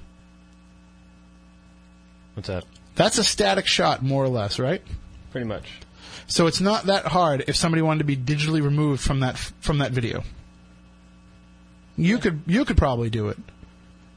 What's 2.34 2.48
that? 2.48 2.64
That's 2.94 3.18
a 3.18 3.24
static 3.24 3.66
shot, 3.66 4.02
more 4.02 4.24
or 4.24 4.28
less, 4.28 4.58
right? 4.58 4.82
Pretty 5.32 5.46
much. 5.46 5.80
So 6.26 6.46
it's 6.46 6.60
not 6.60 6.84
that 6.84 7.06
hard 7.06 7.44
if 7.48 7.56
somebody 7.56 7.82
wanted 7.82 7.98
to 7.98 8.04
be 8.04 8.16
digitally 8.16 8.62
removed 8.62 9.02
from 9.02 9.20
that 9.20 9.36
from 9.36 9.78
that 9.78 9.92
video. 9.92 10.22
You 11.96 12.18
could 12.18 12.42
you 12.46 12.64
could 12.64 12.76
probably 12.76 13.10
do 13.10 13.28
it. 13.28 13.38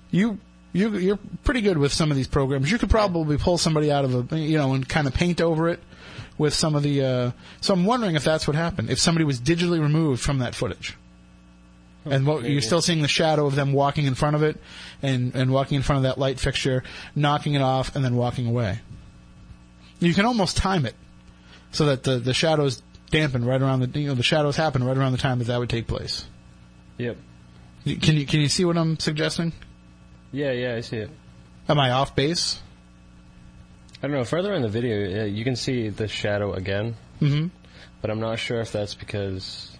You 0.09 0.39
you 0.73 0.95
you're 0.97 1.19
pretty 1.43 1.61
good 1.61 1.77
with 1.77 1.91
some 1.91 2.11
of 2.11 2.17
these 2.17 2.27
programs. 2.27 2.71
You 2.71 2.77
could 2.77 2.89
probably 2.89 3.37
pull 3.37 3.57
somebody 3.57 3.91
out 3.91 4.05
of 4.05 4.31
a 4.31 4.37
you 4.37 4.57
know 4.57 4.73
and 4.73 4.87
kind 4.87 5.07
of 5.07 5.13
paint 5.13 5.41
over 5.41 5.69
it 5.69 5.79
with 6.37 6.53
some 6.53 6.75
of 6.75 6.83
the. 6.83 7.03
Uh, 7.03 7.31
so 7.61 7.73
I'm 7.73 7.85
wondering 7.85 8.15
if 8.15 8.23
that's 8.23 8.47
what 8.47 8.55
happened. 8.55 8.89
If 8.89 8.99
somebody 8.99 9.25
was 9.25 9.39
digitally 9.39 9.81
removed 9.81 10.21
from 10.21 10.39
that 10.39 10.55
footage. 10.55 10.95
And 12.05 12.25
what, 12.25 12.43
you're 12.43 12.61
still 12.61 12.81
seeing 12.81 13.01
the 13.01 13.09
shadow 13.09 13.47
of 13.47 13.55
them 13.55 13.73
walking 13.73 14.05
in 14.05 14.15
front 14.15 14.37
of 14.37 14.43
it, 14.43 14.57
and, 15.01 15.35
and 15.35 15.51
walking 15.51 15.75
in 15.75 15.81
front 15.81 15.97
of 15.97 16.03
that 16.03 16.17
light 16.17 16.39
fixture, 16.39 16.83
knocking 17.15 17.53
it 17.53 17.61
off, 17.61 17.95
and 17.95 18.05
then 18.05 18.15
walking 18.15 18.47
away. 18.47 18.79
You 19.99 20.13
can 20.13 20.25
almost 20.25 20.55
time 20.55 20.85
it 20.85 20.95
so 21.71 21.87
that 21.87 22.03
the, 22.03 22.17
the 22.17 22.33
shadows 22.33 22.81
dampen 23.09 23.45
right 23.45 23.61
around 23.61 23.79
the 23.79 23.99
you 23.99 24.07
know 24.07 24.15
the 24.15 24.23
shadows 24.23 24.55
happen 24.55 24.83
right 24.83 24.97
around 24.97 25.13
the 25.13 25.17
time 25.17 25.39
that 25.39 25.45
that 25.45 25.59
would 25.59 25.69
take 25.69 25.87
place. 25.87 26.25
Yep. 26.97 27.17
Can 27.83 28.17
you 28.17 28.25
can 28.25 28.41
you 28.41 28.49
see 28.49 28.65
what 28.65 28.77
I'm 28.77 28.99
suggesting? 28.99 29.53
Yeah, 30.31 30.51
yeah, 30.51 30.75
I 30.75 30.81
see 30.81 30.97
it. 30.97 31.09
Am 31.69 31.79
I 31.79 31.91
off 31.91 32.15
base? 32.15 32.61
I 34.01 34.07
don't 34.07 34.11
know. 34.15 34.23
Further 34.25 34.53
in 34.53 34.61
the 34.61 34.69
video, 34.69 35.21
uh, 35.21 35.25
you 35.25 35.43
can 35.43 35.55
see 35.55 35.89
the 35.89 36.07
shadow 36.07 36.53
again, 36.53 36.95
Mm-hmm. 37.21 37.47
but 38.01 38.11
I'm 38.11 38.19
not 38.19 38.37
sure 38.39 38.59
if 38.61 38.71
that's 38.71 38.93
because, 38.93 39.75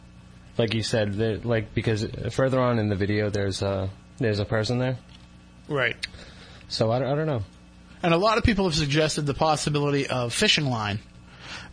like 0.58 0.74
you 0.74 0.82
said, 0.84 1.46
like 1.46 1.74
because 1.76 2.06
further 2.32 2.60
on 2.60 2.80
in 2.80 2.90
the 2.90 2.96
video, 2.96 3.30
there's 3.30 3.62
a 3.62 3.90
there's 4.18 4.40
a 4.40 4.46
person 4.46 4.80
there. 4.80 4.98
Right. 5.68 5.96
So 6.68 6.92
I, 6.92 7.00
don't- 7.00 7.12
I 7.12 7.16
don't 7.16 7.28
know. 7.28 7.44
And 8.04 8.14
a 8.14 8.18
lot 8.18 8.38
of 8.38 8.44
people 8.44 8.66
have 8.66 8.76
suggested 8.76 9.26
the 9.26 9.34
possibility 9.34 10.08
of 10.08 10.34
fishing 10.34 10.66
line. 10.66 11.00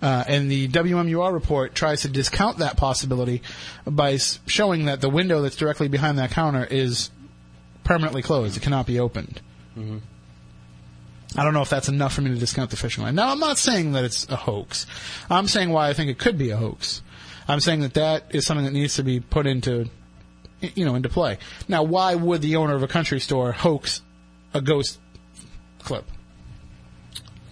Uh, 0.02 0.24
and 0.26 0.50
the 0.50 0.68
WMUR 0.68 1.32
report 1.32 1.74
tries 1.74 2.02
to 2.02 2.08
discount 2.08 2.58
that 2.58 2.76
possibility 2.76 3.42
by 3.86 4.14
s- 4.14 4.38
showing 4.46 4.86
that 4.86 5.00
the 5.00 5.08
window 5.08 5.40
that's 5.42 5.56
directly 5.56 5.88
behind 5.88 6.18
that 6.18 6.30
counter 6.30 6.64
is 6.64 7.10
permanently 7.84 8.20
closed. 8.22 8.56
It 8.56 8.62
cannot 8.62 8.86
be 8.86 8.98
opened. 9.00 9.40
I 11.36 11.44
don't 11.44 11.54
know 11.54 11.62
if 11.62 11.70
that's 11.70 11.88
enough 11.88 12.14
for 12.14 12.20
me 12.20 12.30
to 12.30 12.38
discount 12.38 12.70
the 12.70 12.76
fishing 12.76 13.02
line. 13.02 13.14
Now, 13.14 13.30
I'm 13.30 13.40
not 13.40 13.58
saying 13.58 13.92
that 13.92 14.04
it's 14.04 14.28
a 14.28 14.36
hoax. 14.36 14.86
I'm 15.28 15.48
saying 15.48 15.70
why 15.70 15.88
I 15.88 15.92
think 15.92 16.10
it 16.10 16.18
could 16.18 16.38
be 16.38 16.50
a 16.50 16.56
hoax. 16.56 17.02
I'm 17.48 17.60
saying 17.60 17.80
that 17.80 17.94
that 17.94 18.26
is 18.30 18.46
something 18.46 18.64
that 18.64 18.72
needs 18.72 18.94
to 18.96 19.02
be 19.02 19.20
put 19.20 19.46
into, 19.46 19.88
you 20.60 20.84
know, 20.84 20.94
into 20.94 21.08
play. 21.08 21.38
Now, 21.68 21.82
why 21.82 22.14
would 22.14 22.40
the 22.40 22.56
owner 22.56 22.74
of 22.74 22.82
a 22.82 22.88
country 22.88 23.20
store 23.20 23.52
hoax 23.52 24.00
a 24.52 24.60
ghost 24.60 24.98
clip? 25.80 26.04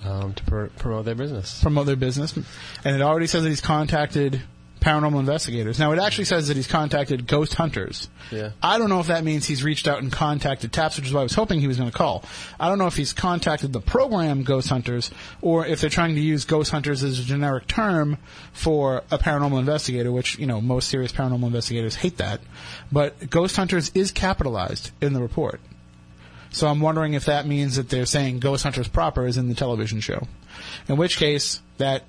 Um, 0.05 0.35
to 0.35 0.45
pr- 0.45 0.67
promote 0.79 1.05
their 1.05 1.15
business. 1.15 1.61
promote 1.63 1.87
their 1.87 1.97
business. 1.97 2.37
And 2.37 2.97
it 2.97 3.03
already 3.03 3.27
says 3.27 3.43
that 3.43 3.49
he's 3.49 3.61
contacted 3.61 4.43
paranormal 4.83 5.21
investigators. 5.21 5.79
Now, 5.79 5.93
it 5.93 5.99
actually 5.99 6.25
says 6.25 6.49
that 6.49 6.57
he's 6.57 6.67
contacted 6.67 7.27
ghost 7.27 7.55
hunters. 7.55 8.11
Yeah. 8.31 8.51
I 8.63 8.79
don't 8.79 8.89
know 8.89 9.01
if 9.01 9.07
that 9.07 9.25
means 9.25 9.47
he's 9.47 9.63
reached 9.63 9.89
out 9.89 10.03
and 10.03 10.13
contacted 10.13 10.73
TAPS, 10.73 10.97
which 10.97 11.07
is 11.07 11.13
why 11.13 11.21
I 11.21 11.23
was 11.23 11.35
hoping 11.35 11.61
he 11.61 11.69
was 11.69 11.79
going 11.79 11.91
to 11.91 11.97
call. 11.97 12.25
I 12.59 12.69
don't 12.69 12.79
know 12.79 12.89
if 12.89 12.97
he's 12.97 13.13
contacted 13.13 13.73
the 13.73 13.81
program 13.81 14.43
Ghost 14.43 14.69
Hunters 14.69 15.11
or 15.41 15.65
if 15.65 15.81
they're 15.81 15.89
trying 15.89 16.17
to 16.17 16.21
use 16.21 16.45
Ghost 16.45 16.71
Hunters 16.71 17.03
as 17.03 17.19
a 17.19 17.23
generic 17.23 17.67
term 17.69 18.19
for 18.53 19.03
a 19.11 19.19
paranormal 19.19 19.59
investigator, 19.59 20.13
which, 20.13 20.39
you 20.39 20.47
know, 20.47 20.61
most 20.61 20.89
serious 20.89 21.13
paranormal 21.13 21.47
investigators 21.47 21.95
hate 21.95 22.19
that. 22.19 22.41
But 22.91 23.31
Ghost 23.31 23.57
Hunters 23.57 23.93
is 23.95 24.11
capitalized 24.11 24.91
in 25.01 25.13
the 25.13 25.23
report. 25.23 25.61
So 26.51 26.67
I'm 26.67 26.81
wondering 26.81 27.15
if 27.15 27.25
that 27.25 27.47
means 27.47 27.77
that 27.77 27.89
they're 27.89 28.05
saying 28.05 28.41
Ghost 28.41 28.65
Hunters 28.65 28.89
proper 28.89 29.27
is 29.27 29.39
in 29.39 29.49
the 29.49 29.55
television 29.55 30.01
show. 30.01 30.29
In 30.87 30.99
which 30.99 31.17
case, 31.17 31.63
that 31.79 32.05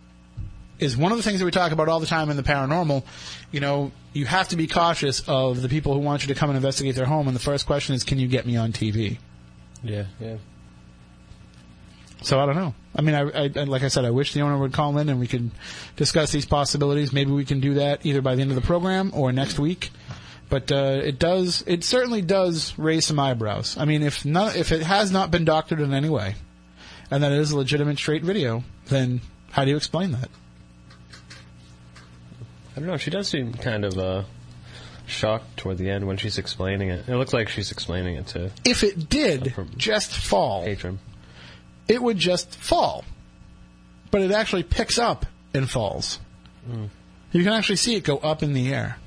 is 0.83 0.95
one 0.97 1.11
of 1.11 1.17
the 1.17 1.23
things 1.23 1.39
that 1.39 1.45
we 1.45 1.51
talk 1.51 1.71
about 1.71 1.89
all 1.89 1.99
the 1.99 2.05
time 2.05 2.29
in 2.29 2.37
the 2.37 2.43
paranormal. 2.43 3.03
You 3.51 3.59
know, 3.59 3.91
you 4.13 4.25
have 4.25 4.49
to 4.49 4.55
be 4.55 4.67
cautious 4.67 5.23
of 5.27 5.61
the 5.61 5.69
people 5.69 5.93
who 5.93 5.99
want 5.99 6.21
you 6.23 6.27
to 6.33 6.35
come 6.39 6.49
and 6.49 6.57
investigate 6.57 6.95
their 6.95 7.05
home, 7.05 7.27
and 7.27 7.35
the 7.35 7.39
first 7.41 7.65
question 7.65 7.95
is, 7.95 8.03
can 8.03 8.19
you 8.19 8.27
get 8.27 8.45
me 8.45 8.55
on 8.57 8.71
TV? 8.73 9.17
Yeah, 9.83 10.05
yeah. 10.19 10.37
So 12.21 12.39
I 12.39 12.45
don't 12.45 12.55
know. 12.55 12.73
I 12.95 13.01
mean, 13.01 13.15
I, 13.15 13.21
I, 13.21 13.49
I- 13.55 13.63
like 13.65 13.83
I 13.83 13.89
said, 13.89 14.05
I 14.05 14.11
wish 14.11 14.33
the 14.33 14.41
owner 14.41 14.57
would 14.57 14.71
call 14.73 14.97
in 14.97 15.09
and 15.09 15.19
we 15.19 15.27
could 15.27 15.51
discuss 15.97 16.31
these 16.31 16.45
possibilities. 16.45 17.11
Maybe 17.11 17.31
we 17.31 17.43
can 17.43 17.59
do 17.59 17.73
that 17.75 18.05
either 18.05 18.21
by 18.21 18.35
the 18.35 18.41
end 18.41 18.51
of 18.51 18.55
the 18.55 18.61
program 18.61 19.11
or 19.13 19.31
next 19.33 19.59
week. 19.59 19.89
But 20.49 20.71
uh, 20.71 21.01
it 21.03 21.19
does, 21.19 21.63
it 21.67 21.83
certainly 21.83 22.21
does 22.21 22.77
raise 22.77 23.05
some 23.07 23.19
eyebrows. 23.19 23.75
I 23.77 23.85
mean, 23.85 24.03
if 24.03 24.23
not, 24.23 24.55
if 24.55 24.71
it 24.71 24.83
has 24.83 25.11
not 25.11 25.31
been 25.31 25.43
doctored 25.45 25.81
in 25.81 25.93
any 25.93 26.09
way, 26.09 26.35
and 27.11 27.23
that 27.23 27.31
it 27.31 27.39
is 27.39 27.51
a 27.51 27.57
legitimate 27.57 27.97
straight 27.97 28.23
video, 28.23 28.63
then 28.85 29.19
how 29.51 29.65
do 29.65 29.71
you 29.71 29.77
explain 29.77 30.11
that? 30.11 30.29
I 32.75 32.79
don't 32.79 32.87
know. 32.87 32.97
She 32.97 33.11
does 33.11 33.27
seem 33.27 33.53
kind 33.53 33.85
of 33.85 33.97
uh, 33.97 34.23
shocked 35.05 35.57
toward 35.57 35.77
the 35.77 35.89
end 35.89 36.07
when 36.07 36.17
she's 36.17 36.37
explaining 36.37 36.89
it. 36.89 37.07
It 37.07 37.15
looks 37.15 37.33
like 37.33 37.49
she's 37.49 37.71
explaining 37.71 38.15
it 38.15 38.27
to 38.27 38.51
If 38.65 38.83
it 38.83 39.09
did 39.09 39.53
just 39.77 40.11
fall, 40.15 40.65
Atrim. 40.65 40.97
it 41.87 42.01
would 42.01 42.17
just 42.17 42.55
fall. 42.55 43.03
But 44.11 44.21
it 44.21 44.31
actually 44.31 44.63
picks 44.63 44.97
up 44.97 45.25
and 45.53 45.69
falls. 45.69 46.19
You 47.31 47.43
can 47.43 47.51
actually 47.53 47.75
see 47.77 47.95
it 47.95 48.03
go 48.03 48.17
up 48.17 48.41
in 48.43 48.53
the 48.53 48.73
air. 48.73 48.97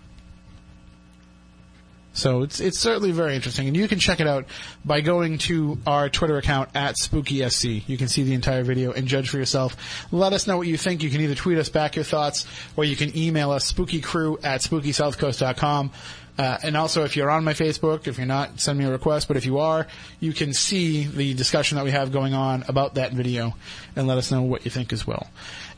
So 2.16 2.42
it's 2.42 2.60
it's 2.60 2.78
certainly 2.78 3.12
very 3.12 3.36
interesting, 3.36 3.66
and 3.66 3.76
you 3.76 3.86
can 3.86 3.98
check 3.98 4.20
it 4.20 4.26
out 4.26 4.46
by 4.86 5.02
going 5.02 5.36
to 5.38 5.78
our 5.86 6.08
Twitter 6.08 6.38
account 6.38 6.70
at 6.74 6.96
SpookySC. 6.96 7.86
You 7.86 7.98
can 7.98 8.08
see 8.08 8.22
the 8.22 8.32
entire 8.32 8.62
video 8.62 8.90
and 8.92 9.06
judge 9.06 9.28
for 9.28 9.36
yourself. 9.36 9.76
Let 10.10 10.32
us 10.32 10.46
know 10.46 10.56
what 10.56 10.66
you 10.66 10.78
think. 10.78 11.02
You 11.02 11.10
can 11.10 11.20
either 11.20 11.34
tweet 11.34 11.58
us 11.58 11.68
back 11.68 11.94
your 11.94 12.06
thoughts, 12.06 12.46
or 12.74 12.84
you 12.84 12.96
can 12.96 13.14
email 13.16 13.50
us 13.50 13.70
spookycrew 13.70 14.42
at 14.42 14.62
spookysouthcoast.com. 14.62 15.92
Uh, 16.38 16.58
and 16.62 16.76
also, 16.76 17.04
if 17.04 17.16
you're 17.16 17.30
on 17.30 17.44
my 17.44 17.54
Facebook, 17.54 18.06
if 18.06 18.18
you're 18.18 18.26
not, 18.26 18.60
send 18.60 18.78
me 18.78 18.84
a 18.84 18.90
request. 18.90 19.26
But 19.26 19.38
if 19.38 19.46
you 19.46 19.58
are, 19.58 19.86
you 20.20 20.32
can 20.34 20.52
see 20.52 21.04
the 21.04 21.32
discussion 21.32 21.76
that 21.76 21.84
we 21.84 21.92
have 21.92 22.12
going 22.12 22.34
on 22.34 22.64
about 22.68 22.96
that 22.96 23.12
video, 23.12 23.54
and 23.96 24.06
let 24.06 24.18
us 24.18 24.30
know 24.30 24.42
what 24.42 24.64
you 24.66 24.70
think 24.70 24.92
as 24.92 25.06
well. 25.06 25.28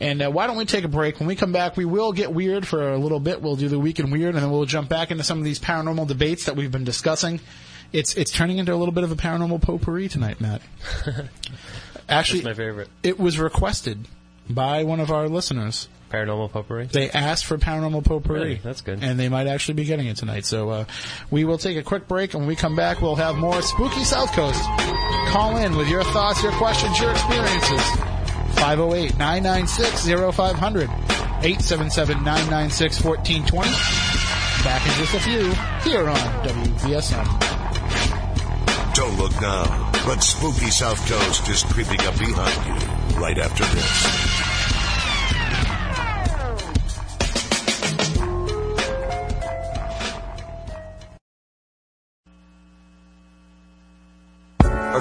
And 0.01 0.21
uh, 0.21 0.31
why 0.31 0.49
don't 0.49 0.57
we 0.57 0.65
take 0.65 0.85
a 0.85 0.89
break? 0.89 1.21
When 1.21 1.29
we 1.29 1.37
come 1.37 1.53
back, 1.53 1.77
we 1.77 1.85
will 1.85 2.13
get 2.13 2.33
weird 2.33 2.67
for 2.67 2.93
a 2.93 2.99
little 2.99 3.21
bit. 3.21 3.41
We'll 3.41 3.57
do 3.57 3.69
the 3.69 3.79
week 3.79 4.01
in 4.01 4.11
weird, 4.11 4.35
and 4.35 4.43
then 4.43 4.51
we'll 4.51 4.65
jump 4.65 4.89
back 4.89 5.11
into 5.13 5.23
some 5.23 5.39
of 5.39 5.45
these 5.45 5.61
paranormal 5.61 6.09
debates 6.09 6.47
that 6.47 6.57
we've 6.57 6.73
been 6.73 6.85
discussing. 6.85 7.41
It's 7.93 8.17
it's 8.17 8.33
turning 8.33 8.59
into 8.59 8.75
a 8.75 8.77
little 8.77 8.93
bit 8.93 9.05
of 9.05 9.13
a 9.13 9.17
paranormal 9.17 9.63
potpourri 9.63 10.09
tonight, 10.09 10.41
Matt. 10.41 10.61
Actually, 12.09 12.41
That's 12.41 12.59
my 12.59 12.65
favorite. 12.65 12.89
it 13.03 13.19
was 13.19 13.39
requested 13.39 14.07
by 14.49 14.83
one 14.85 14.99
of 15.01 15.11
our 15.11 15.29
listeners. 15.29 15.89
Paranormal 16.11 16.51
potpourri. 16.51 16.87
They 16.87 17.11
asked 17.11 17.45
for 17.45 17.59
paranormal 17.59 18.05
potpourri. 18.05 18.41
Really? 18.41 18.55
That's 18.57 18.81
good. 18.81 19.03
And 19.03 19.19
they 19.19 19.29
might 19.29 19.47
actually 19.47 19.75
be 19.75 19.85
getting 19.85 20.07
it 20.07 20.17
tonight. 20.17 20.47
So 20.47 20.71
uh, 20.71 20.85
we 21.31 21.45
will 21.45 21.59
take 21.59 21.77
a 21.77 21.83
quick 21.83 22.09
break, 22.09 22.35
and 22.35 22.43
when 22.43 22.49
we 22.49 22.57
come 22.57 22.77
back, 22.77 23.01
we'll 23.03 23.17
have 23.17 23.37
more 23.37 23.61
Spooky 23.63 24.05
South 24.05 24.33
Coast. 24.33 24.63
Call 25.29 25.59
in 25.59 25.77
with 25.77 25.89
your 25.89 26.05
thoughts, 26.05 26.43
your 26.43 26.53
questions, 26.53 26.99
your 26.99 27.11
experiences. 27.11 27.83
508 28.57 29.19
996 29.19 30.09
0500 30.37 30.91
877 31.41 32.25
996 32.25 33.05
1420. 33.05 33.71
Back 34.65 34.85
in 34.85 34.93
just 34.99 35.15
a 35.15 35.21
few 35.21 35.53
here 35.89 36.09
on 36.09 36.17
WBSM. 36.43 37.59
Don't 38.95 39.17
look 39.17 39.33
now, 39.41 39.93
but 40.05 40.21
spooky 40.25 40.71
South 40.71 40.99
Coast 41.09 41.49
is 41.49 41.63
creeping 41.63 42.01
up 42.01 42.19
behind 42.19 42.67
you 42.67 43.21
right 43.21 43.39
after 43.39 43.65
this. 43.67 44.58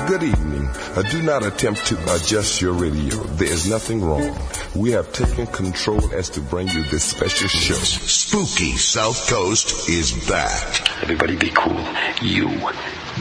Good 0.08 0.24
evening. 0.24 0.66
Uh, 0.96 1.02
do 1.02 1.22
not 1.22 1.46
attempt 1.46 1.86
to 1.86 1.96
adjust 2.16 2.62
your 2.62 2.72
radio. 2.72 3.16
There 3.36 3.52
is 3.52 3.70
nothing 3.70 4.02
wrong. 4.02 4.38
We 4.74 4.92
have 4.92 5.12
taken 5.12 5.48
control 5.48 6.14
as 6.14 6.30
to 6.32 6.40
bring 6.40 6.70
you 6.70 6.84
this 6.84 7.04
special 7.04 7.50
show. 7.50 7.74
Spooky 7.74 8.78
South 8.78 9.30
Coast 9.30 9.90
is 9.90 10.14
back. 10.30 11.04
Everybody 11.04 11.36
be 11.36 11.50
cool. 11.50 11.86
You 12.22 12.48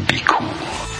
be 0.06 0.20
cool. 0.28 0.95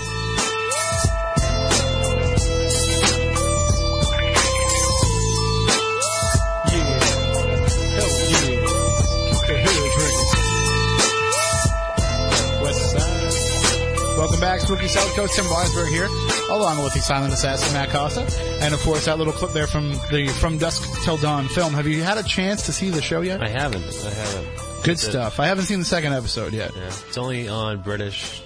Welcome 14.37 14.59
back, 14.59 14.61
Spooky 14.61 14.89
South 14.89 15.17
Coast. 15.17 15.35
Tim 15.35 15.47
Weisberg 15.47 15.89
here, 15.89 16.09
along 16.55 16.85
with 16.85 16.93
the 16.93 17.01
silent 17.01 17.33
assassin 17.33 17.73
Matt 17.73 17.89
Costa, 17.89 18.21
and 18.61 18.75
of 18.75 18.81
course 18.81 19.07
that 19.07 19.17
little 19.17 19.33
clip 19.33 19.53
there 19.53 19.67
from 19.67 19.93
the 20.11 20.29
From 20.39 20.59
Dusk 20.59 21.03
Till 21.05 21.17
Dawn 21.17 21.49
film. 21.49 21.73
Have 21.73 21.87
you 21.87 22.03
had 22.03 22.19
a 22.19 22.23
chance 22.23 22.67
to 22.67 22.73
see 22.75 22.91
the 22.91 23.01
show 23.01 23.23
yet? 23.23 23.43
I 23.43 23.49
haven't. 23.49 23.83
I 23.83 24.11
haven't. 24.11 24.85
Good 24.85 24.99
stuff. 24.99 25.41
I 25.41 25.47
haven't 25.47 25.65
seen 25.65 25.79
the 25.79 25.87
second 25.87 26.13
episode 26.13 26.53
yet. 26.53 26.71
Yeah, 26.77 26.83
it's 26.85 27.17
only 27.17 27.49
on 27.49 27.81
British 27.81 28.43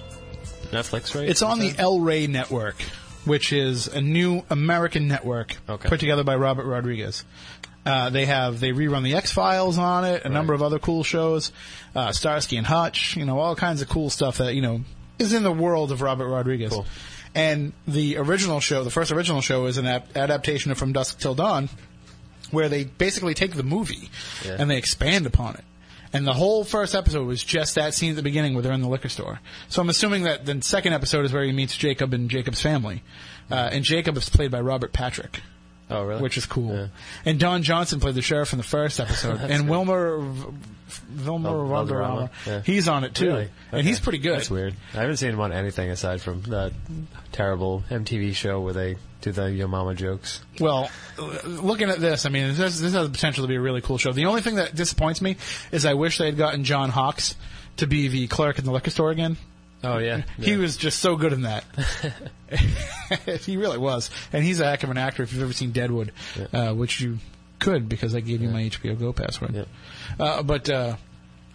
Netflix, 0.71 1.13
right? 1.13 1.27
It's 1.27 1.41
on 1.41 1.59
the 1.59 1.73
El 1.77 1.99
Rey 1.99 2.25
Network, 2.25 2.81
which 3.25 3.51
is 3.51 3.87
a 3.89 3.99
new 3.99 4.43
American 4.49 5.09
network 5.09 5.57
Okay. 5.67 5.89
put 5.89 5.99
together 5.99 6.23
by 6.23 6.37
Robert 6.37 6.67
Rodriguez. 6.67 7.25
Uh, 7.85 8.09
they 8.09 8.27
have 8.27 8.61
they 8.61 8.69
rerun 8.69 9.03
the 9.03 9.15
X 9.15 9.33
Files 9.33 9.77
on 9.77 10.05
it, 10.05 10.23
a 10.23 10.29
number 10.29 10.53
of 10.53 10.61
other 10.63 10.79
cool 10.79 11.03
shows, 11.03 11.51
uh, 11.97 12.13
Starsky 12.13 12.55
and 12.55 12.65
Hutch, 12.65 13.17
you 13.17 13.25
know, 13.25 13.39
all 13.39 13.57
kinds 13.57 13.81
of 13.81 13.89
cool 13.89 14.09
stuff 14.09 14.37
that 14.37 14.55
you 14.55 14.61
know 14.61 14.79
is 15.21 15.33
in 15.33 15.43
the 15.43 15.51
world 15.51 15.91
of 15.91 16.01
Robert 16.01 16.27
Rodriguez. 16.27 16.71
Cool. 16.73 16.85
And 17.33 17.71
the 17.87 18.17
original 18.17 18.59
show, 18.59 18.83
the 18.83 18.89
first 18.91 19.11
original 19.11 19.41
show, 19.41 19.65
is 19.67 19.77
an 19.77 19.85
ap- 19.87 20.15
adaptation 20.17 20.71
of 20.71 20.77
From 20.77 20.91
Dusk 20.91 21.19
Till 21.19 21.33
Dawn, 21.35 21.69
where 22.51 22.67
they 22.67 22.83
basically 22.83 23.33
take 23.33 23.53
the 23.55 23.63
movie 23.63 24.09
Yeah. 24.45 24.57
and 24.59 24.69
they 24.69 24.77
expand 24.77 25.25
upon 25.25 25.55
it. 25.55 25.63
And 26.13 26.27
the 26.27 26.33
whole 26.33 26.65
first 26.65 26.93
episode 26.93 27.25
was 27.25 27.41
just 27.41 27.75
that 27.75 27.93
scene 27.93 28.09
at 28.09 28.15
the 28.17 28.21
beginning 28.21 28.53
where 28.53 28.61
they're 28.61 28.73
in 28.73 28.81
the 28.81 28.89
liquor 28.89 29.07
store. 29.07 29.39
So 29.69 29.81
I'm 29.81 29.87
assuming 29.87 30.23
that 30.23 30.45
the 30.45 30.61
second 30.61 30.91
episode 30.91 31.23
is 31.23 31.31
where 31.31 31.43
he 31.45 31.53
meets 31.53 31.77
Jacob 31.77 32.13
and 32.13 32.29
Jacob's 32.29 32.61
family. 32.61 33.01
Uh, 33.49 33.69
and 33.71 33.85
Jacob 33.85 34.17
is 34.17 34.29
played 34.29 34.51
by 34.51 34.59
Robert 34.59 34.91
Patrick, 34.91 35.39
oh, 35.91 36.05
really? 36.05 36.21
which 36.21 36.37
is 36.37 36.45
cool. 36.45 36.73
Yeah. 36.73 36.87
And 37.25 37.39
Don 37.39 37.63
Johnson 37.63 37.99
played 37.99 38.15
the 38.15 38.21
sheriff 38.21 38.53
in 38.53 38.57
the 38.57 38.63
first 38.63 38.99
episode. 38.99 39.39
and 39.49 39.69
Wilmer, 39.69 40.17
Wilmer 41.25 41.49
Val- 41.49 41.67
Valderrama, 41.67 42.29
yeah. 42.45 42.61
he's 42.61 42.87
on 42.87 43.03
it 43.03 43.15
too. 43.15 43.27
Really? 43.27 43.49
And 43.71 43.85
he's 43.85 43.99
pretty 43.99 44.19
good. 44.19 44.39
That's 44.39 44.51
weird. 44.51 44.75
I 44.93 45.01
haven't 45.01 45.17
seen 45.17 45.31
him 45.31 45.39
on 45.39 45.51
anything 45.51 45.89
aside 45.89 46.21
from 46.21 46.41
that 46.43 46.73
terrible 47.31 47.83
MTV 47.89 48.35
show 48.35 48.61
where 48.61 48.73
they 48.73 48.95
do 49.21 49.31
the 49.31 49.51
Yo 49.51 49.67
Mama 49.67 49.95
jokes. 49.95 50.41
Well, 50.59 50.89
uh, 51.17 51.39
looking 51.45 51.89
at 51.89 51.99
this, 51.99 52.25
I 52.25 52.29
mean, 52.29 52.55
this, 52.55 52.79
this 52.79 52.93
has 52.93 53.07
the 53.07 53.09
potential 53.09 53.43
to 53.43 53.47
be 53.47 53.55
a 53.55 53.61
really 53.61 53.81
cool 53.81 53.97
show. 53.97 54.11
The 54.11 54.25
only 54.25 54.41
thing 54.41 54.55
that 54.55 54.75
disappoints 54.75 55.21
me 55.21 55.37
is 55.71 55.85
I 55.85 55.93
wish 55.93 56.17
they 56.17 56.25
had 56.25 56.37
gotten 56.37 56.63
John 56.63 56.89
Hawkes 56.89 57.35
to 57.77 57.87
be 57.87 58.07
the 58.07 58.27
clerk 58.27 58.59
in 58.59 58.65
the 58.65 58.71
liquor 58.71 58.89
store 58.89 59.11
again. 59.11 59.37
Oh 59.83 59.97
yeah, 59.97 60.23
He 60.37 60.57
was 60.57 60.77
just 60.77 60.99
so 60.99 61.15
good 61.15 61.33
in 61.33 61.43
that. 61.43 61.63
he 63.41 63.57
really 63.57 63.77
was, 63.77 64.09
and 64.31 64.43
he's 64.43 64.59
a 64.59 64.65
heck 64.65 64.83
of 64.83 64.89
an 64.89 64.97
actor. 64.97 65.23
If 65.23 65.33
you've 65.33 65.43
ever 65.43 65.53
seen 65.53 65.71
Deadwood, 65.71 66.11
uh, 66.53 66.73
which 66.73 67.01
you 67.01 67.17
could 67.59 67.89
because 67.89 68.15
I 68.15 68.19
gave 68.19 68.41
you 68.41 68.49
my 68.49 68.63
HBO 68.63 68.99
Go 68.99 69.13
password. 69.13 69.55
Yeah. 69.55 69.65
Uh, 70.19 70.43
but 70.43 70.69
uh, 70.69 70.95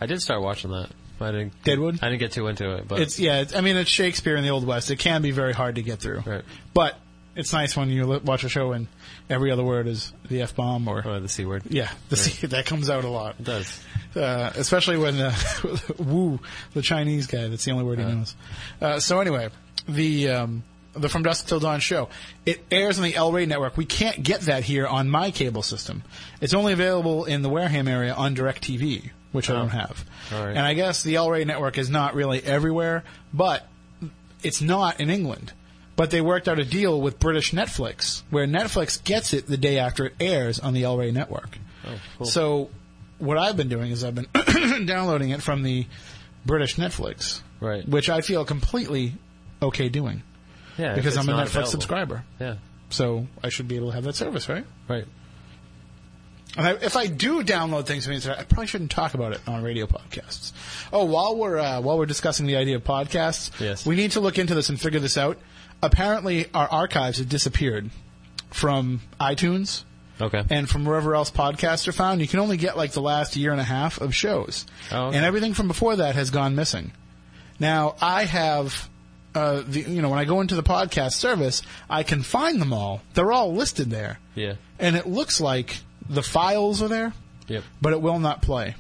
I 0.01 0.07
did 0.07 0.23
start 0.23 0.43
watching 0.43 0.71
that. 0.71 0.91
I 1.21 1.31
didn't. 1.31 1.63
Deadwood? 1.65 1.99
I 2.03 2.09
didn't 2.09 2.21
get 2.21 2.33
too 2.33 2.47
into 2.49 2.77
it, 2.77 2.89
but 2.89 3.01
it's 3.01 3.19
yeah. 3.19 3.41
It's, 3.41 3.55
I 3.55 3.61
mean, 3.61 3.77
it's 3.77 3.91
Shakespeare 3.91 4.37
in 4.37 4.45
the 4.45 4.51
Old 4.51 4.67
West. 4.67 4.91
It 4.91 4.99
can 4.99 5.23
be 5.23 5.31
very 5.31 5.53
hard 5.53 5.77
to 5.77 5.83
get 5.83 6.01
through. 6.01 6.21
Right. 6.21 6.45
But 6.75 6.99
it's 7.37 7.53
nice 7.53 7.77
when 7.77 7.91
you 7.91 8.21
watch 8.25 8.45
a 8.45 8.49
show 8.49 8.73
and 8.73 8.89
every 9.31 9.51
other 9.51 9.63
word 9.63 9.87
is 9.87 10.13
the 10.29 10.43
f 10.43 10.57
bomb 10.57 10.89
or 10.89 11.03
oh, 11.07 11.21
the 11.21 11.29
c 11.29 11.45
word. 11.45 11.63
yeah, 11.69 11.91
the 12.09 12.17
C, 12.17 12.47
that 12.49 12.67
comes 12.67 12.91
out 12.91 13.05
a 13.05 13.09
lot. 13.09 13.37
It 13.39 13.45
does. 13.45 13.81
uh, 14.17 14.53
especially 14.57 14.97
when 14.97 15.21
uh, 15.21 15.35
Wu, 15.99 16.41
the 16.75 16.83
Chinese 16.83 17.27
guy, 17.27 17.49
that's 17.49 17.65
the 17.65 17.71
only 17.73 17.85
word 17.85 17.99
he 17.99 18.05
knows. 18.05 18.35
Uh, 18.81 18.99
so 18.99 19.21
anyway, 19.21 19.51
the 19.87 20.31
um, 20.31 20.65
the 20.97 21.09
From 21.09 21.23
Dusk 21.23 21.47
Till 21.47 21.61
Dawn 21.61 21.81
show. 21.81 22.09
It 22.45 22.65
airs 22.71 22.99
on 22.99 23.05
the 23.05 23.15
El 23.15 23.33
Rey 23.33 23.47
network. 23.47 23.77
We 23.77 23.85
can't 23.85 24.23
get 24.23 24.43
that 24.43 24.65
here 24.65 24.87
on 24.87 25.09
my 25.09 25.31
cable 25.31 25.63
system. 25.63 26.03
It's 26.41 26.55
only 26.55 26.73
available 26.73 27.25
in 27.25 27.43
the 27.43 27.49
Wareham 27.49 27.87
area 27.87 28.15
on 28.15 28.35
DirecTV, 28.35 29.11
which 29.33 29.51
I 29.51 29.55
don't 29.55 29.69
have. 29.69 30.05
All 30.33 30.45
right. 30.45 30.57
And 30.57 30.61
I 30.61 30.75
guess 30.75 31.03
the 31.03 31.17
El 31.17 31.31
Rey 31.31 31.45
network 31.45 31.79
is 31.79 31.91
not 31.91 32.15
really 32.15 32.43
everywhere, 32.43 33.05
but 33.33 33.67
it's 34.43 34.63
not 34.63 35.01
in 35.01 35.11
England. 35.11 35.53
But 35.97 36.11
they 36.11 36.21
worked 36.21 36.47
out 36.47 36.59
a 36.59 36.65
deal 36.65 37.01
with 37.01 37.19
British 37.19 37.53
Netflix, 37.53 38.23
where 38.31 38.47
Netflix 38.47 39.03
gets 39.03 39.33
it 39.33 39.47
the 39.47 39.57
day 39.57 39.79
after 39.79 40.05
it 40.07 40.15
airs 40.21 40.61
on 40.61 40.75
the 40.75 40.85
El 40.85 40.99
Rey 40.99 41.11
network. 41.11 41.59
Oh, 41.87 41.91
cool. 42.19 42.27
So, 42.27 42.71
what 43.19 43.39
I've 43.39 43.57
been 43.57 43.71
doing 43.71 43.91
is 43.91 44.05
I've 44.05 44.15
been 44.15 44.27
downloading 44.87 45.31
it 45.31 45.41
from 45.43 45.63
the 45.63 45.87
British 46.45 46.77
Netflix, 46.77 47.41
Right. 47.61 47.89
which 47.89 48.11
I 48.11 48.21
feel 48.21 48.45
completely 48.45 49.15
okay 49.63 49.89
doing 49.89 50.23
Yeah, 50.77 50.95
because 50.95 51.17
I'm 51.17 51.29
a 51.29 51.33
Netflix 51.33 51.47
available. 51.47 51.71
subscriber. 51.71 52.25
Yeah. 52.39 52.57
So 52.91 53.27
I 53.43 53.49
should 53.49 53.67
be 53.67 53.77
able 53.77 53.89
to 53.89 53.95
have 53.95 54.05
that 54.05 54.15
service, 54.17 54.49
right? 54.51 54.67
Right. 54.89 55.07
And 56.59 56.67
I, 56.67 56.71
if 56.73 56.97
I 56.97 57.07
do 57.07 57.43
download 57.43 57.87
things 57.87 58.05
from 58.05 58.13
the 58.13 58.17
internet, 58.17 58.39
I 58.39 58.45
probably 58.45 58.67
shouldn't 58.67 58.91
talk 58.91 59.15
about 59.15 59.33
it 59.33 59.41
on 59.47 59.63
radio 59.63 59.87
podcasts. 59.87 60.53
Oh, 60.93 61.05
while 61.05 61.37
we're 61.37 61.59
uh, 61.59 61.81
while 61.83 61.99
we're 61.99 62.07
discussing 62.07 62.47
the 62.47 62.57
idea 62.57 62.77
of 62.77 62.85
podcasts, 62.85 63.51
Yes. 63.61 63.85
we 63.85 63.95
need 63.97 64.13
to 64.13 64.21
look 64.21 64.39
into 64.39 64.55
this 64.55 64.69
and 64.69 64.81
figure 64.81 65.01
this 65.01 65.19
out. 65.19 65.39
Apparently, 65.83 66.47
our 66.55 66.67
archives 66.69 67.19
have 67.19 67.29
disappeared 67.29 67.91
from 68.51 69.01
iTunes 69.21 69.85
Okay. 70.21 70.43
and 70.51 70.69
from 70.69 70.85
wherever 70.85 71.15
else 71.15 71.31
podcasts 71.31 71.87
are 71.87 71.93
found. 71.93 72.21
You 72.21 72.29
can 72.29 72.41
only 72.41 72.57
get 72.57 72.77
like 72.77 72.93
the 72.93 73.03
last 73.03 73.37
year 73.37 73.53
and 73.53 73.61
a 73.61 73.65
half 73.65 74.01
of 74.01 74.15
shows, 74.15 74.67
Oh, 74.91 75.07
okay. 75.09 75.17
and 75.19 75.27
everything 75.27 75.53
from 75.55 75.69
before 75.69 75.97
that 75.97 76.15
has 76.15 76.31
gone 76.31 76.55
missing. 76.55 76.93
Now, 77.61 77.97
I 78.01 78.25
have. 78.25 78.89
Uh, 79.35 79.63
the, 79.67 79.83
you 79.83 80.01
know, 80.01 80.09
when 80.09 80.19
I 80.19 80.25
go 80.25 80.41
into 80.41 80.55
the 80.55 80.63
podcast 80.63 81.13
service, 81.13 81.61
I 81.91 82.05
can 82.05 82.23
find 82.23 82.59
them 82.59 82.73
all. 82.73 83.03
They're 83.13 83.33
all 83.33 83.53
listed 83.53 83.91
there 83.91 84.19
yeah. 84.35 84.55
and 84.79 84.97
it 84.97 85.07
looks 85.07 85.43
like 85.43 85.77
the 86.09 86.23
files 86.23 86.81
are 86.81 86.89
there, 86.89 87.13
Yep. 87.47 87.63
but 87.83 87.93
it 87.93 88.01
will 88.01 88.19
not 88.19 88.41
play. 88.41 88.77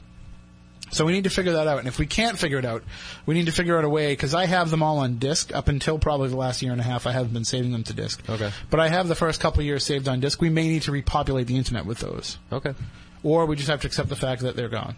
So 0.91 1.05
we 1.05 1.12
need 1.12 1.24
to 1.24 1.30
figure 1.30 1.53
that 1.55 1.66
out. 1.66 1.80
And 1.80 1.89
if 1.89 1.99
we 1.99 2.07
can't 2.07 2.39
figure 2.39 2.59
it 2.59 2.64
out, 2.64 2.84
we 3.26 3.34
need 3.34 3.47
to 3.47 3.53
figure 3.53 3.76
out 3.76 3.84
a 3.84 3.89
way 3.89 4.12
because 4.12 4.34
I 4.34 4.47
have 4.47 4.70
them 4.70 4.82
all 4.82 4.99
on 4.99 5.18
disk 5.18 5.53
up 5.55 5.66
until 5.68 5.99
probably 5.99 6.28
the 6.28 6.37
last 6.37 6.62
year 6.62 6.70
and 6.72 6.80
a 6.80 6.84
half. 6.84 7.07
I 7.07 7.12
haven't 7.12 7.32
been 7.32 7.45
saving 7.45 7.72
them 7.72 7.82
to 7.84 7.93
disk. 7.93 8.22
Okay. 8.28 8.51
But 8.70 8.78
I 8.80 8.89
have 8.89 9.09
the 9.09 9.16
first 9.16 9.41
couple 9.41 9.62
years 9.64 9.84
saved 9.84 10.07
on 10.09 10.20
disk. 10.20 10.41
We 10.41 10.49
may 10.49 10.68
need 10.68 10.82
to 10.82 10.93
repopulate 10.93 11.49
the 11.49 11.57
internet 11.57 11.87
with 11.87 11.99
those, 11.99 12.39
Okay. 12.53 12.72
or 13.24 13.47
we 13.47 13.57
just 13.57 13.68
have 13.68 13.80
to 13.80 13.87
accept 13.89 14.09
the 14.09 14.16
fact 14.16 14.43
that 14.43 14.55
they're 14.55 14.68
gone, 14.68 14.95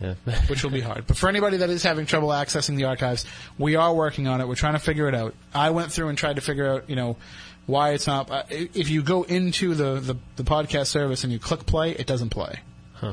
Yeah. 0.00 0.14
which 0.48 0.64
will 0.64 0.70
be 0.70 0.80
hard. 0.80 1.06
But 1.06 1.18
for 1.18 1.28
anybody 1.28 1.58
that 1.58 1.68
is 1.68 1.82
having 1.82 2.06
trouble 2.06 2.28
accessing 2.28 2.76
the 2.76 2.84
archives, 2.84 3.26
we 3.58 3.76
are 3.76 3.92
working 3.94 4.26
on 4.26 4.40
it. 4.40 4.48
We're 4.48 4.54
trying 4.54 4.72
to 4.74 4.78
figure 4.80 5.06
it 5.06 5.14
out. 5.14 5.34
I 5.54 5.68
went 5.70 5.92
through 5.92 6.08
and 6.08 6.16
tried 6.16 6.36
to 6.36 6.42
figure 6.42 6.66
out, 6.66 6.88
you 6.88 6.96
know, 6.96 7.18
why 7.66 7.90
it's 7.90 8.06
not. 8.06 8.30
Uh, 8.30 8.44
if 8.48 8.88
you 8.88 9.02
go 9.02 9.22
into 9.24 9.74
the, 9.74 10.00
the 10.00 10.16
the 10.36 10.44
podcast 10.44 10.86
service 10.86 11.24
and 11.24 11.32
you 11.32 11.38
click 11.38 11.66
play, 11.66 11.90
it 11.92 12.06
doesn't 12.06 12.30
play. 12.30 12.58
Huh. 12.94 13.12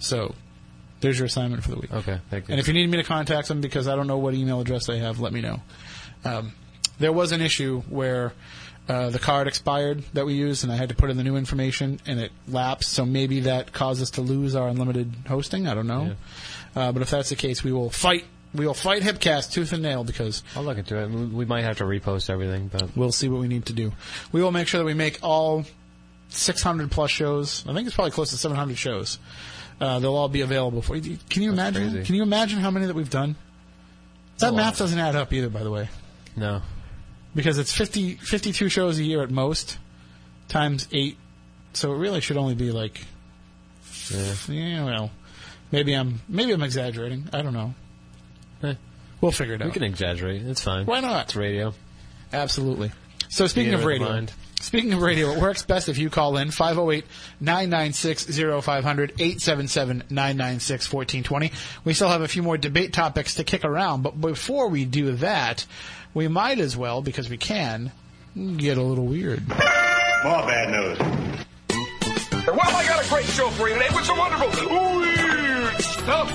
So 0.00 0.34
there's 1.04 1.18
your 1.18 1.26
assignment 1.26 1.62
for 1.62 1.70
the 1.70 1.76
week. 1.76 1.92
Okay. 1.92 2.18
Thank 2.30 2.48
you. 2.48 2.52
And 2.52 2.60
if 2.60 2.66
you 2.66 2.72
need 2.72 2.88
me 2.88 2.96
to 2.96 3.04
contact 3.04 3.48
them 3.48 3.60
because 3.60 3.86
I 3.86 3.94
don't 3.94 4.06
know 4.06 4.16
what 4.16 4.32
email 4.32 4.60
address 4.60 4.86
they 4.86 4.98
have, 5.00 5.20
let 5.20 5.34
me 5.34 5.42
know. 5.42 5.60
Um, 6.24 6.52
there 6.98 7.12
was 7.12 7.30
an 7.32 7.42
issue 7.42 7.82
where 7.90 8.32
uh, 8.88 9.10
the 9.10 9.18
card 9.18 9.46
expired 9.46 10.02
that 10.14 10.24
we 10.24 10.32
used, 10.32 10.64
and 10.64 10.72
I 10.72 10.76
had 10.76 10.88
to 10.88 10.94
put 10.94 11.10
in 11.10 11.18
the 11.18 11.22
new 11.22 11.36
information, 11.36 12.00
and 12.06 12.18
it 12.20 12.32
lapsed. 12.48 12.90
So 12.90 13.04
maybe 13.04 13.40
that 13.40 13.72
caused 13.74 14.00
us 14.00 14.12
to 14.12 14.22
lose 14.22 14.56
our 14.56 14.68
unlimited 14.68 15.12
hosting. 15.28 15.68
I 15.68 15.74
don't 15.74 15.86
know. 15.86 16.14
Uh, 16.74 16.90
but 16.92 17.02
if 17.02 17.10
that's 17.10 17.28
the 17.28 17.36
case, 17.36 17.62
we 17.62 17.70
will 17.70 17.90
fight. 17.90 18.24
We 18.54 18.66
will 18.66 18.72
fight 18.72 19.02
Hipcast 19.02 19.52
tooth 19.52 19.72
and 19.72 19.82
nail 19.82 20.04
because 20.04 20.42
I'll 20.56 20.62
look 20.62 20.78
into 20.78 20.96
it. 20.96 21.08
We 21.10 21.44
might 21.44 21.62
have 21.62 21.78
to 21.78 21.84
repost 21.84 22.30
everything, 22.30 22.68
but 22.68 22.96
we'll 22.96 23.12
see 23.12 23.28
what 23.28 23.40
we 23.40 23.48
need 23.48 23.66
to 23.66 23.72
do. 23.74 23.92
We 24.32 24.42
will 24.42 24.52
make 24.52 24.68
sure 24.68 24.78
that 24.78 24.86
we 24.86 24.94
make 24.94 25.18
all 25.22 25.64
600 26.28 26.90
plus 26.90 27.10
shows. 27.10 27.64
I 27.68 27.74
think 27.74 27.86
it's 27.86 27.94
probably 27.94 28.12
close 28.12 28.30
to 28.30 28.36
700 28.38 28.78
shows. 28.78 29.18
Uh, 29.80 29.98
they'll 29.98 30.14
all 30.14 30.28
be 30.28 30.40
available 30.42 30.82
for 30.82 30.96
you. 30.96 31.18
Can 31.28 31.42
you 31.42 31.52
That's 31.54 31.76
imagine? 31.76 31.90
crazy. 31.92 32.06
Can 32.06 32.14
you 32.14 32.22
imagine 32.22 32.58
how 32.60 32.70
many 32.70 32.86
that 32.86 32.94
we've 32.94 33.10
done? 33.10 33.36
That 34.38 34.54
math 34.54 34.74
lot. 34.74 34.78
doesn't 34.86 34.98
add 34.98 35.16
up 35.16 35.32
either, 35.32 35.48
by 35.48 35.62
the 35.62 35.70
way, 35.70 35.88
no. 36.36 36.62
because 37.34 37.58
it's 37.58 37.72
50, 37.72 38.14
52 38.14 38.68
shows 38.68 38.98
a 38.98 39.04
year 39.04 39.22
at 39.22 39.30
most, 39.30 39.78
times 40.48 40.88
eight. 40.92 41.16
So 41.72 41.92
it 41.92 41.98
really 41.98 42.20
should 42.20 42.36
only 42.36 42.54
be 42.54 42.70
like, 42.72 43.00
Yeah. 44.10 44.34
yeah, 44.48 44.84
well, 44.84 45.10
maybe 45.72 45.92
I'm 45.94 46.20
maybe 46.28 46.52
I'm 46.52 46.62
exaggerating. 46.62 47.28
I 47.32 47.42
don't 47.42 47.52
know. 47.54 47.74
Eh, 48.62 48.74
We'll 49.20 49.32
figure 49.32 49.54
it 49.54 49.62
out. 49.62 49.66
we 49.66 49.72
can 49.72 49.82
exaggerate. 49.82 50.42
It's 50.42 50.60
fine. 50.62 50.84
Why 50.86 51.00
not? 51.00 51.26
It's 51.26 51.36
radio. 51.36 51.74
Absolutely. 52.32 52.90
So 53.28 53.46
speaking 53.46 53.70
Theater 53.70 53.76
of 53.76 53.80
of 53.82 53.86
radio, 53.86 54.08
mind. 54.08 54.32
Speaking 54.64 54.92
of 54.94 55.02
radio, 55.02 55.30
it 55.30 55.40
works 55.40 55.62
best 55.62 55.88
if 55.88 55.98
you 55.98 56.10
call 56.10 56.36
in 56.36 56.48
508-996-0500, 56.48 59.12
877-996-1420. 60.08 61.52
We 61.84 61.94
still 61.94 62.08
have 62.08 62.22
a 62.22 62.28
few 62.28 62.42
more 62.42 62.56
debate 62.56 62.92
topics 62.92 63.34
to 63.36 63.44
kick 63.44 63.64
around, 63.64 64.02
but 64.02 64.20
before 64.20 64.68
we 64.68 64.84
do 64.84 65.12
that, 65.16 65.66
we 66.14 66.26
might 66.28 66.58
as 66.58 66.76
well, 66.76 67.02
because 67.02 67.28
we 67.28 67.36
can, 67.36 67.92
get 68.56 68.78
a 68.78 68.82
little 68.82 69.06
weird. 69.06 69.46
More 69.48 69.58
bad 70.46 70.70
news. 70.70 70.98
Well, 72.46 72.60
I 72.60 72.86
got 72.86 73.04
a 73.04 73.08
great 73.08 73.26
show 73.26 73.48
for 73.50 73.68
you 73.68 73.74
today 73.74 73.88
with 73.94 74.04
some 74.04 74.18
wonderful 74.18 74.48
weird 74.98 75.80
stuff. 75.80 76.30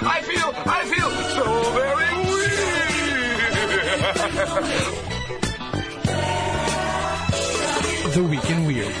I 0.00 0.22
feel, 0.22 0.52
I 0.66 0.84
feel 0.84 1.10
so 1.34 1.44
very 1.72 1.96
weird. 1.96 2.17
The 8.12 8.26
Week 8.28 8.50
in 8.50 8.66
Weird. 8.66 8.94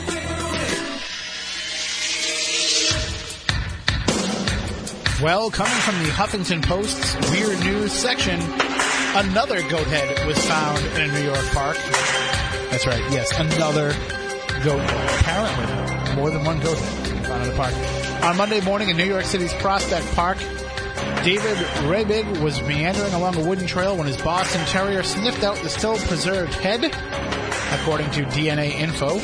Well, 5.22 5.50
coming 5.50 5.72
from 5.80 6.02
the 6.04 6.10
Huffington 6.10 6.64
Post's 6.64 7.14
Weird 7.30 7.60
News 7.60 7.92
section, 7.92 8.40
another 9.16 9.60
goat 9.68 9.86
head 9.88 10.26
was 10.26 10.38
found 10.46 10.78
in 10.96 11.02
a 11.02 11.12
New 11.12 11.24
York 11.24 11.44
park. 11.52 11.76
That's 12.70 12.86
right, 12.86 13.02
yes, 13.10 13.30
another 13.38 13.92
goat. 14.64 14.80
Apparently, 15.20 16.14
more 16.14 16.30
than 16.30 16.44
one 16.44 16.58
goat 16.60 16.78
head 16.78 17.26
found 17.26 17.42
in 17.42 17.50
the 17.50 17.56
park. 17.56 17.74
On 18.24 18.36
Monday 18.36 18.60
morning 18.62 18.88
in 18.88 18.96
New 18.96 19.04
York 19.04 19.24
City's 19.24 19.52
Prospect 19.54 20.06
Park, 20.14 20.38
David 21.28 21.58
Rebig 21.84 22.40
was 22.42 22.62
meandering 22.62 23.12
along 23.12 23.36
a 23.36 23.46
wooden 23.46 23.66
trail 23.66 23.98
when 23.98 24.06
his 24.06 24.16
Boston 24.16 24.64
Terrier 24.64 25.02
sniffed 25.02 25.44
out 25.44 25.56
the 25.56 25.68
still 25.68 25.98
preserved 25.98 26.54
head, 26.54 26.82
according 27.74 28.10
to 28.12 28.22
DNA 28.22 28.70
Info. 28.70 29.16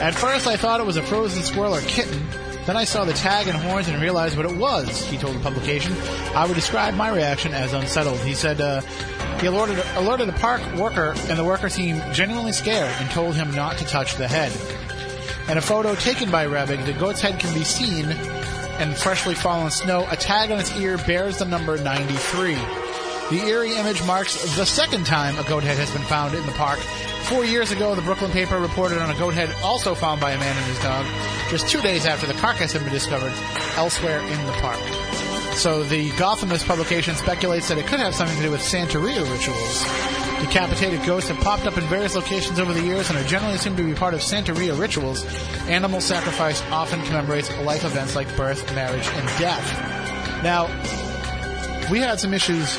At 0.00 0.14
first, 0.14 0.46
I 0.46 0.56
thought 0.56 0.78
it 0.78 0.86
was 0.86 0.96
a 0.96 1.02
frozen 1.02 1.42
squirrel 1.42 1.74
or 1.74 1.80
kitten. 1.80 2.24
Then 2.64 2.76
I 2.76 2.84
saw 2.84 3.04
the 3.04 3.12
tag 3.12 3.48
and 3.48 3.56
horns 3.56 3.88
and 3.88 4.00
realized 4.00 4.36
what 4.36 4.46
it 4.46 4.56
was, 4.56 5.04
he 5.06 5.18
told 5.18 5.34
the 5.34 5.40
publication. 5.40 5.96
I 6.36 6.46
would 6.46 6.54
describe 6.54 6.94
my 6.94 7.08
reaction 7.08 7.54
as 7.54 7.72
unsettled. 7.72 8.20
He 8.20 8.34
said 8.34 8.60
uh, 8.60 8.80
he 9.40 9.48
alerted, 9.48 9.84
alerted 9.96 10.28
a 10.28 10.32
park 10.34 10.62
worker, 10.76 11.12
and 11.28 11.36
the 11.36 11.44
worker 11.44 11.68
seemed 11.68 12.00
genuinely 12.14 12.52
scared 12.52 12.94
and 13.00 13.10
told 13.10 13.34
him 13.34 13.52
not 13.52 13.78
to 13.78 13.84
touch 13.84 14.14
the 14.14 14.28
head. 14.28 14.52
In 15.50 15.58
a 15.58 15.60
photo 15.60 15.96
taken 15.96 16.30
by 16.30 16.46
Rebig, 16.46 16.86
the 16.86 16.92
goat's 16.92 17.20
head 17.20 17.40
can 17.40 17.52
be 17.52 17.64
seen 17.64 18.14
in 18.80 18.94
freshly 18.94 19.34
fallen 19.34 19.70
snow. 19.70 20.06
A 20.10 20.16
tag 20.16 20.50
on 20.50 20.58
its 20.58 20.76
ear 20.78 20.98
bears 20.98 21.38
the 21.38 21.44
number 21.44 21.76
93. 21.76 22.54
The 23.30 23.42
eerie 23.46 23.74
image 23.74 24.02
marks 24.04 24.56
the 24.56 24.64
second 24.64 25.04
time 25.04 25.38
a 25.38 25.44
goat 25.44 25.62
head 25.62 25.76
has 25.76 25.90
been 25.90 26.02
found 26.02 26.34
in 26.34 26.44
the 26.46 26.52
park. 26.52 26.78
Four 27.28 27.44
years 27.44 27.70
ago, 27.72 27.94
the 27.94 28.02
Brooklyn 28.02 28.30
paper 28.30 28.58
reported 28.58 28.98
on 28.98 29.10
a 29.10 29.18
goat 29.18 29.34
head 29.34 29.54
also 29.62 29.94
found 29.94 30.20
by 30.20 30.32
a 30.32 30.38
man 30.38 30.56
and 30.56 30.66
his 30.66 30.78
dog, 30.78 31.04
just 31.50 31.68
two 31.68 31.82
days 31.82 32.06
after 32.06 32.26
the 32.26 32.34
carcass 32.34 32.72
had 32.72 32.82
been 32.84 32.92
discovered 32.92 33.32
elsewhere 33.76 34.20
in 34.20 34.46
the 34.46 34.52
park. 34.52 34.80
So 35.54 35.82
the 35.82 36.10
Gothamist 36.12 36.66
publication 36.66 37.16
speculates 37.16 37.68
that 37.68 37.78
it 37.78 37.86
could 37.86 38.00
have 38.00 38.14
something 38.14 38.36
to 38.36 38.42
do 38.42 38.50
with 38.50 38.60
Santeria 38.60 39.28
rituals. 39.30 40.27
Decapitated 40.40 41.04
ghosts 41.04 41.28
have 41.30 41.38
popped 41.40 41.66
up 41.66 41.76
in 41.76 41.84
various 41.84 42.14
locations 42.14 42.58
over 42.58 42.72
the 42.72 42.80
years 42.82 43.10
and 43.10 43.18
are 43.18 43.24
generally 43.24 43.54
assumed 43.56 43.76
to 43.76 43.84
be 43.84 43.94
part 43.94 44.14
of 44.14 44.20
Santeria 44.20 44.78
rituals. 44.78 45.24
Animal 45.68 46.00
sacrifice 46.00 46.62
often 46.70 47.02
commemorates 47.02 47.50
life 47.58 47.84
events 47.84 48.14
like 48.14 48.34
birth, 48.36 48.64
marriage, 48.74 49.06
and 49.06 49.26
death. 49.38 50.42
Now, 50.42 50.66
we 51.90 51.98
had 52.00 52.20
some 52.20 52.32
issues 52.32 52.76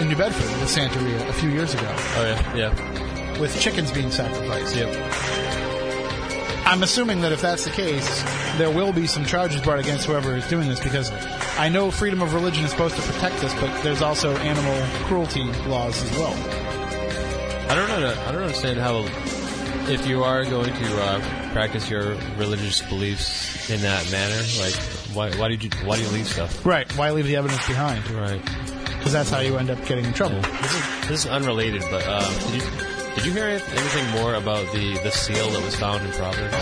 in 0.00 0.08
New 0.08 0.16
Bedford 0.16 0.60
with 0.60 0.70
Santeria 0.74 1.28
a 1.28 1.32
few 1.34 1.50
years 1.50 1.74
ago 1.74 1.86
Oh 2.16 2.22
yeah. 2.24 2.56
Yeah. 2.56 3.38
with 3.38 3.58
chickens 3.60 3.92
being 3.92 4.10
sacrificed. 4.10 4.74
Yep. 4.74 4.88
I'm 6.70 6.84
assuming 6.84 7.22
that 7.22 7.32
if 7.32 7.40
that's 7.40 7.64
the 7.64 7.70
case, 7.72 8.22
there 8.56 8.70
will 8.70 8.92
be 8.92 9.08
some 9.08 9.24
charges 9.24 9.60
brought 9.60 9.80
against 9.80 10.06
whoever 10.06 10.36
is 10.36 10.46
doing 10.46 10.68
this 10.68 10.78
because 10.78 11.10
I 11.58 11.68
know 11.68 11.90
freedom 11.90 12.22
of 12.22 12.32
religion 12.32 12.64
is 12.64 12.70
supposed 12.70 12.94
to 12.94 13.02
protect 13.02 13.42
us, 13.42 13.52
but 13.60 13.82
there's 13.82 14.02
also 14.02 14.36
animal 14.36 15.06
cruelty 15.06 15.42
laws 15.66 16.00
as 16.00 16.10
well. 16.12 16.32
I 17.68 17.74
don't 17.74 17.88
know. 17.88 18.22
I 18.24 18.30
don't 18.30 18.42
understand 18.42 18.78
how 18.78 19.00
if 19.92 20.06
you 20.06 20.22
are 20.22 20.44
going 20.44 20.72
to 20.72 21.02
uh, 21.02 21.52
practice 21.52 21.90
your 21.90 22.14
religious 22.36 22.80
beliefs 22.82 23.68
in 23.68 23.80
that 23.80 24.08
manner, 24.12 24.40
like 24.60 24.74
Why, 25.12 25.36
why 25.40 25.48
did 25.48 25.64
you 25.64 25.70
Why 25.84 25.96
do 25.96 26.02
you 26.02 26.08
leave 26.10 26.28
stuff? 26.28 26.64
Right. 26.64 26.90
Why 26.96 27.10
leave 27.10 27.26
the 27.26 27.34
evidence 27.34 27.66
behind? 27.66 28.08
Right. 28.12 28.40
Because 28.84 29.12
that's 29.12 29.30
how 29.30 29.40
you 29.40 29.56
end 29.56 29.70
up 29.70 29.84
getting 29.86 30.04
in 30.04 30.12
trouble. 30.12 30.40
This 30.40 30.74
is 30.74 31.08
this 31.08 31.24
is 31.24 31.26
unrelated, 31.26 31.82
but 31.90 32.06
um, 32.06 32.32
did 32.52 32.62
you 32.62 32.89
did 33.20 33.26
you 33.26 33.32
hear 33.32 33.46
anything 33.48 34.10
more 34.20 34.34
about 34.34 34.64
the 34.72 34.98
the 35.02 35.10
seal 35.10 35.50
that 35.50 35.62
was 35.64 35.76
found 35.76 36.04
in 36.04 36.10
Providence? 36.12 36.54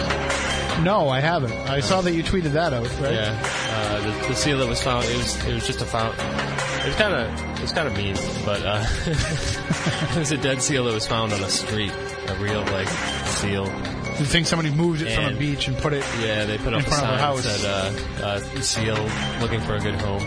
No, 0.84 1.08
I 1.08 1.20
haven't. 1.20 1.52
I 1.52 1.80
saw 1.80 2.00
that 2.02 2.12
you 2.12 2.22
tweeted 2.22 2.52
that 2.52 2.72
out, 2.72 2.84
right? 3.00 3.12
Yeah, 3.14 3.36
uh, 3.72 4.00
the, 4.22 4.28
the 4.28 4.34
seal 4.34 4.58
that 4.58 4.68
was 4.68 4.82
found 4.82 5.04
it 5.06 5.16
was 5.16 5.44
it 5.46 5.54
was 5.54 5.66
just 5.66 5.80
a 5.80 5.84
found. 5.84 6.14
It 6.18 6.86
was 6.86 6.94
kind 6.96 7.14
of 7.14 7.58
it 7.58 7.62
was 7.62 7.72
kind 7.72 7.88
of 7.88 7.96
mean, 7.96 8.14
but 8.44 8.62
uh, 8.64 8.84
it 9.06 10.18
was 10.18 10.30
a 10.32 10.36
dead 10.38 10.62
seal 10.62 10.84
that 10.84 10.94
was 10.94 11.06
found 11.06 11.32
on 11.32 11.40
a 11.42 11.48
street, 11.48 11.92
a 12.28 12.34
real 12.36 12.60
like 12.62 12.88
seal. 13.26 13.66
You 14.18 14.24
think 14.24 14.46
somebody 14.48 14.70
moved 14.74 15.00
it 15.02 15.14
from 15.14 15.26
a 15.32 15.36
beach 15.38 15.68
and 15.68 15.76
put 15.78 15.92
it? 15.92 16.04
Yeah, 16.20 16.44
they 16.44 16.58
put 16.58 16.68
In 16.72 16.74
up 16.74 16.80
a 16.80 16.84
front 16.90 17.02
of 17.04 17.08
sign 17.08 17.14
a 17.14 17.18
house. 17.18 17.44
that 17.44 17.60
said 17.60 18.20
uh, 18.20 18.26
uh, 18.26 18.60
seal 18.62 19.40
looking 19.40 19.60
for 19.60 19.76
a 19.76 19.80
good 19.80 19.94
home. 19.94 20.22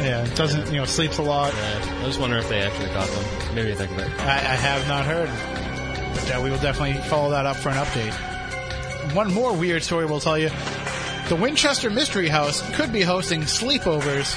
Yeah, 0.00 0.24
it 0.24 0.34
doesn't. 0.34 0.66
You 0.72 0.78
know, 0.80 0.84
sleeps 0.84 1.18
a 1.18 1.22
lot. 1.22 1.52
Yeah, 1.54 2.00
I 2.02 2.06
was 2.06 2.18
wondering 2.18 2.42
if 2.42 2.48
they 2.48 2.60
actually 2.62 2.88
caught 2.88 3.08
them. 3.08 3.54
Maybe 3.54 3.70
I 3.72 3.74
think 3.76 3.92
of 3.92 3.98
it. 4.00 4.10
I, 4.20 4.34
I 4.34 4.56
have 4.56 4.86
not 4.88 5.04
heard. 5.06 5.30
Uh, 6.28 6.40
we 6.42 6.50
will 6.50 6.58
definitely 6.58 7.00
follow 7.08 7.30
that 7.30 7.46
up 7.46 7.56
for 7.56 7.68
an 7.68 7.76
update. 7.76 8.12
One 9.14 9.32
more 9.32 9.56
weird 9.56 9.82
story 9.82 10.06
we'll 10.06 10.20
tell 10.20 10.38
you. 10.38 10.50
The 11.28 11.36
Winchester 11.36 11.90
Mystery 11.90 12.28
House 12.28 12.62
could 12.76 12.92
be 12.92 13.02
hosting 13.02 13.42
sleepovers. 13.42 14.36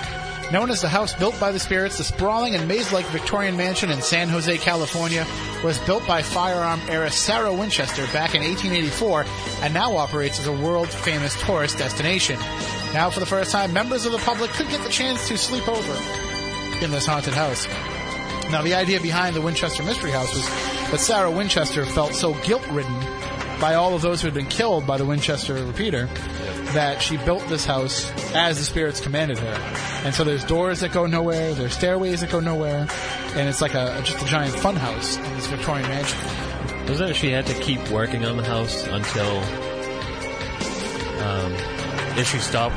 Known 0.52 0.72
as 0.72 0.82
the 0.82 0.90
house 0.90 1.14
built 1.14 1.40
by 1.40 1.52
the 1.52 1.60
spirits, 1.60 2.00
the 2.00 2.04
sprawling 2.04 2.56
and 2.56 2.68
maze-like 2.68 3.06
Victorian 3.08 3.56
mansion 3.56 3.92
in 3.92 4.02
San 4.02 4.30
Jose, 4.30 4.58
California, 4.58 5.28
was 5.64 5.78
built 5.80 6.08
by 6.08 6.24
firearm 6.24 6.82
heiress 6.88 7.14
Sarah 7.16 7.54
Winchester 7.54 8.06
back 8.08 8.34
in 8.34 8.42
1884 8.42 9.26
and 9.62 9.74
now 9.74 9.96
operates 9.96 10.40
as 10.40 10.48
a 10.48 10.52
world-famous 10.52 11.40
tourist 11.42 11.78
destination. 11.78 12.40
Now, 12.94 13.12
for 13.12 13.20
the 13.20 13.28
first 13.28 13.52
time, 13.52 13.74
members 13.74 14.06
of 14.06 14.12
the 14.12 14.18
public 14.20 14.50
could 14.52 14.70
get 14.70 14.84
the 14.84 14.90
chance 14.90 15.28
to 15.28 15.38
sleep 15.38 15.68
over 15.68 15.94
in 16.84 16.90
this 16.90 17.06
haunted 17.06 17.36
house. 17.36 17.68
Now, 18.52 18.64
the 18.64 18.74
idea 18.74 19.00
behind 19.00 19.36
the 19.36 19.42
Winchester 19.42 19.84
Mystery 19.84 20.10
House 20.10 20.34
was 20.34 20.79
that 20.92 21.00
Sarah 21.00 21.32
Winchester 21.32 21.86
felt 21.86 22.14
so 22.14 22.34
guilt 22.46 22.68
ridden 22.70 23.00
by 23.60 23.76
all 23.76 23.94
of 23.94 24.02
those 24.02 24.22
who 24.22 24.28
had 24.28 24.34
been 24.34 24.48
killed 24.48 24.88
by 24.88 24.98
the 24.98 25.06
Winchester 25.06 25.54
repeater 25.54 26.08
that 26.74 27.02
she 27.02 27.18
built 27.18 27.46
this 27.48 27.66
house 27.66 28.12
as 28.34 28.58
the 28.58 28.64
spirits 28.64 29.00
commanded 29.00 29.38
her. 29.38 29.54
And 30.06 30.14
so 30.14 30.24
there's 30.24 30.44
doors 30.44 30.80
that 30.80 30.92
go 30.92 31.06
nowhere, 31.06 31.54
there's 31.54 31.74
stairways 31.74 32.22
that 32.22 32.32
go 32.32 32.40
nowhere, 32.40 32.88
and 33.36 33.50
it's 33.50 33.62
like 33.62 33.74
a 33.74 34.02
just 34.04 34.22
a 34.24 34.26
giant 34.26 34.54
fun 34.54 34.76
house 34.76 35.18
in 35.18 35.24
this 35.36 35.48
Victorian 35.48 35.88
mansion. 35.88 36.20
Wasn't 36.88 37.12
it 37.12 37.16
she 37.16 37.32
had 37.32 37.46
to 37.48 37.54
keep 37.56 37.88
working 37.90 38.26
on 38.26 38.38
the 38.38 38.44
house 38.44 38.88
until 38.88 39.38
um, 41.24 41.54
if 42.18 42.32
she 42.32 42.40
stopped 42.40 42.76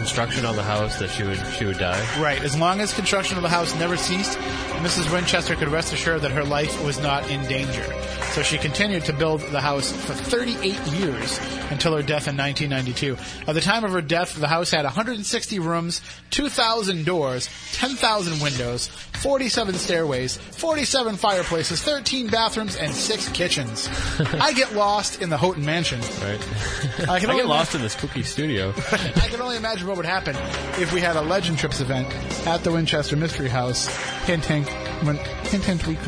construction 0.00 0.46
on 0.46 0.56
the 0.56 0.62
house 0.62 0.98
that 0.98 1.10
she 1.10 1.24
would 1.24 1.38
she 1.52 1.66
would 1.66 1.76
die? 1.76 2.00
Right. 2.18 2.42
As 2.42 2.58
long 2.58 2.80
as 2.80 2.94
construction 2.94 3.36
of 3.36 3.42
the 3.42 3.50
house 3.50 3.74
never 3.78 3.98
ceased, 3.98 4.38
Mrs. 4.78 5.12
Winchester 5.12 5.54
could 5.56 5.68
rest 5.68 5.92
assured 5.92 6.22
that 6.22 6.30
her 6.30 6.42
life 6.42 6.82
was 6.82 6.98
not 7.00 7.28
in 7.30 7.44
danger. 7.46 7.84
So 8.30 8.42
she 8.42 8.58
continued 8.58 9.04
to 9.06 9.12
build 9.12 9.40
the 9.40 9.60
house 9.60 9.90
for 9.90 10.14
38 10.14 10.78
years 10.92 11.40
until 11.70 11.96
her 11.96 12.02
death 12.02 12.28
in 12.28 12.36
1992. 12.36 13.16
At 13.48 13.54
the 13.54 13.60
time 13.60 13.82
of 13.82 13.90
her 13.90 14.00
death, 14.00 14.36
the 14.36 14.46
house 14.46 14.70
had 14.70 14.84
160 14.84 15.58
rooms, 15.58 16.00
2,000 16.30 17.04
doors, 17.04 17.48
10,000 17.72 18.40
windows, 18.40 18.86
47 18.86 19.74
stairways, 19.74 20.36
47 20.36 21.16
fireplaces, 21.16 21.82
13 21.82 22.28
bathrooms, 22.28 22.76
and 22.76 22.94
6 22.94 23.28
kitchens. 23.30 23.88
I 24.40 24.52
get 24.52 24.74
lost 24.74 25.20
in 25.20 25.28
the 25.28 25.36
Houghton 25.36 25.64
Mansion. 25.64 26.00
Right. 26.00 27.08
I 27.08 27.14
I, 27.16 27.20
can 27.20 27.30
only 27.30 27.42
get 27.42 27.48
lost 27.48 27.74
in 27.74 27.82
this 27.82 27.96
cookie 27.96 28.22
studio. 28.22 28.72
I 28.92 29.28
can 29.28 29.40
only 29.40 29.56
imagine 29.56 29.88
what 29.88 29.96
would 29.96 30.06
happen 30.06 30.36
if 30.80 30.92
we 30.92 31.00
had 31.00 31.16
a 31.16 31.22
Legend 31.22 31.58
Trips 31.58 31.80
event 31.80 32.08
at 32.46 32.62
the 32.62 32.70
Winchester 32.70 33.16
Mystery 33.16 33.48
House. 33.48 33.88
Hint, 34.24 34.44
hint. 34.44 34.68
When, 35.04 35.16
hint, 35.16 35.64
hint. 35.64 35.86
We, 35.86 35.98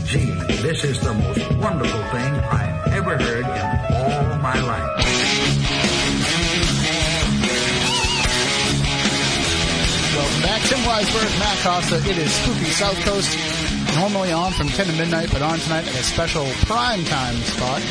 gee, 0.05 0.31
this 0.63 0.85
is 0.85 1.01
the 1.01 1.13
most 1.13 1.51
wonderful 1.59 2.01
thing 2.15 2.33
I've 2.47 2.93
ever 2.93 3.17
heard 3.17 3.43
in 3.43 3.67
all 3.91 4.37
my 4.39 4.57
life. 4.61 4.97
Welcome 10.15 10.41
back. 10.43 10.61
Tim 10.61 10.79
Weisberg, 10.87 11.39
Matt 11.39 11.57
Costa. 11.59 11.97
It 12.09 12.17
is 12.19 12.31
Spooky 12.31 12.71
South 12.71 13.03
Coast. 13.03 13.37
Normally 13.97 14.31
on 14.31 14.53
from 14.53 14.69
10 14.69 14.85
to 14.85 14.93
midnight, 14.93 15.29
but 15.29 15.41
on 15.41 15.59
tonight 15.59 15.89
at 15.89 15.93
a 15.93 16.03
special 16.03 16.45
prime 16.65 17.03
time 17.03 17.35
spot 17.35 17.81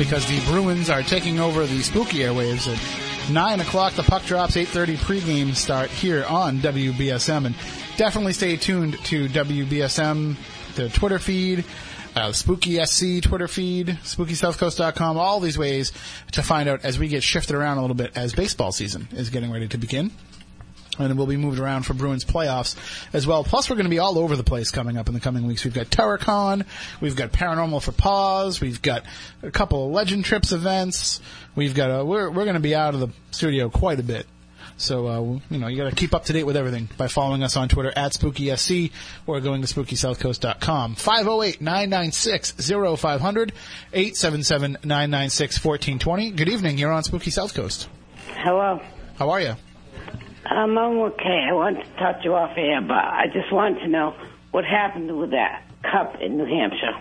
because 0.00 0.26
the 0.26 0.40
Bruins 0.50 0.88
are 0.88 1.02
taking 1.02 1.40
over 1.40 1.66
the 1.66 1.82
spooky 1.82 2.20
airwaves 2.20 2.66
at 2.66 3.30
9 3.30 3.60
o'clock. 3.60 3.92
The 3.92 4.02
puck 4.02 4.24
drops, 4.24 4.56
8.30 4.56 4.96
pregame 4.96 5.54
start 5.54 5.90
here 5.90 6.24
on 6.24 6.56
WBSM. 6.60 7.44
And 7.44 7.54
definitely 7.98 8.32
stay 8.32 8.56
tuned 8.56 8.94
to 9.04 9.28
WBSM, 9.28 10.36
the 10.74 10.88
Twitter 10.88 11.18
feed, 11.18 11.66
uh, 12.16 12.32
Spooky 12.32 12.82
SC 12.82 13.22
Twitter 13.22 13.46
feed, 13.46 13.98
SpookySouthCoast.com, 14.02 15.18
all 15.18 15.38
these 15.38 15.58
ways 15.58 15.92
to 16.32 16.42
find 16.42 16.66
out 16.66 16.82
as 16.82 16.98
we 16.98 17.08
get 17.08 17.22
shifted 17.22 17.54
around 17.54 17.76
a 17.76 17.82
little 17.82 17.94
bit 17.94 18.16
as 18.16 18.32
baseball 18.32 18.72
season 18.72 19.06
is 19.12 19.28
getting 19.28 19.52
ready 19.52 19.68
to 19.68 19.76
begin 19.76 20.10
and 20.98 21.16
we'll 21.16 21.26
be 21.26 21.36
moved 21.36 21.58
around 21.58 21.84
for 21.84 21.94
Bruins 21.94 22.24
playoffs 22.24 22.76
as 23.12 23.26
well. 23.26 23.44
Plus, 23.44 23.70
we're 23.70 23.76
going 23.76 23.84
to 23.84 23.90
be 23.90 23.98
all 23.98 24.18
over 24.18 24.36
the 24.36 24.44
place 24.44 24.70
coming 24.70 24.96
up 24.96 25.08
in 25.08 25.14
the 25.14 25.20
coming 25.20 25.46
weeks. 25.46 25.64
We've 25.64 25.74
got 25.74 25.86
TerraCon, 25.86 26.66
we've 27.00 27.16
got 27.16 27.32
Paranormal 27.32 27.82
for 27.82 27.92
Paws, 27.92 28.60
we've 28.60 28.82
got 28.82 29.04
a 29.42 29.50
couple 29.50 29.86
of 29.86 29.92
Legend 29.92 30.24
Trips 30.24 30.52
events. 30.52 31.20
We've 31.54 31.74
got 31.74 31.90
a, 31.90 32.04
we're 32.04 32.30
we're 32.30 32.44
going 32.44 32.54
to 32.54 32.60
be 32.60 32.74
out 32.74 32.94
of 32.94 33.00
the 33.00 33.08
studio 33.30 33.70
quite 33.70 34.00
a 34.00 34.04
bit. 34.04 34.26
So, 34.80 35.06
uh, 35.08 35.20
you 35.50 35.58
know, 35.58 35.66
you 35.66 35.76
got 35.76 35.90
to 35.90 35.96
keep 35.96 36.14
up 36.14 36.24
to 36.24 36.32
date 36.32 36.44
with 36.44 36.56
everything 36.56 36.88
by 36.96 37.06
following 37.06 37.42
us 37.42 37.54
on 37.54 37.68
Twitter 37.68 37.92
at 37.94 38.12
SpookySC 38.12 38.90
or 39.26 39.38
going 39.40 39.60
to 39.60 39.68
SpookySouthCoast.com. 39.68 40.94
508-996-0500, 40.94 43.50
877-996-1420. 43.92 46.34
Good 46.34 46.48
evening. 46.48 46.78
You're 46.78 46.92
on 46.92 47.02
Spooky 47.02 47.30
South 47.30 47.52
Coast. 47.52 47.90
Hello. 48.36 48.80
How 49.18 49.28
are 49.28 49.42
you? 49.42 49.54
Um, 50.46 50.76
I'm 50.78 50.98
okay. 50.98 51.46
I 51.48 51.52
want 51.52 51.78
to 51.78 51.84
talk 51.98 52.18
to 52.18 52.24
you 52.24 52.34
off 52.34 52.56
air, 52.56 52.80
but 52.80 52.94
I 52.96 53.26
just 53.32 53.52
wanted 53.52 53.80
to 53.80 53.88
know 53.88 54.14
what 54.50 54.64
happened 54.64 55.16
with 55.18 55.30
that 55.30 55.64
cup 55.82 56.20
in 56.20 56.36
New 56.38 56.46
Hampshire. 56.46 56.98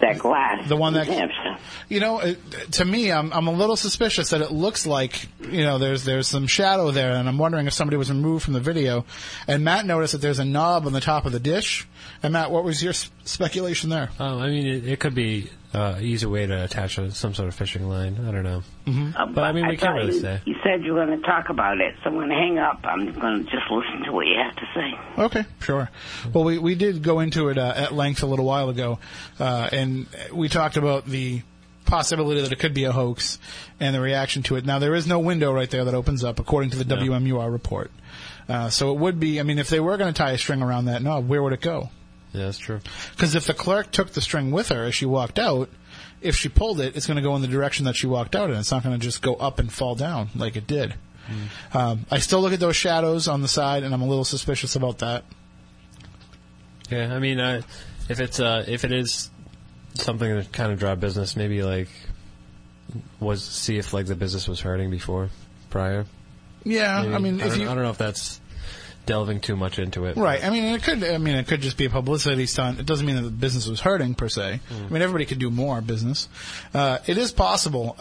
That 0.00 0.18
glass. 0.18 0.66
The 0.68 0.76
one 0.76 0.94
that- 0.94 1.06
New 1.08 1.12
Hampshire. 1.14 1.56
You 1.88 2.00
know, 2.00 2.20
it, 2.20 2.38
to 2.72 2.84
me, 2.84 3.12
I'm 3.12 3.32
I'm 3.32 3.46
a 3.48 3.52
little 3.52 3.76
suspicious 3.76 4.30
that 4.30 4.40
it 4.40 4.50
looks 4.50 4.86
like 4.86 5.26
you 5.40 5.62
know 5.62 5.78
there's 5.78 6.04
there's 6.04 6.26
some 6.26 6.46
shadow 6.46 6.90
there, 6.90 7.12
and 7.12 7.28
I'm 7.28 7.36
wondering 7.38 7.66
if 7.66 7.72
somebody 7.74 7.96
was 7.96 8.10
removed 8.10 8.44
from 8.44 8.54
the 8.54 8.60
video. 8.60 9.04
And 9.46 9.62
Matt 9.64 9.84
noticed 9.86 10.12
that 10.12 10.22
there's 10.22 10.38
a 10.38 10.44
knob 10.44 10.86
on 10.86 10.92
the 10.92 11.00
top 11.00 11.26
of 11.26 11.32
the 11.32 11.40
dish. 11.40 11.86
And 12.22 12.32
Matt, 12.32 12.50
what 12.50 12.64
was 12.64 12.82
your 12.82 12.90
s- 12.90 13.10
speculation 13.24 13.90
there? 13.90 14.10
Oh, 14.18 14.38
I 14.40 14.48
mean, 14.48 14.66
it, 14.66 14.86
it 14.88 15.00
could 15.00 15.14
be 15.14 15.50
uh, 15.72 15.98
easy 16.00 16.26
way 16.26 16.46
to 16.46 16.64
attach 16.64 16.98
a, 16.98 17.10
some 17.12 17.32
sort 17.34 17.48
of 17.48 17.54
fishing 17.54 17.88
line. 17.88 18.16
I 18.26 18.32
don't 18.32 18.42
know. 18.42 18.62
Uh, 18.86 19.26
But 19.26 19.44
I 19.44 19.52
mean, 19.52 19.68
we 19.68 19.76
can't 19.76 19.94
really 19.94 20.14
you, 20.14 20.20
say. 20.20 20.40
You 20.44 20.56
said 20.64 20.84
you 20.84 20.94
were 20.94 21.06
going 21.06 21.20
to 21.20 21.26
talk 21.26 21.48
about 21.48 21.80
it, 21.80 21.94
so 22.02 22.10
I'm 22.10 22.14
going 22.16 22.28
to 22.28 22.34
hang 22.34 22.58
up. 22.58 22.80
I'm 22.84 23.12
going 23.12 23.44
to 23.44 23.50
just 23.50 23.70
listen 23.70 24.02
to 24.04 24.12
what 24.12 24.26
you 24.26 24.36
have 24.36 24.56
to 24.56 24.66
say. 24.74 25.22
Okay, 25.22 25.44
sure. 25.60 25.88
Well, 26.32 26.44
we, 26.44 26.58
we 26.58 26.74
did 26.74 27.02
go 27.02 27.20
into 27.20 27.48
it 27.48 27.58
uh, 27.58 27.72
at 27.76 27.92
length 27.92 28.22
a 28.22 28.26
little 28.26 28.44
while 28.44 28.68
ago, 28.68 28.98
uh, 29.38 29.68
and 29.72 30.06
we 30.32 30.48
talked 30.48 30.76
about 30.76 31.06
the 31.06 31.42
possibility 31.86 32.40
that 32.40 32.52
it 32.52 32.58
could 32.58 32.74
be 32.74 32.84
a 32.84 32.92
hoax 32.92 33.38
and 33.78 33.94
the 33.94 34.00
reaction 34.00 34.42
to 34.44 34.56
it. 34.56 34.64
Now, 34.64 34.78
there 34.78 34.94
is 34.94 35.06
no 35.06 35.18
window 35.18 35.52
right 35.52 35.70
there 35.70 35.84
that 35.84 35.94
opens 35.94 36.24
up, 36.24 36.38
according 36.38 36.70
to 36.70 36.82
the 36.82 36.84
WMUR 36.84 37.50
report. 37.50 37.90
Uh, 38.48 38.70
so 38.70 38.92
it 38.92 38.98
would 38.98 39.20
be, 39.20 39.38
I 39.38 39.44
mean, 39.44 39.58
if 39.58 39.68
they 39.68 39.80
were 39.80 39.96
going 39.96 40.12
to 40.12 40.16
tie 40.16 40.32
a 40.32 40.38
string 40.38 40.62
around 40.62 40.86
that 40.86 41.02
knob, 41.02 41.28
where 41.28 41.42
would 41.42 41.52
it 41.52 41.60
go? 41.60 41.90
Yeah, 42.32 42.46
that's 42.46 42.58
true. 42.58 42.80
Because 43.12 43.34
if 43.34 43.46
the 43.46 43.54
clerk 43.54 43.90
took 43.90 44.10
the 44.12 44.20
string 44.20 44.50
with 44.50 44.68
her 44.68 44.84
as 44.84 44.94
she 44.94 45.06
walked 45.06 45.38
out, 45.38 45.68
if 46.20 46.36
she 46.36 46.48
pulled 46.48 46.80
it, 46.80 46.96
it's 46.96 47.06
going 47.06 47.16
to 47.16 47.22
go 47.22 47.34
in 47.36 47.42
the 47.42 47.48
direction 47.48 47.86
that 47.86 47.96
she 47.96 48.06
walked 48.06 48.36
out 48.36 48.50
in. 48.50 48.56
It's 48.56 48.70
not 48.70 48.82
going 48.82 48.98
to 48.98 49.04
just 49.04 49.22
go 49.22 49.34
up 49.34 49.58
and 49.58 49.72
fall 49.72 49.94
down 49.94 50.28
like 50.36 50.56
it 50.56 50.66
did. 50.66 50.94
Um, 51.72 52.06
I 52.10 52.18
still 52.18 52.40
look 52.40 52.52
at 52.52 52.60
those 52.60 52.76
shadows 52.76 53.28
on 53.28 53.40
the 53.40 53.48
side, 53.48 53.84
and 53.84 53.94
I'm 53.94 54.02
a 54.02 54.06
little 54.06 54.24
suspicious 54.24 54.74
about 54.74 54.98
that. 54.98 55.24
Yeah, 56.90 57.14
I 57.14 57.20
mean, 57.20 57.38
uh, 57.38 57.62
if 58.08 58.18
it's 58.20 58.40
uh, 58.40 58.64
if 58.66 58.84
it 58.84 58.90
is 58.90 59.30
something 59.94 60.28
to 60.28 60.48
kind 60.50 60.72
of 60.72 60.78
draw 60.80 60.96
business, 60.96 61.36
maybe 61.36 61.62
like 61.62 61.88
was 63.20 63.44
see 63.44 63.78
if 63.78 63.92
like 63.92 64.06
the 64.06 64.16
business 64.16 64.48
was 64.48 64.60
hurting 64.60 64.90
before 64.90 65.30
prior. 65.70 66.06
Yeah, 66.64 67.02
Maybe. 67.02 67.14
I 67.14 67.18
mean, 67.18 67.40
I 67.40 67.44
if 67.46 67.50
don't, 67.52 67.60
you 67.60 67.70
I 67.70 67.74
don't 67.74 67.84
know 67.84 67.90
if 67.90 67.98
that's 67.98 68.39
delving 69.10 69.40
too 69.40 69.56
much 69.56 69.80
into 69.80 70.04
it. 70.04 70.16
Right. 70.16 70.44
I 70.44 70.50
mean, 70.50 70.62
it 70.72 70.84
could. 70.84 71.02
I 71.02 71.18
mean, 71.18 71.34
it 71.34 71.48
could 71.48 71.60
just 71.60 71.76
be 71.76 71.86
a 71.86 71.90
publicity 71.90 72.46
stunt. 72.46 72.78
It 72.78 72.86
doesn't 72.86 73.04
mean 73.04 73.16
that 73.16 73.22
the 73.22 73.30
business 73.30 73.66
was 73.66 73.80
hurting 73.80 74.14
per 74.14 74.28
se. 74.28 74.60
I 74.70 74.88
mean, 74.88 75.02
everybody 75.02 75.26
could 75.26 75.40
do 75.40 75.50
more 75.50 75.80
business. 75.80 76.28
Uh, 76.72 76.98
it 77.08 77.18
is 77.18 77.32
possible. 77.32 77.96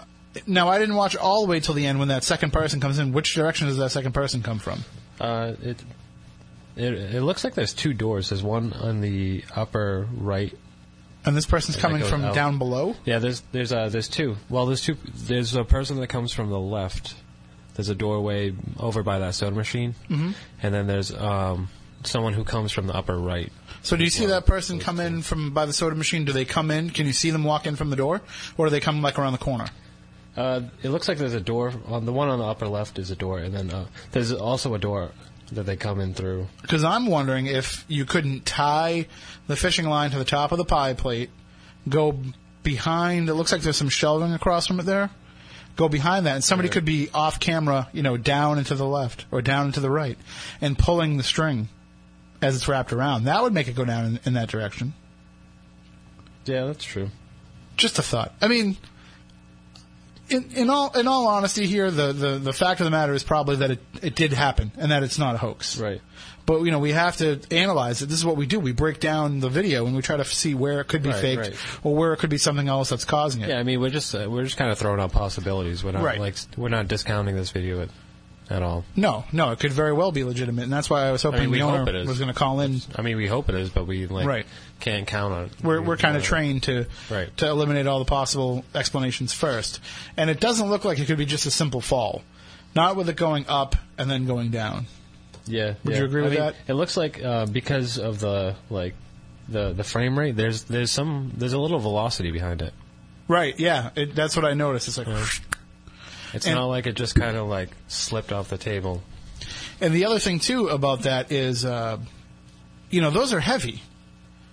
Now, 0.46 0.70
I 0.70 0.78
didn't 0.78 0.96
watch 0.96 1.16
all 1.16 1.42
the 1.44 1.50
way 1.50 1.60
till 1.60 1.74
the 1.74 1.88
end 1.88 1.98
when 1.98 2.10
that 2.10 2.24
second 2.24 2.54
person 2.54 2.80
comes 2.80 3.00
in. 3.00 3.12
Which 3.12 3.34
direction 3.34 3.68
does 3.68 3.78
that 3.78 3.90
second 3.90 4.12
person 4.12 4.44
come 4.44 4.60
from? 4.60 4.84
Uh, 5.20 5.54
it, 5.64 5.84
it 6.76 6.94
it 6.94 7.24
looks 7.24 7.44
like 7.44 7.56
there's 7.56 7.74
two 7.74 7.96
doors. 7.96 8.30
There's 8.30 8.44
one 8.44 8.72
on 8.74 9.02
the 9.02 9.44
upper 9.56 10.08
right. 10.16 10.56
And 11.26 11.36
this 11.36 11.48
person's 11.48 11.76
that 11.76 11.82
coming 11.82 12.04
from 12.04 12.24
out. 12.24 12.36
down 12.36 12.60
below. 12.60 12.96
Yeah, 13.04 13.18
there's 13.18 13.42
there's 13.52 13.74
uh 13.74 13.90
there's 13.90 14.08
two. 14.08 14.38
Well, 14.48 14.68
there's 14.68 14.82
two. 14.82 14.96
There's 15.16 15.56
a 15.56 15.64
person 15.64 16.00
that 16.00 16.08
comes 16.08 16.32
from 16.32 16.50
the 16.52 16.60
left. 16.60 17.16
There's 17.76 17.90
a 17.90 17.96
doorway 17.96 18.54
over 18.80 19.04
by 19.04 19.20
that 19.20 19.36
soda 19.36 19.56
machine, 19.56 19.96
Mhm. 20.10 20.34
and 20.62 20.74
then 20.74 20.88
there's 20.88 21.14
um 21.14 21.70
someone 22.04 22.34
who 22.34 22.44
comes 22.44 22.72
from 22.72 22.88
the 22.88 22.94
upper 22.96 23.18
right. 23.18 23.52
So, 23.82 23.96
do 23.98 24.04
you 24.04 24.10
see 24.10 24.26
that 24.28 24.46
person 24.46 24.80
come 24.80 25.00
in 25.00 25.22
from 25.22 25.52
by 25.52 25.66
the 25.66 25.74
soda 25.74 25.96
machine? 25.96 26.26
Do 26.26 26.32
they 26.34 26.46
come 26.46 26.72
in? 26.72 26.90
Can 26.90 27.06
you 27.06 27.14
see 27.14 27.30
them 27.32 27.44
walk 27.44 27.66
in 27.68 27.76
from 27.76 27.90
the 27.90 27.96
door, 27.96 28.22
or 28.58 28.66
do 28.68 28.70
they 28.70 28.80
come 28.80 29.02
like 29.02 29.18
around 29.20 29.34
the 29.34 29.38
corner? 29.40 29.68
Uh, 30.38 30.62
it 30.84 30.90
looks 30.90 31.08
like 31.08 31.18
there's 31.18 31.34
a 31.34 31.40
door 31.42 31.74
on 31.88 32.06
the 32.06 32.14
one 32.14 32.30
on 32.30 32.40
the 32.40 32.46
upper 32.46 32.68
left 32.68 33.00
is 33.00 33.12
a 33.12 33.16
door, 33.16 33.40
and 33.40 33.54
then 33.54 33.70
uh, 33.72 33.86
there's 34.12 34.32
also 34.32 34.74
a 34.74 34.80
door 34.80 35.12
that 35.52 35.64
they 35.66 35.76
come 35.76 36.00
in 36.00 36.14
through. 36.14 36.48
Because 36.62 36.84
I'm 36.84 37.08
wondering 37.08 37.48
if 37.48 37.84
you 37.88 38.06
couldn't 38.06 38.46
tie 38.46 39.08
the 39.48 39.56
fishing 39.56 39.88
line 39.90 40.12
to 40.12 40.18
the 40.18 40.24
top 40.26 40.52
of 40.52 40.58
the 40.58 40.66
pie 40.66 40.94
plate, 40.94 41.30
go 41.88 42.18
behind. 42.64 43.28
It 43.30 43.34
looks 43.34 43.52
like 43.52 43.62
there's 43.62 43.78
some 43.78 43.90
shelving 43.90 44.34
across 44.34 44.68
from 44.68 44.80
it 44.80 44.84
there. 44.86 45.10
Go 45.76 45.88
behind 45.88 46.26
that, 46.26 46.36
and 46.36 46.44
somebody 46.44 46.68
could 46.68 46.86
be 46.86 47.10
off 47.14 47.40
camera, 47.40 47.88
you 47.94 48.04
know, 48.04 48.18
down 48.18 48.58
and 48.58 48.68
to 48.68 48.76
the 48.76 48.86
left 48.86 49.26
or 49.32 49.42
down 49.42 49.66
and 49.66 49.74
to 49.76 49.80
the 49.80 49.90
right, 49.90 50.18
and 50.60 50.78
pulling 50.78 51.18
the 51.18 51.24
string 51.24 51.70
as 52.42 52.56
it's 52.56 52.68
wrapped 52.68 52.92
around. 52.92 53.26
That 53.26 53.42
would 53.42 53.54
make 53.54 53.68
it 53.68 53.76
go 53.76 53.86
down 53.86 54.06
in, 54.06 54.20
in 54.26 54.34
that 54.34 54.50
direction. 54.50 54.94
Yeah, 56.46 56.66
that's 56.66 56.84
true. 56.84 57.10
Just 57.78 58.00
a 58.00 58.02
thought. 58.02 58.34
I 58.42 58.48
mean, 58.48 58.76
in, 60.30 60.50
in 60.56 60.70
all 60.70 60.92
in 60.98 61.08
all 61.08 61.28
honesty, 61.28 61.66
here 61.68 61.90
the, 61.92 62.14
the, 62.14 62.38
the 62.40 62.54
fact 62.54 62.80
of 62.80 62.86
the 62.86 62.92
matter 62.92 63.14
is 63.14 63.24
probably 63.24 63.58
that 63.58 63.72
it, 63.72 63.80
it 64.02 64.16
did 64.16 64.34
happen 64.34 64.72
and 64.78 64.92
that 64.92 65.04
it's 65.04 65.18
not 65.20 65.36
a 65.36 65.38
hoax. 65.38 65.78
Right. 65.80 66.02
But 66.46 66.62
you 66.64 66.72
know 66.72 66.80
we 66.80 66.92
have 66.94 67.18
to 67.18 67.40
analyze 67.52 68.02
it. 68.02 68.08
This 68.10 68.18
is 68.18 68.26
what 68.26 68.36
we 68.38 68.48
do. 68.48 68.60
We 68.60 68.72
break 68.72 69.00
down 69.00 69.40
the 69.40 69.50
video 69.50 69.86
and 69.86 69.96
we 69.96 70.02
try 70.02 70.18
to 70.18 70.26
see 70.26 70.56
where 70.56 70.82
it 70.82 70.86
could 70.88 71.04
be 71.04 71.10
Right, 71.10 71.22
faked 71.22 71.42
right. 71.42 71.56
or 71.84 71.96
where 71.96 72.14
it 72.14 72.18
could 72.18 72.30
be 72.32 72.40
something 72.40 72.68
else 72.68 72.90
that's 72.90 73.06
causing 73.06 73.42
it. 73.42 73.50
Yeah, 73.50 73.60
I 73.60 73.64
mean 73.64 73.80
we're 73.80 73.90
just 73.92 74.14
uh, 74.16 74.28
we're 74.30 74.44
just 74.46 74.58
kind 74.58 74.72
of 74.72 74.78
throwing 74.80 75.00
out 75.00 75.12
possibilities. 75.12 75.84
We're 75.84 75.92
not 75.92 76.04
Right. 76.04 76.20
like 76.20 76.36
we're 76.58 76.70
not 76.70 76.88
discounting 76.88 77.36
this 77.36 77.52
video 77.52 77.82
at, 77.82 77.90
at 78.50 78.64
all. 78.64 78.84
No, 78.96 79.26
no, 79.32 79.52
it 79.52 79.60
could 79.60 79.72
very 79.72 79.94
well 79.94 80.12
be 80.12 80.24
legitimate, 80.24 80.64
and 80.64 80.74
that's 80.74 80.90
why 80.90 81.04
I 81.08 81.12
was 81.12 81.22
hoping 81.24 81.40
I 81.40 81.44
mean, 81.44 81.52
we 81.52 81.60
the 81.60 81.66
hope 81.66 81.80
owner 81.82 81.90
it 81.90 81.96
is. 81.96 82.08
was 82.08 82.18
going 82.20 82.32
to 82.34 82.38
call 82.38 82.60
in. 82.62 82.82
I 82.96 83.02
mean, 83.02 83.18
we 83.18 83.28
hope 83.28 83.50
it 83.50 83.56
is, 83.56 83.70
but 83.70 83.86
we 83.86 84.08
like 84.08 84.26
Right. 84.26 84.46
can't 84.80 85.06
count 85.08 85.34
on 85.34 85.46
it. 85.46 85.52
We're 85.64 85.82
we're 85.82 85.98
kind 85.98 86.16
of 86.18 86.24
Uh, 86.24 86.26
trained 86.26 86.64
to 86.64 86.86
Right. 87.10 87.36
to 87.38 87.48
eliminate 87.48 87.86
all 87.88 88.00
the 88.00 88.06
possible 88.06 88.64
explanations 88.74 89.34
first, 89.34 89.80
and 90.18 90.30
it 90.30 90.40
doesn't 90.40 90.70
look 90.70 90.84
like 90.86 91.00
it 91.00 91.06
could 91.06 91.18
be 91.18 91.26
just 91.26 91.46
a 91.46 91.52
simple 91.52 91.82
fall, 91.82 92.24
not 92.76 92.96
with 92.96 93.10
it 93.10 93.16
going 93.16 93.46
up 93.48 93.76
and 93.98 94.10
then 94.10 94.26
going 94.26 94.50
down. 94.50 94.88
Yeah. 95.46 95.74
Would 95.84 95.94
yeah. 95.94 96.00
you 96.00 96.06
agree 96.06 96.22
I 96.22 96.24
with 96.26 96.34
mean, 96.34 96.42
that? 96.42 96.56
It 96.68 96.74
looks 96.74 96.96
like 96.98 97.24
uh, 97.24 97.46
because 97.46 97.98
of 97.98 98.20
the 98.20 98.56
like 98.70 98.94
the 99.48 99.74
the 99.74 99.84
frame 99.84 100.18
rate. 100.18 100.36
There's 100.36 100.64
there's 100.64 100.92
some 100.92 101.32
there's 101.36 101.54
a 101.54 101.60
little 101.60 101.80
velocity 101.80 102.32
behind 102.32 102.62
it. 102.62 102.74
Right? 103.28 103.60
Yeah, 103.60 103.90
it, 103.96 104.16
that's 104.16 104.36
what 104.36 104.44
I 104.46 104.54
noticed. 104.56 104.88
It's 104.88 104.98
like, 104.98 105.08
It's 106.34 106.46
And- 106.46 106.56
not 106.56 106.66
like 106.66 106.88
it 106.88 106.96
just 106.96 107.16
kind 107.16 107.36
of 107.38 107.48
like 107.48 107.70
slipped 107.88 108.32
off 108.32 108.50
the 108.50 108.58
table. 108.58 109.04
and 109.82 109.94
the 109.94 110.06
other 110.06 110.20
thing 110.20 110.40
too 110.40 110.68
about 110.68 111.04
that 111.04 111.32
is, 111.32 111.64
uh, 111.66 111.98
you 112.90 113.02
know, 113.02 113.12
those 113.12 113.34
are 113.34 113.40
heavy. 113.40 113.82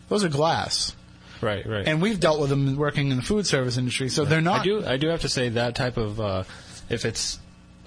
Those 0.09 0.23
are 0.25 0.29
glass. 0.29 0.95
Right. 1.41 1.67
Right. 1.67 1.87
And 1.87 2.01
we've 2.01 2.19
dealt 2.21 2.41
with 2.41 2.49
them 2.51 2.77
working 2.77 3.11
in 3.11 3.17
the 3.17 3.23
food 3.23 3.47
service 3.47 3.77
industry, 3.77 4.09
so 4.09 4.25
they're 4.25 4.41
not. 4.41 4.61
I 4.61 4.65
do. 4.65 4.85
I 4.87 4.97
do 4.97 5.09
have 5.09 5.21
to 5.23 5.29
say 5.29 5.51
that 5.51 5.75
type 5.75 5.97
of 5.97 6.19
uh, 6.21 6.45
if 6.89 7.05
it's 7.05 7.39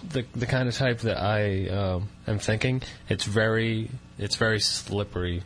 the 0.07 0.26
the 0.36 0.45
kind 0.45 0.70
of 0.70 0.76
type 0.76 0.99
that 0.99 1.18
I 1.18 1.68
um, 1.70 2.10
am 2.28 2.38
thinking, 2.40 2.84
it's 3.10 3.24
very 3.26 3.90
it's 4.20 4.36
very 4.36 4.60
slippery. 4.60 5.41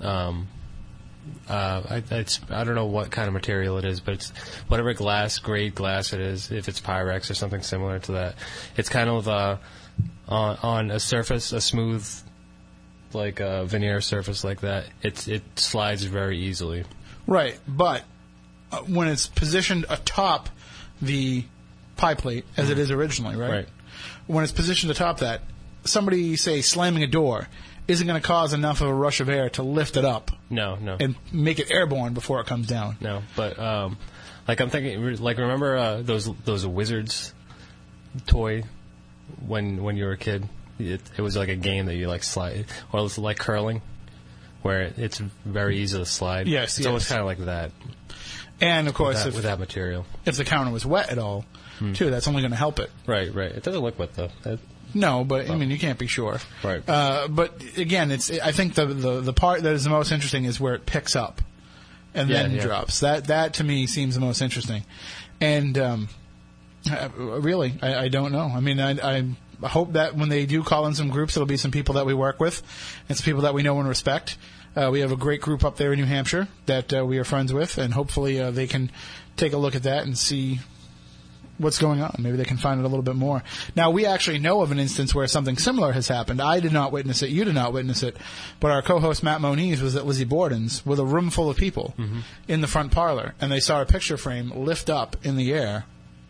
Um, 0.00 0.48
uh, 1.48 1.82
I, 1.88 2.02
it's 2.10 2.40
I 2.50 2.64
don't 2.64 2.74
know 2.74 2.86
what 2.86 3.10
kind 3.10 3.28
of 3.28 3.34
material 3.34 3.78
it 3.78 3.84
is, 3.84 4.00
but 4.00 4.14
it's 4.14 4.30
whatever 4.68 4.92
glass 4.94 5.38
grade 5.38 5.74
glass 5.74 6.12
it 6.12 6.20
is. 6.20 6.50
If 6.50 6.68
it's 6.68 6.80
Pyrex 6.80 7.30
or 7.30 7.34
something 7.34 7.62
similar 7.62 7.98
to 8.00 8.12
that, 8.12 8.34
it's 8.76 8.88
kind 8.88 9.08
of 9.08 9.28
uh, 9.28 9.56
on 10.28 10.58
on 10.62 10.90
a 10.90 11.00
surface, 11.00 11.52
a 11.52 11.60
smooth 11.60 12.06
like 13.12 13.40
a 13.40 13.64
veneer 13.66 14.00
surface 14.00 14.44
like 14.44 14.60
that. 14.60 14.86
It's 15.02 15.28
it 15.28 15.42
slides 15.56 16.04
very 16.04 16.38
easily. 16.38 16.84
Right, 17.26 17.58
but 17.68 18.02
uh, 18.70 18.78
when 18.78 19.08
it's 19.08 19.26
positioned 19.26 19.86
atop 19.88 20.48
the 21.00 21.44
pie 21.96 22.14
plate, 22.14 22.44
as 22.56 22.70
it 22.70 22.78
is 22.78 22.90
originally, 22.90 23.36
right? 23.36 23.50
Right. 23.50 23.68
When 24.26 24.44
it's 24.44 24.52
positioned 24.52 24.90
atop 24.90 25.18
that, 25.18 25.42
somebody, 25.84 26.36
say, 26.36 26.62
slamming 26.62 27.02
a 27.02 27.06
door, 27.06 27.48
isn't 27.88 28.06
going 28.06 28.20
to 28.20 28.26
cause 28.26 28.52
enough 28.52 28.80
of 28.80 28.88
a 28.88 28.94
rush 28.94 29.20
of 29.20 29.28
air 29.28 29.50
to 29.50 29.62
lift 29.62 29.96
it 29.96 30.04
up 30.04 30.30
No, 30.50 30.76
no. 30.76 30.96
and 31.00 31.16
make 31.32 31.58
it 31.58 31.70
airborne 31.70 32.14
before 32.14 32.40
it 32.40 32.46
comes 32.46 32.66
down. 32.66 32.96
No, 33.00 33.22
but 33.36 33.58
um, 33.58 33.98
like 34.46 34.60
I'm 34.60 34.70
thinking, 34.70 35.16
like 35.16 35.38
remember 35.38 35.76
uh, 35.76 36.02
those 36.02 36.28
those 36.44 36.66
wizards 36.66 37.34
toy 38.26 38.62
when 39.46 39.82
when 39.82 39.96
you 39.96 40.04
were 40.04 40.12
a 40.12 40.18
kid? 40.18 40.48
It, 40.78 41.00
it 41.16 41.22
was 41.22 41.36
like 41.36 41.48
a 41.48 41.54
game 41.56 41.86
that 41.86 41.94
you 41.96 42.08
like 42.08 42.22
slide, 42.22 42.66
or 42.92 43.00
it 43.00 43.02
was 43.02 43.18
like 43.18 43.38
curling, 43.38 43.82
where 44.62 44.92
it's 44.96 45.18
very 45.44 45.78
easy 45.78 45.98
to 45.98 46.06
slide. 46.06 46.48
Yes, 46.48 46.78
it's 46.78 46.86
almost 46.86 47.08
kind 47.08 47.20
of 47.20 47.26
like 47.26 47.38
that. 47.44 47.70
And 48.60 48.88
of 48.88 48.94
course, 48.94 49.16
with 49.16 49.22
that, 49.24 49.28
if, 49.28 49.34
with 49.34 49.44
that 49.44 49.58
material. 49.58 50.06
if 50.24 50.36
the 50.36 50.44
counter 50.44 50.72
was 50.72 50.86
wet 50.86 51.10
at 51.10 51.18
all, 51.18 51.44
too, 51.94 52.10
that's 52.10 52.26
only 52.28 52.42
going 52.42 52.52
to 52.52 52.56
help 52.56 52.78
it. 52.78 52.90
Right, 53.06 53.32
right. 53.34 53.50
It 53.52 53.62
doesn't 53.64 53.80
look 53.82 53.98
wet 53.98 54.14
though. 54.14 54.28
That- 54.44 54.60
No, 54.94 55.24
but 55.24 55.50
I 55.50 55.56
mean, 55.56 55.70
you 55.70 55.78
can't 55.78 55.98
be 55.98 56.06
sure. 56.06 56.38
Right. 56.62 56.82
Uh, 56.88 57.28
but 57.28 57.62
again, 57.76 58.10
it's. 58.10 58.30
I 58.30 58.52
think 58.52 58.74
the, 58.74 58.86
the 58.86 59.20
the 59.20 59.32
part 59.32 59.62
that 59.62 59.72
is 59.72 59.84
the 59.84 59.90
most 59.90 60.12
interesting 60.12 60.44
is 60.44 60.60
where 60.60 60.74
it 60.74 60.86
picks 60.86 61.14
up 61.16 61.40
and 62.14 62.28
Yeah, 62.28 62.42
then 62.42 62.52
yeah. 62.52 62.62
drops. 62.62 63.00
That 63.00 63.26
that 63.28 63.54
to 63.54 63.64
me 63.64 63.86
seems 63.86 64.14
the 64.14 64.20
most 64.20 64.40
interesting. 64.42 64.84
And 65.40 65.76
um, 65.78 66.08
uh, 66.90 67.08
really, 67.16 67.74
I, 67.82 68.04
I 68.04 68.08
don't 68.08 68.32
know. 68.32 68.50
I 68.54 68.60
mean, 68.60 68.80
I, 68.80 68.90
I 69.60 69.66
hope 69.66 69.92
that 69.94 70.14
when 70.16 70.28
they 70.28 70.46
do 70.46 70.62
call 70.62 70.86
in 70.86 70.94
some 70.94 71.08
groups, 71.08 71.36
it'll 71.36 71.46
be 71.46 71.56
some 71.56 71.70
people 71.70 71.94
that 71.94 72.06
we 72.06 72.14
work 72.14 72.38
with 72.40 72.62
and 73.08 73.16
some 73.16 73.24
people 73.24 73.42
that 73.42 73.54
we 73.54 73.62
know 73.62 73.78
and 73.80 73.88
respect. 73.88 74.36
Uh, 74.74 74.88
we 74.90 75.00
have 75.00 75.12
a 75.12 75.16
great 75.16 75.40
group 75.42 75.64
up 75.64 75.76
there 75.76 75.92
in 75.92 75.98
New 75.98 76.06
Hampshire 76.06 76.48
that 76.66 76.92
uh, 76.94 77.04
we 77.04 77.18
are 77.18 77.24
friends 77.24 77.52
with, 77.52 77.76
and 77.76 77.92
hopefully 77.92 78.40
uh, 78.40 78.50
they 78.50 78.66
can 78.66 78.90
take 79.36 79.52
a 79.52 79.58
look 79.58 79.74
at 79.74 79.82
that 79.82 80.04
and 80.04 80.16
see 80.16 80.60
what's 81.58 81.78
going 81.78 82.02
on. 82.02 82.16
Maybe 82.18 82.36
they 82.36 82.44
can 82.44 82.56
find 82.56 82.80
it 82.80 82.84
a 82.84 82.88
little 82.88 83.02
bit 83.02 83.14
more. 83.14 83.42
Now, 83.76 83.90
we 83.90 84.06
actually 84.06 84.38
know 84.38 84.62
of 84.62 84.72
an 84.72 84.78
instance 84.78 85.14
where 85.14 85.26
something 85.26 85.56
similar 85.56 85.92
has 85.92 86.08
happened. 86.08 86.40
I 86.40 86.60
did 86.60 86.72
not 86.72 86.92
witness 86.92 87.22
it. 87.22 87.30
You 87.30 87.44
did 87.44 87.54
not 87.54 87.72
witness 87.72 88.02
it. 88.02 88.16
But 88.58 88.70
our 88.70 88.82
co-host 88.82 89.22
Matt 89.22 89.40
Moniz 89.40 89.80
was 89.80 89.94
at 89.94 90.06
Lizzie 90.06 90.24
Borden's 90.24 90.84
with 90.84 90.98
a 90.98 91.04
room 91.04 91.30
full 91.30 91.50
of 91.50 91.56
people 91.56 91.94
in 92.48 92.60
the 92.60 92.66
front 92.66 92.92
parlor, 92.92 93.34
and 93.40 93.52
they 93.52 93.60
saw 93.60 93.80
a 93.82 93.86
picture 93.86 94.16
frame 94.16 94.50
lift 94.50 94.90
up 94.90 95.16
in 95.22 95.36
the 95.36 95.52
air, 95.52 95.84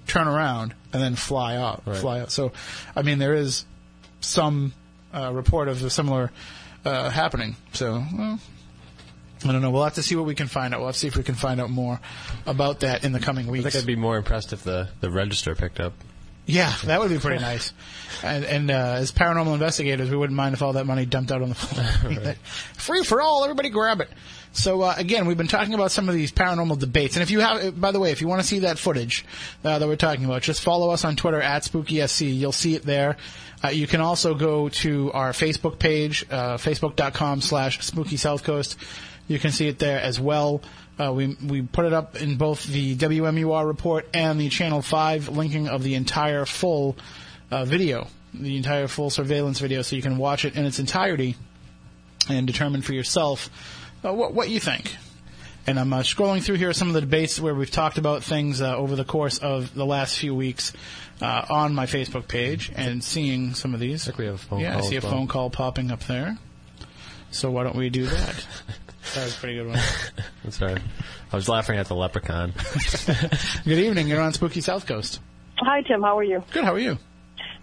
turn 0.07 0.29
around, 0.29 0.75
and 0.93 1.03
then 1.03 1.15
fly 1.17 1.57
out. 1.57 1.83
Right. 1.87 1.97
Fly 1.97 2.21
out. 2.21 2.31
So, 2.31 2.53
I 2.95 3.03
mean, 3.03 3.19
there 3.19 3.35
is 3.35 3.65
some 4.21 4.75
uh, 5.15 5.33
report 5.33 5.69
of 5.69 5.83
a 5.85 5.91
similar 5.91 6.31
uh, 6.85 7.11
happening. 7.11 7.57
So, 7.73 8.05
well, 8.17 8.39
I 9.51 9.53
don't 9.53 9.63
know. 9.63 9.71
We'll 9.71 9.85
have 9.85 9.95
to 9.95 10.03
see 10.03 10.17
what 10.17 10.27
we 10.27 10.35
can 10.35 10.49
find 10.49 10.75
out. 10.75 10.81
We'll 10.81 10.89
have 10.89 10.95
to 10.95 11.01
see 11.01 11.09
if 11.09 11.17
we 11.17 11.23
can 11.23 11.35
find 11.35 11.61
out 11.61 11.71
more 11.71 12.01
about 12.47 12.81
that 12.81 13.05
in 13.05 13.13
the 13.13 13.21
coming 13.21 13.49
I 13.49 13.51
weeks. 13.51 13.65
think 13.65 13.77
I'd 13.77 13.87
be 13.87 13.97
more 13.97 14.17
impressed 14.17 14.53
if 14.53 14.63
the, 14.63 14.89
the 15.01 15.11
register 15.11 15.55
picked 15.55 15.81
up. 15.81 15.93
Yeah, 16.45 16.75
that 16.85 16.99
would 16.99 17.11
be 17.11 17.19
pretty 17.19 17.41
nice. 17.41 17.73
And, 18.25 18.45
and 18.45 18.71
uh, 18.71 18.95
as 18.97 19.13
paranormal 19.13 19.55
investigators, 19.55 20.11
we 20.11 20.17
wouldn't 20.17 20.37
mind 20.37 20.55
if 20.55 20.63
all 20.63 20.73
that 20.73 20.87
money 20.87 21.07
dumped 21.07 21.31
out 21.31 21.41
on 21.41 21.51
the 21.51 21.55
floor. 21.55 22.35
Free 22.75 23.05
for 23.05 23.23
all, 23.23 23.45
everybody 23.45 23.71
grab 23.71 24.01
it. 24.01 24.09
So 24.53 24.83
uh, 24.83 24.95
again, 24.97 25.27
we've 25.27 25.37
been 25.37 25.47
talking 25.47 25.73
about 25.73 25.93
some 25.93 26.09
of 26.09 26.15
these 26.15 26.33
paranormal 26.33 26.79
debates, 26.79 27.17
and 27.17 27.23
if 27.23 27.31
you 27.31 27.41
have, 27.41 27.81
by 27.81 27.93
the 27.93 28.01
way, 28.01 28.11
if 28.11 28.21
you 28.21 28.29
want 28.29 28.43
to 28.43 28.47
see 28.47 28.61
that 28.61 28.79
footage 28.79 29.25
uh, 29.65 29.79
that 29.79 29.87
we're 29.87 29.97
talking 29.97 30.25
about, 30.25 30.43
just 30.43 30.63
follow 30.63 30.91
us 30.91 31.05
on 31.05 31.17
Twitter 31.17 31.41
at 31.41 31.63
SpookySC. 31.63 32.37
You'll 32.37 32.53
see 32.53 32.75
it 32.75 32.83
there. 32.83 33.17
Uh, 33.65 33.69
you 33.69 33.87
can 33.87 34.01
also 34.01 34.35
go 34.35 34.69
to 34.69 35.13
our 35.13 35.31
Facebook 35.31 35.79
page, 35.79 36.27
uh, 36.31 36.57
facebook.com 36.57 37.41
slash 37.41 37.81
Spooky 37.85 38.17
South 38.17 38.43
Coast. 38.43 38.77
You 39.33 39.39
can 39.39 39.51
see 39.51 39.67
it 39.67 39.79
there 39.79 39.99
as 39.99 40.21
well. 40.21 40.61
Uh, 41.01 41.11
we 41.11 41.37
we 41.43 41.63
put 41.63 41.87
it 41.87 41.95
up 41.95 42.21
in 42.21 42.37
both 42.37 42.65
the 42.65 42.95
WMUR 42.97 43.67
report 43.67 44.07
and 44.13 44.39
the 44.39 44.51
Channel 44.51 44.83
Five 44.83 45.31
linking 45.31 45.69
of 45.69 45.83
the 45.83 45.95
entire 45.95 46.45
full 46.45 46.97
uh, 47.51 47.65
video, 47.65 48.09
the 48.35 48.59
entire 48.59 48.89
full 48.89 49.09
surveillance 49.09 49.59
video, 49.59 49.81
so 49.81 49.97
you 49.97 50.03
can 50.03 50.19
watch 50.19 50.45
it 50.45 50.55
in 50.55 50.67
its 50.67 50.79
entirety 50.79 51.37
and 52.29 52.47
determine 52.47 52.83
for 52.83 52.93
yourself 52.93 53.49
uh, 54.05 54.13
what 54.13 54.35
what 54.35 54.51
you 54.51 54.61
think. 54.61 54.97
And 55.67 55.81
I'm 55.81 55.93
uh, 55.93 56.01
scrolling 56.01 56.43
through 56.43 56.57
here 56.57 56.73
some 56.75 56.89
of 56.89 56.95
the 56.95 57.01
debates 57.01 57.41
where 57.41 57.55
we've 57.55 57.71
talked 57.71 57.97
about 57.97 58.23
things 58.23 58.61
uh, 58.61 58.77
over 58.77 58.97
the 58.97 59.05
course 59.05 59.39
of 59.39 59.73
the 59.75 59.87
last 59.87 60.19
few 60.19 60.35
weeks 60.35 60.73
uh, 61.23 61.47
on 61.49 61.73
my 61.75 61.87
Facebook 61.87 62.29
page 62.29 62.71
and 62.75 63.03
seeing 63.03 63.55
some 63.55 63.73
of 63.73 63.81
these. 63.81 64.03
I 64.03 64.05
think 64.07 64.19
we 64.19 64.27
have 64.27 64.35
a 64.35 64.39
phone 64.39 64.61
yeah, 64.61 64.77
I 64.77 64.81
see 64.81 64.97
a 64.97 65.01
phone 65.01 65.29
call 65.29 65.51
popping 65.51 65.91
up 65.91 66.01
there. 66.01 66.37
So 67.31 67.51
why 67.51 67.63
don't 67.65 67.77
we 67.77 67.91
do 67.91 68.07
that? 68.07 68.47
that 69.15 69.25
was 69.25 69.37
a 69.37 69.41
pretty 69.41 69.57
good 69.57 69.69
one. 69.69 69.79
I'm 70.45 70.51
sorry. 70.51 70.81
I 71.33 71.37
was 71.37 71.49
laughing 71.49 71.79
at 71.79 71.87
the 71.87 71.95
leprechaun. 71.95 72.53
Good 73.65 73.79
evening. 73.79 74.09
You're 74.09 74.21
on 74.21 74.33
Spooky 74.33 74.61
South 74.61 74.87
Coast. 74.87 75.21
Hi, 75.59 75.83
Tim. 75.83 76.03
How 76.03 76.19
are 76.19 76.25
you? 76.25 76.43
Good. 76.53 76.65
How 76.65 76.75
are 76.75 76.79
you? 76.79 76.99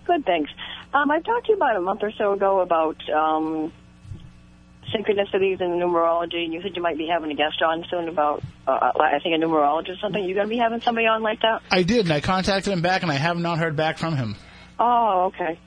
Good, 0.06 0.26
thanks. 0.26 0.52
Um, 0.94 1.12
I 1.12 1.20
talked 1.22 1.46
to 1.48 1.52
you 1.52 1.56
about 1.56 1.76
a 1.76 1.82
month 1.82 2.02
or 2.04 2.12
so 2.18 2.34
ago 2.34 2.62
about 2.62 2.98
um, 3.10 3.72
synchronicities 4.94 5.62
and 5.62 5.82
numerology, 5.82 6.44
and 6.44 6.54
you 6.54 6.62
said 6.62 6.76
you 6.76 6.82
might 6.82 6.98
be 6.98 7.08
having 7.08 7.32
a 7.32 7.36
guest 7.36 7.62
on 7.62 7.86
soon 7.90 8.08
about, 8.08 8.44
uh, 8.68 8.92
I 9.00 9.20
think, 9.22 9.36
a 9.36 9.46
numerologist 9.46 9.90
or 9.90 9.98
something. 10.02 10.24
You 10.24 10.34
going 10.34 10.48
to 10.48 10.50
be 10.50 10.58
having 10.58 10.82
somebody 10.82 11.08
on 11.08 11.22
like 11.22 11.42
that? 11.42 11.62
I 11.72 11.84
did, 11.84 12.06
and 12.06 12.14
I 12.14 12.22
contacted 12.22 12.74
him 12.74 12.82
back, 12.82 13.04
and 13.04 13.12
I 13.12 13.16
have 13.16 13.38
not 13.38 13.60
heard 13.60 13.76
back 13.76 13.98
from 13.98 14.16
him. 14.16 14.36
Oh, 14.80 15.26
okay. 15.34 15.60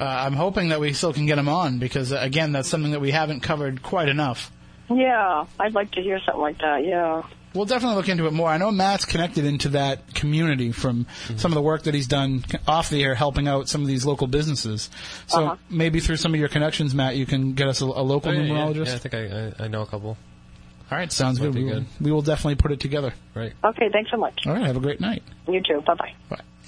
Uh, 0.00 0.04
I'm 0.04 0.32
hoping 0.32 0.70
that 0.70 0.80
we 0.80 0.94
still 0.94 1.12
can 1.12 1.26
get 1.26 1.38
him 1.38 1.48
on 1.48 1.78
because, 1.78 2.12
uh, 2.12 2.18
again, 2.20 2.52
that's 2.52 2.68
something 2.68 2.92
that 2.92 3.00
we 3.00 3.10
haven't 3.10 3.40
covered 3.40 3.82
quite 3.82 4.08
enough. 4.08 4.50
Yeah, 4.96 5.46
I'd 5.60 5.74
like 5.74 5.90
to 5.92 6.02
hear 6.02 6.20
something 6.24 6.40
like 6.40 6.58
that. 6.58 6.84
Yeah. 6.84 7.22
We'll 7.54 7.66
definitely 7.66 7.96
look 7.96 8.08
into 8.08 8.26
it 8.26 8.32
more. 8.32 8.48
I 8.48 8.56
know 8.56 8.70
Matt's 8.70 9.04
connected 9.04 9.44
into 9.44 9.68
that 9.70 10.14
community 10.14 10.72
from 10.72 11.06
some 11.36 11.50
of 11.50 11.54
the 11.54 11.60
work 11.60 11.82
that 11.82 11.92
he's 11.92 12.06
done 12.06 12.44
off 12.66 12.88
the 12.88 13.02
air, 13.04 13.14
helping 13.14 13.46
out 13.46 13.68
some 13.68 13.82
of 13.82 13.88
these 13.88 14.06
local 14.06 14.26
businesses. 14.26 14.88
So 15.26 15.44
Uh-huh. 15.44 15.56
maybe 15.68 16.00
through 16.00 16.16
some 16.16 16.32
of 16.32 16.40
your 16.40 16.48
connections, 16.48 16.94
Matt, 16.94 17.16
you 17.16 17.26
can 17.26 17.52
get 17.52 17.68
us 17.68 17.82
a, 17.82 17.84
a 17.84 18.02
local 18.02 18.30
Oh, 18.30 18.34
yeah, 18.34 18.40
yeah, 18.42 18.48
numerologist. 18.52 18.86
Yeah, 18.86 18.94
I 18.94 18.98
think 18.98 19.14
I, 19.14 19.62
I, 19.62 19.64
I 19.66 19.68
know 19.68 19.82
a 19.82 19.86
couple. 19.86 20.16
All 20.90 20.98
right, 20.98 21.12
sounds 21.12 21.40
Might 21.40 21.46
good. 21.48 21.54
be 21.54 21.64
We, 21.64 21.64
will, 21.70 21.74
good. 21.80 21.86
we 22.00 22.12
will 22.12 22.22
definitely 22.22 22.54
put 22.54 22.72
it 22.72 22.80
together. 22.80 23.12
Right. 23.34 23.52
Okay, 23.62 23.90
thanks 23.92 24.10
so 24.10 24.16
much. 24.16 24.46
All 24.46 24.54
right, 24.54 24.64
have 24.66 24.76
a 24.76 24.80
great 24.80 25.00
night. 25.00 25.22
You 25.46 25.60
too. 25.62 25.82
Bye-bye. 25.86 26.12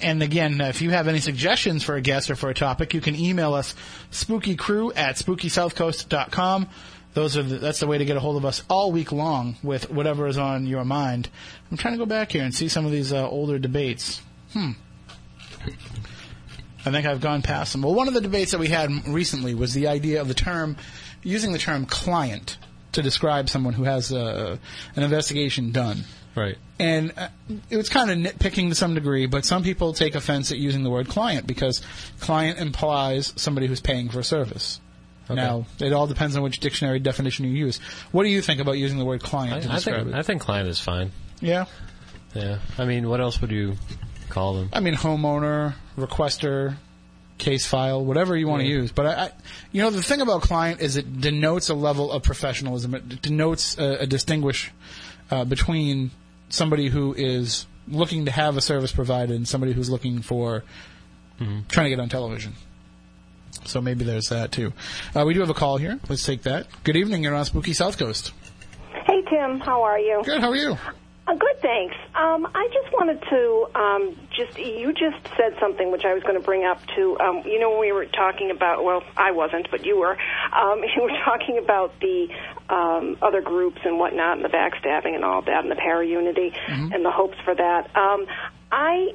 And 0.01 0.21
again, 0.21 0.59
uh, 0.61 0.65
if 0.67 0.81
you 0.83 0.89
have 0.91 1.07
any 1.07 1.19
suggestions 1.19 1.83
for 1.83 1.95
a 1.95 2.01
guest 2.01 2.29
or 2.29 2.35
for 2.35 2.49
a 2.49 2.53
topic, 2.53 2.93
you 2.93 3.01
can 3.01 3.15
email 3.15 3.53
us 3.55 3.73
spookycrew 4.11 4.91
at 4.95 5.15
spookysouthcoast.com. 5.15 6.67
Those 7.15 7.37
are 7.37 7.43
the, 7.43 7.55
that's 7.55 7.79
the 7.79 7.87
way 7.87 7.97
to 7.97 8.05
get 8.05 8.17
a 8.17 8.19
hold 8.19 8.35
of 8.35 8.45
us 8.45 8.61
all 8.69 8.91
week 8.91 9.13
long 9.13 9.55
with 9.63 9.89
whatever 9.89 10.27
is 10.27 10.37
on 10.37 10.67
your 10.67 10.83
mind. 10.83 11.29
I'm 11.71 11.77
trying 11.77 11.93
to 11.93 11.97
go 11.97 12.05
back 12.05 12.33
here 12.33 12.43
and 12.43 12.53
see 12.53 12.67
some 12.67 12.85
of 12.85 12.91
these 12.91 13.13
uh, 13.13 13.27
older 13.27 13.57
debates. 13.57 14.21
Hmm. 14.51 14.71
I 16.85 16.91
think 16.91 17.07
I've 17.07 17.21
gone 17.21 17.41
past 17.41 17.71
them. 17.71 17.83
Well, 17.83 17.95
one 17.95 18.09
of 18.09 18.13
the 18.13 18.21
debates 18.21 18.51
that 18.51 18.59
we 18.59 18.67
had 18.67 18.91
recently 19.07 19.55
was 19.55 19.73
the 19.73 19.87
idea 19.87 20.21
of 20.21 20.27
the 20.27 20.33
term, 20.33 20.75
using 21.23 21.53
the 21.53 21.57
term 21.57 21.85
client 21.85 22.57
to 22.91 23.01
describe 23.01 23.49
someone 23.49 23.73
who 23.73 23.85
has 23.85 24.11
uh, 24.11 24.57
an 24.97 25.03
investigation 25.03 25.71
done. 25.71 26.03
Right. 26.35 26.57
And 26.79 27.13
uh, 27.15 27.29
it 27.69 27.77
was 27.77 27.87
kind 27.87 28.11
of 28.11 28.17
nitpicking 28.17 28.69
to 28.69 28.75
some 28.75 28.93
degree, 28.93 29.25
but 29.25 29.45
some 29.45 29.63
people 29.63 29.93
take 29.93 30.15
offense 30.15 30.51
at 30.51 30.57
using 30.57 30.83
the 30.83 30.89
word 30.89 31.07
client 31.07 31.47
because 31.47 31.81
client 32.19 32.59
implies 32.59 33.31
somebody 33.37 33.67
who's 33.67 33.79
paying 33.79 34.09
for 34.09 34.19
a 34.19 34.23
service. 34.23 34.81
Okay. 35.25 35.35
Now, 35.35 35.65
it 35.79 35.91
all 35.91 36.07
depends 36.07 36.35
on 36.35 36.43
which 36.43 36.59
dictionary 36.59 36.99
definition 36.99 37.45
you 37.45 37.51
use. 37.51 37.79
What 38.11 38.23
do 38.23 38.29
you 38.29 38.41
think 38.41 38.59
about 38.61 38.73
using 38.77 38.99
the 38.99 39.05
word 39.05 39.23
client 39.23 39.63
to 39.63 39.69
I, 39.69 39.73
I 39.73 39.75
describe 39.75 40.03
think 40.03 40.15
it? 40.15 40.19
I 40.19 40.21
think 40.21 40.41
client 40.41 40.69
is 40.69 40.79
fine. 40.79 41.11
yeah. 41.41 41.65
Yeah. 42.33 42.59
I 42.77 42.83
mean, 42.83 43.07
what 43.07 43.21
else 43.21 43.39
would 43.39 43.51
you 43.51 43.77
call 44.29 44.55
them? 44.55 44.69
I 44.73 44.81
mean, 44.81 44.93
homeowner, 44.93 45.73
requester, 45.97 46.75
case 47.37 47.65
file, 47.65 48.03
whatever 48.03 48.35
you 48.35 48.47
want 48.47 48.61
to 48.61 48.67
use. 48.67 48.91
But 48.91 49.05
I, 49.05 49.13
I, 49.25 49.31
you 49.71 49.81
know, 49.81 49.89
the 49.89 50.03
thing 50.03 50.19
about 50.21 50.41
client 50.41 50.81
is 50.81 50.97
it 50.97 51.21
denotes 51.21 51.69
a 51.69 51.73
level 51.73 52.11
of 52.11 52.23
professionalism. 52.23 52.93
It 52.93 53.21
denotes 53.21 53.77
a, 53.77 54.01
a 54.01 54.05
distinguish 54.07 54.71
uh, 55.31 55.45
between 55.45 56.11
somebody 56.49 56.89
who 56.89 57.13
is 57.13 57.65
looking 57.87 58.25
to 58.25 58.31
have 58.31 58.57
a 58.57 58.61
service 58.61 58.91
provided 58.91 59.35
and 59.35 59.47
somebody 59.47 59.71
who's 59.73 59.89
looking 59.89 60.21
for 60.21 60.63
trying 61.37 61.85
to 61.85 61.89
get 61.89 61.99
on 61.99 62.09
television. 62.09 62.53
So 63.63 63.81
maybe 63.81 64.05
there's 64.05 64.27
that 64.29 64.51
too. 64.51 64.73
Uh, 65.15 65.23
we 65.25 65.33
do 65.33 65.39
have 65.39 65.49
a 65.49 65.53
call 65.55 65.77
here. 65.77 65.99
Let's 66.09 66.23
take 66.25 66.43
that. 66.43 66.67
Good 66.83 66.95
evening. 66.95 67.23
You're 67.23 67.35
on 67.35 67.45
Spooky 67.45 67.73
South 67.73 67.97
Coast. 67.97 68.33
Hey, 69.05 69.23
Tim. 69.29 69.59
How 69.59 69.83
are 69.83 69.99
you? 69.99 70.21
Good. 70.23 70.41
How 70.41 70.49
are 70.49 70.55
you? 70.55 70.77
Uh, 71.27 71.33
good, 71.33 71.59
thanks. 71.59 71.95
Um, 72.13 72.45
I 72.53 72.67
just 72.71 72.93
wanted 72.93 73.19
to 73.29 73.67
um, 73.73 74.15
just 74.35 74.59
you 74.59 74.93
just 74.93 75.17
said 75.35 75.55
something 75.59 75.91
which 75.91 76.05
I 76.05 76.13
was 76.13 76.21
going 76.21 76.35
to 76.35 76.45
bring 76.45 76.65
up 76.65 76.79
to 76.95 77.17
um, 77.19 77.41
you 77.45 77.59
know 77.59 77.71
when 77.71 77.79
we 77.79 77.91
were 77.91 78.05
talking 78.05 78.51
about 78.51 78.83
well 78.83 79.01
I 79.17 79.31
wasn't 79.31 79.71
but 79.71 79.85
you 79.85 79.97
were 79.97 80.15
um, 80.53 80.83
you 80.95 81.01
were 81.01 81.17
talking 81.25 81.57
about 81.57 81.99
the 81.99 82.27
um, 82.69 83.17
other 83.23 83.41
groups 83.41 83.79
and 83.83 83.97
whatnot 83.97 84.37
and 84.37 84.45
the 84.45 84.49
backstabbing 84.49 85.15
and 85.15 85.25
all 85.25 85.41
that 85.41 85.63
and 85.63 85.71
the 85.71 85.75
para 85.75 86.05
unity 86.05 86.53
and 86.67 87.03
the 87.03 87.11
hopes 87.11 87.37
for 87.43 87.55
that. 87.55 87.95
Um, 87.95 88.27
I 88.71 89.13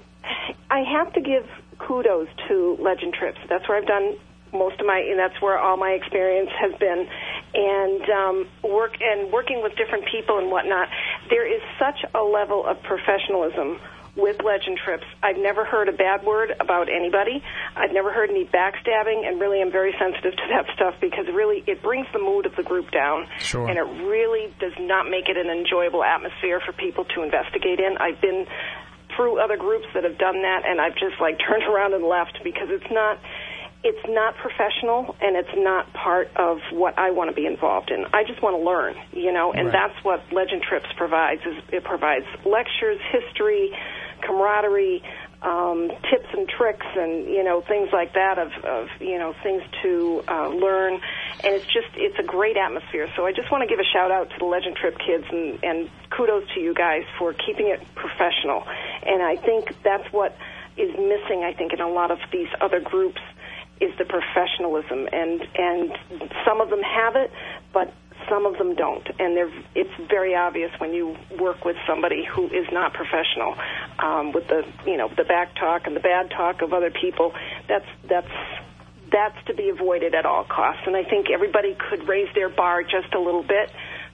I 0.68 0.82
have 0.82 1.12
to 1.12 1.20
give 1.20 1.46
kudos 1.78 2.28
to 2.48 2.76
Legend 2.80 3.14
Trips. 3.14 3.38
That's 3.48 3.68
where 3.68 3.78
I've 3.78 3.86
done 3.86 4.16
most 4.52 4.80
of 4.80 4.86
my 4.86 4.98
and 4.98 5.18
that's 5.18 5.40
where 5.40 5.58
all 5.58 5.76
my 5.76 5.90
experience 5.90 6.50
has 6.58 6.72
been. 6.78 7.08
And 7.52 8.02
um, 8.10 8.48
work 8.62 8.96
and 9.00 9.32
working 9.32 9.62
with 9.62 9.76
different 9.76 10.04
people 10.10 10.38
and 10.38 10.50
whatnot 10.50 10.88
there 11.28 11.46
is 11.46 11.62
such 11.78 12.04
a 12.14 12.22
level 12.22 12.66
of 12.66 12.82
professionalism 12.82 13.78
with 14.16 14.42
legend 14.42 14.78
trips. 14.84 15.04
I've 15.22 15.36
never 15.36 15.64
heard 15.64 15.88
a 15.88 15.92
bad 15.92 16.24
word 16.24 16.52
about 16.58 16.88
anybody. 16.88 17.42
I've 17.76 17.92
never 17.92 18.12
heard 18.12 18.28
any 18.28 18.44
backstabbing 18.44 19.26
and 19.26 19.40
really 19.40 19.62
i'm 19.62 19.70
very 19.70 19.94
sensitive 19.98 20.34
to 20.34 20.46
that 20.50 20.66
stuff 20.74 20.94
because 21.00 21.26
really 21.32 21.62
it 21.66 21.82
brings 21.82 22.06
the 22.12 22.18
mood 22.18 22.46
of 22.46 22.56
the 22.56 22.62
group 22.62 22.90
down. 22.90 23.26
Sure. 23.38 23.68
and 23.68 23.78
it 23.78 24.04
really 24.04 24.52
does 24.58 24.74
not 24.78 25.08
make 25.08 25.28
it 25.28 25.36
an 25.36 25.48
enjoyable 25.48 26.02
atmosphere 26.02 26.60
for 26.60 26.72
people 26.72 27.04
to 27.16 27.22
investigate 27.22 27.78
in. 27.78 27.96
I've 27.98 28.20
been 28.20 28.46
through 29.16 29.40
other 29.40 29.56
groups 29.56 29.86
that 29.94 30.04
have 30.04 30.18
done 30.18 30.42
that 30.42 30.62
and 30.66 30.80
I've 30.80 30.94
just 30.94 31.20
like 31.20 31.38
turned 31.38 31.62
around 31.70 31.94
and 31.94 32.04
left 32.04 32.40
because 32.42 32.68
it's 32.70 32.90
not 32.90 33.18
it's 33.82 34.06
not 34.08 34.36
professional 34.36 35.16
and 35.20 35.36
it's 35.36 35.54
not 35.56 35.90
part 35.94 36.30
of 36.36 36.58
what 36.72 36.98
I 36.98 37.10
want 37.12 37.30
to 37.30 37.36
be 37.36 37.46
involved 37.46 37.90
in. 37.90 38.04
I 38.12 38.24
just 38.24 38.42
want 38.42 38.56
to 38.56 38.62
learn, 38.62 38.94
you 39.12 39.32
know, 39.32 39.52
and 39.52 39.68
Right. 39.68 39.72
that's 39.72 40.04
what 40.04 40.20
Legend 40.32 40.62
Trips 40.62 40.88
provides 40.96 41.40
is 41.46 41.56
it 41.72 41.84
provides 41.84 42.26
lectures, 42.44 43.00
history, 43.10 43.72
camaraderie, 44.20 45.02
um, 45.42 45.88
tips 46.10 46.28
and 46.34 46.46
tricks 46.46 46.86
and 46.96 47.24
you 47.24 47.42
know 47.42 47.62
things 47.62 47.88
like 47.94 48.12
that 48.12 48.38
of, 48.38 48.52
of 48.62 48.88
you 49.00 49.18
know 49.18 49.34
things 49.42 49.62
to 49.82 50.22
uh, 50.28 50.48
learn 50.48 50.94
and 51.42 51.54
it's 51.54 51.64
just 51.64 51.88
it's 51.94 52.18
a 52.18 52.22
great 52.22 52.58
atmosphere 52.58 53.08
so 53.16 53.24
I 53.24 53.32
just 53.32 53.50
want 53.50 53.62
to 53.62 53.66
give 53.66 53.78
a 53.80 53.88
shout 53.90 54.10
out 54.10 54.28
to 54.28 54.38
the 54.38 54.44
Legend 54.44 54.76
Trip 54.76 54.98
kids 54.98 55.24
and, 55.30 55.58
and 55.64 55.90
kudos 56.10 56.44
to 56.54 56.60
you 56.60 56.74
guys 56.74 57.04
for 57.18 57.32
keeping 57.32 57.68
it 57.68 57.80
professional 57.94 58.64
and 59.06 59.22
I 59.22 59.36
think 59.36 59.74
that's 59.82 60.12
what 60.12 60.36
is 60.76 60.90
missing 60.92 61.42
I 61.42 61.54
think 61.56 61.72
in 61.72 61.80
a 61.80 61.88
lot 61.88 62.10
of 62.10 62.18
these 62.30 62.48
other 62.60 62.80
groups 62.80 63.22
is 63.80 63.96
the 63.98 64.04
professionalism 64.04 65.08
and 65.12 65.40
and 65.56 65.98
some 66.44 66.60
of 66.60 66.70
them 66.70 66.82
have 66.82 67.16
it 67.16 67.30
but 67.72 67.92
some 68.28 68.46
of 68.46 68.58
them 68.58 68.74
don't. 68.74 69.06
And 69.18 69.36
they're 69.36 69.52
it's 69.74 69.90
very 70.08 70.34
obvious 70.34 70.70
when 70.78 70.92
you 70.92 71.16
work 71.38 71.64
with 71.64 71.76
somebody 71.86 72.24
who 72.24 72.46
is 72.46 72.66
not 72.72 72.92
professional 72.92 73.56
um, 73.98 74.32
with 74.32 74.48
the 74.48 74.64
you 74.86 74.96
know 74.96 75.08
the 75.16 75.24
back 75.24 75.54
talk 75.56 75.86
and 75.86 75.96
the 75.96 76.00
bad 76.00 76.30
talk 76.30 76.62
of 76.62 76.72
other 76.72 76.90
people 76.90 77.32
that's 77.68 77.86
that's 78.08 78.30
that's 79.10 79.44
to 79.46 79.54
be 79.54 79.68
avoided 79.68 80.14
at 80.14 80.26
all 80.26 80.44
costs. 80.44 80.82
And 80.86 80.96
I 80.96 81.04
think 81.04 81.30
everybody 81.30 81.76
could 81.88 82.06
raise 82.08 82.32
their 82.34 82.48
bar 82.48 82.82
just 82.82 83.12
a 83.14 83.20
little 83.20 83.42
bit 83.42 83.70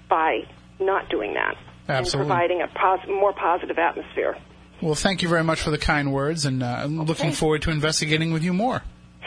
by 0.08 0.46
not 0.80 1.08
doing 1.08 1.34
that. 1.34 1.56
Absolutely. 1.88 2.20
and 2.20 2.28
providing 2.28 2.62
a 2.62 2.68
pos- 2.68 3.06
more 3.08 3.32
positive 3.32 3.78
atmosphere. 3.78 4.36
Well, 4.80 4.94
thank 4.94 5.22
you 5.22 5.28
very 5.28 5.44
much 5.44 5.60
for 5.60 5.70
the 5.70 5.78
kind 5.78 6.12
words, 6.12 6.44
and 6.44 6.62
uh, 6.62 6.66
I'm 6.66 7.02
looking 7.02 7.32
forward 7.32 7.62
to 7.62 7.70
investigating 7.70 8.32
with 8.32 8.42
you 8.42 8.52
more. 8.52 8.82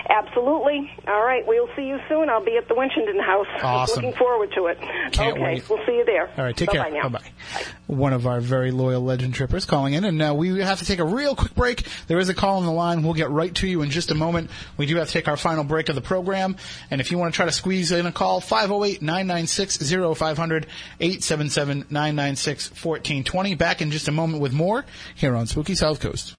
Absolutely. 0.07 0.89
All 1.07 1.23
right, 1.23 1.45
we'll 1.45 1.69
see 1.75 1.83
you 1.83 1.99
soon. 2.07 2.29
I'll 2.29 2.43
be 2.43 2.57
at 2.57 2.67
the 2.67 2.73
Winchendon 2.73 3.19
House. 3.23 3.47
Awesome. 3.61 4.03
Looking 4.03 4.17
forward 4.17 4.51
to 4.55 4.67
it. 4.67 4.79
Can't 5.11 5.33
okay, 5.33 5.41
wait. 5.41 5.69
we'll 5.69 5.85
see 5.85 5.97
you 5.97 6.05
there. 6.05 6.29
All 6.37 6.43
right, 6.43 6.55
take 6.55 6.69
Bye-bye 6.71 6.89
care. 6.91 7.03
now. 7.03 7.09
Bye 7.09 7.19
bye. 7.19 7.63
One 7.87 8.13
of 8.13 8.25
our 8.27 8.39
very 8.39 8.71
loyal 8.71 9.01
legend 9.01 9.33
trippers 9.33 9.65
calling 9.65 9.93
in, 9.93 10.05
and 10.05 10.17
now 10.17 10.35
we 10.35 10.59
have 10.59 10.79
to 10.79 10.85
take 10.85 10.99
a 10.99 11.05
real 11.05 11.35
quick 11.35 11.55
break. 11.55 11.85
There 12.07 12.19
is 12.19 12.29
a 12.29 12.33
call 12.33 12.57
on 12.57 12.65
the 12.65 12.71
line. 12.71 13.03
We'll 13.03 13.13
get 13.13 13.29
right 13.29 13.53
to 13.55 13.67
you 13.67 13.81
in 13.81 13.89
just 13.89 14.11
a 14.11 14.15
moment. 14.15 14.49
We 14.77 14.85
do 14.85 14.95
have 14.97 15.07
to 15.07 15.13
take 15.13 15.27
our 15.27 15.37
final 15.37 15.63
break 15.63 15.89
of 15.89 15.95
the 15.95 16.01
program, 16.01 16.55
and 16.91 17.01
if 17.01 17.11
you 17.11 17.17
want 17.17 17.33
to 17.33 17.35
try 17.35 17.45
to 17.45 17.51
squeeze 17.51 17.91
in 17.91 18.05
a 18.05 18.11
call, 18.11 18.41
508 18.41 19.01
996 19.01 19.77
0500 20.17 20.67
877 20.99 21.85
996 21.89 22.69
1420. 22.69 23.55
Back 23.55 23.81
in 23.81 23.91
just 23.91 24.07
a 24.07 24.11
moment 24.11 24.41
with 24.41 24.53
more 24.53 24.85
here 25.15 25.35
on 25.35 25.47
Spooky 25.47 25.75
South 25.75 25.99
Coast. 25.99 26.35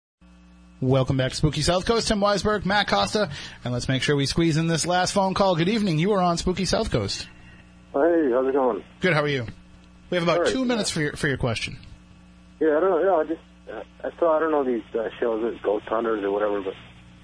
Welcome 0.81 1.19
back 1.19 1.31
to 1.31 1.37
Spooky 1.37 1.61
South 1.61 1.85
Coast. 1.85 2.09
Tim 2.09 2.21
Weisberg, 2.21 2.65
Matt 2.65 2.89
Costa, 2.89 3.31
and 3.65 3.73
let's 3.73 3.87
make 3.87 4.03
sure 4.03 4.17
we 4.17 4.25
squeeze 4.25 4.57
in 4.57 4.67
this 4.67 4.87
last 4.87 5.13
phone 5.13 5.35
call. 5.35 5.55
Good 5.55 5.69
evening. 5.69 5.99
You 5.99 6.13
are 6.13 6.23
on 6.23 6.39
Spooky 6.39 6.65
South 6.65 6.91
Coast. 6.91 7.29
Hey, 7.93 8.31
how's 8.33 8.49
it 8.49 8.53
going? 8.55 8.83
Good. 9.01 9.13
How 9.13 9.23
are 9.23 9.29
you? 9.29 9.47
We 10.09 10.17
have 10.17 10.23
about 10.25 10.41
right, 10.41 10.49
two 10.53 10.65
minutes 10.65 10.91
for 10.91 11.01
your 11.01 11.13
for 11.17 11.29
your 11.29 11.37
question. 11.37 11.79
Yeah, 12.61 12.79
I 12.79 12.81
don't 12.81 12.91
know. 12.91 13.03
Yeah, 13.05 13.15
I 13.15 13.25
just 13.25 13.41
uh, 13.71 14.09
I 14.09 14.19
saw 14.19 14.37
I 14.37 14.41
don't 14.41 14.53
know 14.53 14.65
these 14.65 14.83
uh, 14.99 15.09
shows, 15.21 15.59
Ghost 15.63 15.85
Hunters 15.87 16.25
or 16.25 16.31
whatever, 16.31 16.63
but 16.63 16.75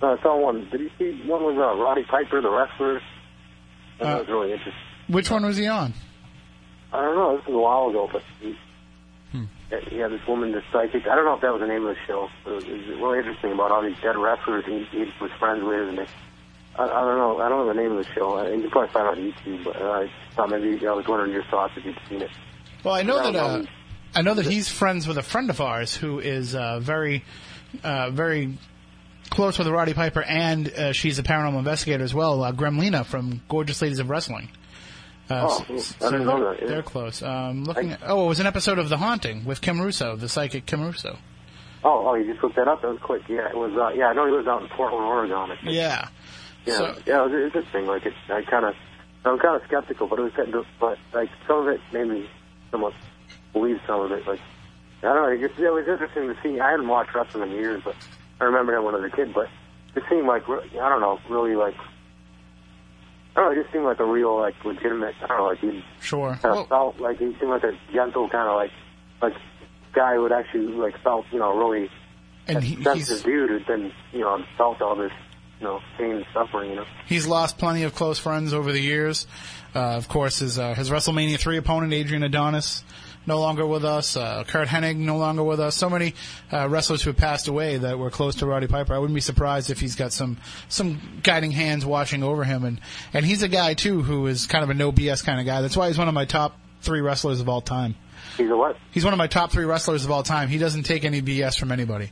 uh, 0.06 0.16
I 0.18 0.22
saw 0.22 0.36
one. 0.38 0.68
Did 0.70 0.80
you 0.82 0.90
see 0.98 1.22
one 1.26 1.42
with 1.44 1.56
uh, 1.56 1.76
Roddy 1.76 2.04
Piper, 2.04 2.42
the 2.42 2.50
wrestler? 2.50 3.00
That 4.00 4.06
Uh, 4.16 4.18
was 4.18 4.28
really 4.28 4.52
interesting. 4.52 4.74
Which 5.08 5.30
one 5.30 5.46
was 5.46 5.56
he 5.56 5.66
on? 5.66 5.94
I 6.92 7.00
don't 7.00 7.16
know. 7.16 7.38
This 7.38 7.46
was 7.46 7.54
a 7.54 7.58
while 7.58 7.88
ago, 7.88 8.08
but 8.12 8.22
he. 8.40 8.54
He 9.88 9.98
had 9.98 10.12
this 10.12 10.26
woman, 10.26 10.52
the 10.52 10.62
psychic. 10.72 11.06
I 11.06 11.14
don't 11.16 11.24
know 11.24 11.34
if 11.34 11.40
that 11.40 11.52
was 11.52 11.60
the 11.60 11.66
name 11.66 11.86
of 11.86 11.94
the 11.94 12.00
show. 12.06 12.28
But 12.44 12.52
it 12.52 12.54
was, 12.56 12.64
it 12.64 12.72
was 12.72 12.98
really 13.00 13.18
interesting 13.18 13.52
about 13.52 13.70
all 13.72 13.82
these 13.82 13.98
dead 14.00 14.16
wrestlers 14.16 14.64
he, 14.64 14.84
he 14.90 15.10
was 15.20 15.30
friends 15.38 15.62
with, 15.64 15.88
and 15.88 15.98
they, 15.98 16.06
I, 16.76 16.84
I 16.84 17.00
don't 17.02 17.18
know. 17.18 17.40
I 17.40 17.48
don't 17.48 17.66
know 17.66 17.74
the 17.74 17.80
name 17.80 17.92
of 17.92 18.04
the 18.06 18.12
show. 18.12 18.38
Uh, 18.38 18.48
You 18.48 18.62
can 18.62 18.70
probably 18.70 18.92
find 18.92 19.18
it 19.18 19.24
on 19.24 19.32
YouTube. 19.32 19.64
But 19.64 19.82
uh, 19.82 19.90
I 19.90 20.10
thought 20.34 20.50
maybe 20.50 20.86
I 20.86 20.92
was 20.92 21.06
wondering 21.08 21.32
your 21.32 21.44
thoughts 21.44 21.72
if 21.76 21.84
you'd 21.84 21.98
seen 22.08 22.22
it. 22.22 22.30
Well, 22.84 22.94
I 22.94 23.02
know 23.02 23.18
I 23.18 23.32
that 23.32 23.38
uh, 23.38 23.64
I 24.14 24.22
know 24.22 24.34
that 24.34 24.46
he's 24.46 24.68
friends 24.68 25.06
with 25.08 25.18
a 25.18 25.22
friend 25.22 25.50
of 25.50 25.60
ours 25.60 25.94
who 25.96 26.20
is 26.20 26.54
uh, 26.54 26.78
very, 26.80 27.24
uh, 27.82 28.10
very 28.10 28.56
close 29.30 29.58
with 29.58 29.66
Roddy 29.66 29.92
Piper, 29.92 30.22
and 30.22 30.68
uh, 30.72 30.92
she's 30.92 31.18
a 31.18 31.22
paranormal 31.22 31.58
investigator 31.58 32.04
as 32.04 32.14
well. 32.14 32.42
Uh, 32.42 32.52
Gremlina 32.52 33.04
from 33.04 33.42
Gorgeous 33.48 33.82
Ladies 33.82 33.98
of 33.98 34.08
Wrestling. 34.08 34.48
Uh, 35.28 35.46
Oh, 35.48 35.74
s- 35.74 35.94
I 36.00 36.10
didn't 36.10 36.10
so 36.10 36.10
know 36.24 36.24
they're, 36.40 36.52
that, 36.54 36.62
yeah. 36.62 36.68
they're 36.68 36.82
close. 36.82 37.22
Um, 37.22 37.64
looking 37.64 37.92
at, 37.92 38.00
oh, 38.06 38.26
it 38.26 38.28
was 38.28 38.40
an 38.40 38.46
episode 38.46 38.78
of 38.78 38.88
The 38.88 38.96
Haunting 38.98 39.44
with 39.44 39.60
Kim 39.60 39.80
Russo, 39.80 40.14
the 40.16 40.28
psychic 40.28 40.66
Kim 40.66 40.82
Russo. 40.82 41.18
Oh, 41.84 42.08
oh, 42.08 42.14
you 42.14 42.30
just 42.32 42.42
looked 42.42 42.56
that 42.56 42.68
up. 42.68 42.82
That 42.82 42.88
was 42.90 43.00
quick. 43.00 43.22
Yeah, 43.28 43.48
it 43.48 43.56
was. 43.56 43.72
Uh, 43.76 43.90
yeah, 43.96 44.06
I 44.08 44.12
know 44.12 44.26
he 44.26 44.32
lives 44.32 44.48
out 44.48 44.62
in 44.62 44.68
Portland, 44.68 45.04
Oregon. 45.04 45.36
I 45.36 45.46
think. 45.56 45.60
Yeah. 45.64 46.08
Yeah, 46.64 46.76
So- 46.78 46.96
yeah, 47.06 47.22
it 47.24 47.30
was 47.30 47.44
interesting. 47.44 47.86
Like, 47.86 48.06
it, 48.06 48.14
I 48.28 48.42
kind 48.42 48.64
of, 48.64 48.74
I'm 49.24 49.38
kind 49.38 49.56
of 49.56 49.62
skeptical, 49.66 50.06
but 50.06 50.18
it 50.20 50.36
was, 50.36 50.64
but 50.80 50.98
like 51.12 51.30
some 51.46 51.66
of 51.66 51.68
it 51.68 51.80
made 51.92 52.06
me 52.08 52.28
somewhat 52.70 52.92
believe 53.52 53.80
some 53.86 54.00
of 54.00 54.12
it. 54.12 54.26
Like, 54.26 54.40
I 55.02 55.06
don't 55.12 55.16
know, 55.16 55.28
it, 55.28 55.48
just, 55.48 55.60
it 55.60 55.70
was 55.70 55.86
interesting 55.88 56.28
to 56.28 56.36
see. 56.42 56.60
I 56.60 56.70
hadn't 56.70 56.88
watched 56.88 57.14
wrestling 57.14 57.50
in 57.50 57.56
years, 57.56 57.82
but 57.84 57.94
I 58.40 58.44
remember 58.44 58.72
that 58.72 58.82
when 58.82 58.94
I 58.94 58.98
was 58.98 59.12
a 59.12 59.16
kid. 59.16 59.32
But 59.34 59.48
it 59.94 60.02
seemed 60.08 60.26
like, 60.26 60.48
I 60.48 60.88
don't 60.88 61.00
know, 61.00 61.18
really 61.28 61.54
like, 61.56 61.74
I 63.36 63.40
don't 63.40 63.54
know, 63.54 63.60
it 63.60 63.62
just 63.62 63.72
seemed 63.72 63.84
like 63.84 64.00
a 64.00 64.04
real, 64.04 64.38
like, 64.40 64.54
legitimate. 64.64 65.14
I 65.22 65.26
don't 65.26 65.38
know, 65.38 65.44
like 65.44 65.58
he 65.60 65.84
Sure. 66.00 66.38
kind 66.42 66.56
of 66.58 66.68
felt 66.68 66.98
like 66.98 67.18
he 67.18 67.36
seemed 67.38 67.50
like 67.50 67.64
a 67.64 67.72
gentle 67.92 68.28
kind 68.30 68.48
of 68.48 68.54
like, 68.56 68.70
like 69.20 69.34
guy 69.94 70.14
who 70.14 70.22
would 70.22 70.32
actually 70.32 70.68
like 70.68 70.98
felt, 71.02 71.26
you 71.30 71.38
know, 71.38 71.54
really 71.56 71.90
And 72.48 72.58
a 72.58 72.60
he- 72.60 72.82
sensitive 72.82 73.24
dude 73.24 73.50
who'd 73.50 73.66
been, 73.66 73.92
you 74.12 74.20
know, 74.20 74.42
felt 74.56 74.80
all 74.80 74.96
this, 74.96 75.12
you 75.60 75.66
know, 75.66 75.80
pain 75.98 76.12
and 76.16 76.26
suffering, 76.32 76.70
you 76.70 76.76
know. 76.76 76.84
He's 77.06 77.26
lost 77.26 77.58
plenty 77.58 77.82
of 77.82 77.94
close 77.94 78.18
friends 78.18 78.54
over 78.54 78.72
the 78.72 78.80
years. 78.80 79.26
Uh, 79.74 79.96
of 79.96 80.08
course, 80.08 80.38
his 80.38 80.58
uh, 80.58 80.74
his 80.74 80.90
WrestleMania 80.90 81.38
three 81.38 81.58
opponent 81.58 81.92
Adrian 81.92 82.22
Adonis 82.22 82.84
no 83.26 83.40
longer 83.40 83.66
with 83.66 83.84
us. 83.84 84.16
Uh, 84.16 84.44
Curt 84.44 84.68
Hennig 84.68 84.96
no 84.96 85.16
longer 85.16 85.42
with 85.42 85.60
us. 85.60 85.74
So 85.74 85.90
many 85.90 86.14
uh, 86.52 86.68
wrestlers 86.68 87.02
who 87.02 87.10
have 87.10 87.16
passed 87.16 87.48
away 87.48 87.78
that 87.78 87.98
were 87.98 88.10
close 88.10 88.36
to 88.36 88.46
Roddy 88.46 88.66
Piper. 88.66 88.94
I 88.94 88.98
wouldn't 88.98 89.14
be 89.14 89.20
surprised 89.20 89.70
if 89.70 89.80
he's 89.80 89.96
got 89.96 90.12
some 90.12 90.38
some 90.68 91.00
guiding 91.22 91.50
hands 91.50 91.84
watching 91.84 92.22
over 92.22 92.44
him. 92.44 92.64
And 92.64 92.80
and 93.12 93.24
he's 93.24 93.42
a 93.42 93.48
guy 93.48 93.74
too 93.74 94.02
who 94.02 94.26
is 94.26 94.46
kind 94.46 94.64
of 94.64 94.70
a 94.70 94.74
no 94.74 94.92
BS 94.92 95.24
kind 95.24 95.40
of 95.40 95.46
guy. 95.46 95.60
That's 95.60 95.76
why 95.76 95.88
he's 95.88 95.98
one 95.98 96.08
of 96.08 96.14
my 96.14 96.24
top 96.24 96.58
three 96.82 97.00
wrestlers 97.00 97.40
of 97.40 97.48
all 97.48 97.60
time. 97.60 97.96
He's 98.36 98.50
a 98.50 98.56
what? 98.56 98.76
He's 98.90 99.04
one 99.04 99.12
of 99.12 99.18
my 99.18 99.26
top 99.26 99.50
three 99.50 99.64
wrestlers 99.64 100.04
of 100.04 100.10
all 100.10 100.22
time. 100.22 100.48
He 100.48 100.58
doesn't 100.58 100.84
take 100.84 101.04
any 101.04 101.22
BS 101.22 101.58
from 101.58 101.72
anybody. 101.72 102.10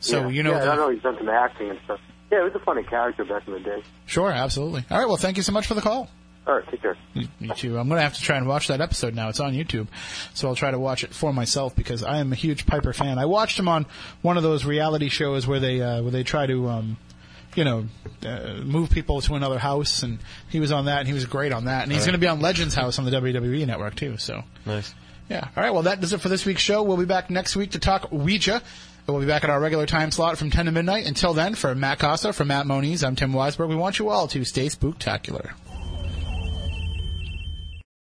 So 0.00 0.22
yeah. 0.22 0.28
you 0.28 0.42
know 0.42 0.52
yeah, 0.52 0.60
that. 0.60 0.68
I 0.68 0.76
know 0.76 0.90
he's 0.90 1.02
done 1.02 1.16
some 1.18 1.28
acting 1.28 1.70
and 1.70 1.78
stuff. 1.84 2.00
Yeah, 2.30 2.38
he 2.38 2.44
was 2.44 2.54
a 2.54 2.64
funny 2.64 2.82
character 2.82 3.24
back 3.24 3.46
in 3.46 3.54
the 3.54 3.60
day. 3.60 3.82
Sure, 4.06 4.30
absolutely. 4.30 4.84
All 4.90 4.98
right. 4.98 5.08
Well, 5.08 5.16
thank 5.16 5.36
you 5.38 5.42
so 5.42 5.52
much 5.52 5.66
for 5.66 5.74
the 5.74 5.80
call. 5.80 6.10
All 6.48 6.54
right, 6.54 6.66
take 6.70 6.80
care. 6.80 6.96
You, 7.14 7.28
you 7.40 7.54
too. 7.54 7.78
I'm 7.78 7.88
going 7.88 7.98
to 7.98 8.02
have 8.02 8.14
to 8.14 8.22
try 8.22 8.38
and 8.38 8.48
watch 8.48 8.68
that 8.68 8.80
episode 8.80 9.14
now. 9.14 9.28
It's 9.28 9.38
on 9.38 9.52
YouTube, 9.52 9.86
so 10.32 10.48
I'll 10.48 10.54
try 10.56 10.70
to 10.70 10.78
watch 10.78 11.04
it 11.04 11.12
for 11.12 11.30
myself 11.32 11.76
because 11.76 12.02
I 12.02 12.18
am 12.18 12.32
a 12.32 12.36
huge 12.36 12.64
Piper 12.66 12.94
fan. 12.94 13.18
I 13.18 13.26
watched 13.26 13.58
him 13.58 13.68
on 13.68 13.84
one 14.22 14.38
of 14.38 14.42
those 14.42 14.64
reality 14.64 15.10
shows 15.10 15.46
where 15.46 15.60
they 15.60 15.80
uh, 15.82 16.00
where 16.02 16.10
they 16.10 16.22
try 16.24 16.46
to. 16.46 16.68
Um, 16.68 16.96
you 17.54 17.64
know, 17.64 17.86
uh, 18.24 18.60
move 18.62 18.88
people 18.90 19.20
to 19.22 19.34
another 19.34 19.58
house, 19.58 20.02
and 20.04 20.18
he 20.48 20.60
was 20.60 20.70
on 20.70 20.84
that, 20.84 20.98
and 21.00 21.08
he 21.08 21.14
was 21.14 21.24
great 21.24 21.50
on 21.50 21.64
that, 21.64 21.82
and 21.82 21.90
he's 21.90 22.02
All 22.02 22.06
right. 22.06 22.06
going 22.12 22.20
to 22.20 22.24
be 22.24 22.28
on 22.28 22.40
Legends 22.40 22.74
House 22.74 22.98
on 23.00 23.04
the 23.04 23.10
WWE 23.10 23.66
network 23.66 23.96
too. 23.96 24.16
So, 24.18 24.44
Nice. 24.64 24.94
yeah. 25.28 25.48
All 25.56 25.62
right. 25.64 25.72
Well, 25.72 25.82
that 25.84 26.00
does 26.00 26.12
it 26.12 26.20
for 26.20 26.28
this 26.28 26.44
week's 26.44 26.60
show. 26.62 26.82
We'll 26.84 26.98
be 26.98 27.04
back 27.06 27.30
next 27.30 27.56
week 27.56 27.72
to 27.72 27.80
talk 27.80 28.12
Ouija. 28.12 28.56
And 28.56 28.62
We'll 29.08 29.20
be 29.20 29.26
back 29.26 29.42
at 29.42 29.50
our 29.50 29.58
regular 29.58 29.86
time 29.86 30.12
slot 30.12 30.36
from 30.38 30.50
10 30.50 30.66
to 30.66 30.72
midnight. 30.72 31.06
Until 31.08 31.32
then, 31.32 31.54
for 31.56 31.74
Matt 31.74 31.98
Costa, 31.98 32.32
for 32.32 32.44
Matt 32.44 32.66
Moniz, 32.66 33.02
I'm 33.02 33.16
Tim 33.16 33.32
Weisberg. 33.32 33.68
We 33.68 33.74
want 33.76 33.98
you 33.98 34.10
all 34.10 34.28
to 34.28 34.44
stay 34.44 34.66
spooktacular. 34.66 35.50